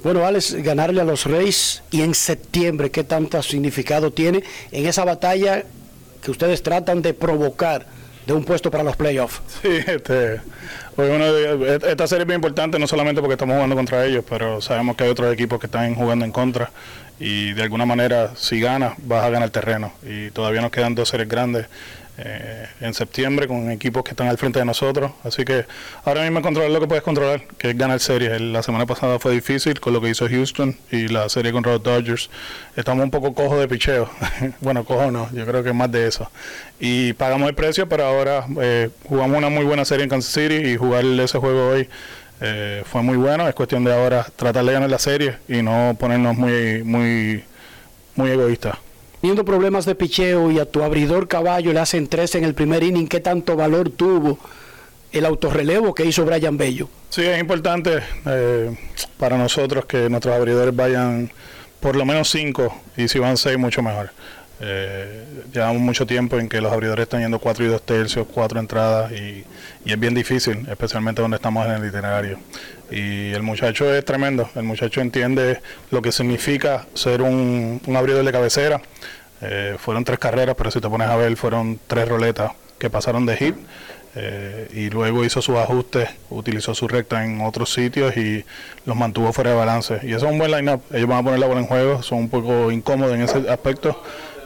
Bueno, 0.03 0.27
Alex, 0.27 0.53
ganarle 0.57 1.01
a 1.01 1.05
los 1.05 1.25
Reyes 1.25 1.83
y 1.91 2.03
en 2.03 2.15
septiembre, 2.15 2.91
¿qué 2.91 3.05
tanto 3.05 3.43
significado 3.43 4.11
tiene 4.11 4.45
en 4.71 4.85
esa 4.85 5.07
batalla 5.07 5.65
que 6.23 6.31
ustedes 6.31 6.63
tratan 6.63 7.01
de 7.01 7.15
provocar 7.15 7.87
de 8.27 8.35
un 8.35 8.45
puesto 8.45 8.71
para 8.71 8.85
los 8.85 8.97
playoffs? 8.97 9.41
Sí, 9.63 9.79
este, 9.87 10.43
pues 10.95 11.09
bueno, 11.09 11.25
esta 11.25 12.07
serie 12.07 12.25
es 12.25 12.27
bien 12.27 12.37
importante, 12.37 12.79
no 12.79 12.87
solamente 12.87 13.23
porque 13.23 13.33
estamos 13.35 13.55
jugando 13.55 13.77
contra 13.77 14.05
ellos, 14.05 14.27
pero 14.29 14.61
sabemos 14.61 14.95
que 14.95 15.05
hay 15.05 15.11
otros 15.11 15.33
equipos 15.33 15.59
que 15.59 15.67
están 15.67 15.95
jugando 15.95 16.27
en 16.27 16.33
contra 16.33 16.71
y 17.19 17.53
de 17.53 17.63
alguna 17.63 17.87
manera 17.87 18.33
si 18.37 18.61
ganas 18.61 18.95
vas 18.99 19.25
a 19.25 19.31
ganar 19.31 19.51
terreno 19.51 19.93
y 20.03 20.31
todavía 20.31 20.61
nos 20.61 20.71
quedan 20.71 20.95
dos 20.95 21.09
series 21.09 21.29
grandes 21.29 21.67
eh, 22.17 22.69
en 22.81 22.95
septiembre 22.95 23.49
con 23.49 23.73
equipos 23.73 24.05
que 24.05 24.11
están 24.11 24.29
al 24.29 24.39
frente 24.39 24.61
de 24.61 24.65
nosotros. 24.65 25.11
Así 25.25 25.45
que 25.45 25.67
ahora 26.05 26.23
mismo 26.23 26.43
controlar 26.43 26.71
lo 26.71 26.79
que 26.79 26.87
puedes 26.87 27.03
controlar, 27.03 27.43
que 27.59 27.71
es 27.71 27.77
ganar 27.77 27.99
series. 27.99 28.41
La 28.41 28.63
semana 28.63 28.87
pasada 28.87 29.19
fue 29.19 29.33
difícil 29.33 29.81
con 29.81 29.93
lo 29.93 30.01
que 30.01 30.11
hizo 30.11 30.29
Houston 30.29 30.77
y 30.93 31.09
la 31.09 31.29
serie 31.29 31.51
contra 31.51 31.73
los 31.73 31.83
Dodgers. 31.83 32.31
Estamos 32.77 33.03
un 33.03 33.11
poco 33.11 33.35
cojos 33.35 33.59
de 33.59 33.67
picheo. 33.67 34.09
bueno, 34.61 34.85
cojo 34.85 35.11
no, 35.11 35.29
yo 35.33 35.45
creo 35.45 35.65
que 35.65 35.71
es 35.71 35.75
más 35.75 35.91
de 35.91 36.07
eso. 36.07 36.31
Y 36.79 37.15
pagamos 37.15 37.49
el 37.49 37.57
precio, 37.57 37.89
pero 37.89 38.05
ahora 38.05 38.47
eh, 38.61 38.91
jugamos 39.09 39.37
una 39.37 39.49
muy 39.49 39.65
buena 39.65 39.85
serie 39.85 40.05
en 40.05 40.11
Kansas 40.11 40.33
City 40.33 40.55
y 40.55 40.77
jugar 40.77 41.05
ese 41.05 41.39
juego 41.39 41.71
hoy. 41.71 41.89
Eh, 42.41 42.83
fue 42.85 43.03
muy 43.03 43.17
bueno, 43.17 43.49
es 43.49 43.55
cuestión 43.55 43.85
de 43.85 43.95
ahora 43.95 44.27
tratar 44.37 44.65
de 44.65 44.73
ganar 44.73 44.91
la 44.91 44.99
serie 44.99 45.37
y 45.49 45.63
no 45.63 45.97
ponernos 45.99 46.37
muy, 46.37 46.83
muy, 46.83 47.45
muy 48.17 48.31
egoístas 48.31 48.79
teniendo 49.25 49.47
problemas 49.47 49.87
de 49.87 49.95
picheo 49.95 50.51
y 50.51 50.59
a 50.59 50.67
tu 50.67 50.83
abridor 50.83 51.29
caballo 51.29 51.73
le 51.73 51.81
hacen 51.81 52.09
tres 52.09 52.35
en 52.35 52.45
el 52.45 52.53
primer 52.53 52.83
inning, 52.83 53.09
¿qué 53.09 53.21
tanto 53.21 53.57
valor 53.57 53.89
tuvo 53.89 54.39
el 55.13 55.25
autorrelevo 55.25 55.95
que 55.95 56.05
hizo 56.05 56.27
Brian 56.27 56.59
Bello? 56.59 56.91
Sí, 57.09 57.23
es 57.23 57.41
importante 57.41 58.03
eh, 58.27 58.77
para 59.17 59.39
nosotros 59.39 59.87
que 59.87 60.11
nuestros 60.11 60.35
abridores 60.35 60.77
vayan 60.77 61.33
por 61.81 61.97
lo 61.97 62.05
menos 62.05 62.29
cinco 62.29 62.79
y 62.99 63.09
si 63.09 63.19
van 63.19 63.39
seis, 63.39 63.57
mucho 63.57 63.81
mejor. 63.81 64.11
Eh, 64.67 65.25
llevamos 65.53 65.83
mucho 65.83 66.07
tiempo 66.07 66.39
en 66.39 66.49
que 66.49 66.59
los 66.59 66.73
abridores 66.73 67.03
están 67.03 67.21
yendo 67.21 67.39
cuatro 67.39 67.67
y 67.67 67.69
dos 67.69 67.83
tercios, 67.83 68.27
cuatro 68.33 68.59
entradas 68.59 69.13
y, 69.13 69.45
es 69.85 70.01
bien 70.01 70.15
difícil, 70.15 70.67
especialmente 70.71 71.21
donde 71.21 71.37
estamos 71.37 71.67
en 71.67 71.73
el 71.73 71.87
itinerario. 71.87 72.39
Y 72.91 73.33
el 73.33 73.43
muchacho 73.43 73.93
es 73.95 74.03
tremendo, 74.07 74.49
el 74.55 74.63
muchacho 74.63 75.03
entiende 75.03 75.61
lo 75.91 76.01
que 76.01 76.13
significa 76.13 76.87
ser 76.95 77.21
un, 77.21 77.83
abridor 77.95 78.25
de 78.25 78.33
cabecera. 78.33 78.81
Eh, 79.43 79.77
fueron 79.79 80.03
tres 80.05 80.19
carreras, 80.19 80.55
pero 80.57 80.71
si 80.71 80.81
te 80.81 80.89
pones 80.89 81.09
a 81.09 81.17
ver, 81.17 81.37
fueron 81.37 81.79
tres 81.87 82.09
roletas 82.09 82.53
que 82.79 82.89
pasaron 82.89 83.27
de 83.27 83.37
hit. 83.37 83.57
Eh, 84.17 84.69
y 84.73 84.91
luego 84.91 85.25
hizo 85.25 85.43
sus 85.43 85.57
ajustes, 85.57 86.09
utilizó 86.31 86.73
su 86.73 86.87
recta 86.87 87.25
en 87.25 87.41
otros 87.41 87.73
sitios 87.73 88.17
y 88.17 88.45
los 88.87 88.97
mantuvo 88.97 89.33
fuera 89.33 89.51
de 89.51 89.57
balance. 89.57 90.01
Y 90.05 90.13
eso 90.13 90.27
es 90.27 90.33
un 90.33 90.39
buen 90.39 90.53
line-up. 90.53 90.83
Ellos 90.93 91.09
van 91.09 91.19
a 91.19 91.23
poner 91.25 91.41
la 91.41 91.47
bola 91.47 91.61
en 91.61 91.67
juego, 91.67 92.03
son 92.03 92.19
un 92.19 92.29
poco 92.31 92.71
incómodos 92.71 93.15
en 93.15 93.23
ese 93.23 93.51
aspecto, 93.51 94.01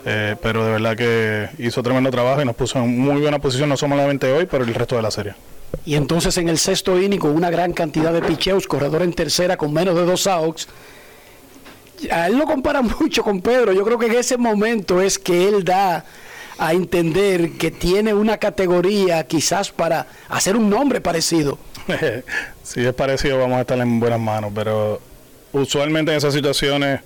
eh, 0.04 0.36
pero 0.42 0.64
de 0.64 0.72
verdad 0.72 0.96
que 0.96 1.48
hizo 1.58 1.82
tremendo 1.82 2.10
trabajo 2.10 2.42
y 2.42 2.44
nos 2.44 2.56
puso 2.56 2.78
en 2.78 2.98
muy 2.98 3.20
buena 3.20 3.38
posición, 3.38 3.68
no 3.68 3.76
solamente 3.76 4.30
hoy, 4.32 4.46
pero 4.46 4.64
el 4.64 4.74
resto 4.74 4.96
de 4.96 5.02
la 5.02 5.10
serie. 5.10 5.34
Y 5.84 5.94
entonces 5.94 6.36
en 6.38 6.48
el 6.48 6.58
sexto 6.58 7.00
inning, 7.00 7.18
con 7.18 7.30
una 7.30 7.50
gran 7.50 7.72
cantidad 7.72 8.12
de 8.12 8.22
picheos, 8.22 8.66
corredor 8.66 9.02
en 9.02 9.12
tercera 9.12 9.56
con 9.56 9.72
menos 9.72 9.94
de 9.94 10.04
dos 10.04 10.26
outs, 10.26 10.68
a 12.10 12.26
él 12.26 12.36
lo 12.36 12.46
compara 12.46 12.82
mucho 13.00 13.22
con 13.22 13.40
Pedro. 13.40 13.72
Yo 13.72 13.84
creo 13.84 13.98
que 13.98 14.06
en 14.06 14.14
ese 14.14 14.36
momento 14.36 15.00
es 15.00 15.18
que 15.18 15.48
él 15.48 15.64
da 15.64 16.04
a 16.58 16.72
entender 16.72 17.52
que 17.52 17.70
tiene 17.70 18.12
una 18.12 18.36
categoría 18.38 19.24
quizás 19.24 19.70
para 19.70 20.06
hacer 20.28 20.56
un 20.56 20.68
nombre 20.68 21.00
parecido. 21.00 21.58
si 22.62 22.84
es 22.84 22.94
parecido, 22.94 23.38
vamos 23.38 23.58
a 23.58 23.60
estar 23.60 23.78
en 23.78 24.00
buenas 24.00 24.20
manos, 24.20 24.50
pero 24.54 25.00
usualmente 25.52 26.10
en 26.10 26.18
esas 26.18 26.34
situaciones 26.34 27.00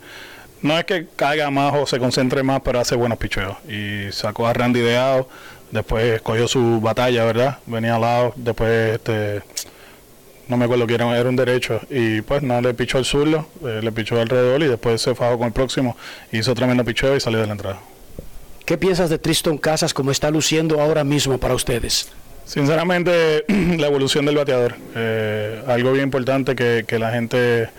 no 0.63 0.79
es 0.79 0.85
que 0.85 1.07
caiga 1.17 1.51
más 1.51 1.75
o 1.75 1.87
se 1.87 1.99
concentre 1.99 2.43
más, 2.43 2.63
pero 2.63 2.81
hace 2.81 2.95
buenos 2.95 3.19
picheos. 3.19 3.57
Y 3.69 4.11
sacó 4.13 4.47
a 4.47 4.53
Randy 4.53 4.81
Deao, 4.81 5.29
después 5.71 6.05
escogió 6.05 6.49
su 6.49 6.81
batalla, 6.81 7.25
¿verdad? 7.25 7.59
Venía 7.67 7.97
al 7.97 8.01
lado, 8.01 8.33
después 8.37 8.95
este 8.95 9.43
no 10.49 10.57
me 10.57 10.65
acuerdo 10.67 10.87
que 10.87 10.95
era, 10.95 11.19
era 11.19 11.29
un 11.29 11.37
derecho 11.37 11.81
y 11.89 12.21
pues 12.21 12.43
no 12.43 12.61
le 12.61 12.75
pichó 12.75 12.99
el 12.99 13.05
zurdo, 13.05 13.47
eh, 13.65 13.81
le 13.83 13.91
pichó 13.93 14.21
alrededor 14.21 14.63
y 14.63 14.67
después 14.67 15.01
se 15.01 15.15
fajó 15.15 15.39
con 15.39 15.47
el 15.47 15.53
próximo, 15.53 15.97
hizo 16.31 16.55
tremendo 16.55 16.85
picheo 16.85 17.17
y 17.17 17.21
salió 17.21 17.41
de 17.41 17.47
la 17.47 17.53
entrada. 17.53 17.79
¿Qué 18.67 18.77
piensas 18.77 19.09
de 19.11 19.19
Tristan 19.19 19.59
Casas 19.59 19.95
como 19.95 20.11
está 20.11 20.31
luciendo 20.31 20.81
ahora 20.81 21.05
mismo 21.05 21.39
para 21.39 21.55
ustedes? 21.55 22.11
Sinceramente, 22.45 23.45
la 23.79 23.87
evolución 23.87 24.27
del 24.27 24.37
bateador. 24.37 24.77
Eh, 24.95 25.63
algo 25.67 25.93
bien 25.93 26.05
importante 26.05 26.55
que, 26.55 26.85
que 26.87 26.99
la 26.99 27.11
gente 27.11 27.71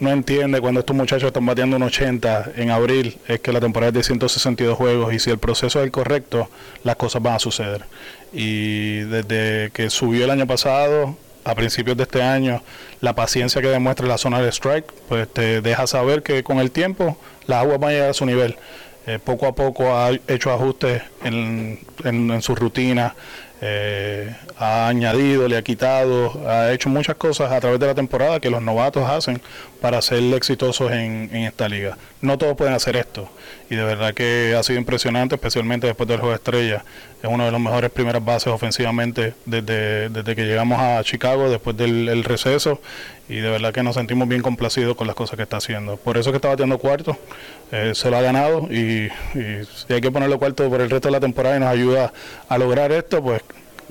no 0.00 0.10
entiende 0.10 0.60
cuando 0.60 0.80
estos 0.80 0.96
muchachos 0.96 1.28
están 1.28 1.46
bateando 1.46 1.76
un 1.76 1.82
80 1.82 2.52
en 2.56 2.70
abril 2.70 3.18
es 3.26 3.40
que 3.40 3.52
la 3.52 3.60
temporada 3.60 3.88
es 3.88 3.94
de 3.94 4.02
162 4.02 4.76
juegos 4.76 5.12
y 5.12 5.18
si 5.18 5.30
el 5.30 5.38
proceso 5.38 5.78
es 5.80 5.84
el 5.84 5.90
correcto, 5.90 6.48
las 6.84 6.96
cosas 6.96 7.22
van 7.22 7.34
a 7.34 7.38
suceder. 7.38 7.84
Y 8.32 9.00
desde 9.00 9.70
que 9.72 9.90
subió 9.90 10.24
el 10.24 10.30
año 10.30 10.46
pasado, 10.46 11.16
a 11.44 11.54
principios 11.54 11.96
de 11.96 12.02
este 12.02 12.22
año, 12.22 12.62
la 13.00 13.14
paciencia 13.14 13.62
que 13.62 13.68
demuestra 13.68 14.06
la 14.06 14.18
zona 14.18 14.40
de 14.40 14.50
strike, 14.50 14.92
pues 15.08 15.28
te 15.32 15.60
deja 15.62 15.86
saber 15.86 16.22
que 16.22 16.42
con 16.42 16.58
el 16.58 16.70
tiempo 16.70 17.16
las 17.46 17.62
aguas 17.62 17.80
van 17.80 17.90
a 17.90 17.92
llegar 17.94 18.10
a 18.10 18.14
su 18.14 18.26
nivel. 18.26 18.56
Eh, 19.06 19.18
poco 19.18 19.46
a 19.46 19.54
poco 19.54 19.96
ha 19.96 20.10
hecho 20.28 20.52
ajustes 20.52 21.02
en, 21.24 21.78
en 22.04 22.42
su 22.42 22.54
rutina, 22.54 23.14
eh, 23.60 24.36
ha 24.56 24.88
añadido, 24.88 25.48
le 25.48 25.56
ha 25.56 25.62
quitado, 25.62 26.48
ha 26.48 26.72
hecho 26.72 26.88
muchas 26.88 27.16
cosas 27.16 27.50
a 27.50 27.60
través 27.60 27.80
de 27.80 27.86
la 27.86 27.94
temporada 27.94 28.38
que 28.38 28.50
los 28.50 28.62
novatos 28.62 29.08
hacen 29.08 29.40
para 29.80 30.00
ser 30.00 30.22
exitosos 30.34 30.92
en, 30.92 31.34
esta 31.34 31.68
liga. 31.68 31.98
No 32.20 32.38
todos 32.38 32.56
pueden 32.56 32.74
hacer 32.74 32.96
esto 32.96 33.28
y 33.70 33.76
de 33.76 33.84
verdad 33.84 34.14
que 34.14 34.54
ha 34.56 34.62
sido 34.62 34.78
impresionante, 34.78 35.34
especialmente 35.34 35.86
después 35.86 36.08
del 36.08 36.18
juego 36.18 36.30
de 36.30 36.36
estrella. 36.36 36.84
Es 37.22 37.28
uno 37.28 37.44
de 37.44 37.50
los 37.50 37.60
mejores 37.60 37.90
primeras 37.90 38.24
bases 38.24 38.52
ofensivamente 38.52 39.34
desde, 39.44 40.08
desde 40.08 40.36
que 40.36 40.46
llegamos 40.46 40.78
a 40.80 41.02
Chicago, 41.02 41.50
después 41.50 41.76
del 41.76 42.22
receso 42.22 42.80
y 43.28 43.36
de 43.36 43.50
verdad 43.50 43.74
que 43.74 43.82
nos 43.82 43.94
sentimos 43.96 44.26
bien 44.26 44.40
complacidos 44.40 44.96
con 44.96 45.06
las 45.06 45.14
cosas 45.14 45.36
que 45.36 45.42
está 45.42 45.58
haciendo. 45.58 45.96
Por 45.96 46.16
eso 46.16 46.30
que 46.30 46.36
está 46.36 46.48
bateando 46.48 46.78
cuarto, 46.78 47.16
eh, 47.70 47.92
se 47.94 48.10
lo 48.10 48.16
ha 48.16 48.22
ganado 48.22 48.62
y, 48.72 49.08
si 49.32 49.92
hay 49.92 50.00
que 50.00 50.10
ponerlo 50.10 50.38
cuarto 50.38 50.68
por 50.70 50.80
el 50.80 50.88
resto 50.88 51.08
de 51.08 51.12
la 51.12 51.20
temporada 51.20 51.56
y 51.56 51.60
nos 51.60 51.68
ayuda 51.68 52.12
a 52.48 52.58
lograr 52.58 52.92
esto, 52.92 53.22
pues 53.22 53.42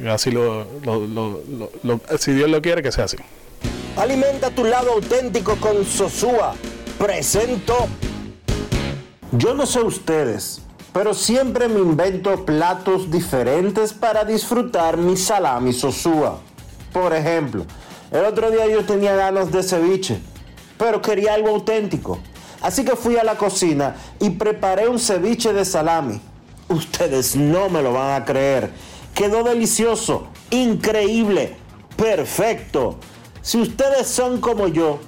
así 0.09 0.31
lo, 0.31 0.65
si 2.17 2.31
Dios 2.33 2.49
lo 2.49 2.61
quiere 2.61 2.81
que 2.81 2.91
sea 2.91 3.05
así. 3.05 3.17
Alimenta 3.95 4.49
tu 4.51 4.63
lado 4.63 4.93
auténtico 4.93 5.55
con 5.57 5.85
Sosúa. 5.85 6.55
Presento. 6.97 7.87
Yo 9.31 9.53
no 9.53 9.65
sé 9.65 9.81
ustedes, 9.81 10.61
pero 10.93 11.13
siempre 11.13 11.67
me 11.67 11.79
invento 11.79 12.45
platos 12.45 13.11
diferentes 13.11 13.93
para 13.93 14.23
disfrutar 14.23 14.97
mi 14.97 15.17
salami 15.17 15.73
Sosúa. 15.73 16.39
Por 16.93 17.13
ejemplo, 17.13 17.65
el 18.11 18.25
otro 18.25 18.49
día 18.49 18.67
yo 18.67 18.83
tenía 18.85 19.15
ganas 19.15 19.51
de 19.51 19.61
ceviche, 19.61 20.19
pero 20.77 21.01
quería 21.01 21.33
algo 21.33 21.49
auténtico. 21.49 22.19
Así 22.61 22.83
que 22.83 22.95
fui 22.95 23.17
a 23.17 23.23
la 23.23 23.37
cocina 23.37 23.95
y 24.19 24.31
preparé 24.31 24.87
un 24.87 24.99
ceviche 24.99 25.53
de 25.53 25.65
salami. 25.65 26.19
Ustedes 26.69 27.35
no 27.35 27.69
me 27.69 27.81
lo 27.81 27.93
van 27.93 28.21
a 28.21 28.25
creer. 28.25 28.71
Quedó 29.13 29.43
delicioso, 29.43 30.27
increíble, 30.49 31.55
perfecto. 31.95 32.97
Si 33.41 33.59
ustedes 33.59 34.07
son 34.07 34.41
como 34.41 34.67
yo, 34.67 34.99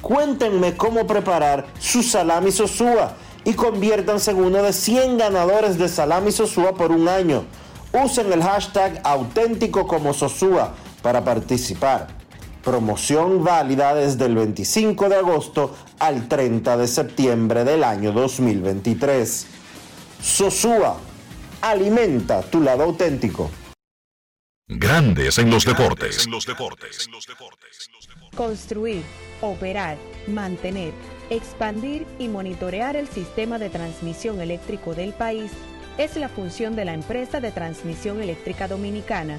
cuéntenme 0.00 0.76
cómo 0.76 1.06
preparar 1.06 1.66
su 1.78 2.02
salami 2.02 2.52
sosúa 2.52 3.14
y 3.44 3.54
conviértanse 3.54 4.30
en 4.30 4.44
uno 4.44 4.62
de 4.62 4.72
100 4.72 5.18
ganadores 5.18 5.78
de 5.78 5.88
salami 5.88 6.32
sosúa 6.32 6.74
por 6.74 6.92
un 6.92 7.08
año. 7.08 7.44
Usen 7.92 8.32
el 8.32 8.42
hashtag 8.42 9.00
auténtico 9.02 9.86
como 9.86 10.12
sosúa 10.12 10.74
para 11.02 11.24
participar. 11.24 12.17
Promoción 12.68 13.42
válida 13.42 13.94
desde 13.94 14.26
el 14.26 14.34
25 14.34 15.08
de 15.08 15.16
agosto 15.16 15.74
al 16.00 16.28
30 16.28 16.76
de 16.76 16.86
septiembre 16.86 17.64
del 17.64 17.82
año 17.82 18.12
2023. 18.12 19.46
Sosúa, 20.20 20.98
alimenta 21.62 22.42
tu 22.42 22.60
lado 22.60 22.82
auténtico. 22.82 23.50
Grandes 24.66 25.38
en 25.38 25.48
los 25.48 25.64
deportes. 25.64 26.28
Construir, 28.36 29.02
operar, 29.40 29.96
mantener, 30.26 30.92
expandir 31.30 32.06
y 32.18 32.28
monitorear 32.28 32.96
el 32.96 33.08
sistema 33.08 33.58
de 33.58 33.70
transmisión 33.70 34.42
eléctrico 34.42 34.94
del 34.94 35.14
país 35.14 35.52
es 35.96 36.16
la 36.16 36.28
función 36.28 36.76
de 36.76 36.84
la 36.84 36.92
empresa 36.92 37.40
de 37.40 37.50
transmisión 37.50 38.20
eléctrica 38.20 38.68
dominicana 38.68 39.38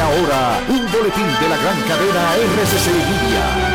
Ahora, 0.00 0.60
un 0.68 0.90
boletín 0.90 1.26
de 1.40 1.48
la 1.48 1.56
gran 1.56 1.80
cadena 1.82 2.34
RCC 2.36 2.86
Media. 3.10 3.73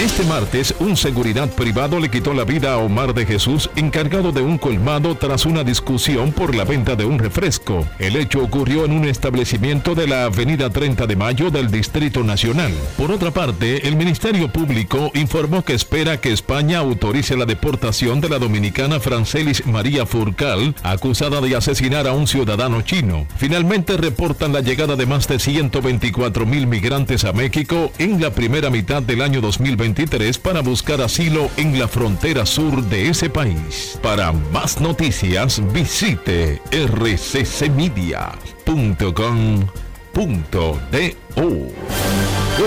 Este 0.00 0.24
martes, 0.24 0.74
un 0.80 0.96
seguridad 0.96 1.50
privado 1.50 2.00
le 2.00 2.10
quitó 2.10 2.32
la 2.32 2.44
vida 2.44 2.72
a 2.72 2.78
Omar 2.78 3.12
de 3.12 3.26
Jesús, 3.26 3.70
encargado 3.76 4.32
de 4.32 4.40
un 4.40 4.56
colmado 4.56 5.14
tras 5.14 5.44
una 5.44 5.62
discusión 5.62 6.32
por 6.32 6.54
la 6.54 6.64
venta 6.64 6.96
de 6.96 7.04
un 7.04 7.18
refresco. 7.18 7.86
El 7.98 8.16
hecho 8.16 8.42
ocurrió 8.42 8.86
en 8.86 8.92
un 8.92 9.04
establecimiento 9.04 9.94
de 9.94 10.06
la 10.06 10.24
Avenida 10.24 10.70
30 10.70 11.06
de 11.06 11.16
Mayo 11.16 11.50
del 11.50 11.70
Distrito 11.70 12.24
Nacional. 12.24 12.72
Por 12.96 13.12
otra 13.12 13.30
parte, 13.30 13.86
el 13.86 13.96
Ministerio 13.96 14.50
Público 14.50 15.10
informó 15.14 15.62
que 15.64 15.74
espera 15.74 16.18
que 16.18 16.32
España 16.32 16.78
autorice 16.78 17.36
la 17.36 17.44
deportación 17.44 18.22
de 18.22 18.30
la 18.30 18.38
dominicana 18.38 19.00
Francelis 19.00 19.66
María 19.66 20.06
Furcal, 20.06 20.74
acusada 20.82 21.42
de 21.42 21.54
asesinar 21.54 22.06
a 22.06 22.12
un 22.12 22.26
ciudadano 22.26 22.80
chino. 22.80 23.26
Finalmente 23.36 23.98
reportan 23.98 24.54
la 24.54 24.62
llegada 24.62 24.96
de 24.96 25.04
más 25.04 25.28
de 25.28 25.38
124 25.38 26.46
mil 26.46 26.66
migrantes 26.66 27.24
a 27.24 27.34
México 27.34 27.92
en 27.98 28.20
la 28.20 28.30
primera 28.30 28.70
mitad 28.70 29.02
del 29.02 29.20
año 29.20 29.42
2023 29.60 30.38
para 30.38 30.60
buscar 30.60 31.02
asilo 31.02 31.50
en 31.56 31.78
la 31.78 31.86
frontera 31.86 32.46
sur 32.46 32.82
de 32.84 33.10
ese 33.10 33.28
país. 33.28 33.98
Para 34.02 34.32
más 34.32 34.80
noticias, 34.80 35.60
visite 35.72 36.62
rccmedia.com.do. 36.72 38.40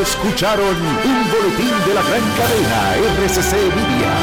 Escucharon 0.01 0.75
un 0.75 1.31
boletín 1.31 1.73
de 1.87 1.93
la 1.93 2.03
gran 2.03 2.23
cadena 2.37 2.95
RCC 2.95 3.53
Media. 3.75 4.13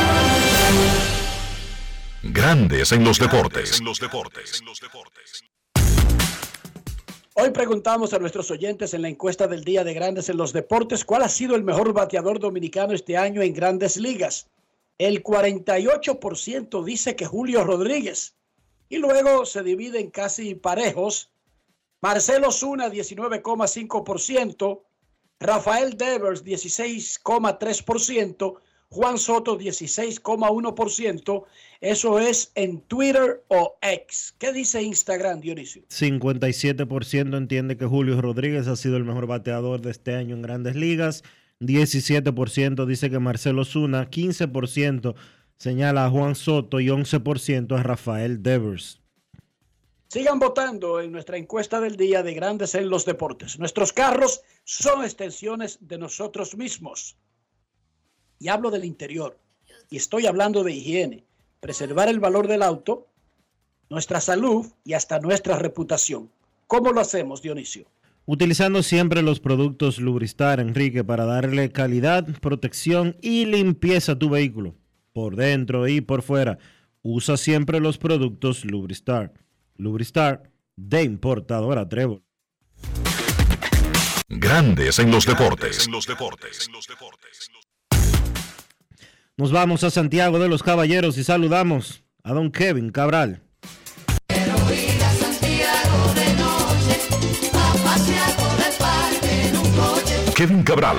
Grandes 2.22 2.92
en 2.92 3.04
los 3.04 3.18
deportes. 3.18 3.80
Hoy 7.34 7.50
preguntamos 7.50 8.12
a 8.12 8.18
nuestros 8.18 8.50
oyentes 8.50 8.92
en 8.92 9.02
la 9.02 9.08
encuesta 9.08 9.46
del 9.46 9.62
Día 9.62 9.84
de 9.84 9.94
Grandes 9.94 10.28
en 10.28 10.36
los 10.36 10.52
Deportes 10.52 11.04
cuál 11.04 11.22
ha 11.22 11.28
sido 11.28 11.54
el 11.54 11.62
mejor 11.62 11.92
bateador 11.92 12.40
dominicano 12.40 12.92
este 12.92 13.16
año 13.16 13.40
en 13.40 13.54
grandes 13.54 13.96
ligas. 13.96 14.48
El 14.98 15.22
48% 15.22 16.84
dice 16.84 17.14
que 17.14 17.26
Julio 17.26 17.62
Rodríguez. 17.62 18.34
Y 18.88 18.98
luego 18.98 19.46
se 19.46 19.62
dividen 19.62 20.10
casi 20.10 20.56
parejos. 20.56 21.30
Marcelo 22.02 22.50
Zuna 22.50 22.88
19,5%, 22.88 24.82
Rafael 25.38 25.96
Devers 25.96 26.44
16,3%, 26.44 28.60
Juan 28.92 29.18
Soto 29.18 29.56
16,1%. 29.56 31.44
Eso 31.80 32.18
es 32.18 32.50
en 32.56 32.80
Twitter 32.80 33.44
o 33.46 33.78
X. 33.80 34.34
¿Qué 34.36 34.52
dice 34.52 34.82
Instagram, 34.82 35.40
Dionisio? 35.40 35.84
57% 35.88 37.36
entiende 37.36 37.76
que 37.76 37.86
Julio 37.86 38.20
Rodríguez 38.20 38.66
ha 38.66 38.74
sido 38.74 38.96
el 38.96 39.04
mejor 39.04 39.28
bateador 39.28 39.80
de 39.80 39.92
este 39.92 40.16
año 40.16 40.34
en 40.34 40.42
grandes 40.42 40.74
ligas. 40.74 41.22
17% 41.60 42.84
dice 42.84 43.10
que 43.10 43.20
Marcelo 43.20 43.64
Zuna. 43.64 44.10
15% 44.10 45.14
señala 45.56 46.06
a 46.06 46.10
Juan 46.10 46.34
Soto 46.34 46.80
y 46.80 46.88
11% 46.88 47.78
a 47.78 47.82
Rafael 47.84 48.42
Devers. 48.42 49.00
Sigan 50.08 50.40
votando 50.40 51.00
en 51.00 51.12
nuestra 51.12 51.36
encuesta 51.36 51.80
del 51.80 51.96
día 51.96 52.24
de 52.24 52.34
Grandes 52.34 52.74
en 52.74 52.90
los 52.90 53.04
Deportes. 53.04 53.56
Nuestros 53.60 53.92
carros 53.92 54.42
son 54.64 55.04
extensiones 55.04 55.78
de 55.80 55.98
nosotros 55.98 56.56
mismos 56.56 57.16
y 58.40 58.48
hablo 58.48 58.72
del 58.72 58.84
interior. 58.84 59.38
Y 59.88 59.98
estoy 59.98 60.26
hablando 60.26 60.64
de 60.64 60.72
higiene, 60.72 61.24
preservar 61.60 62.08
el 62.08 62.18
valor 62.18 62.48
del 62.48 62.62
auto, 62.62 63.06
nuestra 63.88 64.20
salud 64.20 64.66
y 64.84 64.94
hasta 64.94 65.20
nuestra 65.20 65.56
reputación. 65.56 66.30
¿Cómo 66.66 66.90
lo 66.90 67.00
hacemos, 67.00 67.42
Dionisio? 67.42 67.86
Utilizando 68.26 68.82
siempre 68.82 69.22
los 69.22 69.40
productos 69.40 69.98
Lubristar, 69.98 70.60
Enrique, 70.60 71.04
para 71.04 71.24
darle 71.24 71.70
calidad, 71.70 72.26
protección 72.40 73.16
y 73.20 73.44
limpieza 73.44 74.12
a 74.12 74.18
tu 74.18 74.30
vehículo, 74.30 74.74
por 75.12 75.36
dentro 75.36 75.88
y 75.88 76.00
por 76.00 76.22
fuera. 76.22 76.58
Usa 77.02 77.36
siempre 77.36 77.80
los 77.80 77.98
productos 77.98 78.64
Lubristar. 78.64 79.32
Lubristar 79.76 80.50
de 80.76 81.02
importadora 81.02 81.88
Trébol. 81.88 82.22
Grandes 84.28 84.98
en 85.00 85.10
los 85.10 85.26
deportes. 85.26 85.88
Nos 89.40 89.52
vamos 89.52 89.84
a 89.84 89.90
Santiago 89.90 90.38
de 90.38 90.50
los 90.50 90.62
Caballeros 90.62 91.16
y 91.16 91.24
saludamos 91.24 92.04
a 92.22 92.34
don 92.34 92.52
Kevin 92.52 92.90
Cabral. 92.90 93.40
Quiero 94.26 94.52
ir 94.70 95.02
a 95.02 95.10
Santiago 95.12 96.12
de 96.12 96.34
noche, 96.36 97.00
a 97.54 97.72
pasear 97.82 98.36
por 98.36 98.52
Kevin 100.34 100.62
Cabral, 100.62 100.98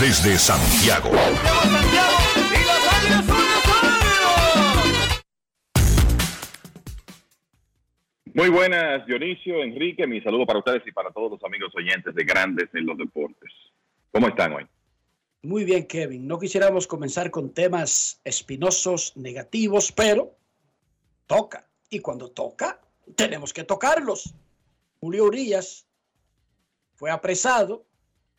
desde 0.00 0.38
Santiago. 0.38 1.10
Muy 8.32 8.48
buenas, 8.48 9.04
Dionisio, 9.04 9.62
Enrique, 9.62 10.06
mi 10.06 10.22
saludo 10.22 10.46
para 10.46 10.60
ustedes 10.60 10.82
y 10.86 10.92
para 10.92 11.10
todos 11.10 11.32
los 11.32 11.44
amigos 11.44 11.70
oyentes 11.76 12.14
de 12.14 12.24
Grandes 12.24 12.70
en 12.72 12.86
los 12.86 12.96
Deportes. 12.96 13.52
¿Cómo 14.10 14.28
están 14.28 14.54
hoy? 14.54 14.66
Muy 15.44 15.64
bien, 15.64 15.86
Kevin. 15.86 16.26
No 16.26 16.38
quisiéramos 16.38 16.86
comenzar 16.86 17.30
con 17.30 17.50
temas 17.50 18.18
espinosos, 18.24 19.12
negativos, 19.14 19.92
pero 19.92 20.34
toca. 21.26 21.68
Y 21.90 22.00
cuando 22.00 22.30
toca, 22.30 22.80
tenemos 23.14 23.52
que 23.52 23.62
tocarlos. 23.62 24.34
Julio 25.00 25.24
Urias 25.24 25.86
fue 26.94 27.10
apresado, 27.10 27.84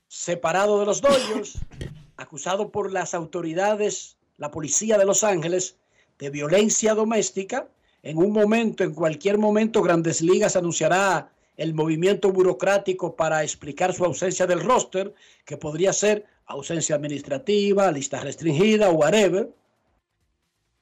separado 0.07 0.79
de 0.79 0.87
los 0.87 0.99
Dodgers, 0.99 1.59
acusado 2.17 2.71
por 2.71 2.91
las 2.91 3.13
autoridades, 3.13 4.17
la 4.37 4.49
policía 4.49 4.97
de 4.97 5.05
Los 5.05 5.23
Ángeles, 5.23 5.77
de 6.17 6.31
violencia 6.31 6.95
doméstica 6.95 7.69
en 8.01 8.17
un 8.17 8.31
momento, 8.31 8.83
en 8.83 8.93
cualquier 8.93 9.37
momento, 9.37 9.81
Grandes 9.81 10.21
Ligas 10.21 10.55
anunciará 10.55 11.31
el 11.57 11.73
movimiento 11.73 12.31
burocrático 12.31 13.15
para 13.15 13.43
explicar 13.43 13.93
su 13.93 14.05
ausencia 14.05 14.45
del 14.45 14.59
roster, 14.59 15.13
que 15.43 15.57
podría 15.57 15.93
ser 15.93 16.25
ausencia 16.45 16.95
administrativa, 16.95 17.91
lista 17.91 18.19
restringida 18.19 18.89
whatever. 18.89 19.53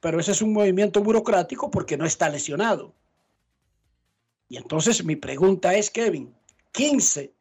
Pero 0.00 0.20
ese 0.20 0.32
es 0.32 0.42
un 0.42 0.52
movimiento 0.52 1.02
burocrático 1.02 1.70
porque 1.70 1.96
no 1.96 2.04
está 2.04 2.28
lesionado. 2.28 2.94
Y 4.48 4.56
entonces 4.56 5.04
mi 5.04 5.16
pregunta 5.16 5.74
es, 5.74 5.90
Kevin, 5.90 6.34
15 6.72 7.32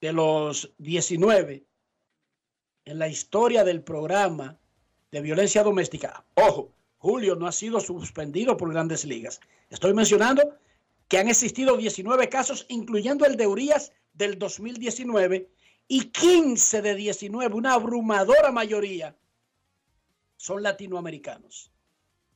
de 0.00 0.12
los 0.12 0.72
19 0.78 1.64
en 2.84 2.98
la 2.98 3.08
historia 3.08 3.64
del 3.64 3.82
programa 3.82 4.58
de 5.10 5.20
violencia 5.20 5.62
doméstica, 5.62 6.24
ojo, 6.34 6.72
Julio 6.98 7.34
no 7.34 7.46
ha 7.46 7.52
sido 7.52 7.80
suspendido 7.80 8.56
por 8.56 8.72
grandes 8.72 9.04
ligas. 9.04 9.40
Estoy 9.70 9.94
mencionando 9.94 10.56
que 11.08 11.18
han 11.18 11.28
existido 11.28 11.76
19 11.76 12.28
casos, 12.28 12.66
incluyendo 12.68 13.24
el 13.26 13.36
de 13.36 13.46
Urias 13.46 13.92
del 14.12 14.38
2019, 14.38 15.48
y 15.92 16.04
15 16.04 16.82
de 16.82 16.94
19, 16.94 17.52
una 17.52 17.74
abrumadora 17.74 18.52
mayoría, 18.52 19.16
son 20.36 20.62
latinoamericanos. 20.62 21.72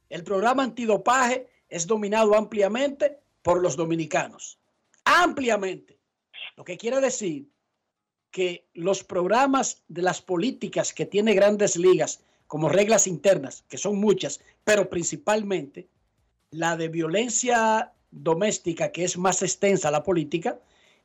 El 0.08 0.24
programa 0.24 0.64
antidopaje 0.64 1.46
es 1.68 1.86
dominado 1.86 2.34
ampliamente 2.34 3.20
por 3.42 3.62
los 3.62 3.76
dominicanos. 3.76 4.58
Ampliamente. 5.04 6.00
Lo 6.56 6.64
que 6.64 6.76
quiere 6.76 7.00
decir 7.00 7.48
que 8.32 8.66
los 8.74 9.04
programas 9.04 9.84
de 9.86 10.02
las 10.02 10.20
políticas 10.20 10.92
que 10.92 11.06
tiene 11.06 11.32
grandes 11.32 11.76
ligas 11.76 12.24
como 12.48 12.68
reglas 12.68 13.06
internas, 13.06 13.64
que 13.68 13.78
son 13.78 14.00
muchas, 14.00 14.40
pero 14.64 14.90
principalmente 14.90 15.86
la 16.50 16.76
de 16.76 16.88
violencia 16.88 17.92
doméstica, 18.10 18.90
que 18.90 19.04
es 19.04 19.16
más 19.16 19.42
extensa 19.42 19.92
la 19.92 20.02
política, 20.02 20.58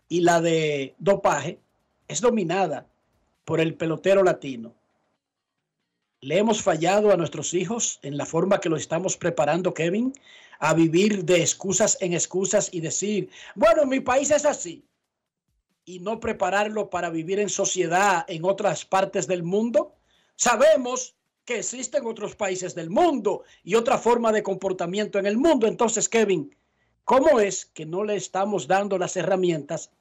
y 0.07 0.21
la 0.21 0.41
de 0.41 0.95
dopaje, 0.97 1.59
es 2.09 2.19
dominada 2.19 2.87
por 3.45 3.61
el 3.61 3.75
pelotero 3.75 4.23
latino. 4.23 4.73
Le 6.21 6.37
hemos 6.37 6.61
fallado 6.61 7.13
a 7.13 7.17
nuestros 7.17 7.53
hijos 7.53 7.99
en 8.01 8.17
la 8.17 8.25
forma 8.25 8.59
que 8.59 8.67
lo 8.67 8.75
estamos 8.75 9.15
preparando, 9.15 9.73
Kevin, 9.73 10.13
a 10.59 10.73
vivir 10.73 11.23
de 11.23 11.39
excusas 11.39 11.97
en 12.01 12.13
excusas 12.13 12.69
y 12.73 12.81
decir, 12.81 13.29
bueno, 13.55 13.85
mi 13.85 14.01
país 14.01 14.31
es 14.31 14.43
así, 14.43 14.83
y 15.85 15.99
no 15.99 16.19
prepararlo 16.19 16.89
para 16.89 17.09
vivir 17.09 17.39
en 17.39 17.47
sociedad 17.47 18.25
en 18.27 18.43
otras 18.43 18.83
partes 18.83 19.27
del 19.27 19.43
mundo. 19.43 19.95
Sabemos 20.35 21.15
que 21.45 21.59
existen 21.59 22.05
otros 22.05 22.35
países 22.35 22.75
del 22.75 22.89
mundo 22.89 23.43
y 23.63 23.75
otra 23.75 23.97
forma 23.97 24.31
de 24.31 24.43
comportamiento 24.43 25.19
en 25.19 25.25
el 25.25 25.37
mundo. 25.37 25.67
Entonces, 25.67 26.09
Kevin, 26.09 26.55
¿cómo 27.05 27.39
es 27.39 27.65
que 27.65 27.85
no 27.85 28.03
le 28.03 28.15
estamos 28.15 28.67
dando 28.67 28.97
las 28.97 29.15
herramientas 29.15 29.91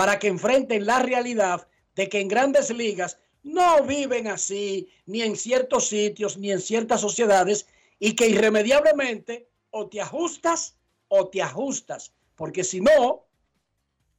para 0.00 0.18
que 0.18 0.28
enfrenten 0.28 0.86
la 0.86 1.00
realidad 1.00 1.68
de 1.94 2.08
que 2.08 2.20
en 2.20 2.28
grandes 2.28 2.70
ligas 2.70 3.18
no 3.42 3.82
viven 3.82 4.28
así, 4.28 4.88
ni 5.04 5.20
en 5.20 5.36
ciertos 5.36 5.88
sitios, 5.88 6.38
ni 6.38 6.50
en 6.50 6.62
ciertas 6.62 7.02
sociedades, 7.02 7.66
y 7.98 8.14
que 8.14 8.26
irremediablemente 8.26 9.50
o 9.68 9.90
te 9.90 10.00
ajustas 10.00 10.78
o 11.08 11.28
te 11.28 11.42
ajustas, 11.42 12.14
porque 12.34 12.64
si 12.64 12.80
no, 12.80 13.26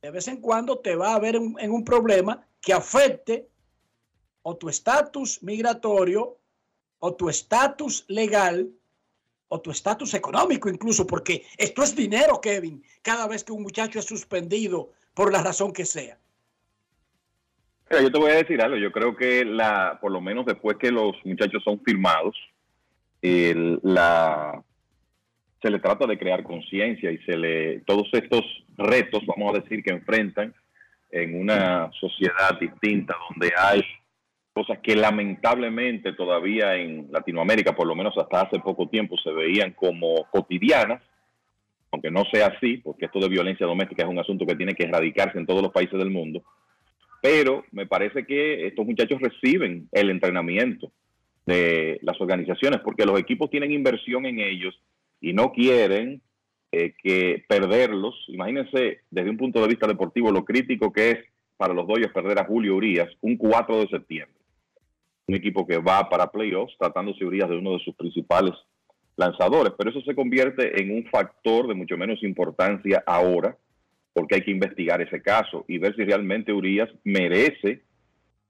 de 0.03 0.11
vez 0.11 0.27
en 0.27 0.37
cuando 0.37 0.77
te 0.77 0.95
va 0.95 1.13
a 1.13 1.15
haber 1.15 1.37
en 1.37 1.71
un 1.71 1.83
problema 1.83 2.47
que 2.61 2.73
afecte 2.73 3.49
o 4.43 4.57
tu 4.57 4.69
estatus 4.69 5.41
migratorio 5.41 6.37
o 6.99 7.15
tu 7.15 7.27
estatus 7.27 8.05
legal 8.07 8.69
o 9.47 9.59
tu 9.59 9.71
estatus 9.71 10.13
económico 10.13 10.69
incluso, 10.69 11.07
porque 11.07 11.43
esto 11.57 11.81
es 11.81 11.95
dinero, 11.95 12.39
Kevin, 12.39 12.83
cada 13.01 13.25
vez 13.25 13.43
que 13.43 13.51
un 13.51 13.63
muchacho 13.63 13.97
es 13.97 14.05
suspendido 14.05 14.91
por 15.13 15.31
la 15.31 15.43
razón 15.43 15.73
que 15.73 15.85
sea. 15.85 16.17
yo 17.89 18.11
te 18.11 18.19
voy 18.19 18.31
a 18.31 18.35
decir 18.35 18.61
algo, 18.61 18.77
yo 18.77 18.91
creo 18.91 19.15
que 19.15 19.43
la, 19.45 19.97
por 20.01 20.11
lo 20.11 20.21
menos 20.21 20.45
después 20.45 20.77
que 20.77 20.91
los 20.91 21.15
muchachos 21.25 21.63
son 21.63 21.81
firmados, 21.83 22.35
se 23.21 23.39
le 25.69 25.79
trata 25.79 26.07
de 26.07 26.17
crear 26.17 26.43
conciencia 26.43 27.11
y 27.11 27.17
se 27.19 27.37
le, 27.37 27.81
todos 27.81 28.09
estos 28.13 28.41
retos, 28.77 29.23
vamos 29.27 29.53
a 29.53 29.59
decir, 29.61 29.83
que 29.83 29.91
enfrentan 29.91 30.53
en 31.11 31.39
una 31.39 31.91
sociedad 31.99 32.57
distinta 32.59 33.15
donde 33.29 33.51
hay 33.55 33.81
cosas 34.53 34.79
que 34.79 34.95
lamentablemente 34.95 36.13
todavía 36.13 36.75
en 36.75 37.09
Latinoamérica, 37.11 37.75
por 37.75 37.87
lo 37.87 37.95
menos 37.95 38.17
hasta 38.17 38.41
hace 38.41 38.59
poco 38.59 38.89
tiempo, 38.89 39.17
se 39.17 39.31
veían 39.31 39.71
como 39.71 40.25
cotidianas, 40.31 41.01
aunque 41.91 42.11
no 42.11 42.23
sea 42.31 42.47
así, 42.47 42.77
porque 42.77 43.05
esto 43.05 43.19
de 43.19 43.29
violencia 43.29 43.65
doméstica 43.65 44.03
es 44.03 44.09
un 44.09 44.19
asunto 44.19 44.45
que 44.45 44.55
tiene 44.55 44.73
que 44.73 44.83
erradicarse 44.83 45.37
en 45.37 45.45
todos 45.45 45.61
los 45.61 45.71
países 45.71 45.97
del 45.99 46.09
mundo, 46.09 46.43
pero 47.21 47.65
me 47.71 47.85
parece 47.85 48.25
que 48.25 48.67
estos 48.67 48.85
muchachos 48.85 49.21
reciben 49.21 49.87
el 49.91 50.09
entrenamiento 50.09 50.91
de 51.45 51.99
las 52.01 52.19
organizaciones, 52.21 52.81
porque 52.81 53.05
los 53.05 53.19
equipos 53.19 53.49
tienen 53.49 53.71
inversión 53.71 54.25
en 54.25 54.39
ellos 54.39 54.79
y 55.19 55.33
no 55.33 55.51
quieren 55.51 56.21
eh, 56.71 56.93
que 57.03 57.43
perderlos. 57.47 58.15
Imagínense 58.27 59.01
desde 59.09 59.29
un 59.29 59.37
punto 59.37 59.61
de 59.61 59.67
vista 59.67 59.87
deportivo 59.87 60.31
lo 60.31 60.45
crítico 60.45 60.91
que 60.91 61.11
es 61.11 61.17
para 61.57 61.73
los 61.73 61.87
Dodgers 61.87 62.13
perder 62.13 62.39
a 62.39 62.45
Julio 62.45 62.75
Urias 62.75 63.09
un 63.21 63.37
4 63.37 63.81
de 63.81 63.87
septiembre 63.87 64.41
un 65.31 65.35
equipo 65.35 65.65
que 65.65 65.77
va 65.77 66.09
para 66.09 66.31
playoffs, 66.31 66.75
tratándose 66.77 67.23
Urias 67.23 67.49
de 67.49 67.57
uno 67.57 67.73
de 67.73 67.79
sus 67.79 67.95
principales 67.95 68.51
lanzadores. 69.15 69.73
Pero 69.77 69.89
eso 69.89 70.01
se 70.01 70.15
convierte 70.15 70.81
en 70.81 70.91
un 70.91 71.05
factor 71.05 71.67
de 71.67 71.73
mucho 71.73 71.97
menos 71.97 72.23
importancia 72.23 73.03
ahora, 73.05 73.57
porque 74.13 74.35
hay 74.35 74.41
que 74.41 74.51
investigar 74.51 75.01
ese 75.01 75.21
caso 75.21 75.65
y 75.67 75.77
ver 75.77 75.95
si 75.95 76.03
realmente 76.03 76.53
Urias 76.53 76.89
merece 77.03 77.81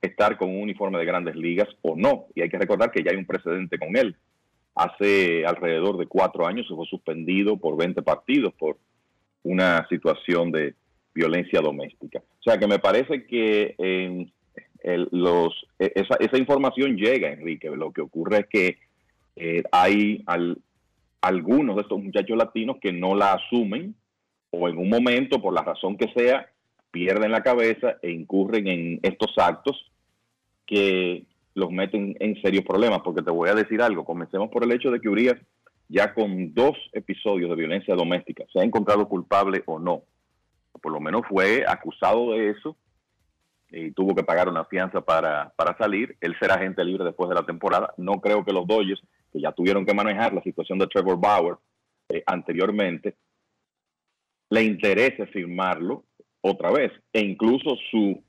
estar 0.02 0.38
con 0.38 0.50
un 0.50 0.64
uniforme 0.64 0.98
de 0.98 1.06
grandes 1.06 1.36
ligas 1.36 1.68
o 1.82 1.96
no. 1.96 2.26
Y 2.36 2.42
hay 2.42 2.50
que 2.50 2.58
recordar 2.58 2.92
que 2.92 3.04
ya 3.04 3.12
hay 3.12 3.18
un 3.18 3.26
precedente 3.26 3.78
con 3.78 3.96
él. 3.96 4.16
Hace 4.74 5.46
alrededor 5.46 5.98
de 5.98 6.08
cuatro 6.08 6.48
años 6.48 6.68
se 6.68 6.74
fue 6.74 6.86
suspendido 6.88 7.58
por 7.58 7.78
20 7.78 8.02
partidos 8.02 8.54
por 8.54 8.78
una 9.44 9.86
situación 9.90 10.52
de 10.52 10.76
violencia 11.14 11.62
doméstica. 11.62 12.20
O 12.20 12.44
sea 12.44 12.58
que 12.58 12.68
me 12.68 12.80
parece 12.80 13.26
que 13.26 13.76
en 13.78 14.32
los, 15.12 15.54
e, 15.78 15.92
esa, 15.96 16.16
esa, 16.20 16.38
información 16.38 16.96
llega, 16.96 17.32
Enrique. 17.32 17.70
Lo 17.70 17.92
que 17.92 18.02
ocurre 18.02 18.40
es 18.40 18.48
que 18.48 18.78
eh, 19.44 19.64
hay 19.72 20.24
algunos 21.20 21.76
de 21.76 21.82
estos 21.82 22.00
muchachos 22.00 22.38
latinos 22.38 22.78
que 22.80 22.94
no 22.94 23.16
la 23.16 23.34
asumen 23.34 23.96
o 24.52 24.70
en 24.70 24.78
un 24.78 24.88
momento, 24.88 25.42
por 25.42 25.52
la 25.52 25.64
razón 25.64 25.98
que 25.98 26.14
sea, 26.14 26.48
pierden 26.92 27.32
la 27.32 27.42
cabeza 27.42 27.96
e 28.04 28.12
incurren 28.12 28.68
en 28.68 29.00
estos 29.02 29.36
actos 29.40 29.92
que 30.68 31.26
los 31.56 31.72
meten 31.72 32.16
en 32.20 32.40
serios 32.44 32.64
problemas. 32.64 33.02
Porque 33.04 33.24
te 33.24 33.32
voy 33.32 33.50
a 33.50 33.56
decir 33.56 33.82
algo, 33.82 34.06
comencemos 34.06 34.52
por 34.52 34.64
el 34.64 34.74
hecho 34.74 34.92
de 34.92 35.00
que 35.00 35.10
Urias 35.10 35.38
ya 35.90 36.14
con 36.14 36.54
dos 36.54 36.78
episodios 36.94 37.50
de 37.50 37.56
violencia 37.56 37.96
doméstica, 37.96 38.46
se 38.54 38.60
ha 38.60 38.64
encontrado 38.64 39.10
culpable 39.10 39.64
o 39.66 39.80
no, 39.80 40.04
por 40.84 40.92
lo 40.92 41.00
menos 41.00 41.24
fue 41.28 41.66
acusado 41.68 42.34
de 42.34 42.52
eso 42.52 42.78
y 43.72 43.92
tuvo 43.92 44.14
que 44.14 44.24
pagar 44.24 44.50
una 44.50 44.66
fianza 44.66 45.02
para, 45.02 45.52
salir. 45.80 46.16
Él 46.22 46.36
será 46.40 46.56
agente 46.56 46.84
libre 46.84 47.06
después 47.06 47.28
de 47.30 47.36
la 47.36 47.46
temporada. 47.46 47.94
No 47.98 48.22
creo 48.22 48.44
que 48.44 48.54
los 48.54 48.68
Dodgers, 48.68 49.02
que 49.32 49.42
ya 49.42 49.52
tuvieron 49.52 49.86
que 49.86 49.94
manejar 49.94 50.34
la 50.34 50.44
situación 50.44 50.78
de 50.80 50.88
Trevor 50.88 51.20
Bauer 51.20 51.56
eh, 52.10 52.24
anteriormente, 52.26 53.16
le 54.50 54.64
interese 54.64 55.26
firmarlo 55.28 56.04
otra 56.42 56.72
vez. 56.72 56.92
E 57.14 57.22
incluso 57.22 57.76
su 57.90 58.22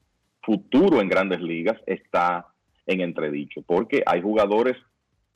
futuro 0.43 1.01
en 1.01 1.09
grandes 1.09 1.41
ligas 1.41 1.79
está 1.87 2.47
en 2.87 3.01
entredicho, 3.01 3.63
porque 3.63 4.03
hay 4.07 4.21
jugadores 4.23 4.77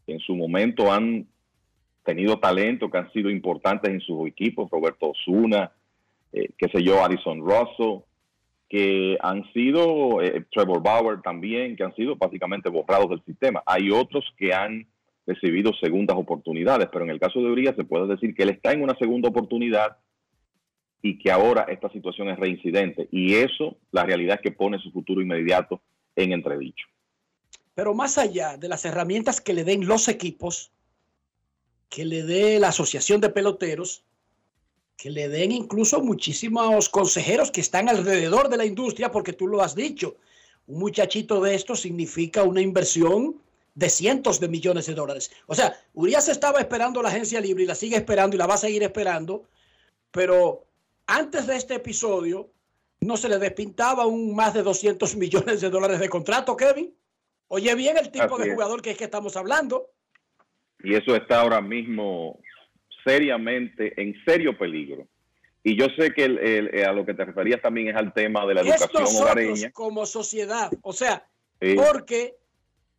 que 0.04 0.12
en 0.12 0.20
su 0.20 0.34
momento 0.36 0.92
han 0.92 1.26
tenido 2.04 2.38
talento, 2.38 2.90
que 2.90 2.98
han 2.98 3.12
sido 3.12 3.30
importantes 3.30 3.90
en 3.90 4.00
sus 4.00 4.28
equipos, 4.28 4.70
Roberto 4.70 5.10
Osuna, 5.10 5.72
eh, 6.32 6.50
qué 6.56 6.68
sé 6.68 6.82
yo, 6.82 7.04
Addison 7.04 7.40
Russell, 7.40 8.04
que 8.68 9.16
han 9.20 9.44
sido, 9.52 10.22
eh, 10.22 10.44
Trevor 10.52 10.82
Bauer 10.82 11.22
también, 11.22 11.76
que 11.76 11.84
han 11.84 11.94
sido 11.94 12.16
básicamente 12.16 12.68
borrados 12.68 13.10
del 13.10 13.22
sistema. 13.24 13.62
Hay 13.66 13.90
otros 13.90 14.24
que 14.36 14.52
han 14.52 14.86
recibido 15.26 15.72
segundas 15.74 16.16
oportunidades, 16.16 16.88
pero 16.92 17.04
en 17.04 17.10
el 17.10 17.20
caso 17.20 17.40
de 17.40 17.50
Urias 17.50 17.74
se 17.76 17.84
puede 17.84 18.06
decir 18.06 18.34
que 18.34 18.44
él 18.44 18.50
está 18.50 18.72
en 18.72 18.82
una 18.82 18.96
segunda 18.96 19.28
oportunidad 19.28 19.96
y 21.02 21.18
que 21.18 21.30
ahora 21.30 21.66
esta 21.68 21.90
situación 21.90 22.28
es 22.28 22.38
reincidente. 22.38 23.08
Y 23.10 23.34
eso, 23.34 23.76
la 23.90 24.04
realidad 24.04 24.40
que 24.40 24.52
pone 24.52 24.78
su 24.78 24.90
futuro 24.92 25.20
inmediato 25.20 25.82
en 26.14 26.32
entredicho. 26.32 26.86
Pero 27.74 27.92
más 27.94 28.18
allá 28.18 28.56
de 28.56 28.68
las 28.68 28.84
herramientas 28.84 29.40
que 29.40 29.52
le 29.52 29.64
den 29.64 29.86
los 29.86 30.08
equipos, 30.08 30.72
que 31.88 32.04
le 32.04 32.22
dé 32.22 32.58
la 32.58 32.68
Asociación 32.68 33.20
de 33.20 33.28
Peloteros, 33.28 34.04
que 34.96 35.10
le 35.10 35.28
den 35.28 35.52
incluso 35.52 36.00
muchísimos 36.00 36.88
consejeros 36.88 37.50
que 37.50 37.60
están 37.60 37.88
alrededor 37.88 38.48
de 38.48 38.56
la 38.56 38.64
industria, 38.64 39.10
porque 39.10 39.34
tú 39.34 39.46
lo 39.46 39.60
has 39.60 39.74
dicho, 39.74 40.16
un 40.66 40.78
muchachito 40.78 41.40
de 41.40 41.54
esto 41.54 41.76
significa 41.76 42.42
una 42.42 42.62
inversión 42.62 43.36
de 43.76 43.88
cientos 43.90 44.40
de 44.40 44.48
millones 44.48 44.86
de 44.86 44.94
dólares. 44.94 45.30
O 45.46 45.54
sea, 45.54 45.76
Urias 45.92 46.28
estaba 46.28 46.58
esperando 46.60 47.02
la 47.02 47.10
agencia 47.10 47.40
libre 47.40 47.62
y 47.62 47.66
la 47.66 47.74
sigue 47.74 47.96
esperando 47.96 48.34
y 48.34 48.38
la 48.38 48.46
va 48.46 48.54
a 48.54 48.58
seguir 48.58 48.82
esperando, 48.82 49.44
pero 50.10 50.64
antes 51.06 51.46
de 51.46 51.56
este 51.56 51.74
episodio 51.74 52.50
no 53.00 53.18
se 53.18 53.28
le 53.28 53.38
despintaba 53.38 54.06
un 54.06 54.34
más 54.34 54.54
de 54.54 54.62
200 54.62 55.14
millones 55.16 55.60
de 55.60 55.68
dólares 55.70 56.00
de 56.00 56.08
contrato, 56.08 56.56
Kevin. 56.56 56.92
Oye 57.48 57.74
bien 57.74 57.96
el 57.98 58.10
tipo 58.10 58.24
Así 58.34 58.42
de 58.42 58.48
es. 58.48 58.54
jugador 58.54 58.80
que 58.82 58.90
es 58.92 58.96
que 58.98 59.04
estamos 59.04 59.36
hablando. 59.36 59.90
Y 60.82 60.94
eso 60.94 61.14
está 61.14 61.42
ahora 61.42 61.60
mismo 61.60 62.40
seriamente, 63.04 63.92
en 64.00 64.14
serio 64.24 64.56
peligro. 64.58 65.06
Y 65.62 65.76
yo 65.78 65.86
sé 65.98 66.12
que 66.12 66.24
el- 66.24 66.38
el- 66.38 66.74
eh, 66.74 66.84
a 66.84 66.92
lo 66.92 67.04
que 67.04 67.14
te 67.14 67.24
referías 67.24 67.60
también 67.60 67.88
es 67.88 67.96
al 67.96 68.12
tema 68.14 68.46
de 68.46 68.54
la 68.54 68.62
Y 68.62 68.68
educación 68.68 69.02
nosotros 69.02 69.20
hogareña. 69.22 69.70
como 69.72 70.06
sociedad. 70.06 70.70
O 70.82 70.92
sea, 70.92 71.26
Sí. 71.60 71.74
porque 71.74 72.36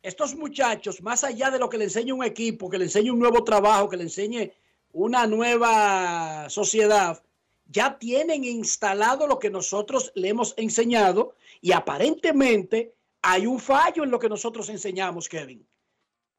estos 0.02 0.34
muchachos, 0.36 1.02
más 1.02 1.24
allá 1.24 1.50
de 1.50 1.58
lo 1.58 1.68
que 1.68 1.78
le 1.78 1.84
enseñe 1.84 2.12
un 2.12 2.24
equipo, 2.24 2.70
que 2.70 2.78
le 2.78 2.84
enseñe 2.84 3.10
un 3.10 3.18
nuevo 3.18 3.42
trabajo, 3.44 3.88
que 3.88 3.96
le 3.96 4.04
enseñe 4.04 4.50
una 4.92 5.26
nueva 5.26 6.48
sociedad, 6.48 7.22
ya 7.66 7.98
tienen 7.98 8.44
instalado 8.44 9.26
lo 9.26 9.38
que 9.38 9.50
nosotros 9.50 10.12
le 10.14 10.28
hemos 10.28 10.54
enseñado 10.56 11.34
y 11.60 11.72
aparentemente 11.72 12.94
hay 13.20 13.46
un 13.46 13.58
fallo 13.58 14.04
en 14.04 14.10
lo 14.10 14.18
que 14.18 14.28
nosotros 14.28 14.68
enseñamos, 14.70 15.28
Kevin. 15.28 15.66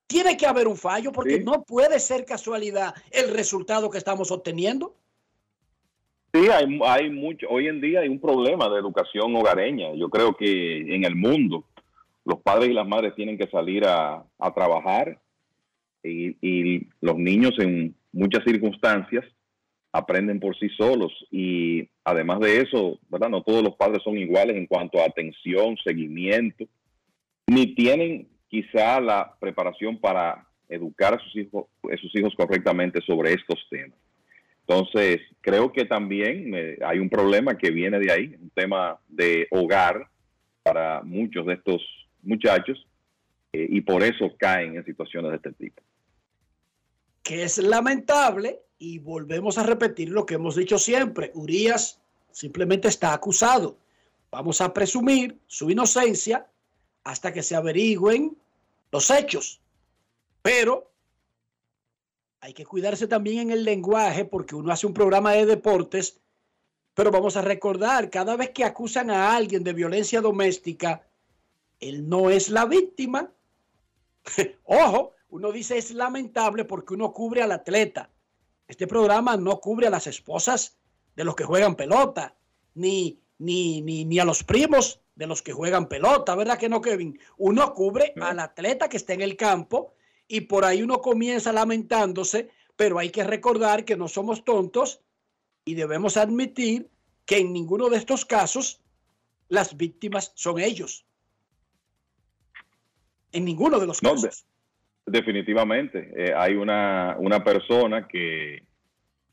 Tiene 0.08 0.36
que 0.38 0.48
haber 0.48 0.68
un 0.68 0.78
fallo 0.78 1.12
porque 1.12 1.38
Sí. 1.38 1.44
no 1.44 1.64
puede 1.64 2.00
ser 2.00 2.26
casualidad 2.26 2.96
el 3.12 3.30
resultado 3.30 3.90
que 3.92 4.00
estamos 4.00 4.32
obteniendo. 4.32 4.96
Sí, 6.34 6.48
hay, 6.50 6.80
hay 6.84 7.10
mucho, 7.10 7.48
hoy 7.50 7.68
en 7.68 7.82
día 7.82 8.00
hay 8.02 8.08
un 8.08 8.20
problema 8.20 8.70
de 8.70 8.80
educación 8.80 9.36
hogareña. 9.36 9.94
Yo 9.96 10.10
creo 10.10 10.36
que 10.36 10.96
en 10.96 11.04
el 11.04 11.16
mundo 11.16 11.64
los 12.30 12.42
padres 12.42 12.70
y 12.70 12.74
las 12.74 12.88
madres 12.88 13.16
tienen 13.16 13.38
que 13.38 13.48
salir 13.48 13.84
a, 13.86 14.24
trabajar 14.54 15.20
y, 16.04 16.88
los 17.02 17.18
niños 17.18 17.54
en 17.60 17.96
muchas 18.12 18.44
circunstancias 18.44 19.26
aprenden 19.92 20.40
por 20.40 20.56
sí 20.58 20.70
solos 20.78 21.12
y 21.32 21.90
además 22.04 22.40
de 22.40 22.62
eso, 22.62 23.00
¿verdad? 23.10 23.30
No 23.30 23.42
todos 23.42 23.64
los 23.64 23.76
padres 23.76 24.04
son 24.04 24.18
iguales 24.18 24.56
en 24.56 24.68
cuanto 24.68 25.00
a 25.00 25.06
atención, 25.06 25.76
seguimiento, 25.84 26.66
ni 27.48 27.74
tienen 27.74 28.28
quizá 28.48 29.02
la 29.02 29.36
preparación 29.40 29.98
para 29.98 30.48
educar 30.68 31.16
a 31.16 31.20
sus 31.20 31.36
hijos, 31.36 31.66
a 31.92 31.98
sus 31.98 32.16
hijos 32.16 32.34
correctamente 32.38 33.02
sobre 33.02 33.34
estos 33.34 33.66
temas. 33.72 33.98
Entonces, 34.68 35.22
creo 35.42 35.72
que 35.72 35.86
también 35.86 36.54
hay 36.86 37.00
un 37.00 37.10
problema 37.10 37.58
que 37.58 37.72
viene 37.72 37.98
de 37.98 38.12
ahí, 38.12 38.36
un 38.40 38.52
tema 38.52 39.00
de 39.08 39.48
hogar 39.50 40.08
para 40.62 41.02
muchos 41.02 41.48
de 41.48 41.54
estos 41.56 41.82
muchachos 42.22 42.86
eh, 43.54 43.68
y 43.70 43.82
por 43.82 44.04
eso 44.04 44.32
caen 44.38 44.76
en 44.76 44.86
situaciones 44.86 45.32
de 45.32 45.38
este 45.38 45.52
tipo. 45.54 45.82
que 47.24 47.44
es 47.44 47.58
lamentable 47.60 48.62
y 48.80 48.98
volvemos 49.00 49.58
a 49.58 49.64
repetir 49.64 50.10
lo 50.10 50.26
que 50.26 50.36
hemos 50.36 50.56
dicho 50.56 50.80
siempre. 50.80 51.32
Urias 51.36 52.00
simplemente 52.32 52.88
está 52.88 53.14
acusado. 53.14 53.78
Vamos 54.32 54.62
a 54.62 54.74
presumir 54.74 55.38
su 55.48 55.70
inocencia 55.70 56.48
hasta 57.04 57.34
que 57.34 57.44
se 57.44 57.56
averigüen 57.56 58.38
los 58.92 59.10
hechos. 59.10 59.60
Pero 60.42 60.92
hay 62.42 62.54
que 62.54 62.66
cuidarse 62.66 63.08
también 63.08 63.40
en 63.40 63.52
el 63.52 63.64
lenguaje 63.64 64.26
porque 64.26 64.56
uno 64.56 64.72
hace 64.72 64.88
un 64.88 64.94
programa 64.94 65.34
de 65.34 65.46
deportes, 65.46 66.20
pero 66.94 67.12
vamos 67.12 67.36
a 67.36 67.42
recordar, 67.42 68.10
cada 68.10 68.36
vez 68.38 68.52
que 68.52 68.64
acusan 68.64 69.10
a 69.10 69.36
alguien 69.36 69.64
de 69.64 69.74
violencia 69.74 70.22
doméstica, 70.22 71.04
él 71.80 72.08
no 72.08 72.30
es 72.30 72.50
la 72.50 72.66
víctima. 72.66 73.32
Ojo, 74.64 75.14
uno 75.30 75.52
dice 75.52 75.78
es 75.78 75.92
lamentable 75.92 76.66
porque 76.66 76.94
uno 76.94 77.14
cubre 77.14 77.42
al 77.42 77.52
atleta. 77.52 78.10
Este 78.68 78.88
programa 78.88 79.38
no 79.38 79.60
cubre 79.60 79.88
a 79.88 79.92
las 79.92 80.08
esposas 80.08 80.78
de 81.16 81.24
los 81.24 81.36
que 81.36 81.44
juegan 81.44 81.76
pelota, 81.76 82.36
ni, 82.76 83.20
ni, 83.40 83.82
ni, 83.82 84.06
ni 84.06 84.20
a 84.20 84.26
los 84.26 84.44
primos 84.44 85.02
de 85.16 85.28
los 85.28 85.42
que 85.42 85.52
juegan 85.52 85.90
pelota, 85.90 86.34
¿verdad 86.36 86.58
que 86.58 86.70
no, 86.70 86.80
Kevin? 86.80 87.20
Uno 87.38 87.74
cubre 87.74 88.14
al 88.22 88.40
atleta 88.40 88.88
que 88.88 88.96
está 88.96 89.14
en 89.14 89.22
el 89.22 89.36
campo 89.36 89.94
y 90.30 90.42
por 90.42 90.64
ahí 90.64 90.82
uno 90.82 91.02
comienza 91.02 91.52
lamentándose, 91.52 92.50
pero 92.78 93.00
hay 93.00 93.10
que 93.10 93.26
recordar 93.26 93.84
que 93.84 93.98
no 93.98 94.08
somos 94.08 94.46
tontos 94.46 95.02
y 95.66 95.74
debemos 95.74 96.16
admitir 96.16 96.90
que 97.26 97.40
en 97.40 97.52
ninguno 97.52 97.90
de 97.90 97.98
estos 97.98 98.24
casos 98.24 98.80
las 99.50 99.76
víctimas 99.76 100.32
son 100.36 100.60
ellos. 100.60 101.06
En 103.32 103.46
ninguno 103.46 103.80
de 103.80 103.88
los 103.88 104.02
No, 104.04 104.12
casos. 104.14 104.46
de- 105.06 105.20
definitivamente, 105.20 106.12
eh, 106.16 106.34
hay 106.36 106.56
una, 106.56 107.16
una 107.20 107.44
persona 107.44 108.08
que 108.08 108.64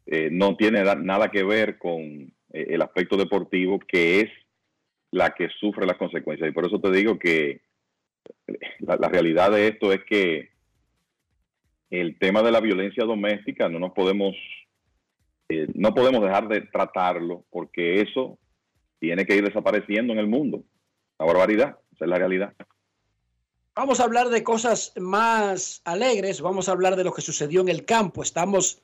eh, 0.07 0.29
no 0.31 0.57
tiene 0.57 0.83
da- 0.85 0.95
nada 0.95 1.31
que 1.31 1.43
ver 1.43 1.79
con 1.79 2.01
eh, 2.01 2.33
el 2.53 2.83
aspecto 2.83 3.17
deportivo, 3.17 3.79
que 3.81 4.21
es 4.21 4.31
la 5.11 5.31
que 5.35 5.49
sufre 5.61 5.87
las 5.87 5.97
consecuencias. 5.97 6.49
Y 6.49 6.53
por 6.53 6.67
eso 6.67 6.81
te 6.81 6.91
digo 6.91 7.19
que 7.19 7.61
la, 8.81 8.97
la 8.97 9.09
realidad 9.09 9.51
de 9.51 9.69
esto 9.69 9.93
es 9.93 10.05
que 10.05 10.51
el 11.91 12.19
tema 12.19 12.43
de 12.43 12.51
la 12.53 12.61
violencia 12.61 13.05
doméstica 13.05 13.69
no 13.69 13.79
nos 13.79 13.93
podemos, 13.93 14.35
eh, 15.49 15.69
no 15.75 15.95
podemos 15.95 16.23
dejar 16.23 16.49
de 16.49 16.63
tratarlo, 16.63 17.45
porque 17.51 18.01
eso 18.01 18.39
tiene 18.99 19.25
que 19.25 19.37
ir 19.37 19.45
desapareciendo 19.45 20.13
en 20.13 20.19
el 20.19 20.27
mundo. 20.27 20.65
La 21.19 21.27
barbaridad, 21.27 21.79
esa 21.95 22.05
es 22.05 22.09
la 22.11 22.19
realidad. 22.19 22.55
Vamos 23.77 24.01
a 24.01 24.05
hablar 24.05 24.31
de 24.31 24.43
cosas 24.43 24.95
más 24.97 25.83
alegres, 25.85 26.41
vamos 26.41 26.67
a 26.67 26.73
hablar 26.73 26.97
de 26.97 27.05
lo 27.05 27.13
que 27.13 27.21
sucedió 27.21 27.61
en 27.61 27.69
el 27.69 27.85
campo. 27.85 28.23
Estamos 28.23 28.81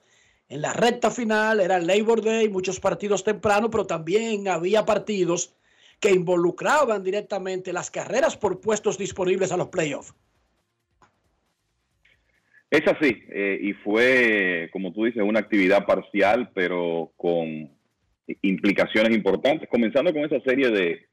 en 0.50 0.60
la 0.60 0.74
recta 0.74 1.10
final, 1.10 1.60
era 1.60 1.78
Labor 1.78 2.22
Day, 2.22 2.50
muchos 2.50 2.78
partidos 2.78 3.24
temprano, 3.24 3.70
pero 3.70 3.86
también 3.86 4.48
había 4.48 4.84
partidos 4.84 5.56
que 5.98 6.10
involucraban 6.10 7.02
directamente 7.02 7.72
las 7.72 7.90
carreras 7.90 8.36
por 8.36 8.60
puestos 8.60 8.98
disponibles 8.98 9.50
a 9.50 9.56
los 9.56 9.68
playoffs. 9.68 10.12
Es 12.70 12.86
así, 12.86 13.22
eh, 13.30 13.60
y 13.62 13.72
fue, 13.72 14.68
como 14.74 14.92
tú 14.92 15.06
dices, 15.06 15.22
una 15.22 15.40
actividad 15.40 15.86
parcial, 15.86 16.50
pero 16.52 17.12
con 17.16 17.70
implicaciones 18.42 19.16
importantes, 19.16 19.70
comenzando 19.70 20.12
con 20.12 20.26
esa 20.26 20.40
serie 20.40 20.68
de 20.68 21.11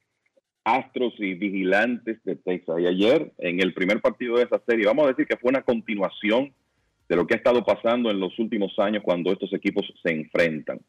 Astros 0.63 1.13
y 1.17 1.33
Vigilantes 1.33 2.23
de 2.23 2.35
Texas. 2.35 2.77
Y 2.79 2.85
ayer, 2.87 3.31
en 3.37 3.61
el 3.61 3.73
primer 3.73 4.01
partido 4.01 4.37
de 4.37 4.43
esa 4.43 4.61
serie, 4.67 4.85
vamos 4.85 5.05
a 5.05 5.09
decir 5.09 5.25
que 5.25 5.37
fue 5.37 5.49
una 5.49 5.61
continuación 5.63 6.53
de 7.07 7.15
lo 7.15 7.25
que 7.25 7.33
ha 7.33 7.37
estado 7.37 7.63
pasando 7.65 8.11
en 8.11 8.19
los 8.19 8.37
últimos 8.37 8.77
años 8.77 9.01
cuando 9.03 9.31
estos 9.31 9.51
equipos 9.53 9.91
se 10.03 10.11
enfrentan. 10.11 10.79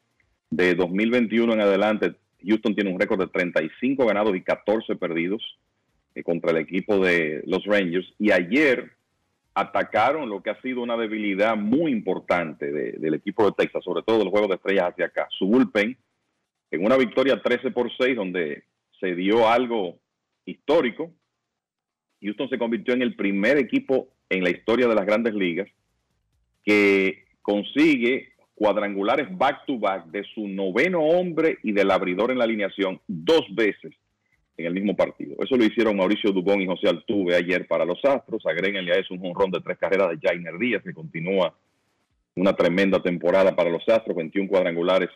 De 0.51 0.75
2021 0.75 1.53
en 1.55 1.61
adelante, 1.61 2.15
Houston 2.47 2.75
tiene 2.75 2.91
un 2.93 3.01
récord 3.01 3.21
de 3.21 3.29
35 3.29 4.05
ganados 4.07 4.37
y 4.37 4.43
14 4.43 4.97
perdidos 4.97 5.43
eh, 6.15 6.23
contra 6.23 6.51
el 6.51 6.59
equipo 6.59 6.99
de 6.99 7.43
los 7.47 7.65
Rangers. 7.65 8.13
Y 8.19 8.33
ayer 8.33 8.91
atacaron 9.55 10.29
lo 10.29 10.43
que 10.43 10.51
ha 10.51 10.61
sido 10.61 10.83
una 10.83 10.97
debilidad 10.97 11.57
muy 11.57 11.91
importante 11.93 12.71
de- 12.71 12.93
del 12.93 13.15
equipo 13.15 13.45
de 13.47 13.53
Texas, 13.57 13.83
sobre 13.85 14.03
todo 14.03 14.19
del 14.19 14.29
juego 14.29 14.49
de 14.49 14.55
estrellas 14.57 14.91
hacia 14.93 15.07
acá. 15.07 15.29
Su 15.39 15.47
bullpen, 15.47 15.97
en 16.71 16.85
una 16.85 16.97
victoria 16.97 17.41
13 17.43 17.71
por 17.71 17.91
6, 17.97 18.17
donde 18.17 18.63
se 19.01 19.15
dio 19.15 19.49
algo 19.49 19.99
histórico, 20.45 21.13
Houston 22.23 22.49
se 22.49 22.59
convirtió 22.59 22.95
en 22.95 23.03
el 23.03 23.17
primer 23.17 23.57
equipo 23.57 24.09
en 24.29 24.45
la 24.45 24.51
historia 24.51 24.87
de 24.87 24.95
las 24.95 25.07
grandes 25.07 25.35
ligas 25.35 25.69
que 26.63 27.25
consigue 27.43 28.35
cuadrangulares 28.55 29.27
back 29.37 29.65
to 29.67 29.79
back 29.79 30.07
de 30.07 30.23
su 30.35 30.47
noveno 30.47 31.01
hombre 31.01 31.59
y 31.63 31.73
del 31.73 31.91
abridor 31.91 32.31
en 32.31 32.39
la 32.39 32.45
alineación 32.45 33.01
dos 33.07 33.47
veces 33.55 33.95
en 34.59 34.67
el 34.67 34.75
mismo 34.75 34.95
partido. 34.95 35.37
Eso 35.43 35.57
lo 35.57 35.65
hicieron 35.65 35.97
Mauricio 35.97 36.33
Dubón 36.33 36.61
y 36.61 36.67
José 36.67 36.89
Altuve 36.89 37.35
ayer 37.35 37.67
para 37.67 37.87
los 37.87 38.05
Astros. 38.05 38.45
Agréguenle 38.45 38.93
a 38.93 38.97
eso 38.97 39.15
un 39.15 39.21
jonrón 39.21 39.51
de 39.51 39.61
tres 39.63 39.79
carreras 39.79 40.11
de 40.11 40.19
Jainer 40.21 40.59
Díaz, 40.59 40.83
que 40.83 40.93
continúa 40.93 41.57
una 42.37 42.53
tremenda 42.55 43.03
temporada 43.03 43.57
para 43.57 43.71
los 43.71 43.89
Astros, 43.89 44.17
21 44.17 44.49
cuadrangulares 44.49 45.09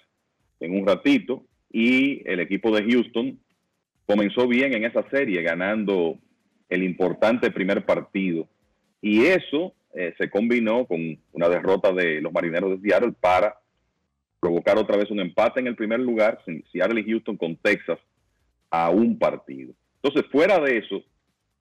en 0.60 0.80
un 0.80 0.86
ratito. 0.86 1.44
Y 1.70 2.26
el 2.26 2.40
equipo 2.40 2.74
de 2.74 2.90
Houston 2.90 3.38
comenzó 4.06 4.46
bien 4.46 4.74
en 4.74 4.84
esa 4.84 5.08
serie, 5.10 5.42
ganando 5.42 6.18
el 6.68 6.82
importante 6.82 7.50
primer 7.50 7.84
partido. 7.84 8.48
Y 9.00 9.24
eso 9.26 9.74
eh, 9.94 10.14
se 10.18 10.30
combinó 10.30 10.86
con 10.86 11.18
una 11.32 11.48
derrota 11.48 11.92
de 11.92 12.20
los 12.20 12.32
marineros 12.32 12.70
de 12.70 12.88
Seattle 12.88 13.14
para 13.20 13.58
provocar 14.40 14.76
otra 14.76 14.96
vez 14.96 15.10
un 15.10 15.20
empate 15.20 15.60
en 15.60 15.68
el 15.68 15.76
primer 15.76 16.00
lugar, 16.00 16.38
Seattle 16.70 17.00
y 17.00 17.10
Houston 17.10 17.36
con 17.36 17.56
Texas 17.56 17.98
a 18.70 18.90
un 18.90 19.18
partido. 19.18 19.72
Entonces, 20.02 20.30
fuera 20.30 20.58
de 20.58 20.78
eso, 20.78 21.02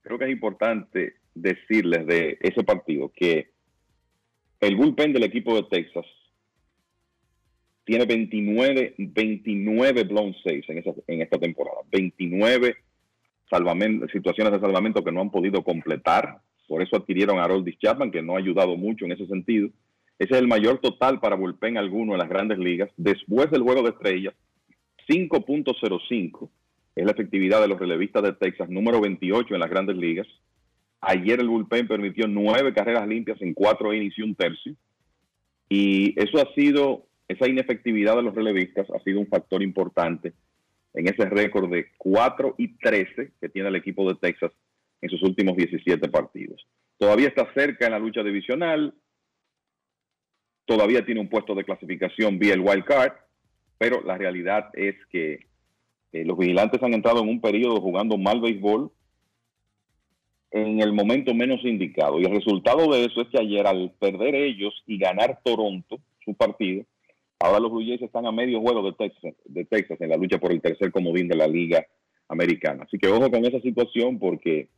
creo 0.01 0.17
que 0.17 0.25
es 0.25 0.31
importante 0.31 1.13
decirles 1.33 2.05
de 2.07 2.37
ese 2.41 2.63
partido 2.63 3.11
que 3.15 3.51
el 4.59 4.75
bullpen 4.75 5.13
del 5.13 5.23
equipo 5.23 5.55
de 5.55 5.63
Texas 5.63 6.05
tiene 7.85 8.05
29, 8.05 8.95
29 8.97 10.03
blown 10.03 10.35
saves 10.43 10.69
en, 10.69 10.77
esa, 10.77 10.91
en 11.07 11.21
esta 11.21 11.37
temporada. 11.37 11.79
29 11.91 12.75
situaciones 14.11 14.53
de 14.53 14.59
salvamento 14.59 15.03
que 15.03 15.11
no 15.11 15.21
han 15.21 15.31
podido 15.31 15.63
completar. 15.63 16.39
Por 16.67 16.81
eso 16.81 16.95
adquirieron 16.95 17.39
a 17.39 17.43
Harold 17.43 17.69
Chapman, 17.77 18.11
que 18.11 18.21
no 18.21 18.35
ha 18.35 18.39
ayudado 18.39 18.75
mucho 18.75 19.05
en 19.05 19.11
ese 19.11 19.27
sentido. 19.27 19.69
Ese 20.17 20.33
es 20.33 20.39
el 20.39 20.47
mayor 20.47 20.79
total 20.79 21.19
para 21.19 21.35
bullpen 21.35 21.77
alguno 21.77 22.13
en 22.13 22.19
las 22.19 22.29
grandes 22.29 22.57
ligas. 22.57 22.89
Después 22.97 23.51
del 23.51 23.63
juego 23.63 23.83
de 23.83 23.89
estrellas, 23.89 24.33
5.05 25.07 26.49
es 26.95 27.05
la 27.05 27.11
efectividad 27.11 27.61
de 27.61 27.67
los 27.67 27.79
relevistas 27.79 28.23
de 28.23 28.33
Texas, 28.33 28.69
número 28.69 29.01
28 29.01 29.53
en 29.53 29.59
las 29.59 29.69
grandes 29.69 29.97
ligas. 29.97 30.27
Ayer 31.01 31.39
el 31.39 31.49
bullpen 31.49 31.87
permitió 31.87 32.27
nueve 32.27 32.73
carreras 32.73 33.07
limpias 33.07 33.41
en 33.41 33.53
cuatro 33.53 33.93
innings 33.93 34.17
y 34.17 34.21
un 34.21 34.35
tercio. 34.35 34.75
Y 35.67 36.19
eso 36.19 36.37
ha 36.39 36.53
sido, 36.53 37.05
esa 37.33 37.47
inefectividad 37.47 38.15
de 38.15 38.23
los 38.23 38.35
relevistas 38.35 38.89
ha 38.89 38.99
sido 39.03 39.19
un 39.19 39.27
factor 39.27 39.61
importante 39.61 40.33
en 40.93 41.07
ese 41.07 41.25
récord 41.25 41.69
de 41.71 41.87
4 41.97 42.55
y 42.57 42.77
13 42.77 43.31
que 43.39 43.49
tiene 43.49 43.69
el 43.69 43.75
equipo 43.75 44.07
de 44.07 44.15
Texas 44.15 44.51
en 45.01 45.09
sus 45.09 45.21
últimos 45.23 45.57
17 45.57 46.07
partidos. 46.09 46.65
Todavía 46.97 47.27
está 47.27 47.51
cerca 47.53 47.85
en 47.85 47.91
la 47.91 47.99
lucha 47.99 48.23
divisional, 48.23 48.93
todavía 50.65 51.05
tiene 51.05 51.21
un 51.21 51.29
puesto 51.29 51.55
de 51.55 51.63
clasificación 51.63 52.39
vía 52.39 52.53
el 52.53 52.61
wild 52.61 52.85
card, 52.85 53.13
pero 53.77 54.01
la 54.01 54.17
realidad 54.17 54.69
es 54.73 54.95
que 55.09 55.47
eh, 56.13 56.23
los 56.25 56.37
vigilantes 56.37 56.81
han 56.81 56.93
entrado 56.93 57.21
en 57.21 57.29
un 57.29 57.41
periodo 57.41 57.81
jugando 57.81 58.17
mal 58.17 58.39
béisbol 58.39 58.91
en 60.51 60.81
el 60.81 60.93
momento 60.93 61.33
menos 61.33 61.65
indicado. 61.65 62.19
Y 62.19 62.25
el 62.25 62.31
resultado 62.31 62.93
de 62.93 63.05
eso 63.05 63.21
es 63.21 63.27
que 63.29 63.41
ayer 63.41 63.65
al 63.65 63.91
perder 63.99 64.35
ellos 64.35 64.83
y 64.85 64.99
ganar 64.99 65.39
Toronto, 65.43 65.99
su 66.23 66.35
partido, 66.35 66.85
ahora 67.43 67.59
los 67.59 67.71
Blue 67.71 67.83
Jays 67.85 68.01
están 68.01 68.25
a 68.25 68.31
medio 68.31 68.61
juego 68.61 68.81
de 68.83 68.93
Texas, 68.93 69.33
de 69.43 69.65
Texas 69.65 69.99
en 69.99 70.09
la 70.09 70.15
lucha 70.15 70.39
por 70.39 70.53
el 70.53 70.61
tercer 70.61 70.91
comodín 70.91 71.27
de 71.27 71.35
la 71.35 71.45
Liga 71.45 71.85
Americana. 72.29 72.83
Así 72.83 72.97
que 72.97 73.09
ojo 73.09 73.29
con 73.29 73.45
esa 73.45 73.59
situación 73.59 74.17
porque 74.17 74.69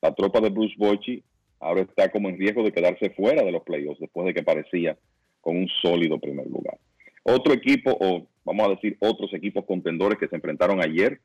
la 0.00 0.14
tropa 0.14 0.40
de 0.40 0.50
Bruce 0.50 0.74
Bochy 0.78 1.24
ahora 1.58 1.80
está 1.80 2.10
como 2.12 2.28
en 2.28 2.38
riesgo 2.38 2.62
de 2.62 2.70
quedarse 2.70 3.10
fuera 3.10 3.42
de 3.42 3.50
los 3.50 3.64
playoffs 3.64 3.98
después 3.98 4.24
de 4.26 4.34
que 4.34 4.44
parecía 4.44 4.96
con 5.40 5.56
un 5.56 5.68
sólido 5.82 6.20
primer 6.20 6.46
lugar. 6.46 6.78
Otro 7.24 7.52
equipo, 7.54 7.96
o 8.00 8.24
vamos 8.44 8.66
a 8.68 8.70
decir 8.70 8.96
otros 9.00 9.34
equipos 9.34 9.64
contendores 9.64 10.16
que 10.18 10.28
se 10.28 10.36
enfrentaron 10.36 10.80
ayer, 10.80 11.20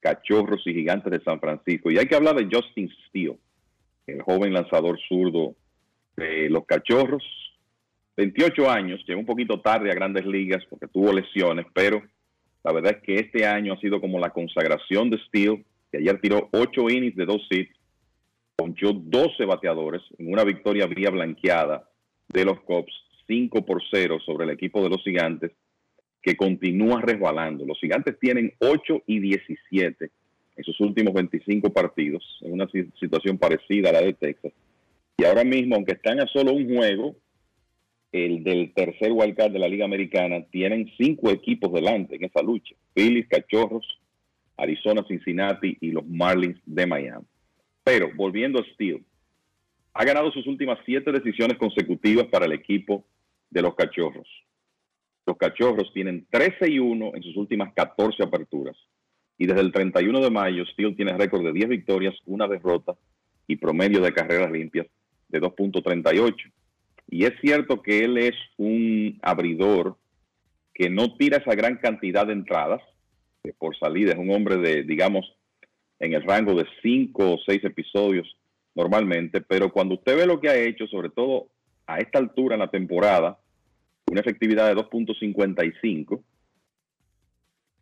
Cachorros 0.00 0.66
y 0.66 0.72
Gigantes 0.72 1.12
de 1.12 1.22
San 1.22 1.40
Francisco. 1.40 1.90
Y 1.90 1.98
hay 1.98 2.06
que 2.06 2.16
hablar 2.16 2.36
de 2.36 2.48
Justin 2.50 2.90
Steele, 3.06 3.36
el 4.06 4.22
joven 4.22 4.54
lanzador 4.54 4.98
zurdo 5.08 5.54
de 6.16 6.48
los 6.48 6.64
Cachorros. 6.64 7.22
28 8.16 8.70
años, 8.70 9.02
llegó 9.06 9.20
un 9.20 9.26
poquito 9.26 9.60
tarde 9.60 9.90
a 9.90 9.94
grandes 9.94 10.26
ligas 10.26 10.62
porque 10.68 10.88
tuvo 10.88 11.12
lesiones, 11.12 11.66
pero 11.72 12.02
la 12.64 12.72
verdad 12.72 12.96
es 12.96 13.02
que 13.02 13.14
este 13.16 13.46
año 13.46 13.72
ha 13.72 13.80
sido 13.80 14.00
como 14.00 14.18
la 14.18 14.30
consagración 14.30 15.10
de 15.10 15.18
Steele, 15.26 15.64
que 15.90 15.98
ayer 15.98 16.20
tiró 16.20 16.48
8 16.52 16.90
innings 16.90 17.16
de 17.16 17.24
2 17.24 17.46
hits, 17.50 17.76
ponchó 18.56 18.92
12 18.92 19.44
bateadores 19.46 20.02
en 20.18 20.32
una 20.32 20.44
victoria 20.44 20.86
vía 20.86 21.10
blanqueada 21.10 21.88
de 22.28 22.44
los 22.44 22.60
Cubs 22.60 22.92
5 23.26 23.64
por 23.64 23.82
0 23.90 24.18
sobre 24.24 24.44
el 24.44 24.50
equipo 24.50 24.82
de 24.82 24.90
los 24.90 25.02
gigantes, 25.02 25.52
que 26.22 26.36
continúa 26.36 27.00
resbalando. 27.00 27.64
Los 27.66 27.80
gigantes 27.80 28.18
tienen 28.20 28.52
8 28.60 29.02
y 29.06 29.18
17 29.18 30.10
en 30.54 30.64
sus 30.64 30.78
últimos 30.80 31.14
25 31.14 31.72
partidos, 31.72 32.22
en 32.42 32.52
una 32.52 32.68
situación 32.68 33.38
parecida 33.38 33.90
a 33.90 33.94
la 33.94 34.02
de 34.02 34.12
Texas. 34.12 34.52
Y 35.16 35.24
ahora 35.24 35.44
mismo, 35.44 35.74
aunque 35.74 35.92
están 35.92 36.20
a 36.20 36.26
solo 36.26 36.52
un 36.52 36.72
juego, 36.74 37.16
el 38.12 38.44
del 38.44 38.72
tercer 38.74 39.10
wildcard 39.12 39.52
de 39.52 39.58
la 39.58 39.68
Liga 39.68 39.86
Americana, 39.86 40.44
tienen 40.50 40.90
cinco 40.98 41.30
equipos 41.30 41.72
delante 41.72 42.16
en 42.16 42.24
esa 42.24 42.42
lucha. 42.42 42.74
Phillies, 42.94 43.26
Cachorros, 43.26 43.86
Arizona, 44.56 45.02
Cincinnati 45.08 45.78
y 45.80 45.90
los 45.90 46.06
Marlins 46.06 46.60
de 46.66 46.86
Miami. 46.86 47.24
Pero 47.82 48.10
volviendo 48.14 48.60
a 48.60 48.64
Steele, 48.74 49.02
ha 49.94 50.04
ganado 50.04 50.30
sus 50.30 50.46
últimas 50.46 50.78
siete 50.84 51.10
decisiones 51.10 51.56
consecutivas 51.58 52.26
para 52.26 52.44
el 52.44 52.52
equipo 52.52 53.04
de 53.50 53.62
los 53.62 53.74
Cachorros. 53.74 54.28
Los 55.26 55.36
Cachorros 55.36 55.92
tienen 55.92 56.26
13 56.30 56.70
y 56.70 56.78
1 56.78 57.12
en 57.14 57.22
sus 57.22 57.36
últimas 57.36 57.72
14 57.74 58.22
aperturas. 58.22 58.76
Y 59.38 59.46
desde 59.46 59.60
el 59.60 59.72
31 59.72 60.20
de 60.20 60.30
mayo, 60.30 60.64
Steele 60.66 60.94
tiene 60.94 61.16
récord 61.16 61.44
de 61.44 61.52
10 61.52 61.68
victorias, 61.68 62.14
una 62.26 62.46
derrota 62.46 62.94
y 63.46 63.56
promedio 63.56 64.00
de 64.00 64.12
carreras 64.12 64.50
limpias 64.50 64.86
de 65.28 65.40
2.38. 65.40 66.52
Y 67.12 67.26
es 67.26 67.34
cierto 67.42 67.82
que 67.82 68.06
él 68.06 68.16
es 68.16 68.34
un 68.56 69.18
abridor 69.20 69.98
que 70.72 70.88
no 70.88 71.14
tira 71.18 71.36
esa 71.36 71.54
gran 71.54 71.76
cantidad 71.76 72.26
de 72.26 72.32
entradas 72.32 72.80
por 73.58 73.76
salida. 73.76 74.12
Es 74.12 74.18
un 74.18 74.30
hombre 74.30 74.56
de, 74.56 74.82
digamos, 74.82 75.30
en 75.98 76.14
el 76.14 76.22
rango 76.22 76.54
de 76.54 76.64
5 76.80 77.34
o 77.34 77.38
6 77.44 77.64
episodios 77.64 78.34
normalmente. 78.74 79.42
Pero 79.42 79.70
cuando 79.70 79.96
usted 79.96 80.16
ve 80.16 80.26
lo 80.26 80.40
que 80.40 80.48
ha 80.48 80.56
hecho, 80.56 80.86
sobre 80.86 81.10
todo 81.10 81.48
a 81.86 81.98
esta 81.98 82.18
altura 82.18 82.54
en 82.54 82.60
la 82.60 82.70
temporada, 82.70 83.38
una 84.10 84.22
efectividad 84.22 84.74
de 84.74 84.80
2.55. 84.80 86.22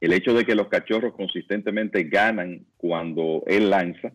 El 0.01 0.13
hecho 0.13 0.35
de 0.35 0.45
que 0.45 0.57
los 0.57 0.67
cachorros 0.67 1.15
consistentemente 1.15 2.03
ganan 2.03 2.67
cuando 2.77 3.45
él 3.47 3.71
lanza 3.71 4.13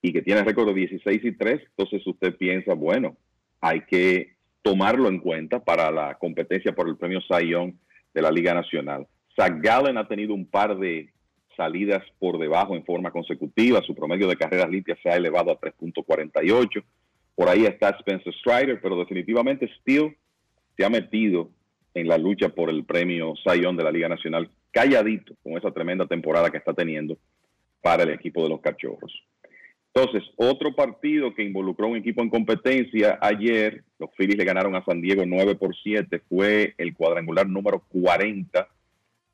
y 0.00 0.14
que 0.14 0.22
tiene 0.22 0.42
récord 0.42 0.68
de 0.68 0.74
16 0.74 1.22
y 1.22 1.32
3, 1.32 1.60
entonces 1.68 2.06
usted 2.06 2.34
piensa, 2.38 2.72
bueno, 2.72 3.18
hay 3.66 3.80
que 3.80 4.36
tomarlo 4.62 5.08
en 5.08 5.18
cuenta 5.18 5.58
para 5.58 5.90
la 5.90 6.14
competencia 6.14 6.72
por 6.72 6.88
el 6.88 6.96
premio 6.96 7.20
Sayón 7.22 7.78
de 8.14 8.22
la 8.22 8.30
Liga 8.30 8.54
Nacional. 8.54 9.06
Zach 9.34 9.60
Gallen 9.60 9.98
ha 9.98 10.06
tenido 10.06 10.34
un 10.34 10.46
par 10.46 10.78
de 10.78 11.12
salidas 11.56 12.02
por 12.18 12.38
debajo 12.38 12.76
en 12.76 12.84
forma 12.84 13.10
consecutiva. 13.10 13.82
Su 13.82 13.94
promedio 13.94 14.28
de 14.28 14.36
carreras 14.36 14.70
limpias 14.70 14.98
se 15.02 15.10
ha 15.10 15.16
elevado 15.16 15.50
a 15.50 15.58
3.48. 15.58 16.84
Por 17.34 17.48
ahí 17.48 17.64
está 17.64 17.90
Spencer 17.90 18.32
Strider, 18.34 18.80
pero 18.80 18.98
definitivamente 18.98 19.68
Steele 19.80 20.16
se 20.76 20.84
ha 20.84 20.88
metido 20.88 21.50
en 21.94 22.06
la 22.06 22.18
lucha 22.18 22.50
por 22.50 22.70
el 22.70 22.84
premio 22.84 23.34
Sayón 23.42 23.76
de 23.76 23.84
la 23.84 23.90
Liga 23.90 24.08
Nacional, 24.08 24.48
calladito 24.70 25.34
con 25.42 25.54
esa 25.54 25.72
tremenda 25.72 26.06
temporada 26.06 26.50
que 26.50 26.58
está 26.58 26.72
teniendo 26.72 27.18
para 27.80 28.04
el 28.04 28.10
equipo 28.10 28.42
de 28.42 28.50
los 28.50 28.60
Cachorros. 28.60 29.12
Entonces, 29.96 30.30
otro 30.36 30.74
partido 30.74 31.34
que 31.34 31.42
involucró 31.42 31.86
a 31.86 31.88
un 31.88 31.96
equipo 31.96 32.20
en 32.20 32.28
competencia 32.28 33.18
ayer, 33.22 33.82
los 33.98 34.10
Phillies 34.14 34.36
le 34.36 34.44
ganaron 34.44 34.76
a 34.76 34.84
San 34.84 35.00
Diego 35.00 35.24
9 35.24 35.54
por 35.54 35.74
7, 35.74 36.20
fue 36.28 36.74
el 36.76 36.92
cuadrangular 36.92 37.48
número 37.48 37.82
40 37.88 38.68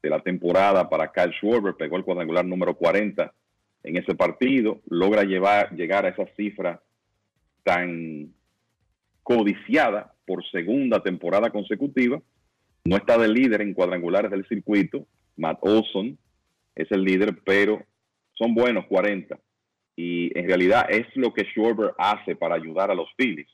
de 0.04 0.08
la 0.08 0.20
temporada 0.20 0.88
para 0.88 1.10
Kyle 1.10 1.32
Schwarber, 1.32 1.74
pegó 1.74 1.96
el 1.96 2.04
cuadrangular 2.04 2.44
número 2.44 2.76
40 2.76 3.34
en 3.82 3.96
ese 3.96 4.14
partido, 4.14 4.80
logra 4.86 5.24
llevar, 5.24 5.74
llegar 5.74 6.06
a 6.06 6.10
esa 6.10 6.26
cifra 6.36 6.80
tan 7.64 8.32
codiciada 9.24 10.14
por 10.24 10.48
segunda 10.48 11.02
temporada 11.02 11.50
consecutiva. 11.50 12.22
No 12.84 12.96
está 12.96 13.18
de 13.18 13.26
líder 13.26 13.62
en 13.62 13.74
cuadrangulares 13.74 14.30
del 14.30 14.46
circuito. 14.46 15.08
Matt 15.36 15.58
Olson 15.62 16.16
es 16.76 16.88
el 16.92 17.02
líder, 17.02 17.40
pero 17.44 17.84
son 18.34 18.54
buenos 18.54 18.86
40. 18.86 19.36
Y 19.96 20.36
en 20.38 20.46
realidad 20.46 20.86
es 20.88 21.06
lo 21.14 21.32
que 21.32 21.44
Schwarber 21.44 21.92
hace 21.98 22.34
para 22.36 22.54
ayudar 22.54 22.90
a 22.90 22.94
los 22.94 23.08
Phillies. 23.16 23.48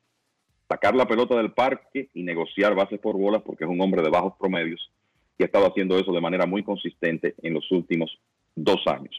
Sacar 0.69 0.95
la 0.95 1.07
pelota 1.07 1.37
del 1.37 1.53
parque 1.53 2.11
y 2.15 2.23
negociar 2.23 2.75
bases 2.75 3.01
por 3.01 3.17
bolas 3.17 3.43
porque 3.43 3.65
es 3.65 3.71
un 3.71 3.81
hombre 3.81 4.03
de 4.03 4.11
bajos 4.11 4.35
promedios 4.39 4.93
y 5.39 5.45
ha 5.45 5.47
estado 5.47 5.67
haciendo 5.67 5.99
eso 5.99 6.13
de 6.13 6.21
manera 6.21 6.47
muy 6.47 6.63
consistente 6.63 7.35
en 7.43 7.55
los 7.55 7.71
últimos 7.71 8.11
dos 8.55 8.87
años. 8.87 9.15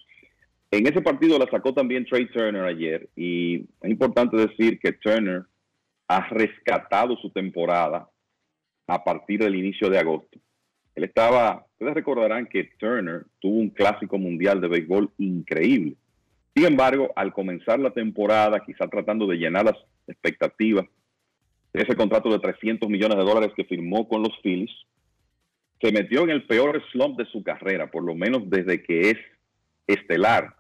En 0.72 0.86
ese 0.86 1.02
partido 1.02 1.40
la 1.40 1.50
sacó 1.50 1.74
también 1.74 2.06
Trey 2.06 2.28
Turner 2.28 2.64
ayer 2.64 3.10
y 3.16 3.62
es 3.82 3.90
importante 3.90 4.38
decir 4.38 4.80
que 4.80 4.92
Turner 4.94 5.44
ha 6.08 6.28
rescatado 6.30 7.16
su 7.18 7.32
temporada 7.32 8.08
a 8.88 9.04
partir 9.04 9.40
del 9.40 9.56
inicio 9.56 9.90
de 9.90 9.98
agosto. 9.98 10.40
Él 10.96 11.06
estaba, 11.06 11.66
ustedes 11.72 11.94
recordarán 11.94 12.46
que 12.48 12.66
Turner 12.78 13.26
tuvo 13.40 13.60
un 13.60 13.70
clásico 13.70 14.18
mundial 14.18 14.60
de 14.60 14.68
béisbol 14.68 15.12
increíble. 15.18 15.96
Sin 16.56 16.66
embargo, 16.66 17.12
al 17.16 17.34
comenzar 17.34 17.80
la 17.80 17.92
temporada, 17.92 18.64
quizá 18.66 18.88
tratando 18.88 19.28
de 19.28 19.38
llenar 19.38 19.66
las 19.66 19.78
expectativas 20.08 20.86
de 21.74 21.82
ese 21.82 21.96
contrato 21.96 22.30
de 22.30 22.40
300 22.40 22.90
millones 22.90 23.18
de 23.18 23.24
dólares 23.24 23.52
que 23.56 23.64
firmó 23.64 24.08
con 24.08 24.24
los 24.24 24.38
Phillies, 24.42 24.72
se 25.82 25.92
metió 25.92 26.24
en 26.24 26.32
el 26.32 26.46
peor 26.46 26.82
slump 26.92 27.18
de 27.18 27.26
su 27.26 27.44
carrera, 27.44 27.90
por 27.90 28.04
lo 28.04 28.16
menos 28.16 28.50
desde 28.50 28.84
que 28.84 29.12
es 29.12 29.18
estelar. 29.88 30.56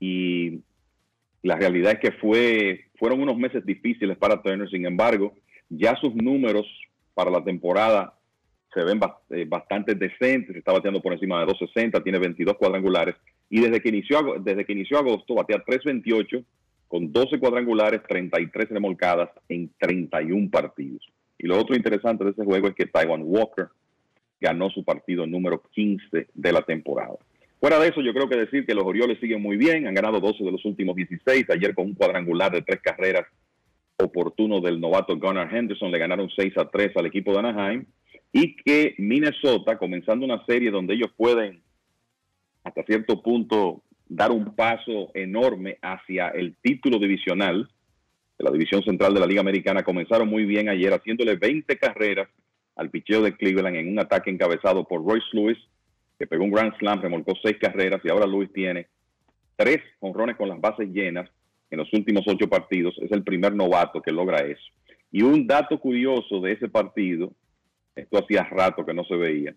Y 0.00 0.62
la 1.42 1.56
realidad 1.56 1.92
es 1.92 2.00
que 2.00 2.12
fue, 2.12 2.86
fueron 2.98 3.20
unos 3.20 3.36
meses 3.36 3.64
difíciles 3.64 4.16
para 4.16 4.42
Turner, 4.42 4.68
sin 4.68 4.86
embargo, 4.86 5.34
ya 5.68 5.94
sus 5.96 6.14
números 6.14 6.66
para 7.14 7.30
la 7.30 7.44
temporada 7.44 8.14
se 8.74 8.82
ven 8.82 9.00
eh, 9.30 9.46
bastante 9.48 9.94
decentes, 9.94 10.56
está 10.56 10.72
bateando 10.72 11.00
por 11.00 11.12
encima 11.12 11.40
de 11.40 11.46
260, 11.46 12.02
tiene 12.02 12.18
22 12.18 12.56
cuadrangulares 12.56 13.14
y 13.48 13.60
desde 13.60 13.80
que 13.80 13.88
inició, 13.88 14.36
desde 14.40 14.64
que 14.64 14.72
inició 14.72 14.98
agosto 14.98 15.34
batea 15.34 15.62
328 15.64 16.44
con 16.88 17.12
12 17.12 17.38
cuadrangulares, 17.38 18.02
33 18.08 18.68
remolcadas 18.70 19.30
en 19.48 19.70
31 19.78 20.50
partidos. 20.50 21.02
Y 21.38 21.46
lo 21.46 21.58
otro 21.58 21.76
interesante 21.76 22.24
de 22.24 22.30
ese 22.30 22.44
juego 22.44 22.68
es 22.68 22.74
que 22.74 22.86
Taiwan 22.86 23.22
Walker 23.24 23.68
ganó 24.40 24.70
su 24.70 24.84
partido 24.84 25.26
número 25.26 25.62
15 25.72 26.28
de 26.32 26.52
la 26.52 26.62
temporada. 26.62 27.16
Fuera 27.58 27.78
de 27.78 27.88
eso, 27.88 28.02
yo 28.02 28.12
creo 28.12 28.28
que 28.28 28.36
decir 28.36 28.66
que 28.66 28.74
los 28.74 28.84
Orioles 28.84 29.18
siguen 29.18 29.42
muy 29.42 29.56
bien, 29.56 29.86
han 29.86 29.94
ganado 29.94 30.20
12 30.20 30.44
de 30.44 30.52
los 30.52 30.64
últimos 30.64 30.94
16, 30.94 31.50
ayer 31.50 31.74
con 31.74 31.86
un 31.86 31.94
cuadrangular 31.94 32.52
de 32.52 32.62
tres 32.62 32.80
carreras 32.82 33.26
oportuno 33.98 34.60
del 34.60 34.78
novato 34.78 35.16
Gunnar 35.16 35.54
Henderson, 35.54 35.90
le 35.90 35.98
ganaron 35.98 36.28
6 36.28 36.52
a 36.58 36.68
3 36.68 36.96
al 36.96 37.06
equipo 37.06 37.32
de 37.32 37.38
Anaheim, 37.38 37.86
y 38.30 38.56
que 38.56 38.94
Minnesota, 38.98 39.78
comenzando 39.78 40.26
una 40.26 40.44
serie 40.44 40.70
donde 40.70 40.94
ellos 40.94 41.10
pueden 41.16 41.62
hasta 42.66 42.82
cierto 42.82 43.22
punto 43.22 43.82
dar 44.08 44.32
un 44.32 44.56
paso 44.56 45.12
enorme 45.14 45.78
hacia 45.82 46.28
el 46.30 46.56
título 46.60 46.98
divisional 46.98 47.70
de 48.36 48.44
la 48.44 48.50
división 48.50 48.82
central 48.82 49.14
de 49.14 49.20
la 49.20 49.26
Liga 49.26 49.40
Americana, 49.40 49.84
comenzaron 49.84 50.28
muy 50.28 50.44
bien 50.44 50.68
ayer 50.68 50.92
haciéndole 50.92 51.36
20 51.36 51.78
carreras 51.78 52.28
al 52.74 52.90
picheo 52.90 53.22
de 53.22 53.36
Cleveland 53.36 53.76
en 53.76 53.88
un 53.88 54.00
ataque 54.00 54.30
encabezado 54.30 54.82
por 54.82 55.06
Royce 55.06 55.28
Lewis, 55.32 55.58
que 56.18 56.26
pegó 56.26 56.42
un 56.42 56.50
Grand 56.50 56.76
Slam, 56.78 57.00
remolcó 57.00 57.34
seis 57.40 57.56
carreras 57.60 58.00
y 58.04 58.10
ahora 58.10 58.26
Lewis 58.26 58.52
tiene 58.52 58.88
tres 59.54 59.78
honrones 60.00 60.36
con 60.36 60.48
las 60.48 60.60
bases 60.60 60.88
llenas 60.88 61.30
en 61.70 61.78
los 61.78 61.92
últimos 61.92 62.24
ocho 62.26 62.48
partidos. 62.48 62.98
Es 63.00 63.12
el 63.12 63.22
primer 63.22 63.54
novato 63.54 64.02
que 64.02 64.10
logra 64.10 64.38
eso. 64.38 64.72
Y 65.12 65.22
un 65.22 65.46
dato 65.46 65.78
curioso 65.78 66.40
de 66.40 66.52
ese 66.52 66.68
partido, 66.68 67.32
esto 67.94 68.18
hacía 68.18 68.42
rato 68.42 68.84
que 68.84 68.92
no 68.92 69.04
se 69.04 69.14
veía, 69.14 69.54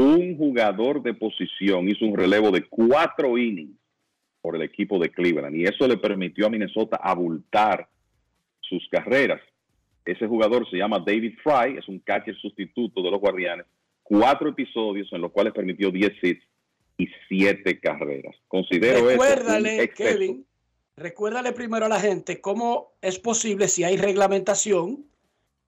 un 0.00 0.36
jugador 0.36 1.02
de 1.02 1.12
posición 1.12 1.88
hizo 1.88 2.06
un 2.06 2.16
relevo 2.16 2.50
de 2.50 2.66
cuatro 2.66 3.36
innings 3.36 3.76
por 4.40 4.56
el 4.56 4.62
equipo 4.62 4.98
de 4.98 5.10
Cleveland 5.10 5.54
y 5.54 5.64
eso 5.64 5.86
le 5.86 5.98
permitió 5.98 6.46
a 6.46 6.50
Minnesota 6.50 6.98
abultar 7.02 7.86
sus 8.60 8.88
carreras. 8.90 9.42
Ese 10.04 10.26
jugador 10.26 10.68
se 10.70 10.78
llama 10.78 11.02
David 11.04 11.34
Fry, 11.42 11.76
es 11.76 11.86
un 11.86 11.98
catcher 11.98 12.34
sustituto 12.36 13.02
de 13.02 13.10
los 13.10 13.20
Guardianes. 13.20 13.66
Cuatro 14.02 14.48
episodios 14.48 15.12
en 15.12 15.20
los 15.20 15.30
cuales 15.30 15.52
permitió 15.52 15.90
10 15.90 16.12
hits 16.22 16.44
y 16.96 17.08
7 17.28 17.78
carreras. 17.80 18.34
Considero 18.48 19.06
Recuérdale, 19.06 19.90
Kevin, 19.90 20.46
recuérdale 20.96 21.52
primero 21.52 21.84
a 21.84 21.90
la 21.90 22.00
gente 22.00 22.40
cómo 22.40 22.94
es 23.02 23.18
posible 23.18 23.68
si 23.68 23.84
hay 23.84 23.98
reglamentación 23.98 25.04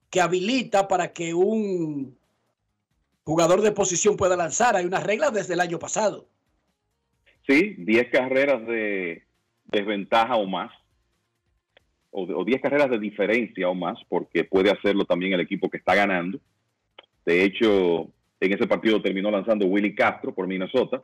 que 0.09 0.21
habilita 0.21 0.87
para 0.87 1.13
que 1.13 1.35
un 1.35 2.17
jugador 3.23 3.61
de 3.61 3.71
posición 3.71 4.17
pueda 4.17 4.35
lanzar. 4.35 4.75
Hay 4.75 4.85
unas 4.85 5.03
reglas 5.03 5.33
desde 5.33 5.53
el 5.53 5.59
año 5.59 5.79
pasado. 5.79 6.27
Sí, 7.47 7.75
10 7.77 8.09
carreras 8.09 8.65
de 8.65 9.23
desventaja 9.65 10.35
o 10.35 10.45
más 10.45 10.71
o 12.13 12.45
10 12.45 12.61
carreras 12.61 12.91
de 12.91 12.99
diferencia 12.99 13.67
o 13.67 13.73
más, 13.73 13.97
porque 14.07 14.43
puede 14.43 14.69
hacerlo 14.69 15.03
también 15.05 15.33
el 15.33 15.39
equipo 15.39 15.69
que 15.69 15.77
está 15.77 15.95
ganando. 15.95 16.39
De 17.25 17.43
hecho, 17.43 18.11
en 18.39 18.53
ese 18.53 18.67
partido 18.67 19.01
terminó 19.01 19.31
lanzando 19.31 19.65
Willy 19.65 19.95
Castro 19.95 20.33
por 20.33 20.47
Minnesota 20.47 21.01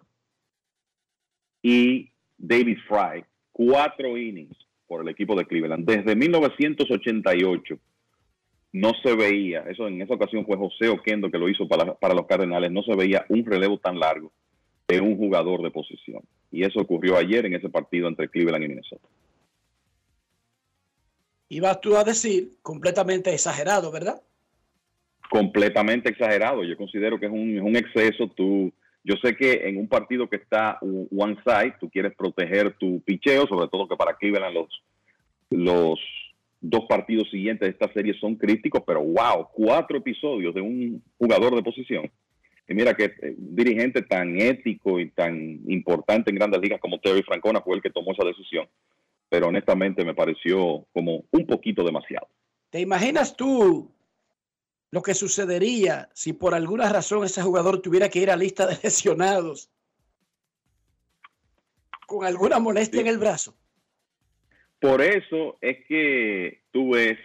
y 1.64 2.12
David 2.38 2.78
Fry, 2.88 3.26
cuatro 3.52 4.18
innings 4.18 4.56
por 4.88 5.02
el 5.02 5.10
equipo 5.10 5.36
de 5.36 5.46
Cleveland. 5.46 5.86
Desde 5.86 6.16
1988 6.16 7.80
no 8.72 8.92
se 9.04 9.16
veía, 9.16 9.62
eso 9.62 9.88
en 9.88 10.02
esa 10.02 10.14
ocasión 10.14 10.46
fue 10.46 10.58
José 10.58 10.90
Oquendo 10.90 11.32
que 11.32 11.40
lo 11.40 11.50
hizo 11.50 11.68
para, 11.68 11.96
para 11.96 12.14
los 12.14 12.28
Cardenales, 12.28 12.72
no 12.72 12.84
se 12.84 12.96
veía 12.96 13.26
un 13.30 13.46
relevo 13.46 13.80
tan 13.80 14.00
largo 14.00 14.32
de 14.88 15.02
un 15.02 15.18
jugador 15.18 15.62
de 15.62 15.72
posición. 15.72 16.22
Y 16.52 16.64
eso 16.64 16.80
ocurrió 16.80 17.18
ayer 17.18 17.46
en 17.46 17.56
ese 17.56 17.70
partido 17.70 18.08
entre 18.08 18.30
Cleveland 18.30 18.66
y 18.66 18.68
Minnesota 18.70 19.08
ibas 21.50 21.82
tú 21.82 21.98
a 21.98 22.04
decir 22.04 22.58
completamente 22.62 23.34
exagerado, 23.34 23.92
¿verdad? 23.92 24.22
Completamente 25.30 26.10
exagerado. 26.10 26.64
Yo 26.64 26.78
considero 26.78 27.20
que 27.20 27.26
es 27.26 27.32
un, 27.32 27.76
exceso. 27.76 28.28
Tú, 28.30 28.72
yo 29.04 29.16
sé 29.22 29.36
que 29.36 29.68
en 29.68 29.78
un 29.78 29.88
partido 29.88 30.30
que 30.30 30.38
está 30.38 30.80
one 30.82 31.38
side, 31.44 31.76
tú 31.80 31.90
quieres 31.90 32.16
proteger 32.16 32.76
tu 32.78 33.02
picheo, 33.02 33.48
sobre 33.48 33.68
todo 33.68 33.88
que 33.88 33.98
para 33.98 34.16
Cleveland 34.16 34.56
los, 34.56 34.84
los 35.50 36.00
dos 36.62 36.86
partidos 36.88 37.30
siguientes 37.30 37.68
de 37.68 37.72
esta 37.72 37.92
serie 37.94 38.14
son 38.20 38.36
críticos, 38.36 38.84
pero 38.86 39.02
wow, 39.02 39.48
cuatro 39.54 39.98
episodios 39.98 40.54
de 40.54 40.62
un 40.62 41.02
jugador 41.18 41.56
de 41.56 41.64
posición. 41.64 42.12
Y 42.68 42.74
mira 42.74 42.94
que 42.94 43.06
eh, 43.06 43.36
un 43.38 43.56
dirigente 43.56 44.02
tan 44.02 44.40
ético 44.40 45.00
y 45.00 45.10
tan 45.10 45.60
importante 45.68 46.30
en 46.30 46.36
grandes 46.36 46.62
ligas 46.62 46.80
como 46.80 47.00
Terry 47.00 47.24
Francona 47.24 47.62
fue 47.62 47.76
el 47.76 47.82
que 47.82 47.90
tomó 47.90 48.12
esa 48.12 48.26
decisión 48.26 48.68
pero 49.30 49.48
honestamente 49.48 50.04
me 50.04 50.16
pareció 50.16 50.88
como 50.92 51.24
un 51.32 51.46
poquito 51.46 51.84
demasiado. 51.84 52.28
¿Te 52.72 52.80
imaginas 52.82 53.36
tú 53.36 53.92
lo 54.92 55.02
que 55.04 55.14
sucedería 55.14 56.10
si 56.14 56.34
por 56.34 56.56
alguna 56.56 56.90
razón 56.90 57.24
ese 57.24 57.44
jugador 57.44 57.82
tuviera 57.82 58.10
que 58.10 58.20
ir 58.20 58.32
a 58.32 58.36
lista 58.36 58.66
de 58.66 58.78
lesionados 58.84 59.70
con 62.08 62.26
alguna 62.26 62.60
molestia 62.60 63.02
en 63.02 63.08
el 63.08 63.20
brazo? 63.20 63.56
Por 64.80 65.02
eso 65.02 65.58
es 65.62 65.86
que 65.88 66.62
tú 66.72 66.94
ves 66.94 67.18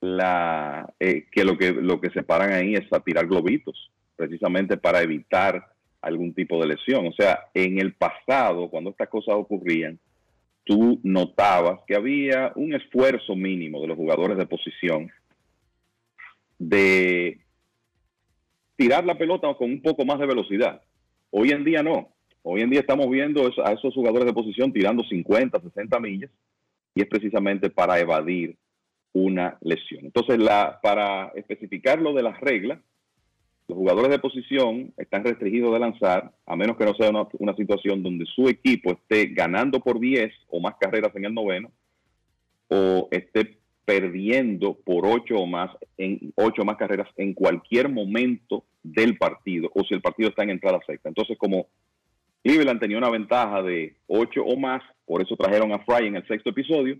la, 0.00 0.92
eh, 0.98 1.26
que, 1.30 1.44
lo 1.44 1.56
que 1.56 1.72
lo 1.72 2.00
que 2.00 2.10
se 2.10 2.24
paran 2.24 2.52
ahí 2.52 2.74
es 2.74 2.92
a 2.92 3.00
tirar 3.00 3.26
globitos, 3.26 3.90
precisamente 4.16 4.76
para 4.76 5.00
evitar 5.02 5.72
algún 6.00 6.34
tipo 6.34 6.60
de 6.60 6.66
lesión. 6.66 7.06
O 7.06 7.12
sea, 7.12 7.38
en 7.54 7.78
el 7.78 7.94
pasado, 7.94 8.68
cuando 8.68 8.90
estas 8.90 9.08
cosas 9.08 9.36
ocurrían, 9.36 9.98
tú 10.64 11.00
notabas 11.02 11.80
que 11.86 11.94
había 11.94 12.52
un 12.56 12.74
esfuerzo 12.74 13.34
mínimo 13.36 13.80
de 13.80 13.88
los 13.88 13.96
jugadores 13.96 14.36
de 14.36 14.46
posición 14.46 15.10
de 16.58 17.40
tirar 18.76 19.04
la 19.04 19.18
pelota 19.18 19.52
con 19.54 19.70
un 19.70 19.82
poco 19.82 20.04
más 20.04 20.18
de 20.18 20.26
velocidad. 20.26 20.82
Hoy 21.30 21.50
en 21.50 21.64
día 21.64 21.82
no. 21.82 22.08
Hoy 22.44 22.60
en 22.62 22.70
día 22.70 22.80
estamos 22.80 23.08
viendo 23.08 23.50
a 23.64 23.72
esos 23.72 23.94
jugadores 23.94 24.26
de 24.26 24.32
posición 24.32 24.72
tirando 24.72 25.04
50, 25.04 25.60
60 25.60 26.00
millas 26.00 26.30
y 26.94 27.02
es 27.02 27.06
precisamente 27.06 27.70
para 27.70 28.00
evadir 28.00 28.56
una 29.12 29.58
lesión. 29.60 30.06
Entonces, 30.06 30.38
para 30.82 31.28
especificar 31.36 32.00
lo 32.00 32.12
de 32.14 32.22
las 32.22 32.40
reglas, 32.40 32.80
los 33.68 33.78
jugadores 33.78 34.10
de 34.10 34.18
posición 34.18 34.92
están 34.96 35.24
restringidos 35.24 35.72
de 35.72 35.78
lanzar, 35.78 36.32
a 36.46 36.56
menos 36.56 36.76
que 36.76 36.84
no 36.84 36.94
sea 36.94 37.10
una, 37.10 37.54
situación 37.54 38.02
donde 38.02 38.26
su 38.26 38.48
equipo 38.48 38.90
esté 38.92 39.26
ganando 39.26 39.80
por 39.80 40.00
10 40.00 40.32
o 40.48 40.60
más 40.60 40.74
carreras 40.80 41.14
en 41.14 41.26
el 41.26 41.34
noveno, 41.34 41.70
o 42.68 43.08
esté 43.12 43.58
perdiendo 43.84 44.74
por 44.74 45.06
8 45.06 45.36
o 45.36 45.46
más 45.46 45.70
en 45.96 46.32
8 46.36 46.62
o 46.62 46.64
más 46.64 46.76
carreras 46.76 47.08
en 47.16 47.34
cualquier 47.34 47.88
momento 47.88 48.64
del 48.82 49.16
partido, 49.16 49.70
o 49.74 49.84
si 49.84 49.94
el 49.94 50.02
partido 50.02 50.30
está 50.30 50.42
en 50.42 50.50
entrada 50.50 50.80
sexta. 50.84 51.08
Entonces, 51.08 51.38
como 51.38 51.66
Cleveland 52.42 52.80
tenía 52.80 52.98
una 52.98 53.10
ventaja 53.10 53.62
de 53.62 53.96
8 54.06 54.42
o 54.44 54.56
más, 54.58 54.82
por 55.04 55.22
eso 55.22 55.36
trajeron 55.36 55.72
a 55.72 55.78
Fry 55.80 56.06
en 56.06 56.16
el 56.16 56.26
sexto 56.26 56.50
episodio, 56.50 56.98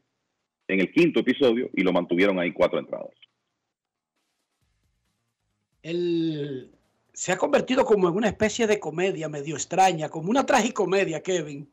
en 0.68 0.80
el 0.80 0.92
quinto 0.92 1.20
episodio, 1.20 1.68
y 1.74 1.82
lo 1.82 1.92
mantuvieron 1.92 2.38
ahí 2.38 2.52
cuatro 2.52 2.78
entradas 2.78 3.10
se 7.12 7.32
ha 7.32 7.36
convertido 7.36 7.84
como 7.84 8.08
en 8.08 8.14
una 8.14 8.28
especie 8.28 8.66
de 8.66 8.80
comedia 8.80 9.28
medio 9.28 9.56
extraña, 9.56 10.08
como 10.08 10.30
una 10.30 10.46
tragicomedia, 10.46 11.22
Kevin. 11.22 11.70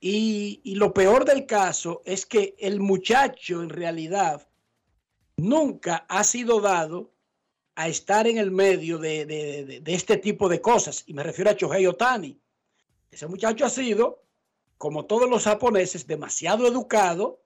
Y, 0.00 0.74
lo 0.76 0.92
peor 0.92 1.24
del 1.24 1.46
caso 1.46 2.02
es 2.04 2.26
que 2.26 2.54
el 2.58 2.80
muchacho 2.80 3.62
en 3.62 3.70
realidad 3.70 4.46
nunca 5.36 6.06
ha 6.08 6.22
sido 6.22 6.60
dado 6.60 7.10
a 7.76 7.88
estar 7.88 8.26
en 8.26 8.38
el 8.38 8.50
medio 8.50 8.98
de, 8.98 9.82
este 9.86 10.16
tipo 10.16 10.48
de 10.48 10.62
cosas. 10.62 11.04
Y 11.06 11.12
me 11.12 11.22
refiero 11.22 11.50
a 11.50 11.56
Chohei 11.56 11.86
Otani. 11.86 12.40
Ese 13.10 13.26
muchacho 13.26 13.66
ha 13.66 13.70
sido, 13.70 14.24
como 14.78 15.04
todos 15.04 15.28
los 15.28 15.44
japoneses, 15.44 16.06
demasiado 16.06 16.66
educado, 16.66 17.42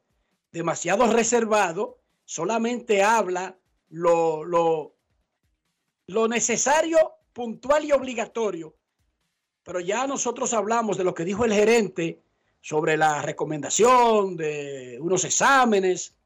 demasiado 0.53 1.13
reservado, 1.13 1.99
solamente 2.25 3.03
habla 3.03 3.59
lo, 3.89 4.45
lo, 4.45 4.95
lo 6.07 6.29
necesario, 6.29 6.99
puntual 7.33 7.85
y 7.85 7.93
obligatorio. 7.93 8.77
Pero 9.65 9.81
ya 9.81 10.07
nosotros 10.07 10.55
hablamos 10.55 10.97
de 10.97 11.05
lo 11.05 11.13
que 11.13 11.25
dijo 11.25 11.45
el 11.45 11.53
gerente 11.53 12.23
sobre 12.61 12.97
la 12.97 13.21
recomendación 13.21 14.37
de 14.37 14.97
unos 15.01 15.25
exámenes. 15.25 16.17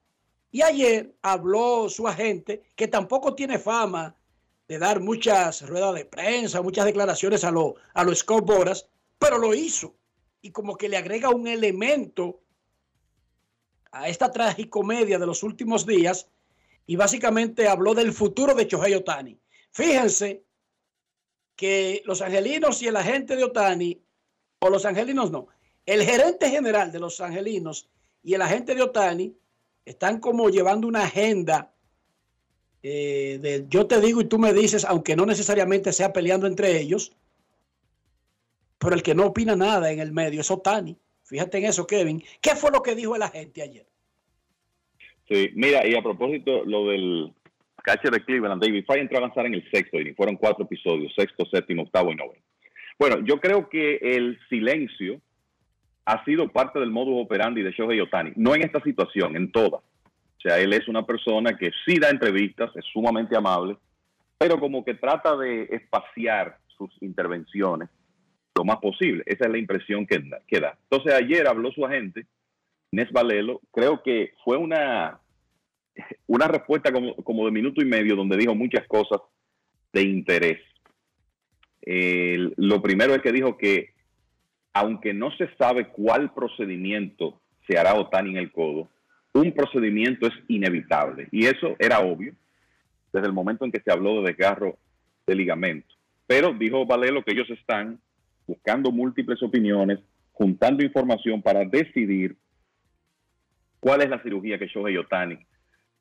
Y 0.55 0.63
ayer 0.63 1.17
habló 1.21 1.89
su 1.91 2.07
agente, 2.07 2.63
que 2.77 2.87
tampoco 2.87 3.35
tiene 3.35 3.59
fama 3.59 4.15
de 4.69 4.79
dar 4.79 5.01
muchas 5.01 5.67
ruedas 5.67 5.93
de 5.97 6.05
prensa, 6.05 6.63
muchas 6.63 6.85
declaraciones 6.85 7.43
a 7.43 7.51
los 7.51 7.73
a 7.93 8.05
los 8.05 8.21
Scott 8.21 8.47
Boras, 8.47 8.87
pero 9.19 9.37
lo 9.37 9.53
hizo. 9.53 9.97
Y 10.43 10.53
como 10.53 10.77
que 10.77 10.89
le 10.89 10.97
agrega 10.97 11.31
un 11.31 11.49
elemento 11.49 12.41
a 13.91 14.09
esta 14.09 14.31
tragicomedia 14.31 15.19
de 15.19 15.27
los 15.27 15.43
últimos 15.43 15.87
días 15.87 16.29
y 16.87 16.95
básicamente 16.95 17.67
habló 17.67 17.93
del 17.93 18.13
futuro 18.13 18.55
de 18.55 18.69
Chohei 18.69 18.95
Otani. 18.95 19.37
Fíjense 19.73 20.45
que 21.57 22.01
los 22.05 22.23
angelinos 22.23 22.81
y 22.81 22.87
el 22.87 22.97
agente 22.97 23.35
de 23.35 23.43
Otani, 23.43 24.01
o 24.61 24.71
los 24.71 24.85
angelinos 24.85 25.33
no, 25.33 25.49
el 25.85 26.05
gerente 26.05 26.49
general 26.49 26.93
de 26.93 27.01
los 27.01 27.21
angelinos 27.21 27.89
y 28.23 28.35
el 28.35 28.43
agente 28.43 28.77
de 28.77 28.83
Otani 28.83 29.37
están 29.85 30.21
como 30.21 30.49
llevando 30.49 30.89
una 30.89 31.05
agenda 31.05 31.75
eh, 32.83 33.39
de 33.41 33.65
yo 33.69 33.87
te 33.87 34.01
digo 34.01 34.21
y 34.21 34.27
tú 34.27 34.39
me 34.39 34.53
dices, 34.53 34.85
aunque 34.85 35.17
no 35.17 35.25
necesariamente 35.25 35.93
sea 35.93 36.13
peleando 36.13 36.47
entre 36.47 36.79
ellos, 36.79 37.17
pero 38.79 38.95
el 38.95 39.03
que 39.03 39.15
no 39.15 39.27
opina 39.27 39.57
nada 39.57 39.91
en 39.91 40.01
el 40.01 40.13
medio 40.13 40.43
es 40.43 40.51
Otani. 40.51 40.97
Fíjate 41.23 41.59
en 41.59 41.65
eso, 41.65 41.87
Kevin. 41.87 42.23
¿Qué 42.43 42.55
fue 42.55 42.71
lo 42.71 42.83
que 42.83 42.95
dijo 42.95 43.17
el 43.17 43.23
agente 43.23 43.63
ayer? 43.63 43.87
Sí, 45.27 45.51
mira, 45.55 45.87
y 45.87 45.95
a 45.95 46.03
propósito, 46.03 46.65
lo 46.67 46.89
del 46.89 47.33
catcher 47.83 48.11
de 48.11 48.23
Cleveland, 48.23 48.63
David 48.63 48.85
Fry 48.87 49.01
entró 49.01 49.17
a 49.17 49.21
avanzar 49.21 49.47
en 49.47 49.55
el 49.55 49.71
sexto 49.71 49.99
y 49.99 50.13
fueron 50.13 50.37
cuatro 50.37 50.65
episodios, 50.65 51.15
sexto, 51.15 51.47
séptimo, 51.47 51.83
octavo 51.83 52.13
y 52.13 52.17
noveno. 52.17 52.43
Bueno, 52.99 53.25
yo 53.25 53.41
creo 53.41 53.71
que 53.71 53.97
el 53.97 54.39
silencio 54.51 55.21
ha 56.07 56.25
sido 56.25 56.49
parte 56.49 56.79
del 56.79 56.91
modus 56.91 57.25
operandi 57.25 57.63
de 57.63 57.73
Shohei 57.73 58.01
Otani, 58.01 58.33
no 58.37 58.55
en 58.55 58.63
esta 58.63 58.81
situación, 58.83 59.37
en 59.37 59.51
todas. 59.51 59.81
O 59.81 60.41
sea, 60.41 60.59
él 60.59 60.73
es 60.75 60.87
una 60.89 61.07
persona 61.07 61.57
que 61.57 61.71
sí 61.87 61.99
da 61.99 62.11
entrevistas, 62.11 62.71
es 62.77 62.85
sumamente 62.93 63.37
amable, 63.37 63.77
pero 64.37 64.61
como 64.61 64.85
que 64.85 64.95
trata 64.95 65.37
de 65.37 65.63
espaciar 65.71 66.59
sus 66.77 66.91
intervenciones 67.01 67.89
lo 68.55 68.65
más 68.65 68.77
posible. 68.79 69.23
Esa 69.27 69.47
es 69.47 69.51
la 69.51 69.59
impresión 69.59 70.07
que, 70.07 70.19
da. 70.61 70.79
Entonces 70.91 71.15
ayer 71.15 71.49
habló 71.49 71.73
su 71.73 71.85
agente, 71.85 72.27
Nes 72.93 73.11
Valelo, 73.11 73.61
creo 73.73 74.03
que 74.03 74.35
fue 74.45 74.59
una, 74.59 75.19
una 76.27 76.47
respuesta 76.47 76.93
como, 76.93 77.17
como 77.17 77.47
de 77.47 77.51
minuto 77.51 77.81
y 77.81 77.87
medio 77.87 78.15
donde 78.15 78.37
dijo 78.37 78.55
muchas 78.55 78.87
cosas 78.87 79.21
de 79.93 80.03
interés. 80.03 80.61
lo 81.87 82.83
primero 82.83 83.15
es 83.15 83.23
que 83.23 83.33
dijo 83.33 83.57
que 83.57 83.94
aunque 84.75 85.15
no 85.15 85.31
se 85.37 85.49
sabe 85.57 85.89
cuál 85.89 86.35
procedimiento 86.35 87.41
se 87.67 87.79
hará 87.79 87.95
Otani 87.95 88.31
en 88.31 88.37
el 88.37 88.53
codo, 88.53 88.89
un 89.33 89.53
procedimiento 89.53 90.27
es 90.27 90.35
inevitable. 90.49 91.29
Y 91.31 91.47
eso 91.47 91.77
era 91.79 92.01
obvio 92.01 92.35
desde 93.13 93.29
el 93.29 93.33
momento 93.33 93.65
en 93.65 93.73
que 93.73 93.81
se 93.81 93.93
habló 93.93 94.21
de 94.21 94.33
desgarro 94.33 94.77
de 95.27 95.35
ligamento. 95.37 95.87
Pero 96.27 96.53
dijo 96.53 96.85
Valelo 96.85 97.25
que 97.25 97.33
ellos 97.33 97.49
están 97.51 98.01
buscando 98.47 98.91
múltiples 98.91 99.43
opiniones, 99.43 100.01
juntando 100.33 100.85
información 100.85 101.41
para 101.41 101.65
decidir 101.65 102.37
cuál 103.79 104.03
es 104.03 104.11
la 104.11 104.23
cirugía 104.23 104.59
que 104.59 104.67
Shohei 104.67 104.97
Otani 104.97 105.39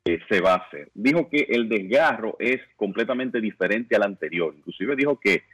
eh, 0.04 0.18
se 0.28 0.40
va 0.40 0.54
a 0.54 0.56
hacer. 0.56 0.90
Dijo 0.94 1.28
que 1.28 1.46
el 1.48 1.68
desgarro 1.68 2.36
es 2.40 2.60
completamente 2.74 3.40
diferente 3.40 3.94
al 3.94 4.02
anterior. 4.02 4.52
Inclusive 4.56 4.96
dijo 4.96 5.20
que 5.20 5.44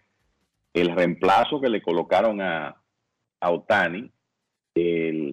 el 0.73 0.95
reemplazo 0.95 1.61
que 1.61 1.69
le 1.69 1.83
colocaron 1.83 2.41
a, 2.41 2.81
a 3.41 3.51
Otani 3.51 4.11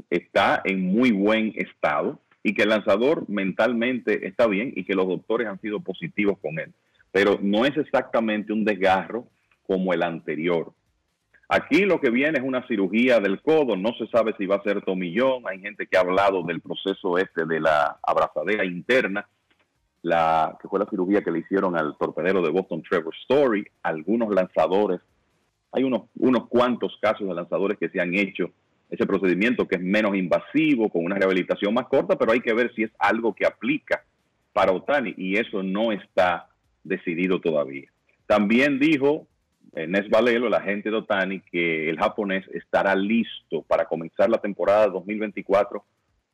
está 0.10 0.62
en 0.64 0.82
muy 0.82 1.12
buen 1.12 1.54
estado 1.56 2.20
y 2.44 2.54
que 2.54 2.64
el 2.64 2.70
lanzador 2.70 3.28
mentalmente 3.30 4.28
está 4.28 4.48
bien 4.48 4.74
y 4.76 4.84
que 4.84 4.96
los 4.96 5.08
doctores 5.08 5.48
han 5.48 5.60
sido 5.62 5.80
positivos 5.80 6.38
con 6.40 6.60
él. 6.60 6.74
Pero 7.12 7.40
no 7.42 7.66
es 7.66 7.76
exactamente 7.78 8.54
un 8.54 8.66
desgarro 8.66 9.28
como 9.64 9.94
el 9.94 10.04
anterior. 10.04 10.74
Aquí 11.50 11.86
lo 11.86 12.02
que 12.02 12.10
viene 12.10 12.40
es 12.40 12.44
una 12.44 12.66
cirugía 12.68 13.20
del 13.20 13.42
codo, 13.42 13.78
no 13.78 13.94
se 13.98 14.08
sabe 14.08 14.36
si 14.38 14.46
va 14.46 14.58
a 14.58 14.64
ser 14.64 14.82
tomillón, 14.82 15.44
hay 15.46 15.60
gente 15.60 15.88
que 15.88 15.98
ha 15.98 16.02
hablado 16.02 16.44
del 16.44 16.60
proceso 16.60 17.18
este 17.18 17.46
de 17.46 17.62
la 17.62 17.98
abrazadera 18.04 18.66
interna, 18.66 19.28
la 20.02 20.58
que 20.62 20.68
fue 20.68 20.80
la 20.80 20.90
cirugía 20.90 21.22
que 21.22 21.32
le 21.32 21.40
hicieron 21.40 21.78
al 21.78 21.98
torpedero 21.98 22.42
de 22.42 22.50
Boston 22.50 22.84
Trevor 22.84 23.14
Story, 23.24 23.66
algunos 23.84 24.34
lanzadores 24.34 25.00
hay 25.72 25.84
unos, 25.84 26.04
unos 26.16 26.48
cuantos 26.48 26.98
casos 27.02 27.28
de 27.28 27.34
lanzadores 27.34 27.78
que 27.78 27.90
se 27.90 28.00
han 28.00 28.14
hecho 28.14 28.52
ese 28.90 29.06
procedimiento 29.06 29.68
que 29.68 29.76
es 29.76 29.82
menos 29.82 30.16
invasivo, 30.16 30.90
con 30.90 31.04
una 31.04 31.16
rehabilitación 31.16 31.74
más 31.74 31.88
corta, 31.88 32.18
pero 32.18 32.32
hay 32.32 32.40
que 32.40 32.54
ver 32.54 32.74
si 32.74 32.84
es 32.84 32.92
algo 33.00 33.34
que 33.34 33.46
aplica 33.46 34.04
para 34.54 34.72
Otani 34.72 35.14
y 35.18 35.38
eso 35.38 35.62
no 35.62 35.92
está 35.92 36.48
decidido 36.84 37.42
todavía. 37.42 37.90
También 38.26 38.80
dijo 38.80 39.28
eh, 39.76 39.88
Nes 39.88 40.10
Valelo, 40.10 40.48
el 40.48 40.54
agente 40.54 40.90
de 40.90 40.98
Otani, 40.98 41.42
que 41.42 41.90
el 41.90 42.00
japonés 42.00 42.46
estará 42.54 42.96
listo 42.96 43.62
para 43.64 43.86
comenzar 43.86 44.30
la 44.30 44.40
temporada 44.40 44.88
2024 44.88 45.84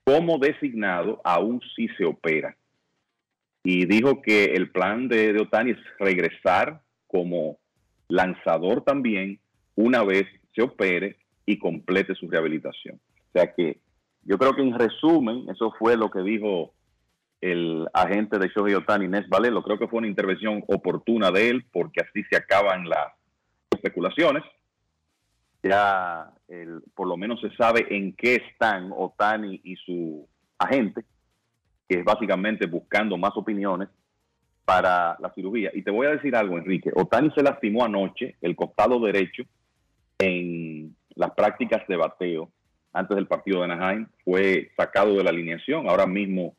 como 0.03 0.37
designado, 0.37 1.21
aún 1.23 1.61
si 1.75 1.87
se 1.89 2.05
opera. 2.05 2.55
Y 3.63 3.85
dijo 3.85 4.21
que 4.21 4.45
el 4.45 4.69
plan 4.69 5.07
de, 5.07 5.33
de 5.33 5.41
Otani 5.41 5.71
es 5.71 5.77
regresar 5.97 6.81
como 7.07 7.57
lanzador 8.13 8.83
también 8.83 9.39
una 9.75 10.03
vez 10.03 10.25
se 10.53 10.61
opere 10.61 11.17
y 11.47 11.57
complete 11.57 12.13
su 12.13 12.29
rehabilitación. 12.29 12.97
O 12.97 13.31
sea 13.33 13.51
que 13.53 13.79
yo 14.23 14.37
creo 14.37 14.55
que 14.55 14.61
en 14.61 14.77
resumen, 14.77 15.49
eso 15.49 15.73
fue 15.79 15.97
lo 15.97 16.11
que 16.11 16.21
dijo 16.21 16.73
el 17.41 17.87
agente 17.91 18.37
de 18.37 18.49
Shohei 18.49 18.75
Otani, 18.75 19.07
Nes 19.07 19.27
Valelo. 19.27 19.63
Creo 19.63 19.79
que 19.79 19.87
fue 19.87 19.97
una 19.97 20.07
intervención 20.07 20.63
oportuna 20.67 21.31
de 21.31 21.49
él 21.49 21.65
porque 21.73 22.01
así 22.01 22.23
se 22.29 22.37
acaban 22.37 22.87
las 22.87 23.13
especulaciones. 23.71 24.43
Ya 25.63 26.31
por 26.93 27.07
lo 27.07 27.17
menos 27.17 27.41
se 27.41 27.49
sabe 27.55 27.87
en 27.89 28.13
qué 28.15 28.35
están 28.35 28.91
Otani 28.95 29.59
y 29.63 29.75
su 29.77 30.27
agente, 30.59 31.03
que 31.89 31.99
es 31.99 32.05
básicamente 32.05 32.67
buscando 32.67 33.17
más 33.17 33.31
opiniones 33.35 33.89
para 34.65 35.17
la 35.19 35.33
cirugía. 35.33 35.71
Y 35.73 35.81
te 35.81 35.91
voy 35.91 36.07
a 36.07 36.11
decir 36.11 36.35
algo, 36.35 36.57
Enrique. 36.57 36.91
Otani 36.95 37.31
se 37.31 37.43
lastimó 37.43 37.83
anoche 37.83 38.35
el 38.41 38.55
costado 38.55 38.99
derecho 38.99 39.43
en 40.19 40.95
las 41.15 41.31
prácticas 41.31 41.85
de 41.87 41.97
bateo 41.97 42.49
antes 42.93 43.15
del 43.15 43.27
partido 43.27 43.59
de 43.59 43.65
Anaheim. 43.65 44.07
Fue 44.23 44.71
sacado 44.77 45.15
de 45.15 45.23
la 45.23 45.31
alineación. 45.31 45.89
Ahora 45.89 46.05
mismo 46.05 46.55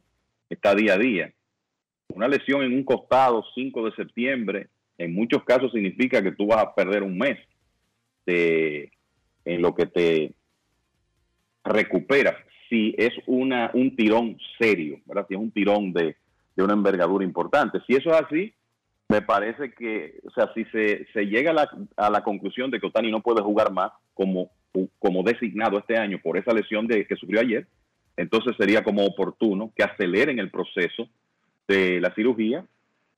está 0.50 0.74
día 0.74 0.94
a 0.94 0.98
día. 0.98 1.32
Una 2.08 2.28
lesión 2.28 2.62
en 2.62 2.74
un 2.74 2.84
costado 2.84 3.42
5 3.54 3.86
de 3.86 3.96
septiembre, 3.96 4.68
en 4.98 5.14
muchos 5.14 5.42
casos 5.44 5.72
significa 5.72 6.22
que 6.22 6.32
tú 6.32 6.46
vas 6.46 6.62
a 6.62 6.74
perder 6.74 7.02
un 7.02 7.16
mes 7.18 7.38
de, 8.26 8.92
en 9.44 9.62
lo 9.62 9.74
que 9.74 9.86
te 9.86 10.32
recuperas. 11.64 12.36
Si 12.68 12.94
es 12.98 13.12
una, 13.26 13.70
un 13.74 13.96
tirón 13.96 14.36
serio, 14.58 15.00
¿verdad? 15.06 15.26
Si 15.28 15.34
es 15.34 15.40
un 15.40 15.50
tirón 15.50 15.92
de 15.92 16.16
de 16.56 16.62
una 16.62 16.74
envergadura 16.74 17.24
importante. 17.24 17.80
Si 17.86 17.94
eso 17.94 18.10
es 18.10 18.22
así, 18.22 18.54
me 19.08 19.22
parece 19.22 19.72
que, 19.72 20.20
o 20.26 20.30
sea, 20.30 20.52
si 20.54 20.64
se, 20.66 21.06
se 21.12 21.26
llega 21.26 21.50
a 21.50 21.54
la, 21.54 21.70
a 21.96 22.10
la, 22.10 22.22
conclusión 22.22 22.70
de 22.70 22.80
que 22.80 22.86
Otani 22.86 23.10
no 23.10 23.20
puede 23.20 23.42
jugar 23.42 23.72
más 23.72 23.92
como, 24.14 24.50
como 24.98 25.22
designado 25.22 25.78
este 25.78 25.96
año 25.96 26.18
por 26.22 26.38
esa 26.38 26.52
lesión 26.52 26.86
de, 26.86 27.06
que 27.06 27.16
sufrió 27.16 27.40
ayer, 27.40 27.66
entonces 28.16 28.56
sería 28.56 28.82
como 28.82 29.04
oportuno 29.04 29.72
que 29.76 29.82
aceleren 29.82 30.38
el 30.38 30.50
proceso 30.50 31.08
de 31.68 32.00
la 32.00 32.14
cirugía 32.14 32.64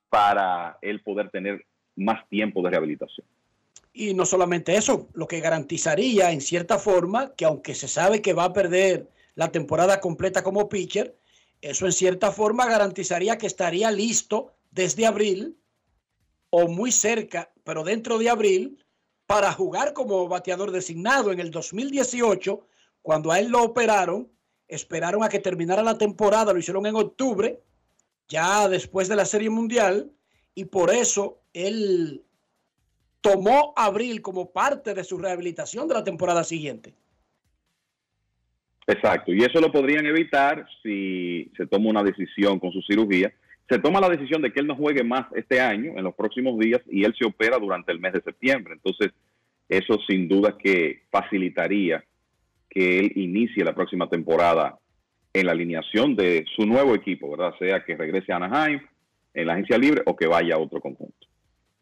para 0.09 0.79
él 0.83 1.01
poder 1.01 1.31
tener 1.31 1.65
más 1.97 2.29
tiempo 2.29 2.63
de 2.63 2.71
rehabilitación. 2.71 3.27
Y 3.93 4.13
no 4.13 4.27
solamente 4.27 4.77
eso, 4.77 5.09
lo 5.15 5.27
que 5.27 5.41
garantizaría 5.41 6.31
en 6.31 6.41
cierta 6.41 6.79
forma 6.79 7.33
que 7.35 7.47
aunque 7.47 7.75
se 7.75 7.89
sabe 7.89 8.21
que 8.21 8.35
va 8.35 8.45
a 8.45 8.53
perder 8.53 9.09
la 9.35 9.51
temporada 9.51 10.01
completa 10.01 10.43
como 10.43 10.69
pitcher, 10.69 11.15
eso 11.61 11.87
en 11.87 11.93
cierta 11.93 12.33
forma 12.33 12.67
garantizaría 12.67 13.39
que 13.39 13.47
estaría 13.47 13.91
listo 13.91 14.53
desde 14.71 15.07
abril 15.07 15.59
o 16.51 16.69
muy 16.69 16.93
cerca, 16.93 17.53
pero 17.65 17.85
dentro 17.85 18.19
de 18.19 18.31
abril, 18.31 18.85
para 19.27 19.53
jugar 19.53 19.93
como 19.93 20.29
bateador 20.29 20.71
designado 20.71 21.33
en 21.33 21.41
el 21.41 21.51
2018, 21.51 22.67
cuando 23.03 23.33
a 23.33 23.41
él 23.41 23.49
lo 23.49 23.63
operaron, 23.63 24.31
esperaron 24.69 25.23
a 25.23 25.29
que 25.29 25.39
terminara 25.39 25.83
la 25.83 25.99
temporada, 25.99 26.53
lo 26.53 26.59
hicieron 26.59 26.87
en 26.87 26.97
octubre, 26.97 27.63
ya 28.29 28.69
después 28.69 29.09
de 29.09 29.17
la 29.17 29.25
Serie 29.25 29.51
Mundial, 29.51 30.13
y 30.55 30.67
por 30.67 30.91
eso 30.91 31.41
él 31.53 32.25
tomó 33.21 33.73
abril 33.77 34.23
como 34.23 34.53
parte 34.53 34.95
de 34.95 35.05
su 35.05 35.19
rehabilitación 35.19 35.89
de 35.89 35.95
la 35.95 36.05
temporada 36.05 36.45
siguiente. 36.45 36.95
Exacto, 38.87 39.33
y 39.33 39.43
eso 39.43 39.61
lo 39.61 39.73
podrían 39.73 40.07
evitar 40.07 40.67
si 40.83 41.51
se 41.57 41.67
toma 41.67 41.91
una 41.91 42.05
decisión 42.05 42.61
con 42.61 42.71
su 42.71 42.81
cirugía. 42.83 43.33
Se 43.69 43.81
toma 43.81 44.01
la 44.01 44.09
decisión 44.09 44.43
de 44.43 44.53
que 44.53 44.61
él 44.61 44.69
no 44.69 44.77
juegue 44.77 45.03
más 45.03 45.27
este 45.35 45.61
año, 45.61 45.95
en 45.97 46.05
los 46.05 46.15
próximos 46.15 46.57
días, 46.59 46.81
y 46.89 47.03
él 47.03 47.13
se 47.19 47.27
opera 47.27 47.59
durante 47.59 47.91
el 47.91 47.99
mes 47.99 48.13
de 48.13 48.21
septiembre. 48.21 48.75
Entonces, 48.75 49.13
eso 49.69 49.99
sin 50.09 50.29
duda 50.29 50.57
que 50.57 51.03
facilitaría 51.11 52.05
que 52.71 53.01
él 53.01 53.13
inicie 53.17 53.65
la 53.65 53.75
próxima 53.75 54.09
temporada 54.09 54.79
en 55.33 55.47
la 55.47 55.53
alineación 55.53 56.15
de 56.15 56.45
su 56.55 56.65
nuevo 56.65 56.95
equipo, 56.95 57.31
¿verdad? 57.31 57.55
Sea 57.59 57.85
que 57.85 57.97
regrese 57.97 58.33
a 58.33 58.37
Anaheim, 58.37 58.81
en 59.35 59.47
la 59.47 59.55
agencia 59.55 59.77
libre 59.77 60.03
o 60.07 60.17
que 60.17 60.27
vaya 60.27 60.55
a 60.55 60.59
otro 60.59 60.81
conjunto. 60.81 61.16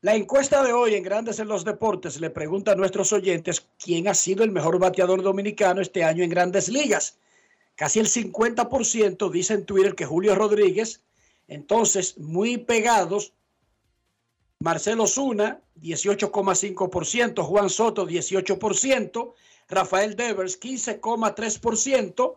La 0.05 0.14
encuesta 0.14 0.62
de 0.62 0.74
hoy 0.74 0.97
en 0.97 1.02
Grandes 1.02 1.39
en 1.39 1.48
los 1.48 1.64
Deportes 1.64 2.20
le 2.20 2.28
pregunta 2.28 2.72
a 2.72 2.74
nuestros 2.74 3.10
oyentes 3.14 3.66
quién 3.82 4.06
ha 4.06 4.12
sido 4.12 4.44
el 4.44 4.51
mejor 4.51 4.78
bateador 4.78 5.22
dominicano 5.22 5.81
este 5.81 6.05
año 6.05 6.22
en 6.22 6.28
Grandes 6.28 6.68
Ligas. 6.68 7.16
Casi 7.74 8.01
el 8.01 8.09
50% 8.09 9.31
dice 9.31 9.55
en 9.55 9.64
Twitter 9.64 9.94
que 9.94 10.05
Julio 10.05 10.35
Rodríguez. 10.35 11.01
Entonces, 11.48 12.18
muy 12.18 12.59
pegados, 12.59 13.32
Marcelo 14.60 15.06
Zuna, 15.06 15.62
18,5%, 15.81 17.43
Juan 17.43 17.70
Soto, 17.70 18.06
18%, 18.06 19.32
Rafael 19.70 20.16
Devers, 20.16 20.60
15,3%. 20.60 22.36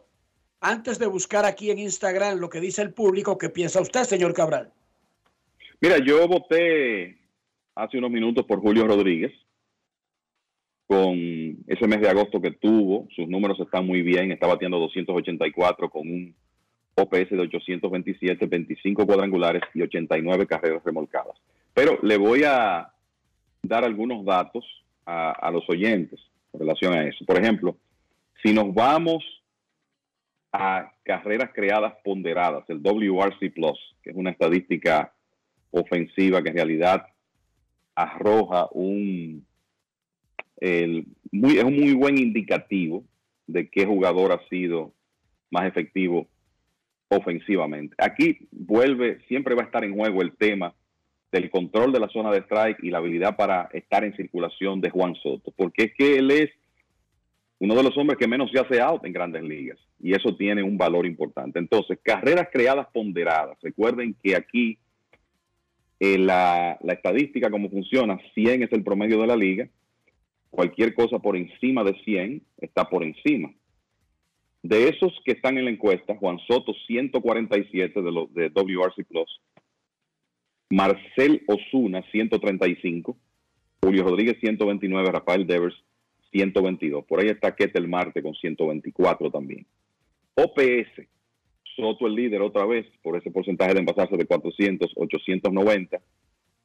Antes 0.62 1.00
de 1.00 1.06
buscar 1.06 1.44
aquí 1.44 1.70
en 1.70 1.80
Instagram 1.80 2.40
lo 2.40 2.50
que 2.50 2.62
dice 2.62 2.82
el 2.82 2.94
público, 2.94 3.38
¿qué 3.38 3.50
piensa 3.50 3.82
usted, 3.82 4.06
señor 4.06 4.34
Cabral? 4.34 4.72
Mira, 5.82 5.98
yo 5.98 6.26
voté 6.30 7.27
hace 7.78 7.98
unos 7.98 8.12
minutos 8.12 8.46
por 8.46 8.60
Julio 8.60 8.88
Rodríguez 8.88 9.32
con 10.88 11.16
ese 11.68 11.88
mes 11.88 12.02
de 12.02 12.10
agosto 12.10 12.42
que 12.42 12.52
tuvo. 12.52 13.08
Sus 13.16 13.28
números 13.28 13.60
están 13.60 13.86
muy 13.86 14.02
bien. 14.02 14.32
Está 14.32 14.48
batiendo 14.48 14.80
284 14.80 15.90
con 15.90 16.08
un 16.08 16.36
OPS 16.96 17.30
de 17.30 17.40
827, 17.40 18.46
25 18.48 19.06
cuadrangulares 19.06 19.62
y 19.74 19.82
89 19.82 20.48
carreras 20.48 20.84
remolcadas. 20.84 21.38
Pero 21.74 22.00
le 22.02 22.18
voy 22.18 22.44
a 22.44 22.92
dar 23.62 23.84
algunos 23.84 24.26
datos 24.26 24.66
a, 25.06 25.50
los 25.52 25.64
oyentes 25.70 26.20
en 26.54 26.60
relación 26.60 26.94
a 26.94 27.04
eso. 27.08 27.24
Por 27.26 27.38
ejemplo, 27.38 27.78
si 28.44 28.54
nos 28.54 28.74
vamos 28.74 29.24
a 30.52 30.92
carreras 31.04 31.52
creadas 31.54 31.94
ponderadas, 32.04 32.64
el 32.70 32.82
WRC 32.82 33.54
Plus, 33.54 33.80
que 34.02 34.10
es 34.10 34.16
una 34.16 34.32
estadística 34.32 35.14
ofensiva 35.72 36.42
que 36.42 36.50
en 36.50 36.56
realidad 36.56 37.08
arroja 37.98 38.68
un, 38.74 39.44
el, 40.58 41.08
muy, 41.32 41.58
es 41.58 41.64
un 41.64 41.76
muy 41.76 41.94
buen 41.94 42.18
indicativo 42.20 43.04
de 43.48 43.70
qué 43.70 43.86
jugador 43.86 44.32
ha 44.32 44.48
sido 44.50 44.94
más 45.50 45.66
efectivo 45.66 46.28
ofensivamente. 47.10 47.96
Aquí 47.98 48.48
vuelve, 48.52 49.20
siempre 49.28 49.56
va 49.56 49.64
a 49.64 49.66
estar 49.66 49.84
en 49.84 49.96
juego 49.96 50.22
el 50.22 50.36
tema 50.38 50.76
del 51.32 51.50
control 51.50 51.92
de 51.92 52.00
la 52.00 52.08
zona 52.10 52.32
de 52.32 52.42
strike 52.42 52.84
y 52.84 52.92
la 52.92 53.00
habilidad 53.00 53.36
para 53.36 53.68
estar 53.74 54.04
en 54.04 54.16
circulación 54.16 54.80
de 54.80 54.92
Juan 54.92 55.16
Soto, 55.16 55.52
porque 55.58 55.86
es 55.86 55.94
que 55.98 56.18
él 56.18 56.30
es 56.30 56.52
uno 57.60 57.74
de 57.74 57.84
los 57.84 57.98
hombres 57.98 58.20
que 58.20 58.28
menos 58.28 58.52
se 58.52 58.60
hace 58.60 58.80
out 58.80 59.04
en 59.06 59.14
grandes 59.14 59.42
ligas 59.42 59.80
y 60.00 60.14
eso 60.14 60.36
tiene 60.36 60.62
un 60.62 60.78
valor 60.78 61.08
importante. 61.08 61.58
Entonces, 61.58 61.98
carreras 62.04 62.50
creadas 62.54 62.88
ponderadas. 62.94 63.58
Recuerden 63.64 64.16
que 64.22 64.36
aquí 64.36 64.78
eh, 66.00 66.18
la, 66.18 66.78
estadística, 66.88 67.50
como 67.50 67.70
funciona, 67.70 68.20
100 68.34 68.64
es 68.64 68.72
el 68.72 68.84
promedio 68.84 69.20
de 69.20 69.28
la 69.28 69.36
liga. 69.36 69.68
Cualquier 70.50 70.94
cosa 70.94 71.20
por 71.20 71.36
encima 71.36 71.84
de 71.84 71.94
100 72.04 72.44
está 72.60 72.90
por 72.90 73.04
encima. 73.04 73.54
De 74.64 74.90
esos 74.90 75.14
que 75.24 75.32
están 75.32 75.58
en 75.58 75.66
la 75.66 75.72
encuesta, 75.72 76.16
Juan 76.16 76.40
Soto 76.48 76.74
147 76.88 78.02
de, 78.02 78.28
de 78.32 78.50
WRC 78.50 79.06
Plus, 79.08 79.42
Marcel 80.70 81.44
Osuna 81.48 82.04
135, 82.12 83.18
Julio 83.82 84.04
Rodríguez 84.04 84.38
129, 84.40 85.12
Rafael 85.12 85.48
Devers 85.48 85.76
122. 86.32 87.06
Por 87.06 87.20
ahí 87.20 87.28
está 87.28 87.56
Ketel 87.56 87.88
Marte 87.88 88.22
con 88.22 88.34
124 88.34 89.32
también. 89.32 89.66
OPS, 90.36 91.08
Soto 91.78 92.08
el 92.08 92.16
líder 92.16 92.42
otra 92.42 92.66
vez 92.66 92.88
por 93.04 93.16
ese 93.16 93.30
porcentaje 93.30 93.76
de 93.76 93.82
envasarse 93.82 94.18
de 94.18 94.26
400, 94.26 94.92
890. 94.96 96.00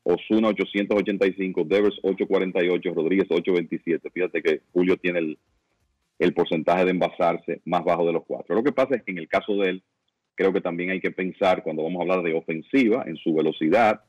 Osuna 0.04 0.48
885, 0.48 1.64
Devers 1.64 1.96
848, 2.02 2.94
Rodríguez 2.94 3.26
827. 3.30 4.10
Fíjate 4.10 4.42
que 4.42 4.62
Julio 4.72 4.96
tiene 4.96 5.18
el, 5.18 5.38
el 6.18 6.34
porcentaje 6.34 6.86
de 6.86 6.90
envasarse 6.92 7.60
más 7.66 7.84
bajo 7.84 8.06
de 8.06 8.14
los 8.14 8.24
cuatro. 8.24 8.54
Lo 8.54 8.64
que 8.64 8.72
pasa 8.72 8.96
es 8.96 9.02
que 9.02 9.12
en 9.12 9.18
el 9.18 9.28
caso 9.28 9.54
de 9.56 9.70
él, 9.70 9.82
creo 10.34 10.52
que 10.52 10.60
también 10.60 10.90
hay 10.90 11.00
que 11.00 11.10
pensar 11.10 11.62
cuando 11.62 11.82
vamos 11.82 12.00
a 12.00 12.02
hablar 12.02 12.22
de 12.22 12.34
ofensiva, 12.34 13.04
en 13.06 13.16
su 13.16 13.34
velocidad, 13.34 14.00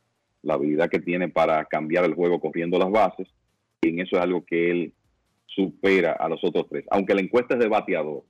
la 0.41 0.55
habilidad 0.55 0.89
que 0.89 0.99
tiene 0.99 1.29
para 1.29 1.65
cambiar 1.65 2.05
el 2.05 2.15
juego 2.15 2.39
corriendo 2.39 2.79
las 2.79 2.91
bases, 2.91 3.27
y 3.81 3.89
en 3.89 3.99
eso 3.99 4.15
es 4.15 4.21
algo 4.21 4.45
que 4.45 4.71
él 4.71 4.93
supera 5.47 6.13
a 6.13 6.29
los 6.29 6.43
otros 6.43 6.67
tres, 6.69 6.85
aunque 6.89 7.13
la 7.13 7.21
encuesta 7.21 7.55
es 7.55 7.59
de 7.59 7.67
bateador. 7.67 8.23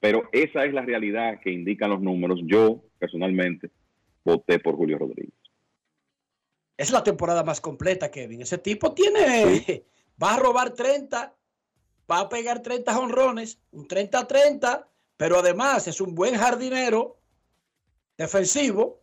Pero 0.00 0.28
esa 0.32 0.64
es 0.64 0.72
la 0.72 0.82
realidad 0.82 1.40
que 1.40 1.50
indican 1.50 1.90
los 1.90 2.00
números. 2.00 2.40
Yo, 2.44 2.82
personalmente, 2.98 3.70
voté 4.24 4.58
por 4.58 4.76
Julio 4.76 4.98
Rodríguez. 4.98 5.34
Es 6.76 6.90
la 6.92 7.02
temporada 7.02 7.42
más 7.42 7.60
completa, 7.60 8.10
Kevin. 8.10 8.42
Ese 8.42 8.58
tipo 8.58 8.92
tiene, 8.92 9.60
sí. 9.60 9.84
va 10.22 10.34
a 10.34 10.38
robar 10.38 10.74
30, 10.74 11.34
va 12.10 12.20
a 12.20 12.28
pegar 12.28 12.62
30 12.62 12.98
honrones, 12.98 13.58
un 13.70 13.88
30-30, 13.88 14.86
pero 15.16 15.38
además 15.38 15.88
es 15.88 16.00
un 16.00 16.14
buen 16.14 16.36
jardinero 16.36 17.18
defensivo 18.18 19.02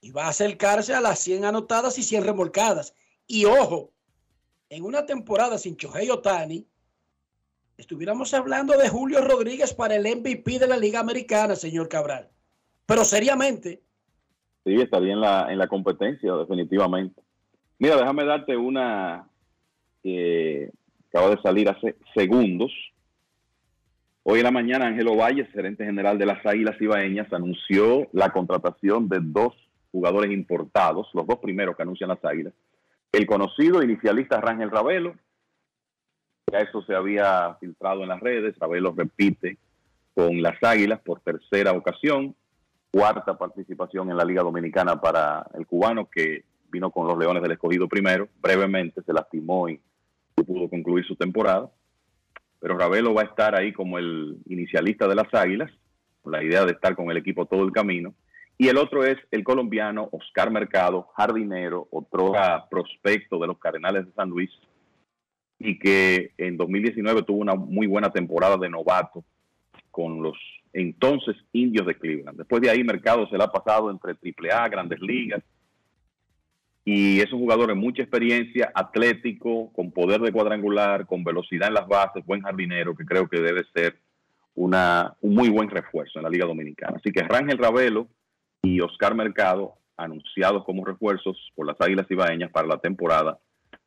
y 0.00 0.10
va 0.10 0.26
a 0.26 0.28
acercarse 0.28 0.94
a 0.94 1.00
las 1.00 1.18
100 1.20 1.44
anotadas 1.44 1.98
y 1.98 2.02
100 2.02 2.24
remolcadas. 2.24 2.94
Y 3.26 3.44
ojo, 3.46 3.92
en 4.68 4.84
una 4.84 5.06
temporada 5.06 5.58
sin 5.58 5.76
Chohei 5.76 6.10
Otani, 6.10 6.66
estuviéramos 7.76 8.34
hablando 8.34 8.76
de 8.76 8.88
Julio 8.88 9.20
Rodríguez 9.20 9.74
para 9.74 9.96
el 9.96 10.04
MVP 10.04 10.58
de 10.58 10.66
la 10.66 10.76
Liga 10.76 11.00
Americana, 11.00 11.56
señor 11.56 11.88
Cabral. 11.88 12.28
Pero 12.86 13.04
seriamente. 13.04 13.82
Sí, 14.64 14.74
estaría 14.74 15.12
en 15.12 15.20
la, 15.20 15.52
en 15.52 15.58
la 15.58 15.68
competencia, 15.68 16.32
definitivamente. 16.34 17.20
Mira, 17.78 17.96
déjame 17.96 18.24
darte 18.24 18.56
una 18.56 19.28
que 20.02 20.70
acaba 21.08 21.30
de 21.30 21.42
salir 21.42 21.68
hace 21.68 21.96
segundos. 22.14 22.72
Hoy 24.22 24.38
en 24.38 24.44
la 24.44 24.50
mañana, 24.50 24.86
Ángelo 24.86 25.16
Valle, 25.16 25.44
gerente 25.46 25.84
general 25.84 26.18
de 26.18 26.26
las 26.26 26.44
Águilas 26.46 26.80
Ibaeñas, 26.80 27.32
anunció 27.32 28.08
la 28.12 28.30
contratación 28.30 29.08
de 29.08 29.18
dos 29.20 29.52
jugadores 29.92 30.32
importados, 30.32 31.08
los 31.12 31.26
dos 31.26 31.38
primeros 31.38 31.76
que 31.76 31.82
anuncian 31.82 32.08
las 32.08 32.24
Águilas. 32.24 32.54
El 33.12 33.26
conocido 33.26 33.82
inicialista 33.82 34.40
Rangel 34.40 34.70
Ravelo, 34.70 35.14
ya 36.50 36.60
eso 36.60 36.82
se 36.82 36.94
había 36.94 37.54
filtrado 37.60 38.02
en 38.02 38.08
las 38.08 38.20
redes, 38.20 38.56
Ravelo 38.58 38.94
repite 38.96 39.58
con 40.14 40.40
las 40.42 40.62
Águilas 40.62 41.00
por 41.00 41.20
tercera 41.20 41.72
ocasión, 41.72 42.34
cuarta 42.90 43.36
participación 43.36 44.10
en 44.10 44.16
la 44.16 44.24
Liga 44.24 44.42
Dominicana 44.42 45.00
para 45.00 45.46
el 45.54 45.66
cubano 45.66 46.08
que 46.08 46.44
vino 46.70 46.90
con 46.90 47.06
los 47.06 47.18
Leones 47.18 47.42
del 47.42 47.52
Escogido 47.52 47.88
primero, 47.88 48.28
brevemente 48.40 49.02
se 49.02 49.12
lastimó 49.12 49.68
y 49.68 49.80
no 50.36 50.44
pudo 50.44 50.68
concluir 50.68 51.04
su 51.04 51.16
temporada, 51.16 51.70
pero 52.60 52.78
Ravelo 52.78 53.14
va 53.14 53.22
a 53.22 53.26
estar 53.26 53.54
ahí 53.54 53.72
como 53.72 53.98
el 53.98 54.38
inicialista 54.46 55.08
de 55.08 55.14
las 55.14 55.32
Águilas, 55.32 55.70
con 56.22 56.32
la 56.32 56.42
idea 56.42 56.64
de 56.64 56.72
estar 56.72 56.94
con 56.96 57.10
el 57.10 57.16
equipo 57.16 57.46
todo 57.46 57.64
el 57.64 57.72
camino, 57.72 58.14
y 58.56 58.68
el 58.68 58.76
otro 58.76 59.04
es 59.04 59.16
el 59.32 59.42
colombiano 59.42 60.08
Oscar 60.12 60.50
Mercado, 60.50 61.08
jardinero, 61.16 61.88
otro 61.90 62.32
prospecto 62.70 63.38
de 63.38 63.48
los 63.48 63.58
Cardenales 63.58 64.06
de 64.06 64.12
San 64.12 64.30
Luis, 64.30 64.50
y 65.58 65.78
que 65.78 66.32
en 66.38 66.56
2019 66.56 67.22
tuvo 67.22 67.38
una 67.38 67.54
muy 67.54 67.86
buena 67.86 68.10
temporada 68.10 68.56
de 68.56 68.68
novato 68.68 69.24
con 69.90 70.22
los 70.22 70.36
entonces 70.72 71.36
indios 71.52 71.86
de 71.86 71.96
Cleveland. 71.96 72.36
Después 72.36 72.60
de 72.60 72.68
ahí, 72.68 72.82
Mercado 72.82 73.28
se 73.28 73.38
le 73.38 73.44
ha 73.44 73.48
pasado 73.48 73.90
entre 73.90 74.12
AAA, 74.12 74.68
grandes 74.68 75.00
ligas, 75.00 75.42
y 76.84 77.20
es 77.20 77.32
un 77.32 77.38
jugador 77.38 77.68
de 77.68 77.74
mucha 77.74 78.02
experiencia, 78.02 78.70
atlético, 78.74 79.72
con 79.72 79.90
poder 79.90 80.20
de 80.20 80.32
cuadrangular, 80.32 81.06
con 81.06 81.24
velocidad 81.24 81.68
en 81.68 81.74
las 81.74 81.88
bases, 81.88 82.26
buen 82.26 82.42
jardinero, 82.42 82.94
que 82.94 83.06
creo 83.06 83.26
que 83.26 83.40
debe 83.40 83.64
ser 83.72 83.98
una, 84.54 85.14
un 85.22 85.34
muy 85.34 85.48
buen 85.48 85.70
refuerzo 85.70 86.18
en 86.18 86.24
la 86.24 86.30
Liga 86.30 86.44
Dominicana. 86.44 86.98
Así 86.98 87.10
que 87.10 87.22
Rangel 87.22 87.56
Ravelo 87.56 88.08
y 88.62 88.80
Oscar 88.80 89.14
Mercado, 89.14 89.74
anunciados 89.96 90.64
como 90.64 90.84
refuerzos 90.84 91.52
por 91.54 91.66
las 91.66 91.80
Águilas 91.80 92.10
Ibaeñas 92.10 92.50
para 92.50 92.68
la 92.68 92.78
temporada 92.78 93.38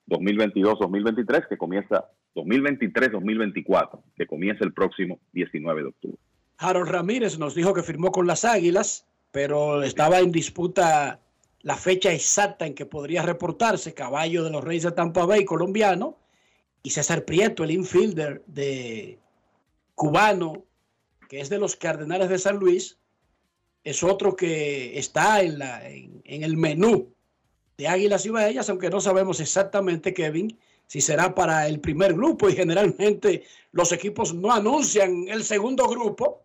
2022-2023, 0.07 1.47
que 1.47 1.57
comienza 1.57 2.05
2023-2024, 2.35 4.01
que 4.15 4.25
comienza 4.25 4.63
el 4.63 4.73
próximo 4.73 5.19
19 5.33 5.81
de 5.81 5.87
octubre. 5.87 6.17
Harold 6.57 6.89
Ramírez 6.89 7.37
nos 7.37 7.55
dijo 7.55 7.73
que 7.73 7.83
firmó 7.83 8.11
con 8.11 8.25
las 8.25 8.45
Águilas, 8.45 9.05
pero 9.31 9.83
estaba 9.83 10.19
en 10.19 10.31
disputa 10.31 11.19
la 11.61 11.75
fecha 11.75 12.13
exacta 12.13 12.65
en 12.65 12.73
que 12.73 12.85
podría 12.85 13.21
reportarse 13.23 13.93
caballo 13.93 14.43
de 14.43 14.51
los 14.51 14.63
Reyes 14.63 14.83
de 14.83 14.91
Tampa 14.91 15.25
Bay 15.25 15.43
colombiano 15.45 16.17
y 16.81 16.91
César 16.91 17.25
Prieto, 17.25 17.63
el 17.63 17.71
infielder 17.71 18.43
de 18.47 19.19
cubano, 19.95 20.65
que 21.27 21.41
es 21.41 21.49
de 21.49 21.59
los 21.59 21.75
Cardenales 21.75 22.29
de 22.29 22.39
San 22.39 22.57
Luis, 22.57 22.97
es 23.83 24.03
otro 24.03 24.35
que 24.35 24.97
está 24.97 25.41
en, 25.41 25.59
la, 25.59 25.87
en, 25.89 26.21
en 26.23 26.43
el 26.43 26.55
menú 26.55 27.13
de 27.77 27.87
Águilas 27.87 28.25
y 28.25 28.29
Baellas, 28.29 28.69
aunque 28.69 28.89
no 28.89 28.99
sabemos 28.99 29.39
exactamente, 29.39 30.13
Kevin, 30.13 30.57
si 30.87 31.01
será 31.01 31.35
para 31.35 31.67
el 31.67 31.79
primer 31.79 32.13
grupo 32.13 32.49
y 32.49 32.55
generalmente 32.55 33.43
los 33.71 33.91
equipos 33.91 34.33
no 34.33 34.51
anuncian 34.51 35.27
el 35.27 35.43
segundo 35.43 35.87
grupo 35.87 36.43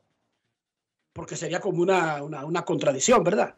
porque 1.12 1.36
sería 1.36 1.60
como 1.60 1.82
una, 1.82 2.22
una, 2.22 2.44
una 2.44 2.62
contradicción, 2.62 3.22
¿verdad? 3.22 3.54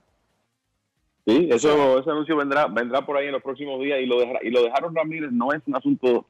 Sí, 1.27 1.49
eso, 1.51 1.99
ese 1.99 2.11
anuncio 2.11 2.37
vendrá, 2.37 2.67
vendrá 2.67 3.05
por 3.07 3.17
ahí 3.17 3.27
en 3.27 3.33
los 3.33 3.43
próximos 3.43 3.81
días 3.81 4.01
y 4.01 4.07
lo, 4.07 4.21
dejará, 4.21 4.41
y 4.43 4.51
lo 4.51 4.63
dejaron 4.63 4.95
Ramírez 4.95 5.33
no 5.33 5.53
es 5.53 5.63
un 5.67 5.77
asunto 5.77 6.27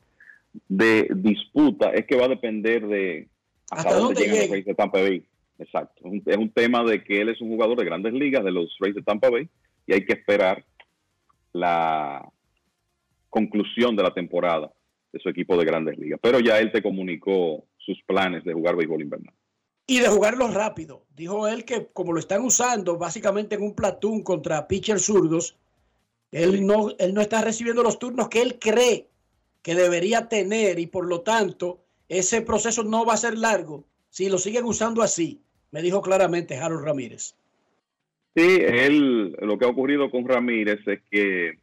de 0.69 1.09
disputa, 1.15 1.91
es 1.91 2.07
que 2.07 2.17
va 2.17 2.27
a 2.27 2.29
depender 2.29 2.87
de 2.87 3.29
hasta, 3.71 3.95
dónde, 3.95 4.21
llegan 4.21 4.39
los 4.39 4.51
Rays 4.51 4.65
de 4.67 4.75
Tampa 4.75 5.01
Bay. 5.01 5.25
Exacto. 5.59 6.01
Es 6.05 6.05
un, 6.05 6.23
es 6.25 6.37
un, 6.37 6.51
tema 6.51 6.85
de 6.85 7.03
que 7.03 7.21
él 7.21 7.29
es 7.29 7.41
un 7.41 7.49
jugador 7.49 7.77
de 7.79 7.85
grandes 7.85 8.13
ligas 8.13 8.45
de 8.45 8.53
los 8.53 8.77
Rays 8.79 8.95
de 8.95 9.03
Tampa 9.03 9.31
Bay 9.31 9.49
y 9.87 9.95
hay 9.95 10.05
que 10.05 10.13
esperar 10.13 10.65
la 11.55 12.31
conclusión 13.31 13.97
de 13.97 14.03
la 14.03 14.13
temporada 14.13 14.71
de 15.11 15.21
su 15.21 15.31
equipo 15.31 15.57
de 15.57 15.65
grandes 15.65 15.97
ligas. 15.99 16.21
Pero 16.23 16.41
ya 16.41 16.59
él 16.59 16.71
te 16.71 16.83
comunicó 16.83 17.65
sus 17.79 17.99
planes 18.07 18.45
de 18.45 18.53
jugar 18.53 18.77
béisbol 18.77 19.01
invernal 19.01 19.35
y 19.87 20.01
de 20.01 20.09
jugarlo 20.09 20.49
rápido. 20.49 21.05
Dijo 21.15 21.49
él 21.49 21.65
que 21.65 21.87
como 21.93 22.13
lo 22.13 22.21
están 22.21 22.43
usando 22.43 22.97
básicamente 22.97 23.55
en 23.55 23.63
un 23.63 23.75
platoon 23.75 24.23
contra 24.23 24.67
pitchers 24.67 25.05
zurdos, 25.05 25.57
él 26.33 26.67
no, 26.67 26.91
él 26.99 27.15
no 27.15 27.21
está 27.21 27.43
recibiendo 27.43 27.83
los 27.83 27.99
turnos 27.99 28.29
que 28.29 28.43
él 28.43 28.59
cree 28.59 29.09
que 29.63 29.75
debería 29.75 30.29
tener 30.29 30.79
y 30.79 30.87
por 30.87 31.07
lo 31.07 31.21
tanto 31.21 31.81
ese 32.09 32.43
proceso 32.43 32.83
no 32.83 33.05
va 33.05 33.15
a 33.15 33.19
ser 33.19 33.39
largo 33.39 33.85
si 34.11 34.29
lo 34.29 34.39
siguen 34.39 34.65
usando 34.65 35.03
así, 35.03 35.41
me 35.71 35.83
dijo 35.83 36.01
claramente 36.01 36.57
Harold 36.57 36.85
Ramírez. 36.85 37.35
Sí, 38.35 38.59
él, 38.61 39.37
lo 39.41 39.59
que 39.59 39.65
ha 39.65 39.69
ocurrido 39.69 40.11
con 40.11 40.27
Ramírez 40.27 40.81
es 40.87 41.01
que 41.11 41.59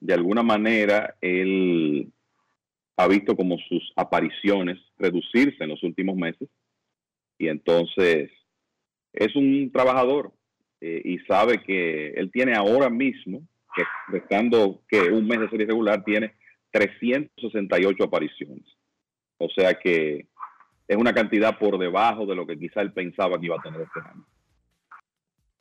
de 0.00 0.14
alguna 0.14 0.42
manera 0.42 1.16
él 1.20 2.10
ha 2.96 3.06
visto 3.06 3.36
como 3.36 3.58
sus 3.68 3.92
apariciones 3.96 4.78
reducirse 4.96 5.62
en 5.62 5.70
los 5.70 5.82
últimos 5.82 6.16
meses 6.16 6.48
y 7.38 7.48
entonces 7.48 8.30
es 9.12 9.34
un 9.36 9.70
trabajador 9.72 10.32
eh, 10.80 11.02
y 11.04 11.18
sabe 11.20 11.62
que 11.62 12.08
él 12.10 12.30
tiene 12.30 12.54
ahora 12.54 12.88
mismo, 12.88 13.42
que 13.74 13.82
restando 14.08 14.82
que 14.88 15.00
un 15.00 15.26
mes 15.26 15.40
de 15.40 15.50
serie 15.50 15.66
regular, 15.66 16.04
tiene 16.04 16.34
368 16.70 18.04
apariciones. 18.04 18.64
O 19.38 19.48
sea 19.48 19.74
que 19.74 20.26
es 20.86 20.96
una 20.96 21.12
cantidad 21.12 21.58
por 21.58 21.78
debajo 21.78 22.26
de 22.26 22.34
lo 22.34 22.46
que 22.46 22.58
quizá 22.58 22.80
él 22.80 22.92
pensaba 22.92 23.38
que 23.38 23.46
iba 23.46 23.56
a 23.56 23.62
tener 23.62 23.80
este 23.82 24.00
año. 24.00 24.24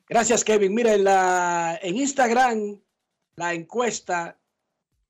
Gracias, 0.10 0.44
Kevin. 0.44 0.74
Mira, 0.74 0.94
en, 0.94 1.04
la, 1.04 1.80
en 1.82 1.98
Instagram, 1.98 2.80
la 3.36 3.54
encuesta, 3.54 4.38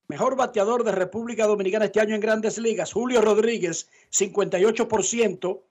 mejor 0.08 0.36
bateador 0.36 0.84
de 0.84 0.92
República 0.92 1.46
Dominicana 1.46 1.86
este 1.86 2.02
año 2.02 2.16
en 2.16 2.22
grandes 2.22 2.58
ligas, 2.58 2.94
Julio 2.94 3.22
Rodríguez, 3.22 3.90
58%, 4.12 5.62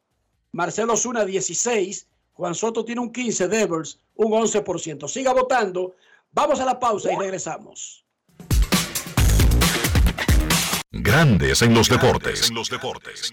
Marcelo 0.52 0.96
Zuna 0.96 1.24
16, 1.24 2.08
Juan 2.34 2.54
Soto 2.54 2.84
tiene 2.84 3.00
un 3.00 3.12
15, 3.12 3.48
Devers 3.48 4.00
un 4.14 4.32
11%. 4.32 5.08
Siga 5.08 5.32
votando. 5.32 5.96
Vamos 6.32 6.60
a 6.60 6.64
la 6.64 6.78
pausa 6.78 7.12
y 7.12 7.16
regresamos. 7.16 8.04
Grandes 10.90 11.62
en 11.62 11.74
los 11.74 11.88
deportes. 11.88 12.48
En 12.48 12.54
los 12.54 12.68
deportes. 12.68 13.32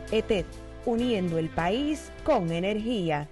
ETED, 0.11 0.45
uniendo 0.85 1.37
el 1.37 1.49
país 1.49 2.11
con 2.23 2.51
energía. 2.51 3.27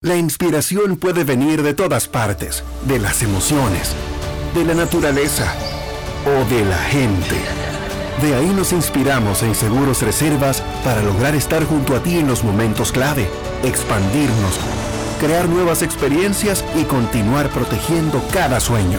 La 0.00 0.16
inspiración 0.16 0.96
puede 0.96 1.24
venir 1.24 1.62
de 1.62 1.72
todas 1.72 2.08
partes, 2.08 2.62
de 2.86 2.98
las 2.98 3.22
emociones, 3.22 3.94
de 4.54 4.64
la 4.64 4.74
naturaleza 4.74 5.50
o 6.26 6.44
de 6.54 6.64
la 6.64 6.76
gente. 6.76 7.36
De 8.20 8.34
ahí 8.34 8.48
nos 8.48 8.72
inspiramos 8.72 9.42
en 9.42 9.54
Seguros 9.54 10.02
Reservas 10.02 10.62
para 10.84 11.02
lograr 11.02 11.34
estar 11.34 11.64
junto 11.64 11.96
a 11.96 12.02
ti 12.02 12.18
en 12.18 12.28
los 12.28 12.44
momentos 12.44 12.92
clave, 12.92 13.26
expandirnos, 13.64 14.60
crear 15.20 15.48
nuevas 15.48 15.82
experiencias 15.82 16.64
y 16.76 16.84
continuar 16.84 17.48
protegiendo 17.50 18.22
cada 18.32 18.60
sueño. 18.60 18.98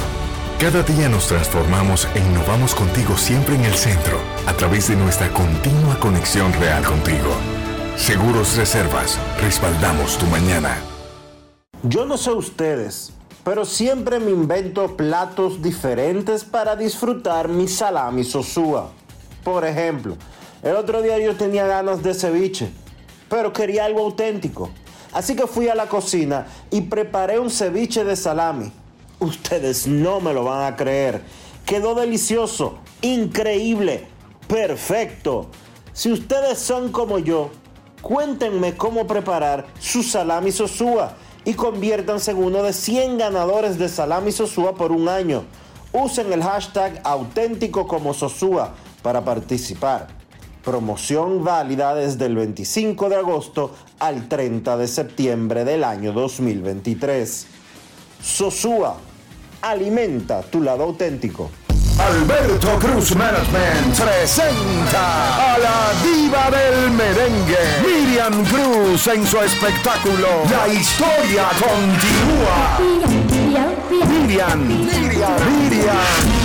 Cada 0.60 0.84
día 0.84 1.10
nos 1.10 1.28
transformamos 1.28 2.08
e 2.16 2.20
innovamos 2.20 2.74
contigo 2.74 3.18
siempre 3.18 3.56
en 3.56 3.66
el 3.66 3.74
centro, 3.74 4.18
a 4.48 4.54
través 4.54 4.88
de 4.88 4.96
nuestra 4.96 5.30
continua 5.32 6.00
conexión 6.00 6.54
real 6.54 6.82
contigo. 6.86 7.28
Seguros 7.98 8.56
Reservas, 8.56 9.20
respaldamos 9.42 10.18
tu 10.18 10.26
mañana. 10.28 10.78
Yo 11.84 12.06
no 12.06 12.18
sé 12.18 12.32
ustedes, 12.32 13.12
pero 13.44 13.66
siempre 13.66 14.18
me 14.18 14.32
invento 14.32 14.96
platos 14.96 15.62
diferentes 15.62 16.46
para 16.46 16.78
disfrutar 16.78 17.50
mi 17.50 17.68
salami 17.68 18.24
sosúa. 18.24 18.92
Por 19.44 19.66
ejemplo, 19.66 20.16
el 20.64 20.78
otro 20.78 21.02
día 21.02 21.20
yo 21.20 21.36
tenía 21.36 21.68
ganas 21.68 22.02
de 22.02 22.14
ceviche, 22.14 22.72
pero 23.28 23.52
quería 23.52 23.84
algo 23.84 24.00
auténtico. 24.00 24.70
Así 25.12 25.36
que 25.36 25.48
fui 25.48 25.68
a 25.68 25.76
la 25.76 25.90
cocina 25.90 26.48
y 26.72 26.80
preparé 26.80 27.40
un 27.40 27.50
ceviche 27.50 28.06
de 28.06 28.16
salami 28.16 28.72
Ustedes 29.20 29.88
no 29.88 30.20
me 30.20 30.34
lo 30.34 30.44
van 30.44 30.72
a 30.72 30.76
creer. 30.76 31.22
Quedó 31.66 31.96
delicioso, 31.96 32.80
increíble, 33.02 34.08
perfecto. 34.48 35.48
Si 35.94 36.12
ustedes 36.12 36.60
son 36.60 36.92
como 36.92 37.20
yo, 37.20 37.50
cuéntenme 38.02 38.76
cómo 38.76 39.08
preparar 39.08 39.66
su 39.80 40.04
salami 40.04 40.52
sosúa 40.52 41.16
y 41.46 41.54
conviértanse 41.54 42.32
en 42.32 42.38
uno 42.38 42.62
de 42.64 42.74
100 42.74 43.18
ganadores 43.18 43.78
de 43.78 43.88
salami 43.88 44.32
sosúa 44.32 44.76
por 44.76 44.92
un 44.92 45.08
año. 45.08 45.46
Usen 45.94 46.34
el 46.34 46.44
hashtag 46.44 47.00
auténtico 47.06 47.88
como 47.88 48.14
sosúa 48.14 48.74
para 49.02 49.24
participar. 49.24 50.08
Promoción 50.64 51.44
válida 51.44 51.96
desde 51.96 52.26
el 52.26 52.36
25 52.36 53.08
de 53.08 53.16
agosto 53.16 53.72
al 54.00 54.28
30 54.28 54.76
de 54.78 54.88
septiembre 54.88 55.64
del 55.64 55.84
año 55.84 56.12
2023. 56.12 57.55
Sosúa, 58.26 58.98
alimenta 59.62 60.42
tu 60.42 60.60
lado 60.60 60.84
auténtico. 60.84 61.52
Alberto 62.00 62.80
Cruz 62.80 63.16
Management 63.16 63.96
presenta 63.96 65.54
a 65.54 65.58
la 65.60 65.94
diva 66.04 66.50
del 66.50 66.92
merengue, 66.92 67.58
Miriam 67.86 68.44
Cruz 68.46 69.08
en 69.08 69.26
su 69.28 69.38
espectáculo 69.38 70.28
La 70.50 70.68
historia 70.68 71.50
continúa. 71.54 72.80
Miriam, 74.10 74.68
Miriam, 74.68 75.40
Miriam. 75.62 76.45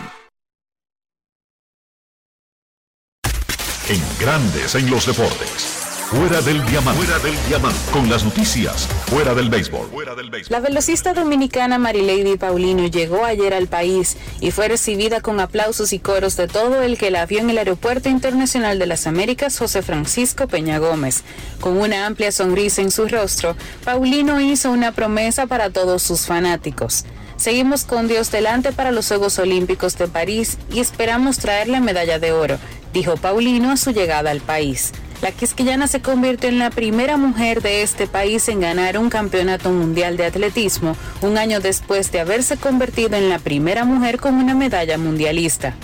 En 3.88 4.04
Grandes 4.20 4.76
en 4.76 4.90
los 4.90 5.06
Deportes. 5.06 5.81
Fuera 6.12 6.42
del 6.42 6.62
diamante. 6.66 7.06
Fuera 7.06 7.24
del 7.24 7.36
diamante. 7.48 7.80
Con 7.94 8.10
las 8.10 8.26
noticias. 8.26 8.86
Fuera 9.06 9.34
del 9.34 9.50
béisbol. 9.50 9.88
Fuera 9.88 10.14
del. 10.14 10.30
La 10.50 10.60
velocista 10.60 11.14
dominicana 11.14 11.78
Marilady 11.78 12.36
Paulino 12.36 12.86
llegó 12.88 13.24
ayer 13.24 13.54
al 13.54 13.68
país 13.68 14.18
y 14.42 14.52
fue 14.52 14.68
recibida 14.68 15.22
con 15.22 15.40
aplausos 15.40 15.94
y 15.94 16.00
coros 16.00 16.36
de 16.36 16.50
todo 16.50 16.82
el 16.82 16.98
que 16.98 17.12
la 17.12 17.26
vio 17.28 17.40
en 17.40 17.50
el 17.50 17.60
Aeropuerto 17.60 18.10
Internacional 18.10 18.78
de 18.78 18.88
las 18.88 19.08
Américas 19.08 19.58
José 19.58 19.84
Francisco 19.84 20.50
Peña 20.50 20.80
Gómez. 20.80 21.24
Con 21.62 21.78
una 21.78 22.06
amplia 22.06 22.34
sonrisa 22.34 22.82
en 22.82 22.92
su 22.92 23.08
rostro, 23.08 23.56
Paulino 23.86 24.42
hizo 24.42 24.70
una 24.70 24.92
promesa 24.92 25.48
para 25.48 25.70
todos 25.70 26.04
sus 26.04 26.26
fanáticos. 26.26 27.06
Seguimos 27.38 27.86
con 27.86 28.10
Dios 28.10 28.32
delante 28.32 28.74
para 28.74 28.92
los 28.92 29.08
Juegos 29.08 29.40
Olímpicos 29.40 29.98
de 29.98 30.10
París 30.10 30.58
y 30.74 30.82
esperamos 30.82 31.38
traer 31.38 31.70
la 31.70 31.80
medalla 31.80 32.20
de 32.20 32.34
oro, 32.34 32.58
dijo 32.92 33.16
Paulino 33.16 33.72
a 33.72 33.78
su 33.78 33.92
llegada 33.92 34.32
al 34.32 34.42
país. 34.42 34.92
La 35.22 35.32
quisquillana 35.32 35.88
se 35.88 36.02
convirtió 36.02 36.50
en 36.50 36.58
la 36.58 36.72
primera 36.72 37.16
mujer 37.16 37.62
de 37.62 37.84
este 37.84 38.08
país 38.08 38.48
en 38.50 38.60
ganar 38.60 38.98
un 38.98 39.12
campeonato 39.12 39.70
mundial 39.70 40.18
de 40.18 40.26
atletismo, 40.26 40.96
un 41.22 41.38
año 41.38 41.60
después 41.60 42.12
de 42.12 42.22
haberse 42.22 42.58
convertido 42.58 43.16
en 43.18 43.30
la 43.30 43.38
primera 43.38 43.86
mujer 43.86 44.18
con 44.18 44.34
una 44.34 44.56
medalla 44.56 44.98
mundialista. 44.98 45.76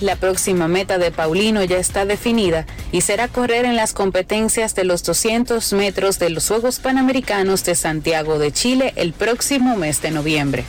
La 0.00 0.16
próxima 0.16 0.68
meta 0.68 0.98
de 0.98 1.10
Paulino 1.10 1.64
ya 1.64 1.78
está 1.78 2.04
definida 2.04 2.66
y 2.92 3.00
será 3.00 3.28
correr 3.28 3.64
en 3.64 3.76
las 3.76 3.94
competencias 3.94 4.74
de 4.74 4.84
los 4.84 5.02
200 5.02 5.72
metros 5.72 6.18
de 6.18 6.28
los 6.28 6.46
Juegos 6.46 6.78
Panamericanos 6.78 7.64
de 7.64 7.76
Santiago 7.76 8.38
de 8.38 8.52
Chile 8.52 8.92
el 8.96 9.14
próximo 9.14 9.76
mes 9.76 10.02
de 10.02 10.10
noviembre. 10.10 10.64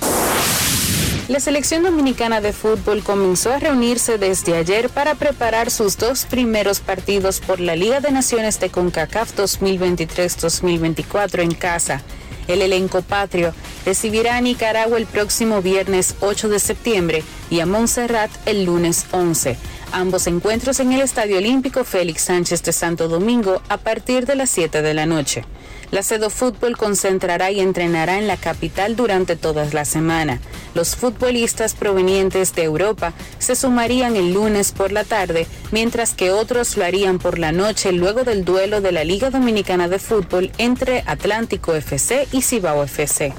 La 1.28 1.40
selección 1.40 1.82
dominicana 1.82 2.40
de 2.40 2.54
fútbol 2.54 3.02
comenzó 3.02 3.52
a 3.52 3.58
reunirse 3.58 4.20
desde 4.20 4.56
ayer 4.56 4.90
para 4.90 5.16
preparar 5.16 5.72
sus 5.72 5.98
dos 5.98 6.26
primeros 6.26 6.82
partidos 6.82 7.40
por 7.40 7.60
la 7.60 7.76
Liga 7.76 8.00
de 8.00 8.12
Naciones 8.12 8.60
de 8.60 8.70
CONCACAF 8.70 9.36
2023-2024 9.36 11.42
en 11.42 11.56
casa. 11.56 12.04
El 12.48 12.62
elenco 12.62 13.02
patrio 13.02 13.56
recibirá 13.88 14.38
a 14.38 14.42
Nicaragua 14.42 15.00
el 15.00 15.08
próximo 15.08 15.64
viernes 15.64 16.14
8 16.20 16.48
de 16.48 16.60
septiembre 16.60 17.24
y 17.50 17.60
a 17.60 17.66
Montserrat 17.66 18.30
el 18.46 18.66
lunes 18.66 19.08
11. 19.10 19.58
Ambos 19.94 20.28
encuentros 20.28 20.80
en 20.80 20.94
el 20.94 21.02
Estadio 21.02 21.40
Olímpico 21.40 21.84
Félix 21.86 22.22
Sánchez 22.22 22.62
de 22.62 22.72
Santo 22.72 23.08
Domingo 23.08 23.64
a 23.68 23.78
partir 23.78 24.28
de 24.28 24.36
las 24.36 24.52
7 24.52 24.84
de 24.84 24.94
la 24.94 25.08
noche. 25.08 25.44
La 25.92 26.04
Cedo 26.04 26.30
Fútbol 26.30 26.78
concentrará 26.78 27.52
y 27.52 27.60
entrenará 27.60 28.18
en 28.18 28.28
la 28.28 28.38
capital 28.38 28.96
durante 28.96 29.36
toda 29.36 29.66
la 29.72 29.86
semana. 29.86 30.40
Los 30.74 30.96
futbolistas 30.96 31.74
provenientes 31.74 32.54
de 32.54 32.64
Europa 32.64 33.14
se 33.40 33.56
sumarían 33.56 34.16
el 34.16 34.34
lunes 34.34 34.72
por 34.72 34.92
la 34.92 35.04
tarde, 35.04 35.48
mientras 35.72 36.14
que 36.14 36.32
otros 36.32 36.76
lo 36.78 36.86
harían 36.86 37.20
por 37.20 37.40
la 37.40 37.52
noche 37.52 37.92
luego 37.92 38.24
del 38.24 38.46
duelo 38.46 38.82
de 38.82 38.92
la 38.92 39.04
Liga 39.04 39.30
Dominicana 39.30 39.88
de 39.88 40.00
Fútbol 40.00 40.52
entre 40.58 41.04
Atlántico 41.06 41.74
FC 41.74 42.28
y 42.32 42.42
Cibao 42.42 42.84
FC. 42.84 43.34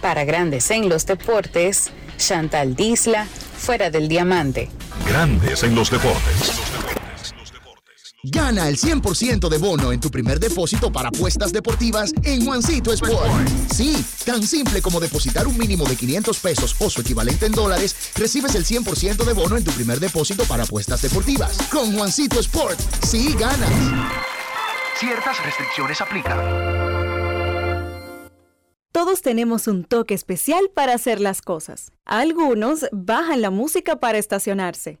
Para 0.00 0.24
Grandes 0.24 0.70
en 0.70 0.88
los 0.88 1.06
Deportes, 1.06 1.90
Chantal 2.18 2.74
Disla, 2.74 3.26
fuera 3.56 3.90
del 3.90 4.08
diamante. 4.08 4.68
Grandes 5.06 5.62
en 5.62 5.74
los 5.74 5.90
deportes. 5.90 7.01
Gana 8.24 8.68
el 8.68 8.76
100% 8.76 9.48
de 9.48 9.58
bono 9.58 9.90
en 9.90 9.98
tu 9.98 10.08
primer 10.08 10.38
depósito 10.38 10.92
para 10.92 11.08
apuestas 11.08 11.52
deportivas 11.52 12.12
en 12.22 12.44
Juancito 12.44 12.92
Sport. 12.92 13.48
Sí, 13.74 14.04
tan 14.24 14.44
simple 14.44 14.80
como 14.80 15.00
depositar 15.00 15.48
un 15.48 15.58
mínimo 15.58 15.84
de 15.86 15.96
500 15.96 16.38
pesos 16.38 16.76
o 16.78 16.88
su 16.88 17.00
equivalente 17.00 17.46
en 17.46 17.52
dólares, 17.52 18.12
recibes 18.14 18.54
el 18.54 18.64
100% 18.64 19.24
de 19.24 19.32
bono 19.32 19.56
en 19.56 19.64
tu 19.64 19.72
primer 19.72 19.98
depósito 19.98 20.44
para 20.44 20.62
apuestas 20.62 21.02
deportivas. 21.02 21.58
Con 21.68 21.96
Juancito 21.96 22.38
Sport, 22.38 22.78
sí 23.04 23.34
ganas. 23.36 23.70
Ciertas 25.00 25.44
restricciones 25.44 26.00
aplican. 26.00 26.38
Todos 28.92 29.22
tenemos 29.22 29.66
un 29.66 29.82
toque 29.82 30.14
especial 30.14 30.70
para 30.72 30.94
hacer 30.94 31.18
las 31.18 31.42
cosas. 31.42 31.90
Algunos 32.04 32.86
bajan 32.92 33.42
la 33.42 33.50
música 33.50 33.96
para 33.96 34.18
estacionarse. 34.18 35.00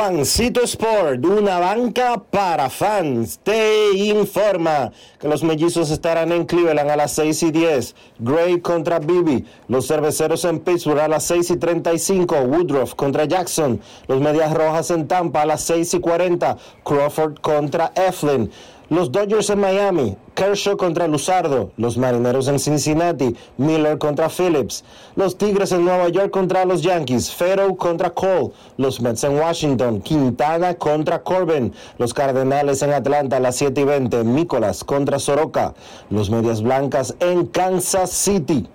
Juancito 0.00 0.62
Sport, 0.62 1.26
una 1.26 1.58
banca 1.58 2.16
para 2.30 2.70
fans, 2.70 3.38
te 3.42 3.92
informa 3.92 4.90
que 5.18 5.28
los 5.28 5.42
mellizos 5.42 5.90
estarán 5.90 6.32
en 6.32 6.46
Cleveland 6.46 6.88
a 6.88 6.96
las 6.96 7.12
6 7.12 7.42
y 7.42 7.50
10, 7.50 7.94
Gray 8.18 8.60
contra 8.62 8.98
Bibi, 8.98 9.44
los 9.68 9.86
cerveceros 9.86 10.46
en 10.46 10.60
Pittsburgh 10.60 11.00
a 11.00 11.08
las 11.08 11.24
6 11.24 11.50
y 11.50 11.56
35, 11.58 12.34
Woodruff 12.34 12.94
contra 12.94 13.26
Jackson, 13.26 13.78
los 14.08 14.22
medias 14.22 14.54
rojas 14.54 14.90
en 14.90 15.06
Tampa 15.06 15.42
a 15.42 15.46
las 15.46 15.60
6 15.64 15.92
y 15.92 16.00
40, 16.00 16.56
Crawford 16.82 17.34
contra 17.42 17.92
Eflin. 17.94 18.50
Los 18.90 19.12
Dodgers 19.12 19.48
en 19.50 19.60
Miami, 19.60 20.16
Kershaw 20.34 20.76
contra 20.76 21.06
Luzardo, 21.06 21.70
los 21.76 21.96
Marineros 21.96 22.48
en 22.48 22.58
Cincinnati, 22.58 23.36
Miller 23.56 23.98
contra 23.98 24.28
Phillips, 24.28 24.82
los 25.14 25.38
Tigres 25.38 25.70
en 25.70 25.84
Nueva 25.84 26.08
York 26.08 26.32
contra 26.32 26.64
los 26.64 26.82
Yankees, 26.82 27.32
Farrow 27.32 27.76
contra 27.76 28.10
Cole, 28.10 28.50
los 28.78 29.00
Mets 29.00 29.22
en 29.22 29.38
Washington, 29.38 30.00
Quintana 30.00 30.74
contra 30.74 31.22
Corbin, 31.22 31.72
los 31.98 32.12
Cardenales 32.12 32.82
en 32.82 32.92
Atlanta 32.92 33.36
a 33.36 33.40
las 33.40 33.54
7 33.54 33.80
y 33.80 33.84
20, 33.84 34.24
Nicolas 34.24 34.82
contra 34.82 35.20
Soroka, 35.20 35.72
los 36.10 36.28
Medias 36.28 36.60
Blancas 36.60 37.14
en 37.20 37.46
Kansas 37.46 38.10
City. 38.10 38.68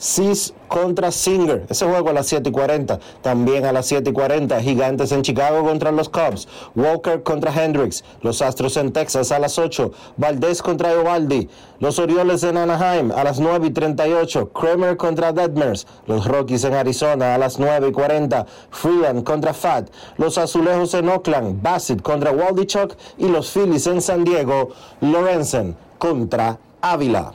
Cis 0.00 0.54
contra 0.66 1.10
Singer. 1.10 1.66
Ese 1.68 1.84
juego 1.84 2.08
a 2.08 2.14
las 2.14 2.26
7 2.26 2.48
y 2.48 2.52
40. 2.52 2.98
También 3.20 3.66
a 3.66 3.72
las 3.72 3.84
7 3.84 4.08
y 4.08 4.12
40. 4.14 4.60
Gigantes 4.62 5.12
en 5.12 5.20
Chicago 5.20 5.62
contra 5.62 5.92
los 5.92 6.08
Cubs. 6.08 6.48
Walker 6.74 7.22
contra 7.22 7.52
Hendricks. 7.52 8.02
Los 8.22 8.40
Astros 8.40 8.78
en 8.78 8.92
Texas 8.92 9.30
a 9.30 9.38
las 9.38 9.58
8. 9.58 9.92
Valdés 10.16 10.62
contra 10.62 10.92
Eovaldi. 10.92 11.50
Los 11.80 11.98
Orioles 11.98 12.42
en 12.44 12.56
Anaheim 12.56 13.12
a 13.12 13.24
las 13.24 13.40
9 13.40 13.66
y 13.66 13.70
38. 13.70 14.50
Kramer 14.52 14.96
contra 14.96 15.32
Detmers. 15.32 15.86
Los 16.06 16.26
Rockies 16.26 16.64
en 16.64 16.74
Arizona 16.74 17.34
a 17.34 17.38
las 17.38 17.58
9 17.58 17.88
y 17.88 17.92
40. 17.92 18.46
Freeland 18.70 19.22
contra 19.22 19.52
Fat. 19.52 19.90
Los 20.16 20.38
Azulejos 20.38 20.94
en 20.94 21.10
Oakland. 21.10 21.60
Bassett 21.60 22.00
contra 22.00 22.30
Waldichuk. 22.30 22.94
Y 23.18 23.28
los 23.28 23.50
Phillies 23.50 23.86
en 23.86 24.00
San 24.00 24.24
Diego. 24.24 24.70
Lorenzen 25.02 25.76
contra 25.98 26.58
Ávila. 26.80 27.34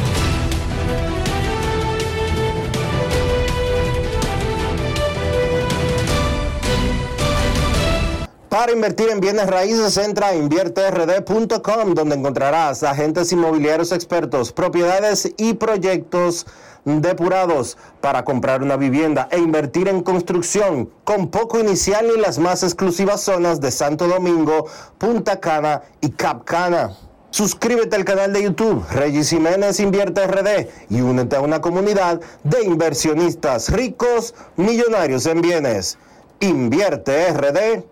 Para 8.51 8.73
invertir 8.73 9.07
en 9.07 9.21
bienes 9.21 9.47
raíces, 9.47 9.95
entra 9.95 10.27
a 10.27 10.35
invierterd.com, 10.35 11.93
donde 11.93 12.15
encontrarás 12.17 12.83
agentes 12.83 13.31
inmobiliarios 13.31 13.93
expertos, 13.93 14.51
propiedades 14.51 15.31
y 15.37 15.53
proyectos 15.53 16.45
depurados 16.83 17.77
para 18.01 18.25
comprar 18.25 18.61
una 18.61 18.75
vivienda 18.75 19.29
e 19.31 19.39
invertir 19.39 19.87
en 19.87 20.03
construcción 20.03 20.89
con 21.05 21.29
poco 21.29 21.61
inicial 21.61 22.11
y 22.13 22.19
las 22.19 22.39
más 22.39 22.63
exclusivas 22.63 23.21
zonas 23.21 23.61
de 23.61 23.71
Santo 23.71 24.09
Domingo, 24.09 24.67
Punta 24.97 25.39
Cana 25.39 25.83
y 26.01 26.09
Cap 26.09 26.43
Cana. 26.43 26.97
Suscríbete 27.29 27.95
al 27.95 28.03
canal 28.03 28.33
de 28.33 28.43
YouTube 28.43 28.85
Regis 28.91 29.29
Jiménez 29.29 29.79
Invierte 29.79 30.27
RD 30.27 30.67
y 30.89 30.99
únete 30.99 31.37
a 31.37 31.41
una 31.41 31.61
comunidad 31.61 32.19
de 32.43 32.65
inversionistas 32.65 33.69
ricos, 33.71 34.35
millonarios 34.57 35.25
en 35.25 35.39
bienes. 35.39 35.97
Invierte 36.41 37.31
RD 37.31 37.85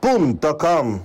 com. 0.00 1.00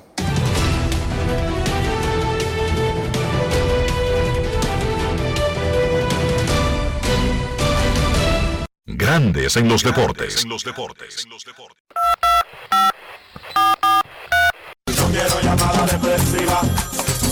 Grandes 8.85 9.57
en 9.57 9.67
los 9.67 9.83
deportes. 9.83 10.45
No 10.45 10.57
quiero 15.09 15.41
llamada 15.41 15.85
depresiva. 15.85 16.61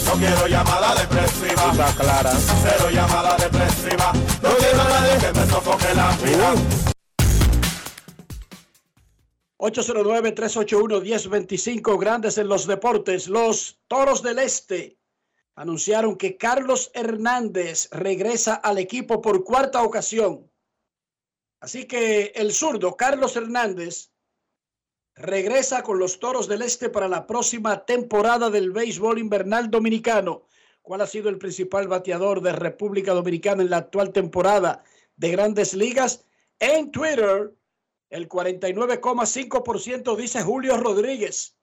No 0.05 0.13
quiero 0.13 0.47
llamada 0.47 0.95
depresiva. 0.95 1.71
Está 1.71 1.93
clara. 1.93 2.31
Cero 2.31 2.89
llamada 2.91 3.37
depresiva. 3.37 4.11
No 4.41 4.49
quiero 4.57 4.81
a 4.81 4.89
nadie 4.89 5.17
que 5.17 5.39
me 5.39 5.45
sofoque 5.47 5.93
la 5.95 6.09
vida. 6.17 6.90
809-381-1025, 9.61 11.97
grandes 11.99 12.37
en 12.39 12.47
los 12.47 12.65
deportes. 12.65 13.27
Los 13.27 13.79
Toros 13.87 14.23
del 14.23 14.39
Este 14.39 14.97
anunciaron 15.55 16.15
que 16.15 16.35
Carlos 16.35 16.89
Hernández 16.95 17.87
regresa 17.91 18.55
al 18.55 18.79
equipo 18.79 19.21
por 19.21 19.43
cuarta 19.43 19.83
ocasión. 19.83 20.49
Así 21.59 21.85
que 21.85 22.31
el 22.33 22.53
zurdo 22.53 22.97
Carlos 22.97 23.35
Hernández 23.35 24.09
regresa 25.13 25.83
con 25.83 25.99
los 25.99 26.19
Toros 26.19 26.47
del 26.47 26.63
Este 26.63 26.89
para 26.89 27.07
la 27.07 27.27
próxima 27.27 27.85
temporada 27.85 28.49
del 28.49 28.71
béisbol 28.71 29.19
invernal 29.19 29.69
dominicano. 29.69 30.47
¿Cuál 30.81 31.01
ha 31.01 31.07
sido 31.07 31.29
el 31.29 31.37
principal 31.37 31.87
bateador 31.87 32.41
de 32.41 32.53
República 32.53 33.13
Dominicana 33.13 33.61
en 33.61 33.69
la 33.69 33.77
actual 33.77 34.11
temporada 34.11 34.83
de 35.17 35.29
grandes 35.29 35.75
ligas? 35.75 36.25
En 36.57 36.89
Twitter, 36.89 37.53
el 38.11 38.27
49,5% 38.27 40.15
dice 40.17 40.41
Julio 40.43 40.77
Rodríguez. 40.77 41.57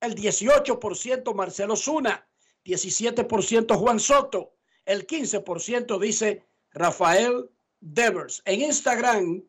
El 0.00 0.14
18% 0.14 1.34
Marcelo 1.34 1.76
Zuna. 1.76 2.26
17% 2.64 3.76
Juan 3.76 3.98
Soto. 3.98 4.54
El 4.86 5.06
15% 5.06 5.98
dice 5.98 6.46
Rafael 6.70 7.50
Devers. 7.80 8.40
En 8.44 8.62
Instagram, 8.62 9.42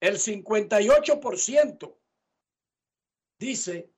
el 0.00 0.18
58% 0.18 1.96
dice 3.38 3.90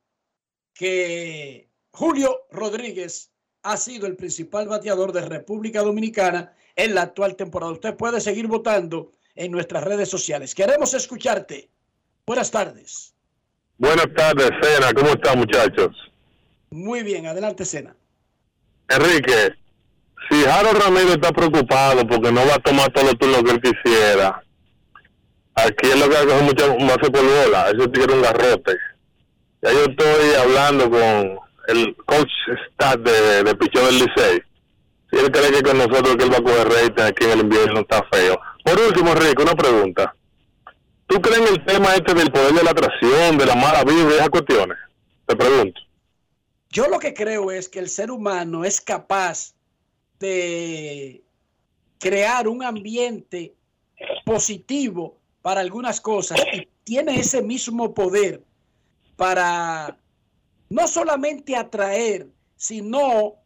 que 0.73 1.69
Julio 1.91 2.47
Rodríguez 2.51 3.33
ha 3.63 3.77
sido 3.77 4.07
el 4.07 4.15
principal 4.17 4.69
bateador 4.69 5.13
de 5.13 5.23
República 5.23 5.83
Dominicana 5.83 6.55
en 6.77 6.95
la 6.95 7.03
actual 7.03 7.35
temporada. 7.35 7.73
Usted 7.73 7.97
puede 7.97 8.21
seguir 8.21 8.47
votando 8.47 9.11
en 9.39 9.53
nuestras 9.53 9.85
redes 9.85 10.11
sociales. 10.11 10.55
Queremos 10.55 10.93
escucharte. 10.95 11.69
Buenas 12.27 12.51
tardes. 12.51 13.15
Buenas 13.79 14.09
tardes, 14.17 14.51
Sena. 14.61 14.93
¿Cómo 14.93 15.11
están, 15.11 15.39
muchachos? 15.39 15.97
Muy 16.71 17.05
bien, 17.05 17.27
adelante, 17.27 17.65
Sena. 17.65 17.95
Enrique, 18.89 19.55
si 20.29 20.45
Harold 20.45 20.83
Ramírez 20.83 21.13
está 21.13 21.31
preocupado 21.31 22.05
porque 22.09 22.33
no 22.33 22.45
va 22.47 22.57
a 22.57 22.59
tomar 22.59 22.93
todos 22.93 23.07
los 23.07 23.19
turnos 23.19 23.45
que 23.45 23.51
él 23.53 23.63
quisiera, 23.63 24.43
aquí 25.55 25.89
es 25.89 26.01
lo 26.01 26.11
que 26.11 26.17
hace 26.17 26.43
mucho 26.43 26.77
más 26.79 26.99
por 26.99 27.13
bola. 27.13 27.71
Eso 27.71 27.89
tiene 27.91 28.13
un 28.15 28.23
garrote. 28.23 28.77
Ya 29.63 29.73
yo 29.73 29.85
estoy 29.85 30.35
hablando 30.35 30.91
con 30.91 31.39
el 31.69 31.97
coach 32.07 32.31
stat 32.73 32.99
de, 33.01 33.45
de 33.45 33.55
Pichón 33.55 33.85
del 33.85 33.99
Licey. 34.01 34.43
Si 35.11 35.17
él 35.17 35.31
cree 35.31 35.53
que 35.53 35.63
con 35.63 35.79
nosotros 35.79 36.17
que 36.17 36.25
él 36.25 36.33
va 36.33 36.39
a 36.39 36.43
coger 36.43 36.69
rating 36.69 37.03
aquí 37.05 37.25
en 37.25 37.31
el 37.31 37.41
invierno 37.41 37.81
está 37.81 38.05
feo. 38.11 38.39
Por 38.69 38.79
último, 38.81 39.15
Rico, 39.15 39.45
una 39.45 39.55
pregunta. 39.55 40.15
¿Tú 41.07 41.23
crees 41.23 41.39
en 41.39 41.47
el 41.55 41.65
tema 41.65 41.95
este 41.95 42.13
del 42.13 42.31
poder 42.31 42.53
de 42.53 42.63
la 42.63 42.73
atracción, 42.73 43.39
de 43.39 43.47
la 43.47 43.55
mala 43.55 43.83
vida 43.83 44.11
esas 44.11 44.29
cuestiones? 44.29 44.77
Te 45.25 45.35
pregunto. 45.35 45.81
Yo 46.69 46.87
lo 46.87 46.99
que 46.99 47.15
creo 47.15 47.51
es 47.51 47.67
que 47.67 47.79
el 47.79 47.89
ser 47.89 48.11
humano 48.11 48.67
es 48.67 48.83
capaz 48.83 49.55
de 50.21 51.23
crear 51.99 52.47
un 52.47 52.63
ambiente 52.63 53.55
positivo 54.27 55.17
para 55.41 55.63
algunas 55.63 55.99
cosas 56.03 56.39
y 56.53 56.69
tiene 56.85 57.21
ese 57.21 57.41
mismo 57.41 57.95
poder 57.95 58.43
para 59.17 59.97
no 60.69 60.87
solamente 60.89 61.57
atraer, 61.57 62.27
sino 62.57 63.37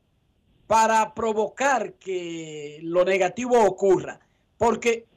para 0.66 1.15
provocar 1.15 1.93
que 1.93 2.81
lo 2.82 3.05
negativo 3.05 3.65
ocurra. 3.65 4.19
Porque 4.59 5.12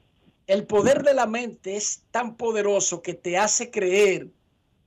el 0.46 0.64
poder 0.66 1.02
de 1.02 1.14
la 1.14 1.26
mente 1.26 1.76
es 1.76 2.02
tan 2.10 2.36
poderoso 2.36 3.02
que 3.02 3.14
te 3.14 3.36
hace 3.36 3.70
creer, 3.70 4.28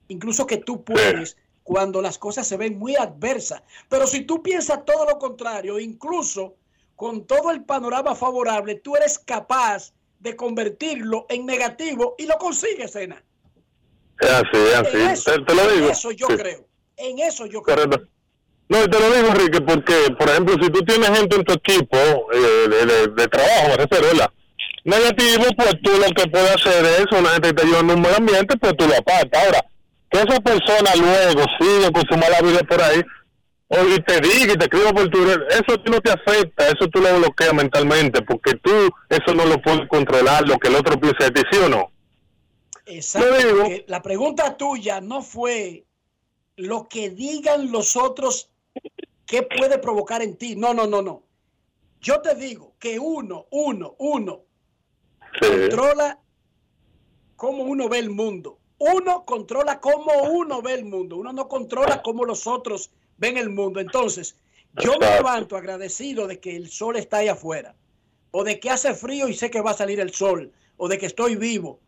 incluso 0.07 0.45
que 0.48 0.57
tú 0.57 0.84
puedes, 0.84 1.38
cuando 1.64 2.02
las 2.02 2.18
cosas 2.18 2.48
se 2.48 2.57
ven 2.57 2.80
muy 2.80 2.95
adversas. 2.95 3.61
Pero 3.90 4.07
si 4.07 4.22
tú 4.22 4.41
piensas 4.41 4.86
todo 4.86 5.06
lo 5.06 5.19
contrario, 5.19 5.80
incluso 5.80 6.56
con 6.95 7.26
todo 7.26 7.52
el 7.52 7.64
panorama 7.64 8.15
favorable, 8.15 8.76
tú 8.76 8.95
eres 8.95 9.19
capaz 9.19 9.94
de 10.19 10.36
convertirlo 10.36 11.26
en 11.30 11.45
negativo 11.45 12.15
y 12.18 12.26
lo 12.26 12.38
consigues, 12.38 12.91
Sena. 12.91 13.23
Así, 14.19 14.73
así. 14.76 14.98
En 14.98 15.07
eso, 15.11 15.31
te, 15.31 15.45
te, 15.45 15.56
lo 15.56 15.61
digo. 15.72 15.86
En 15.86 15.91
eso 15.91 16.11
yo 16.11 16.27
Sí. 16.27 16.36
creo. 16.36 16.68
En 16.98 17.19
eso 17.19 17.45
yo 17.45 17.61
creo. 17.61 17.76
Correcto. 17.77 18.07
No, 18.68 18.84
y 18.84 18.88
te 18.90 18.99
lo 18.99 19.11
digo, 19.15 19.27
Enrique, 19.30 19.61
porque, 19.61 19.94
por 20.18 20.30
ejemplo, 20.30 20.56
si 20.61 20.69
tú 20.69 20.84
tienes 20.84 21.10
gente 21.10 21.36
en 21.38 21.44
tu 21.44 21.53
equipo 21.53 21.98
eh, 21.98 22.68
de, 22.69 22.86
de- 22.86 23.07
de 23.07 23.27
trabajo, 23.27 23.68
¿verdad? 23.69 24.31
Negativo, 24.84 25.45
pues 25.57 25.76
tú 25.84 25.91
lo 25.91 26.07
que 26.14 26.30
puedes 26.30 26.56
hacer 26.56 26.85
es, 26.85 27.06
una 27.11 27.30
gente 27.30 27.49
que 27.49 27.53
te 27.56 27.64
ayuda 27.64 27.80
en 27.80 27.91
un 27.91 28.01
buen 28.01 28.15
ambiente, 28.15 28.57
pues 28.57 28.76
tú 28.77 28.88
lo 28.88 28.95
apartas. 28.95 29.45
Ahora, 29.45 29.65
que 30.10 30.19
esa 30.19 30.39
persona 30.39 30.95
luego 30.95 31.43
siga 31.60 31.91
con 31.91 32.03
su 32.10 32.18
mala 32.18 32.41
vida 32.41 32.60
por 32.68 32.81
ahí, 32.81 33.01
y 33.72 34.01
te 34.01 34.19
diga 34.22 34.53
y 34.53 34.57
te 34.57 34.65
escriba 34.65 34.91
por 34.91 35.10
Twitter, 35.10 35.45
eso 35.51 35.73
a 35.73 35.84
ti 35.84 35.91
no 35.91 36.01
te 36.01 36.11
afecta, 36.11 36.68
eso 36.68 36.88
tú 36.91 37.01
lo 37.01 37.19
bloqueas 37.19 37.53
mentalmente, 37.53 38.22
porque 38.23 38.56
tú 38.56 38.72
eso 39.10 39.34
no 39.35 39.45
lo 39.45 39.61
puedes 39.61 39.88
controlar, 39.88 40.47
lo 40.47 40.57
que 40.57 40.69
el 40.69 40.76
otro 40.76 40.99
piensa 40.99 41.26
de 41.26 41.31
ti, 41.31 41.41
¿sí 41.51 41.60
o 41.60 41.69
no? 41.69 41.91
Exacto. 42.88 43.38
Digo. 43.38 43.84
La 43.88 44.01
pregunta 44.01 44.57
tuya 44.57 45.01
no 45.01 45.22
fue 45.22 45.85
lo 46.56 46.88
que 46.89 47.11
digan 47.11 47.72
los 47.72 47.95
otros 47.95 48.49
que 49.27 49.43
puede 49.43 49.77
provocar 49.77 50.23
en 50.23 50.35
ti. 50.35 50.56
No, 50.56 50.73
no, 50.73 50.88
no, 50.88 51.03
no. 51.03 51.23
Yo 52.01 52.19
te 52.22 52.34
digo 52.34 52.73
que 52.80 52.97
uno, 52.97 53.45
uno, 53.51 53.95
uno 53.99 54.41
controla 55.39 56.19
cómo 57.35 57.64
uno 57.64 57.89
ve 57.89 57.99
el 57.99 58.10
mundo. 58.10 58.60
Uno 58.77 59.26
controla 59.26 59.80
cómo 59.80 60.11
uno 60.31 60.61
ve 60.61 60.73
el 60.73 60.85
mundo. 60.85 61.18
Uno 61.18 61.34
no 61.34 61.47
controla 61.47 62.01
cómo 62.01 62.26
los 62.26 62.47
otros 62.47 62.91
ven 63.18 63.38
el 63.38 63.49
mundo. 63.49 63.80
Entonces, 63.80 64.35
yo 64.81 64.97
me 64.99 65.10
levanto 65.10 65.57
agradecido 65.57 66.27
de 66.27 66.39
que 66.39 66.56
el 66.56 66.69
sol 66.69 66.95
está 66.95 67.18
ahí 67.18 67.27
afuera, 67.27 67.76
o 68.31 68.43
de 68.43 68.60
que 68.60 68.69
hace 68.69 68.93
frío 68.93 69.27
y 69.27 69.34
sé 69.34 69.49
que 69.49 69.61
va 69.61 69.72
a 69.72 69.77
salir 69.77 69.99
el 69.99 70.14
sol, 70.14 70.51
o 70.77 70.88
de 70.88 70.97
que 70.97 71.07
estoy 71.07 71.35
vivo. 71.35 71.80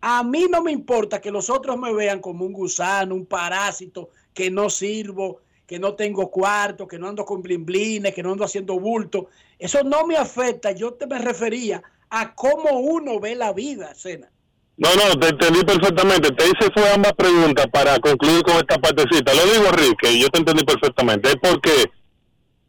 A 0.00 0.22
mí 0.22 0.46
no 0.50 0.62
me 0.62 0.70
importa 0.70 1.20
que 1.20 1.30
los 1.30 1.50
otros 1.50 1.78
me 1.78 1.92
vean 1.92 2.20
como 2.20 2.44
un 2.44 2.52
gusano, 2.52 3.14
un 3.14 3.26
parásito, 3.26 4.10
que 4.34 4.50
no 4.50 4.70
sirvo, 4.70 5.40
que 5.66 5.78
no 5.78 5.94
tengo 5.94 6.30
cuarto, 6.30 6.86
que 6.86 6.98
no 6.98 7.08
ando 7.08 7.24
con 7.24 7.42
blimblines, 7.42 8.14
que 8.14 8.22
no 8.22 8.32
ando 8.32 8.44
haciendo 8.44 8.78
bulto. 8.78 9.28
Eso 9.58 9.82
no 9.82 10.06
me 10.06 10.16
afecta. 10.16 10.70
Yo 10.70 10.94
te 10.94 11.06
me 11.06 11.18
refería 11.18 11.82
a 12.20 12.34
cómo 12.34 12.80
uno 12.80 13.20
ve 13.20 13.34
la 13.34 13.52
vida, 13.52 13.94
Cena. 13.94 14.28
No, 14.76 14.88
no, 14.94 15.18
te 15.18 15.28
entendí 15.28 15.64
perfectamente. 15.64 16.30
Te 16.32 16.44
hice 16.44 16.70
fue 16.74 16.90
ambas 16.92 17.12
preguntas 17.14 17.66
para 17.72 17.98
concluir 17.98 18.42
con 18.42 18.56
esta 18.56 18.78
partecita. 18.78 19.32
Lo 19.32 19.44
digo, 19.46 19.66
Enrique, 19.66 20.12
y 20.12 20.22
yo 20.22 20.28
te 20.28 20.38
entendí 20.38 20.64
perfectamente. 20.64 21.30
Es 21.30 21.36
porque, 21.36 21.90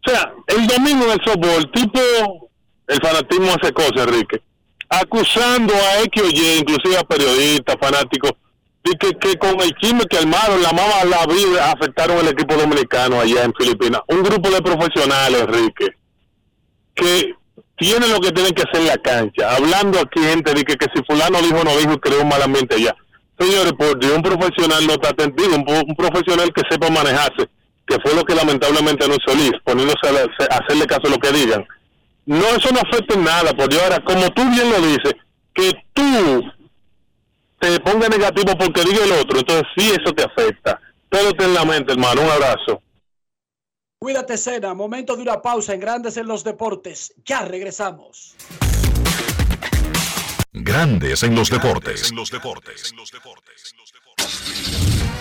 o 0.06 0.10
sea, 0.10 0.34
el 0.48 0.68
domingo 0.68 1.06
del 1.08 1.20
softball, 1.26 1.72
tipo, 1.72 2.00
el 2.88 3.00
fanatismo 3.02 3.52
hace 3.52 3.74
cosas, 3.74 4.08
Enrique. 4.08 4.42
Acusando 4.90 5.74
a 5.74 6.04
X 6.04 6.24
o 6.24 6.28
Y, 6.28 6.60
inclusive 6.60 6.98
a 6.98 7.04
periodistas, 7.04 7.76
fanáticos, 7.80 8.32
y 8.86 8.98
que, 8.98 9.38
con 9.38 9.60
el 9.60 9.76
chisme 9.76 10.06
que 10.10 10.18
armaron, 10.18 10.62
la 10.62 10.72
mama 10.72 11.04
la 11.04 11.26
vida, 11.26 11.72
afectaron 11.74 12.20
al 12.20 12.30
equipo 12.30 12.56
dominicano 12.56 13.20
allá 13.20 13.44
en 13.44 13.54
Filipinas. 13.54 14.02
Un 14.08 14.24
grupo 14.24 14.50
de 14.50 14.62
profesionales, 14.62 15.42
Enrique, 15.42 15.88
que 16.96 17.34
tienen 17.78 18.12
lo 18.12 18.20
que 18.20 18.32
tienen 18.32 18.54
que 18.54 18.64
hacer 18.64 18.82
en 18.82 18.88
la 18.88 18.98
cancha. 18.98 19.56
Hablando 19.56 20.00
aquí 20.00 20.20
gente 20.20 20.54
de 20.54 20.64
que, 20.64 20.76
que 20.76 20.88
si 20.94 21.04
fulano 21.04 21.42
dijo 21.42 21.64
no 21.64 21.78
dijo, 21.78 22.00
creó 22.00 22.22
un 22.22 22.30
malamente 22.30 22.76
allá. 22.76 22.96
Señores, 23.40 23.74
por 23.74 24.00
Dios, 24.00 24.14
un 24.16 24.24
profesional 24.24 24.86
no 24.88 24.94
está 24.94 25.10
atendido, 25.10 25.56
un, 25.56 25.96
profesional 25.96 26.52
que 26.54 26.64
sepa 26.70 26.90
manejarse, 26.90 27.48
que 27.86 27.98
fue 28.04 28.16
lo 28.16 28.24
que 28.24 28.34
lamentablemente 28.34 29.06
hizo 29.06 29.38
Liz, 29.38 29.52
poniéndose 29.64 30.08
a, 30.08 30.58
hacerle 30.58 30.88
caso 30.88 31.04
a 31.06 31.12
lo 31.12 31.18
que 31.18 31.32
digan. 31.32 31.66
No, 32.26 32.46
eso 32.48 32.72
no 32.72 32.80
afecta 32.80 33.14
en 33.14 33.24
nada, 33.24 33.54
por 33.54 33.70
Dios. 33.70 33.82
Ahora, 33.84 34.04
como 34.04 34.28
tú 34.32 34.44
bien 34.50 34.70
lo 34.72 34.82
dices, 34.82 35.14
que 35.54 35.72
tú 35.94 36.44
te 37.60 37.80
ponga 37.80 38.10
negativo 38.10 38.58
porque 38.58 38.84
diga 38.84 39.04
el 39.06 39.12
otro, 39.14 39.38
entonces 39.38 39.66
sí 39.78 39.90
eso 39.90 40.14
te 40.14 40.24
afecta. 40.24 40.80
Todo 41.10 41.32
en 41.40 41.54
la 41.54 41.64
mente, 41.64 41.94
hermano. 41.94 42.22
Un 42.22 42.30
abrazo. 42.30 42.82
Cuídate, 44.00 44.38
Cena. 44.38 44.76
Momento 44.76 45.16
de 45.16 45.24
una 45.24 45.42
pausa 45.42 45.74
en 45.74 45.80
Grandes 45.80 46.18
en 46.18 46.28
los 46.28 46.44
Deportes. 46.44 47.14
Ya 47.26 47.42
regresamos. 47.42 48.36
Grandes 50.54 51.24
en 51.24 51.36
los 51.36 51.50
deportes. 51.50 52.12
En 52.12 52.16
los 52.16 52.30
deportes. 52.30 52.92
En 52.92 52.98
los 52.98 53.12
deportes. 53.12 53.74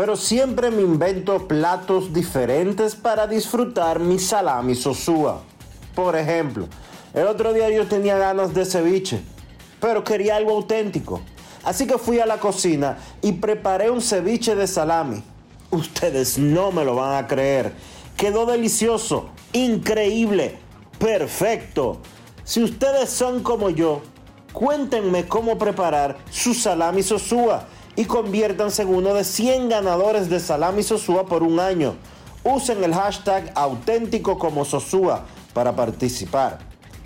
pero 0.00 0.16
siempre 0.16 0.70
me 0.70 0.80
invento 0.80 1.46
platos 1.46 2.10
diferentes 2.14 2.94
para 2.94 3.26
disfrutar 3.26 4.00
mi 4.00 4.18
salami 4.18 4.74
sosúa. 4.74 5.42
Por 5.94 6.16
ejemplo, 6.16 6.68
el 7.12 7.26
otro 7.26 7.52
día 7.52 7.68
yo 7.68 7.86
tenía 7.86 8.16
ganas 8.16 8.54
de 8.54 8.64
ceviche, 8.64 9.20
pero 9.78 10.02
quería 10.02 10.36
algo 10.36 10.52
auténtico. 10.52 11.20
Así 11.64 11.86
que 11.86 11.98
fui 11.98 12.18
a 12.18 12.24
la 12.24 12.38
cocina 12.38 12.96
y 13.20 13.32
preparé 13.32 13.90
un 13.90 14.00
ceviche 14.00 14.54
de 14.54 14.66
salami. 14.66 15.22
Ustedes 15.70 16.38
no 16.38 16.72
me 16.72 16.82
lo 16.82 16.94
van 16.94 17.22
a 17.22 17.26
creer. 17.26 17.74
Quedó 18.16 18.46
delicioso, 18.46 19.28
increíble, 19.52 20.56
perfecto. 20.98 21.98
Si 22.42 22.62
ustedes 22.62 23.10
son 23.10 23.42
como 23.42 23.68
yo, 23.68 24.00
cuéntenme 24.54 25.28
cómo 25.28 25.58
preparar 25.58 26.16
su 26.30 26.54
salami 26.54 27.02
sosúa 27.02 27.66
y 28.00 28.06
conviértanse 28.06 28.80
en 28.80 28.88
uno 28.88 29.12
de 29.12 29.24
100 29.24 29.68
ganadores 29.68 30.30
de 30.30 30.40
Salami 30.40 30.82
Sosúa 30.82 31.26
por 31.26 31.42
un 31.42 31.60
año. 31.60 31.96
Usen 32.44 32.82
el 32.82 32.94
hashtag 32.94 33.52
auténtico 33.54 34.38
como 34.38 34.64
Sosúa 34.64 35.26
para 35.52 35.76
participar. 35.76 36.60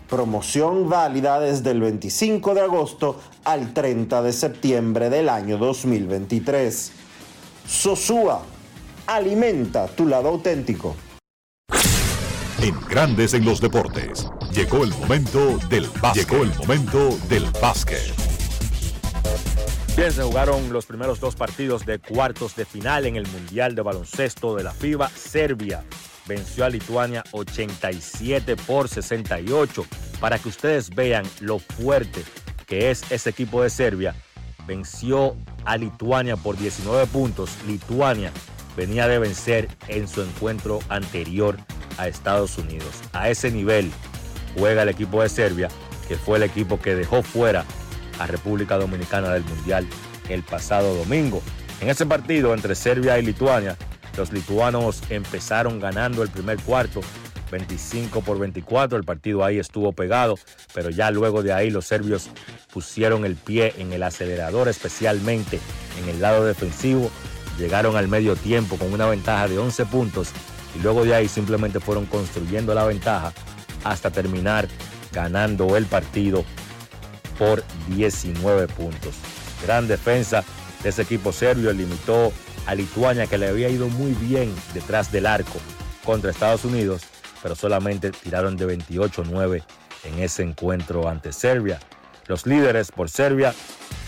Promoción 0.08 0.88
válida 0.88 1.40
desde 1.40 1.72
el 1.72 1.80
25 1.80 2.54
de 2.54 2.60
agosto 2.60 3.18
al 3.42 3.74
30 3.74 4.22
de 4.22 4.32
septiembre 4.32 5.10
del 5.10 5.30
año 5.30 5.58
2023. 5.58 6.92
Sosúa, 7.66 8.42
alimenta 9.08 9.88
tu 9.88 10.06
lado 10.06 10.28
auténtico. 10.28 10.94
En 12.62 12.80
Grandes 12.88 13.34
en 13.34 13.44
los 13.44 13.60
Deportes, 13.60 14.30
llegó 14.52 14.84
el 14.84 14.90
momento 14.90 15.58
del 15.68 15.88
básquet. 16.00 16.30
Llegó 16.30 16.44
el 16.44 16.54
momento 16.54 17.18
del 17.28 17.50
básquet. 17.60 18.23
Bien, 19.96 20.10
se 20.10 20.24
jugaron 20.24 20.72
los 20.72 20.86
primeros 20.86 21.20
dos 21.20 21.36
partidos 21.36 21.86
de 21.86 22.00
cuartos 22.00 22.56
de 22.56 22.64
final 22.64 23.06
en 23.06 23.14
el 23.14 23.28
Mundial 23.28 23.76
de 23.76 23.82
Baloncesto 23.82 24.56
de 24.56 24.64
la 24.64 24.72
FIBA. 24.72 25.08
Serbia 25.08 25.84
venció 26.26 26.64
a 26.64 26.68
Lituania 26.68 27.22
87 27.30 28.56
por 28.56 28.88
68. 28.88 29.86
Para 30.18 30.40
que 30.40 30.48
ustedes 30.48 30.90
vean 30.90 31.24
lo 31.38 31.60
fuerte 31.60 32.24
que 32.66 32.90
es 32.90 33.08
ese 33.12 33.30
equipo 33.30 33.62
de 33.62 33.70
Serbia, 33.70 34.16
venció 34.66 35.36
a 35.64 35.76
Lituania 35.76 36.36
por 36.36 36.58
19 36.58 37.06
puntos. 37.06 37.50
Lituania 37.64 38.32
venía 38.76 39.06
de 39.06 39.20
vencer 39.20 39.68
en 39.86 40.08
su 40.08 40.22
encuentro 40.22 40.80
anterior 40.88 41.56
a 41.98 42.08
Estados 42.08 42.58
Unidos. 42.58 43.00
A 43.12 43.30
ese 43.30 43.52
nivel 43.52 43.92
juega 44.58 44.82
el 44.82 44.88
equipo 44.88 45.22
de 45.22 45.28
Serbia, 45.28 45.68
que 46.08 46.16
fue 46.16 46.38
el 46.38 46.42
equipo 46.42 46.80
que 46.80 46.96
dejó 46.96 47.22
fuera 47.22 47.64
a 48.18 48.26
República 48.26 48.76
Dominicana 48.76 49.30
del 49.30 49.44
Mundial 49.44 49.86
el 50.28 50.42
pasado 50.42 50.94
domingo. 50.94 51.42
En 51.80 51.88
ese 51.88 52.06
partido 52.06 52.54
entre 52.54 52.74
Serbia 52.74 53.18
y 53.18 53.22
Lituania, 53.22 53.76
los 54.16 54.32
lituanos 54.32 55.02
empezaron 55.10 55.80
ganando 55.80 56.22
el 56.22 56.30
primer 56.30 56.58
cuarto 56.60 57.00
25 57.50 58.22
por 58.22 58.38
24, 58.38 58.98
el 58.98 59.04
partido 59.04 59.44
ahí 59.44 59.58
estuvo 59.58 59.92
pegado, 59.92 60.38
pero 60.72 60.90
ya 60.90 61.10
luego 61.10 61.42
de 61.42 61.52
ahí 61.52 61.70
los 61.70 61.86
serbios 61.86 62.28
pusieron 62.72 63.24
el 63.24 63.36
pie 63.36 63.74
en 63.78 63.92
el 63.92 64.02
acelerador, 64.02 64.68
especialmente 64.68 65.60
en 66.02 66.08
el 66.08 66.20
lado 66.20 66.44
defensivo, 66.44 67.10
llegaron 67.58 67.96
al 67.96 68.08
medio 68.08 68.34
tiempo 68.34 68.76
con 68.76 68.92
una 68.92 69.06
ventaja 69.06 69.46
de 69.46 69.58
11 69.58 69.86
puntos 69.86 70.30
y 70.76 70.82
luego 70.82 71.04
de 71.04 71.14
ahí 71.14 71.28
simplemente 71.28 71.78
fueron 71.78 72.06
construyendo 72.06 72.74
la 72.74 72.84
ventaja 72.84 73.32
hasta 73.84 74.10
terminar 74.10 74.66
ganando 75.12 75.76
el 75.76 75.86
partido 75.86 76.44
por 77.38 77.62
19 77.88 78.68
puntos. 78.68 79.14
Gran 79.64 79.88
defensa 79.88 80.44
de 80.82 80.90
ese 80.90 81.02
equipo 81.02 81.32
serbio 81.32 81.72
limitó 81.72 82.32
a 82.66 82.74
Lituania 82.74 83.26
que 83.26 83.38
le 83.38 83.48
había 83.48 83.68
ido 83.68 83.88
muy 83.88 84.12
bien 84.12 84.54
detrás 84.72 85.12
del 85.12 85.26
arco 85.26 85.58
contra 86.04 86.30
Estados 86.30 86.64
Unidos, 86.64 87.02
pero 87.42 87.54
solamente 87.54 88.10
tiraron 88.10 88.56
de 88.56 88.78
28-9 88.78 89.62
en 90.04 90.18
ese 90.18 90.42
encuentro 90.42 91.08
ante 91.08 91.32
Serbia. 91.32 91.80
Los 92.26 92.46
líderes 92.46 92.90
por 92.90 93.10
Serbia, 93.10 93.54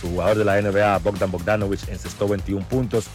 su 0.01 0.09
jugador 0.09 0.39
de 0.39 0.45
la 0.45 0.61
NBA, 0.61 0.99
Bogdan 0.99 1.31
Bogdanovic, 1.31 1.89
encestó 1.89 2.29
21 2.29 2.67
puntos, 2.67 3.07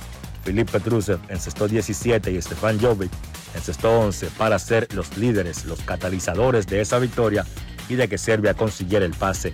Filip 0.43 0.69
Petrusev 0.69 1.19
encestó 1.29 1.67
17 1.67 2.31
y 2.31 2.41
Stefan 2.41 2.79
Jovic 2.79 3.11
encestó 3.55 3.99
11 3.99 4.27
para 4.37 4.57
ser 4.59 4.87
los 4.93 5.17
líderes, 5.17 5.65
los 5.65 5.81
catalizadores 5.81 6.67
de 6.67 6.81
esa 6.81 6.99
victoria 6.99 7.45
y 7.89 7.95
de 7.95 8.07
que 8.07 8.17
Serbia 8.17 8.53
consiguiera 8.53 9.05
el 9.05 9.13
pase 9.13 9.53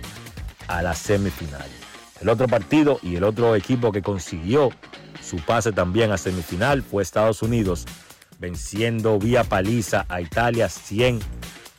a 0.68 0.82
la 0.82 0.94
semifinal. 0.94 1.68
El 2.20 2.28
otro 2.28 2.46
partido 2.46 2.98
y 3.02 3.16
el 3.16 3.24
otro 3.24 3.54
equipo 3.54 3.92
que 3.92 4.02
consiguió 4.02 4.70
su 5.22 5.36
pase 5.38 5.72
también 5.72 6.10
a 6.12 6.18
semifinal 6.18 6.82
fue 6.82 7.02
Estados 7.02 7.42
Unidos, 7.42 7.84
venciendo 8.38 9.18
vía 9.18 9.44
paliza 9.44 10.06
a 10.08 10.20
Italia 10.20 10.68
100 10.68 11.20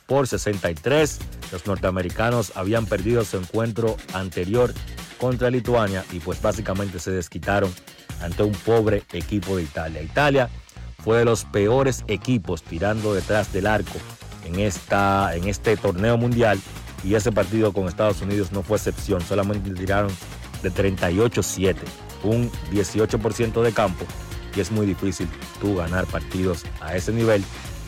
por 0.06 0.26
63. 0.26 1.18
Los 1.52 1.66
norteamericanos 1.66 2.52
habían 2.54 2.86
perdido 2.86 3.24
su 3.24 3.38
encuentro 3.38 3.96
anterior 4.12 4.72
contra 5.18 5.50
Lituania 5.50 6.04
y 6.12 6.20
pues 6.20 6.40
básicamente 6.40 6.98
se 6.98 7.10
desquitaron 7.10 7.72
ante 8.22 8.42
un 8.42 8.52
pobre 8.52 9.02
equipo 9.12 9.56
de 9.56 9.64
Italia. 9.64 10.02
Italia 10.02 10.48
fue 11.02 11.18
de 11.18 11.24
los 11.24 11.44
peores 11.44 12.04
equipos 12.08 12.62
tirando 12.62 13.14
detrás 13.14 13.52
del 13.52 13.66
arco 13.66 13.98
en, 14.44 14.58
esta, 14.60 15.34
en 15.34 15.48
este 15.48 15.76
torneo 15.76 16.16
mundial 16.16 16.58
y 17.04 17.14
ese 17.14 17.32
partido 17.32 17.72
con 17.72 17.86
Estados 17.86 18.20
Unidos 18.22 18.52
no 18.52 18.62
fue 18.62 18.76
excepción, 18.76 19.20
solamente 19.22 19.70
tiraron 19.70 20.10
de 20.62 20.72
38-7, 20.72 21.76
un 22.22 22.50
18% 22.70 23.62
de 23.62 23.72
campo 23.72 24.04
y 24.54 24.60
es 24.60 24.70
muy 24.70 24.86
difícil 24.86 25.28
tú 25.60 25.76
ganar 25.76 26.06
partidos 26.06 26.64
a 26.80 26.96
ese 26.96 27.12
nivel 27.12 27.44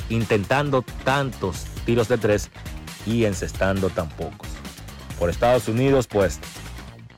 intentando 0.09 0.83
tantos 1.05 1.65
tiros 1.85 2.09
de 2.09 2.19
tres 2.19 2.51
y 3.07 3.25
encestando 3.25 3.91
tan 3.91 4.09
pocos. 4.11 4.49
Por 5.19 5.31
Estados 5.31 5.69
Unidos, 5.69 6.07
pues, 6.07 6.41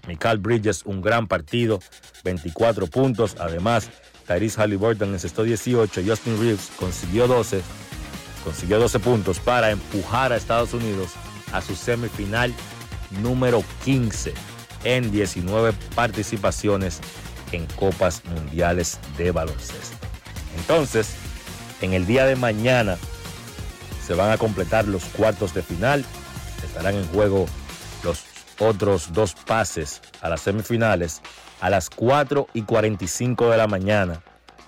Michael 0.06 0.38
Bridges, 0.38 0.82
un 0.84 1.00
gran 1.00 1.26
partido, 1.26 1.80
24 2.24 2.86
puntos. 2.86 3.36
Además, 3.38 3.90
Tyrese 4.26 4.60
Halliburton 4.60 5.12
encestó 5.12 5.42
18, 5.42 6.02
Justin 6.06 6.38
Reeves 6.38 6.70
consiguió 6.78 7.26
12, 7.26 7.62
consiguió 8.44 8.78
12 8.78 8.98
puntos 9.00 9.38
para 9.40 9.70
empujar 9.70 10.32
a 10.32 10.36
Estados 10.36 10.72
Unidos 10.74 11.10
a 11.54 11.62
su 11.62 11.76
semifinal 11.76 12.52
número 13.22 13.64
15 13.84 14.34
en 14.84 15.10
19 15.10 15.72
participaciones 15.94 17.00
en 17.52 17.64
Copas 17.66 18.22
Mundiales 18.24 18.98
de 19.16 19.30
Baloncesto. 19.30 19.96
Entonces, 20.58 21.14
en 21.80 21.94
el 21.94 22.06
día 22.06 22.26
de 22.26 22.36
mañana 22.36 22.98
se 24.04 24.14
van 24.14 24.30
a 24.30 24.36
completar 24.36 24.86
los 24.86 25.04
cuartos 25.04 25.54
de 25.54 25.62
final. 25.62 26.04
Estarán 26.62 26.96
en 26.96 27.06
juego 27.08 27.46
los 28.02 28.24
otros 28.58 29.12
dos 29.12 29.34
pases 29.34 30.02
a 30.20 30.28
las 30.28 30.40
semifinales. 30.42 31.22
A 31.60 31.70
las 31.70 31.88
4 31.88 32.48
y 32.52 32.62
45 32.62 33.50
de 33.50 33.56
la 33.56 33.66
mañana, 33.66 34.20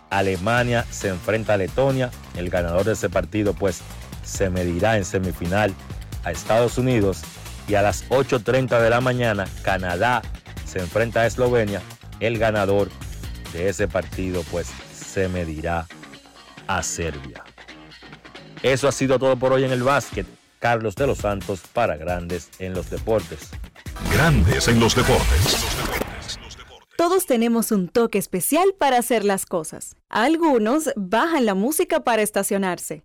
Alemania 0.09 0.87
se 0.91 1.09
enfrenta 1.09 1.55
a 1.55 1.57
Letonia. 1.57 2.11
El 2.37 2.49
ganador 2.49 2.85
de 2.85 2.93
ese 2.93 3.11
partido, 3.11 3.53
pues, 3.53 3.81
se 4.25 4.49
medirá 4.51 4.97
en 4.97 5.05
semifinal 5.05 5.75
a 6.27 6.33
Estados 6.33 6.77
Unidos. 6.77 7.23
Y 7.69 7.75
a 7.75 7.83
las 7.83 8.09
8.30 8.11 8.81
de 8.81 8.91
la 8.91 9.01
mañana, 9.01 9.47
Canadá 9.63 10.23
se 10.65 10.81
enfrenta 10.81 11.21
a 11.21 11.27
Eslovenia. 11.27 11.81
El 12.21 12.39
ganador 12.39 12.91
de 13.53 13.69
ese 13.69 13.89
partido, 13.89 14.43
pues, 14.51 14.69
se 14.93 15.29
medirá 15.29 15.87
a 16.67 16.83
Serbia. 16.83 17.45
Eso 18.63 18.89
ha 18.89 18.93
sido 18.93 19.19
todo 19.19 19.37
por 19.37 19.53
hoy 19.53 19.65
en 19.65 19.73
el 19.73 19.83
básquet. 19.83 20.27
Carlos 20.59 20.95
de 20.97 21.07
los 21.07 21.19
Santos 21.19 21.61
para 21.73 21.97
Grandes 21.97 22.51
en 22.59 22.75
los 22.75 22.91
Deportes. 22.91 23.51
Grandes 24.13 24.67
en 24.69 24.81
los 24.81 24.97
Deportes. 24.97 25.65
Todos 26.97 27.27
tenemos 27.27 27.73
un 27.73 27.89
toque 27.89 28.19
especial 28.19 28.75
para 28.77 28.99
hacer 28.99 29.25
las 29.25 29.45
cosas. 29.45 29.97
Algunos 30.09 30.91
bajan 30.97 31.45
la 31.45 31.55
música 31.55 32.01
para 32.01 32.23
estacionarse. 32.23 33.05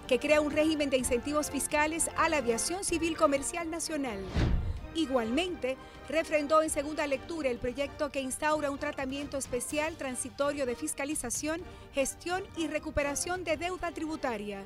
que 0.11 0.19
crea 0.19 0.41
un 0.41 0.51
régimen 0.51 0.89
de 0.89 0.97
incentivos 0.97 1.49
fiscales 1.49 2.09
a 2.17 2.27
la 2.27 2.39
aviación 2.39 2.83
civil 2.83 3.15
comercial 3.15 3.71
nacional. 3.71 4.19
Igualmente, 4.93 5.77
refrendó 6.09 6.61
en 6.61 6.69
segunda 6.69 7.07
lectura 7.07 7.49
el 7.49 7.59
proyecto 7.59 8.11
que 8.11 8.19
instaura 8.19 8.71
un 8.71 8.77
tratamiento 8.77 9.37
especial 9.37 9.95
transitorio 9.95 10.65
de 10.65 10.75
fiscalización, 10.75 11.61
gestión 11.93 12.43
y 12.57 12.67
recuperación 12.67 13.45
de 13.45 13.55
deuda 13.55 13.93
tributaria. 13.93 14.65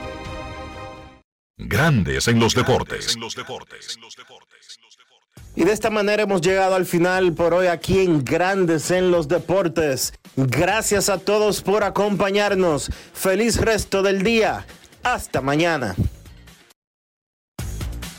Grandes 1.67 2.27
en 2.27 2.39
los 2.39 2.55
deportes. 2.55 3.17
Y 5.55 5.63
de 5.63 5.71
esta 5.71 5.89
manera 5.89 6.23
hemos 6.23 6.41
llegado 6.41 6.75
al 6.75 6.85
final 6.85 7.33
por 7.33 7.53
hoy 7.53 7.67
aquí 7.67 7.99
en 7.99 8.23
Grandes 8.23 8.89
en 8.89 9.11
los 9.11 9.27
Deportes. 9.27 10.13
Gracias 10.35 11.09
a 11.09 11.19
todos 11.19 11.61
por 11.61 11.83
acompañarnos. 11.83 12.89
Feliz 13.13 13.57
resto 13.57 14.01
del 14.01 14.23
día. 14.23 14.65
Hasta 15.03 15.41
mañana. 15.41 15.95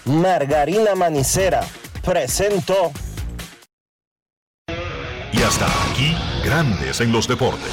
Margarina 0.05 0.95
Manicera 0.95 1.67
presentó. 2.05 2.93
Y 5.33 5.43
hasta 5.43 5.67
aquí, 5.91 6.15
Grandes 6.45 7.01
en 7.01 7.13
los 7.13 7.27
Deportes. 7.27 7.73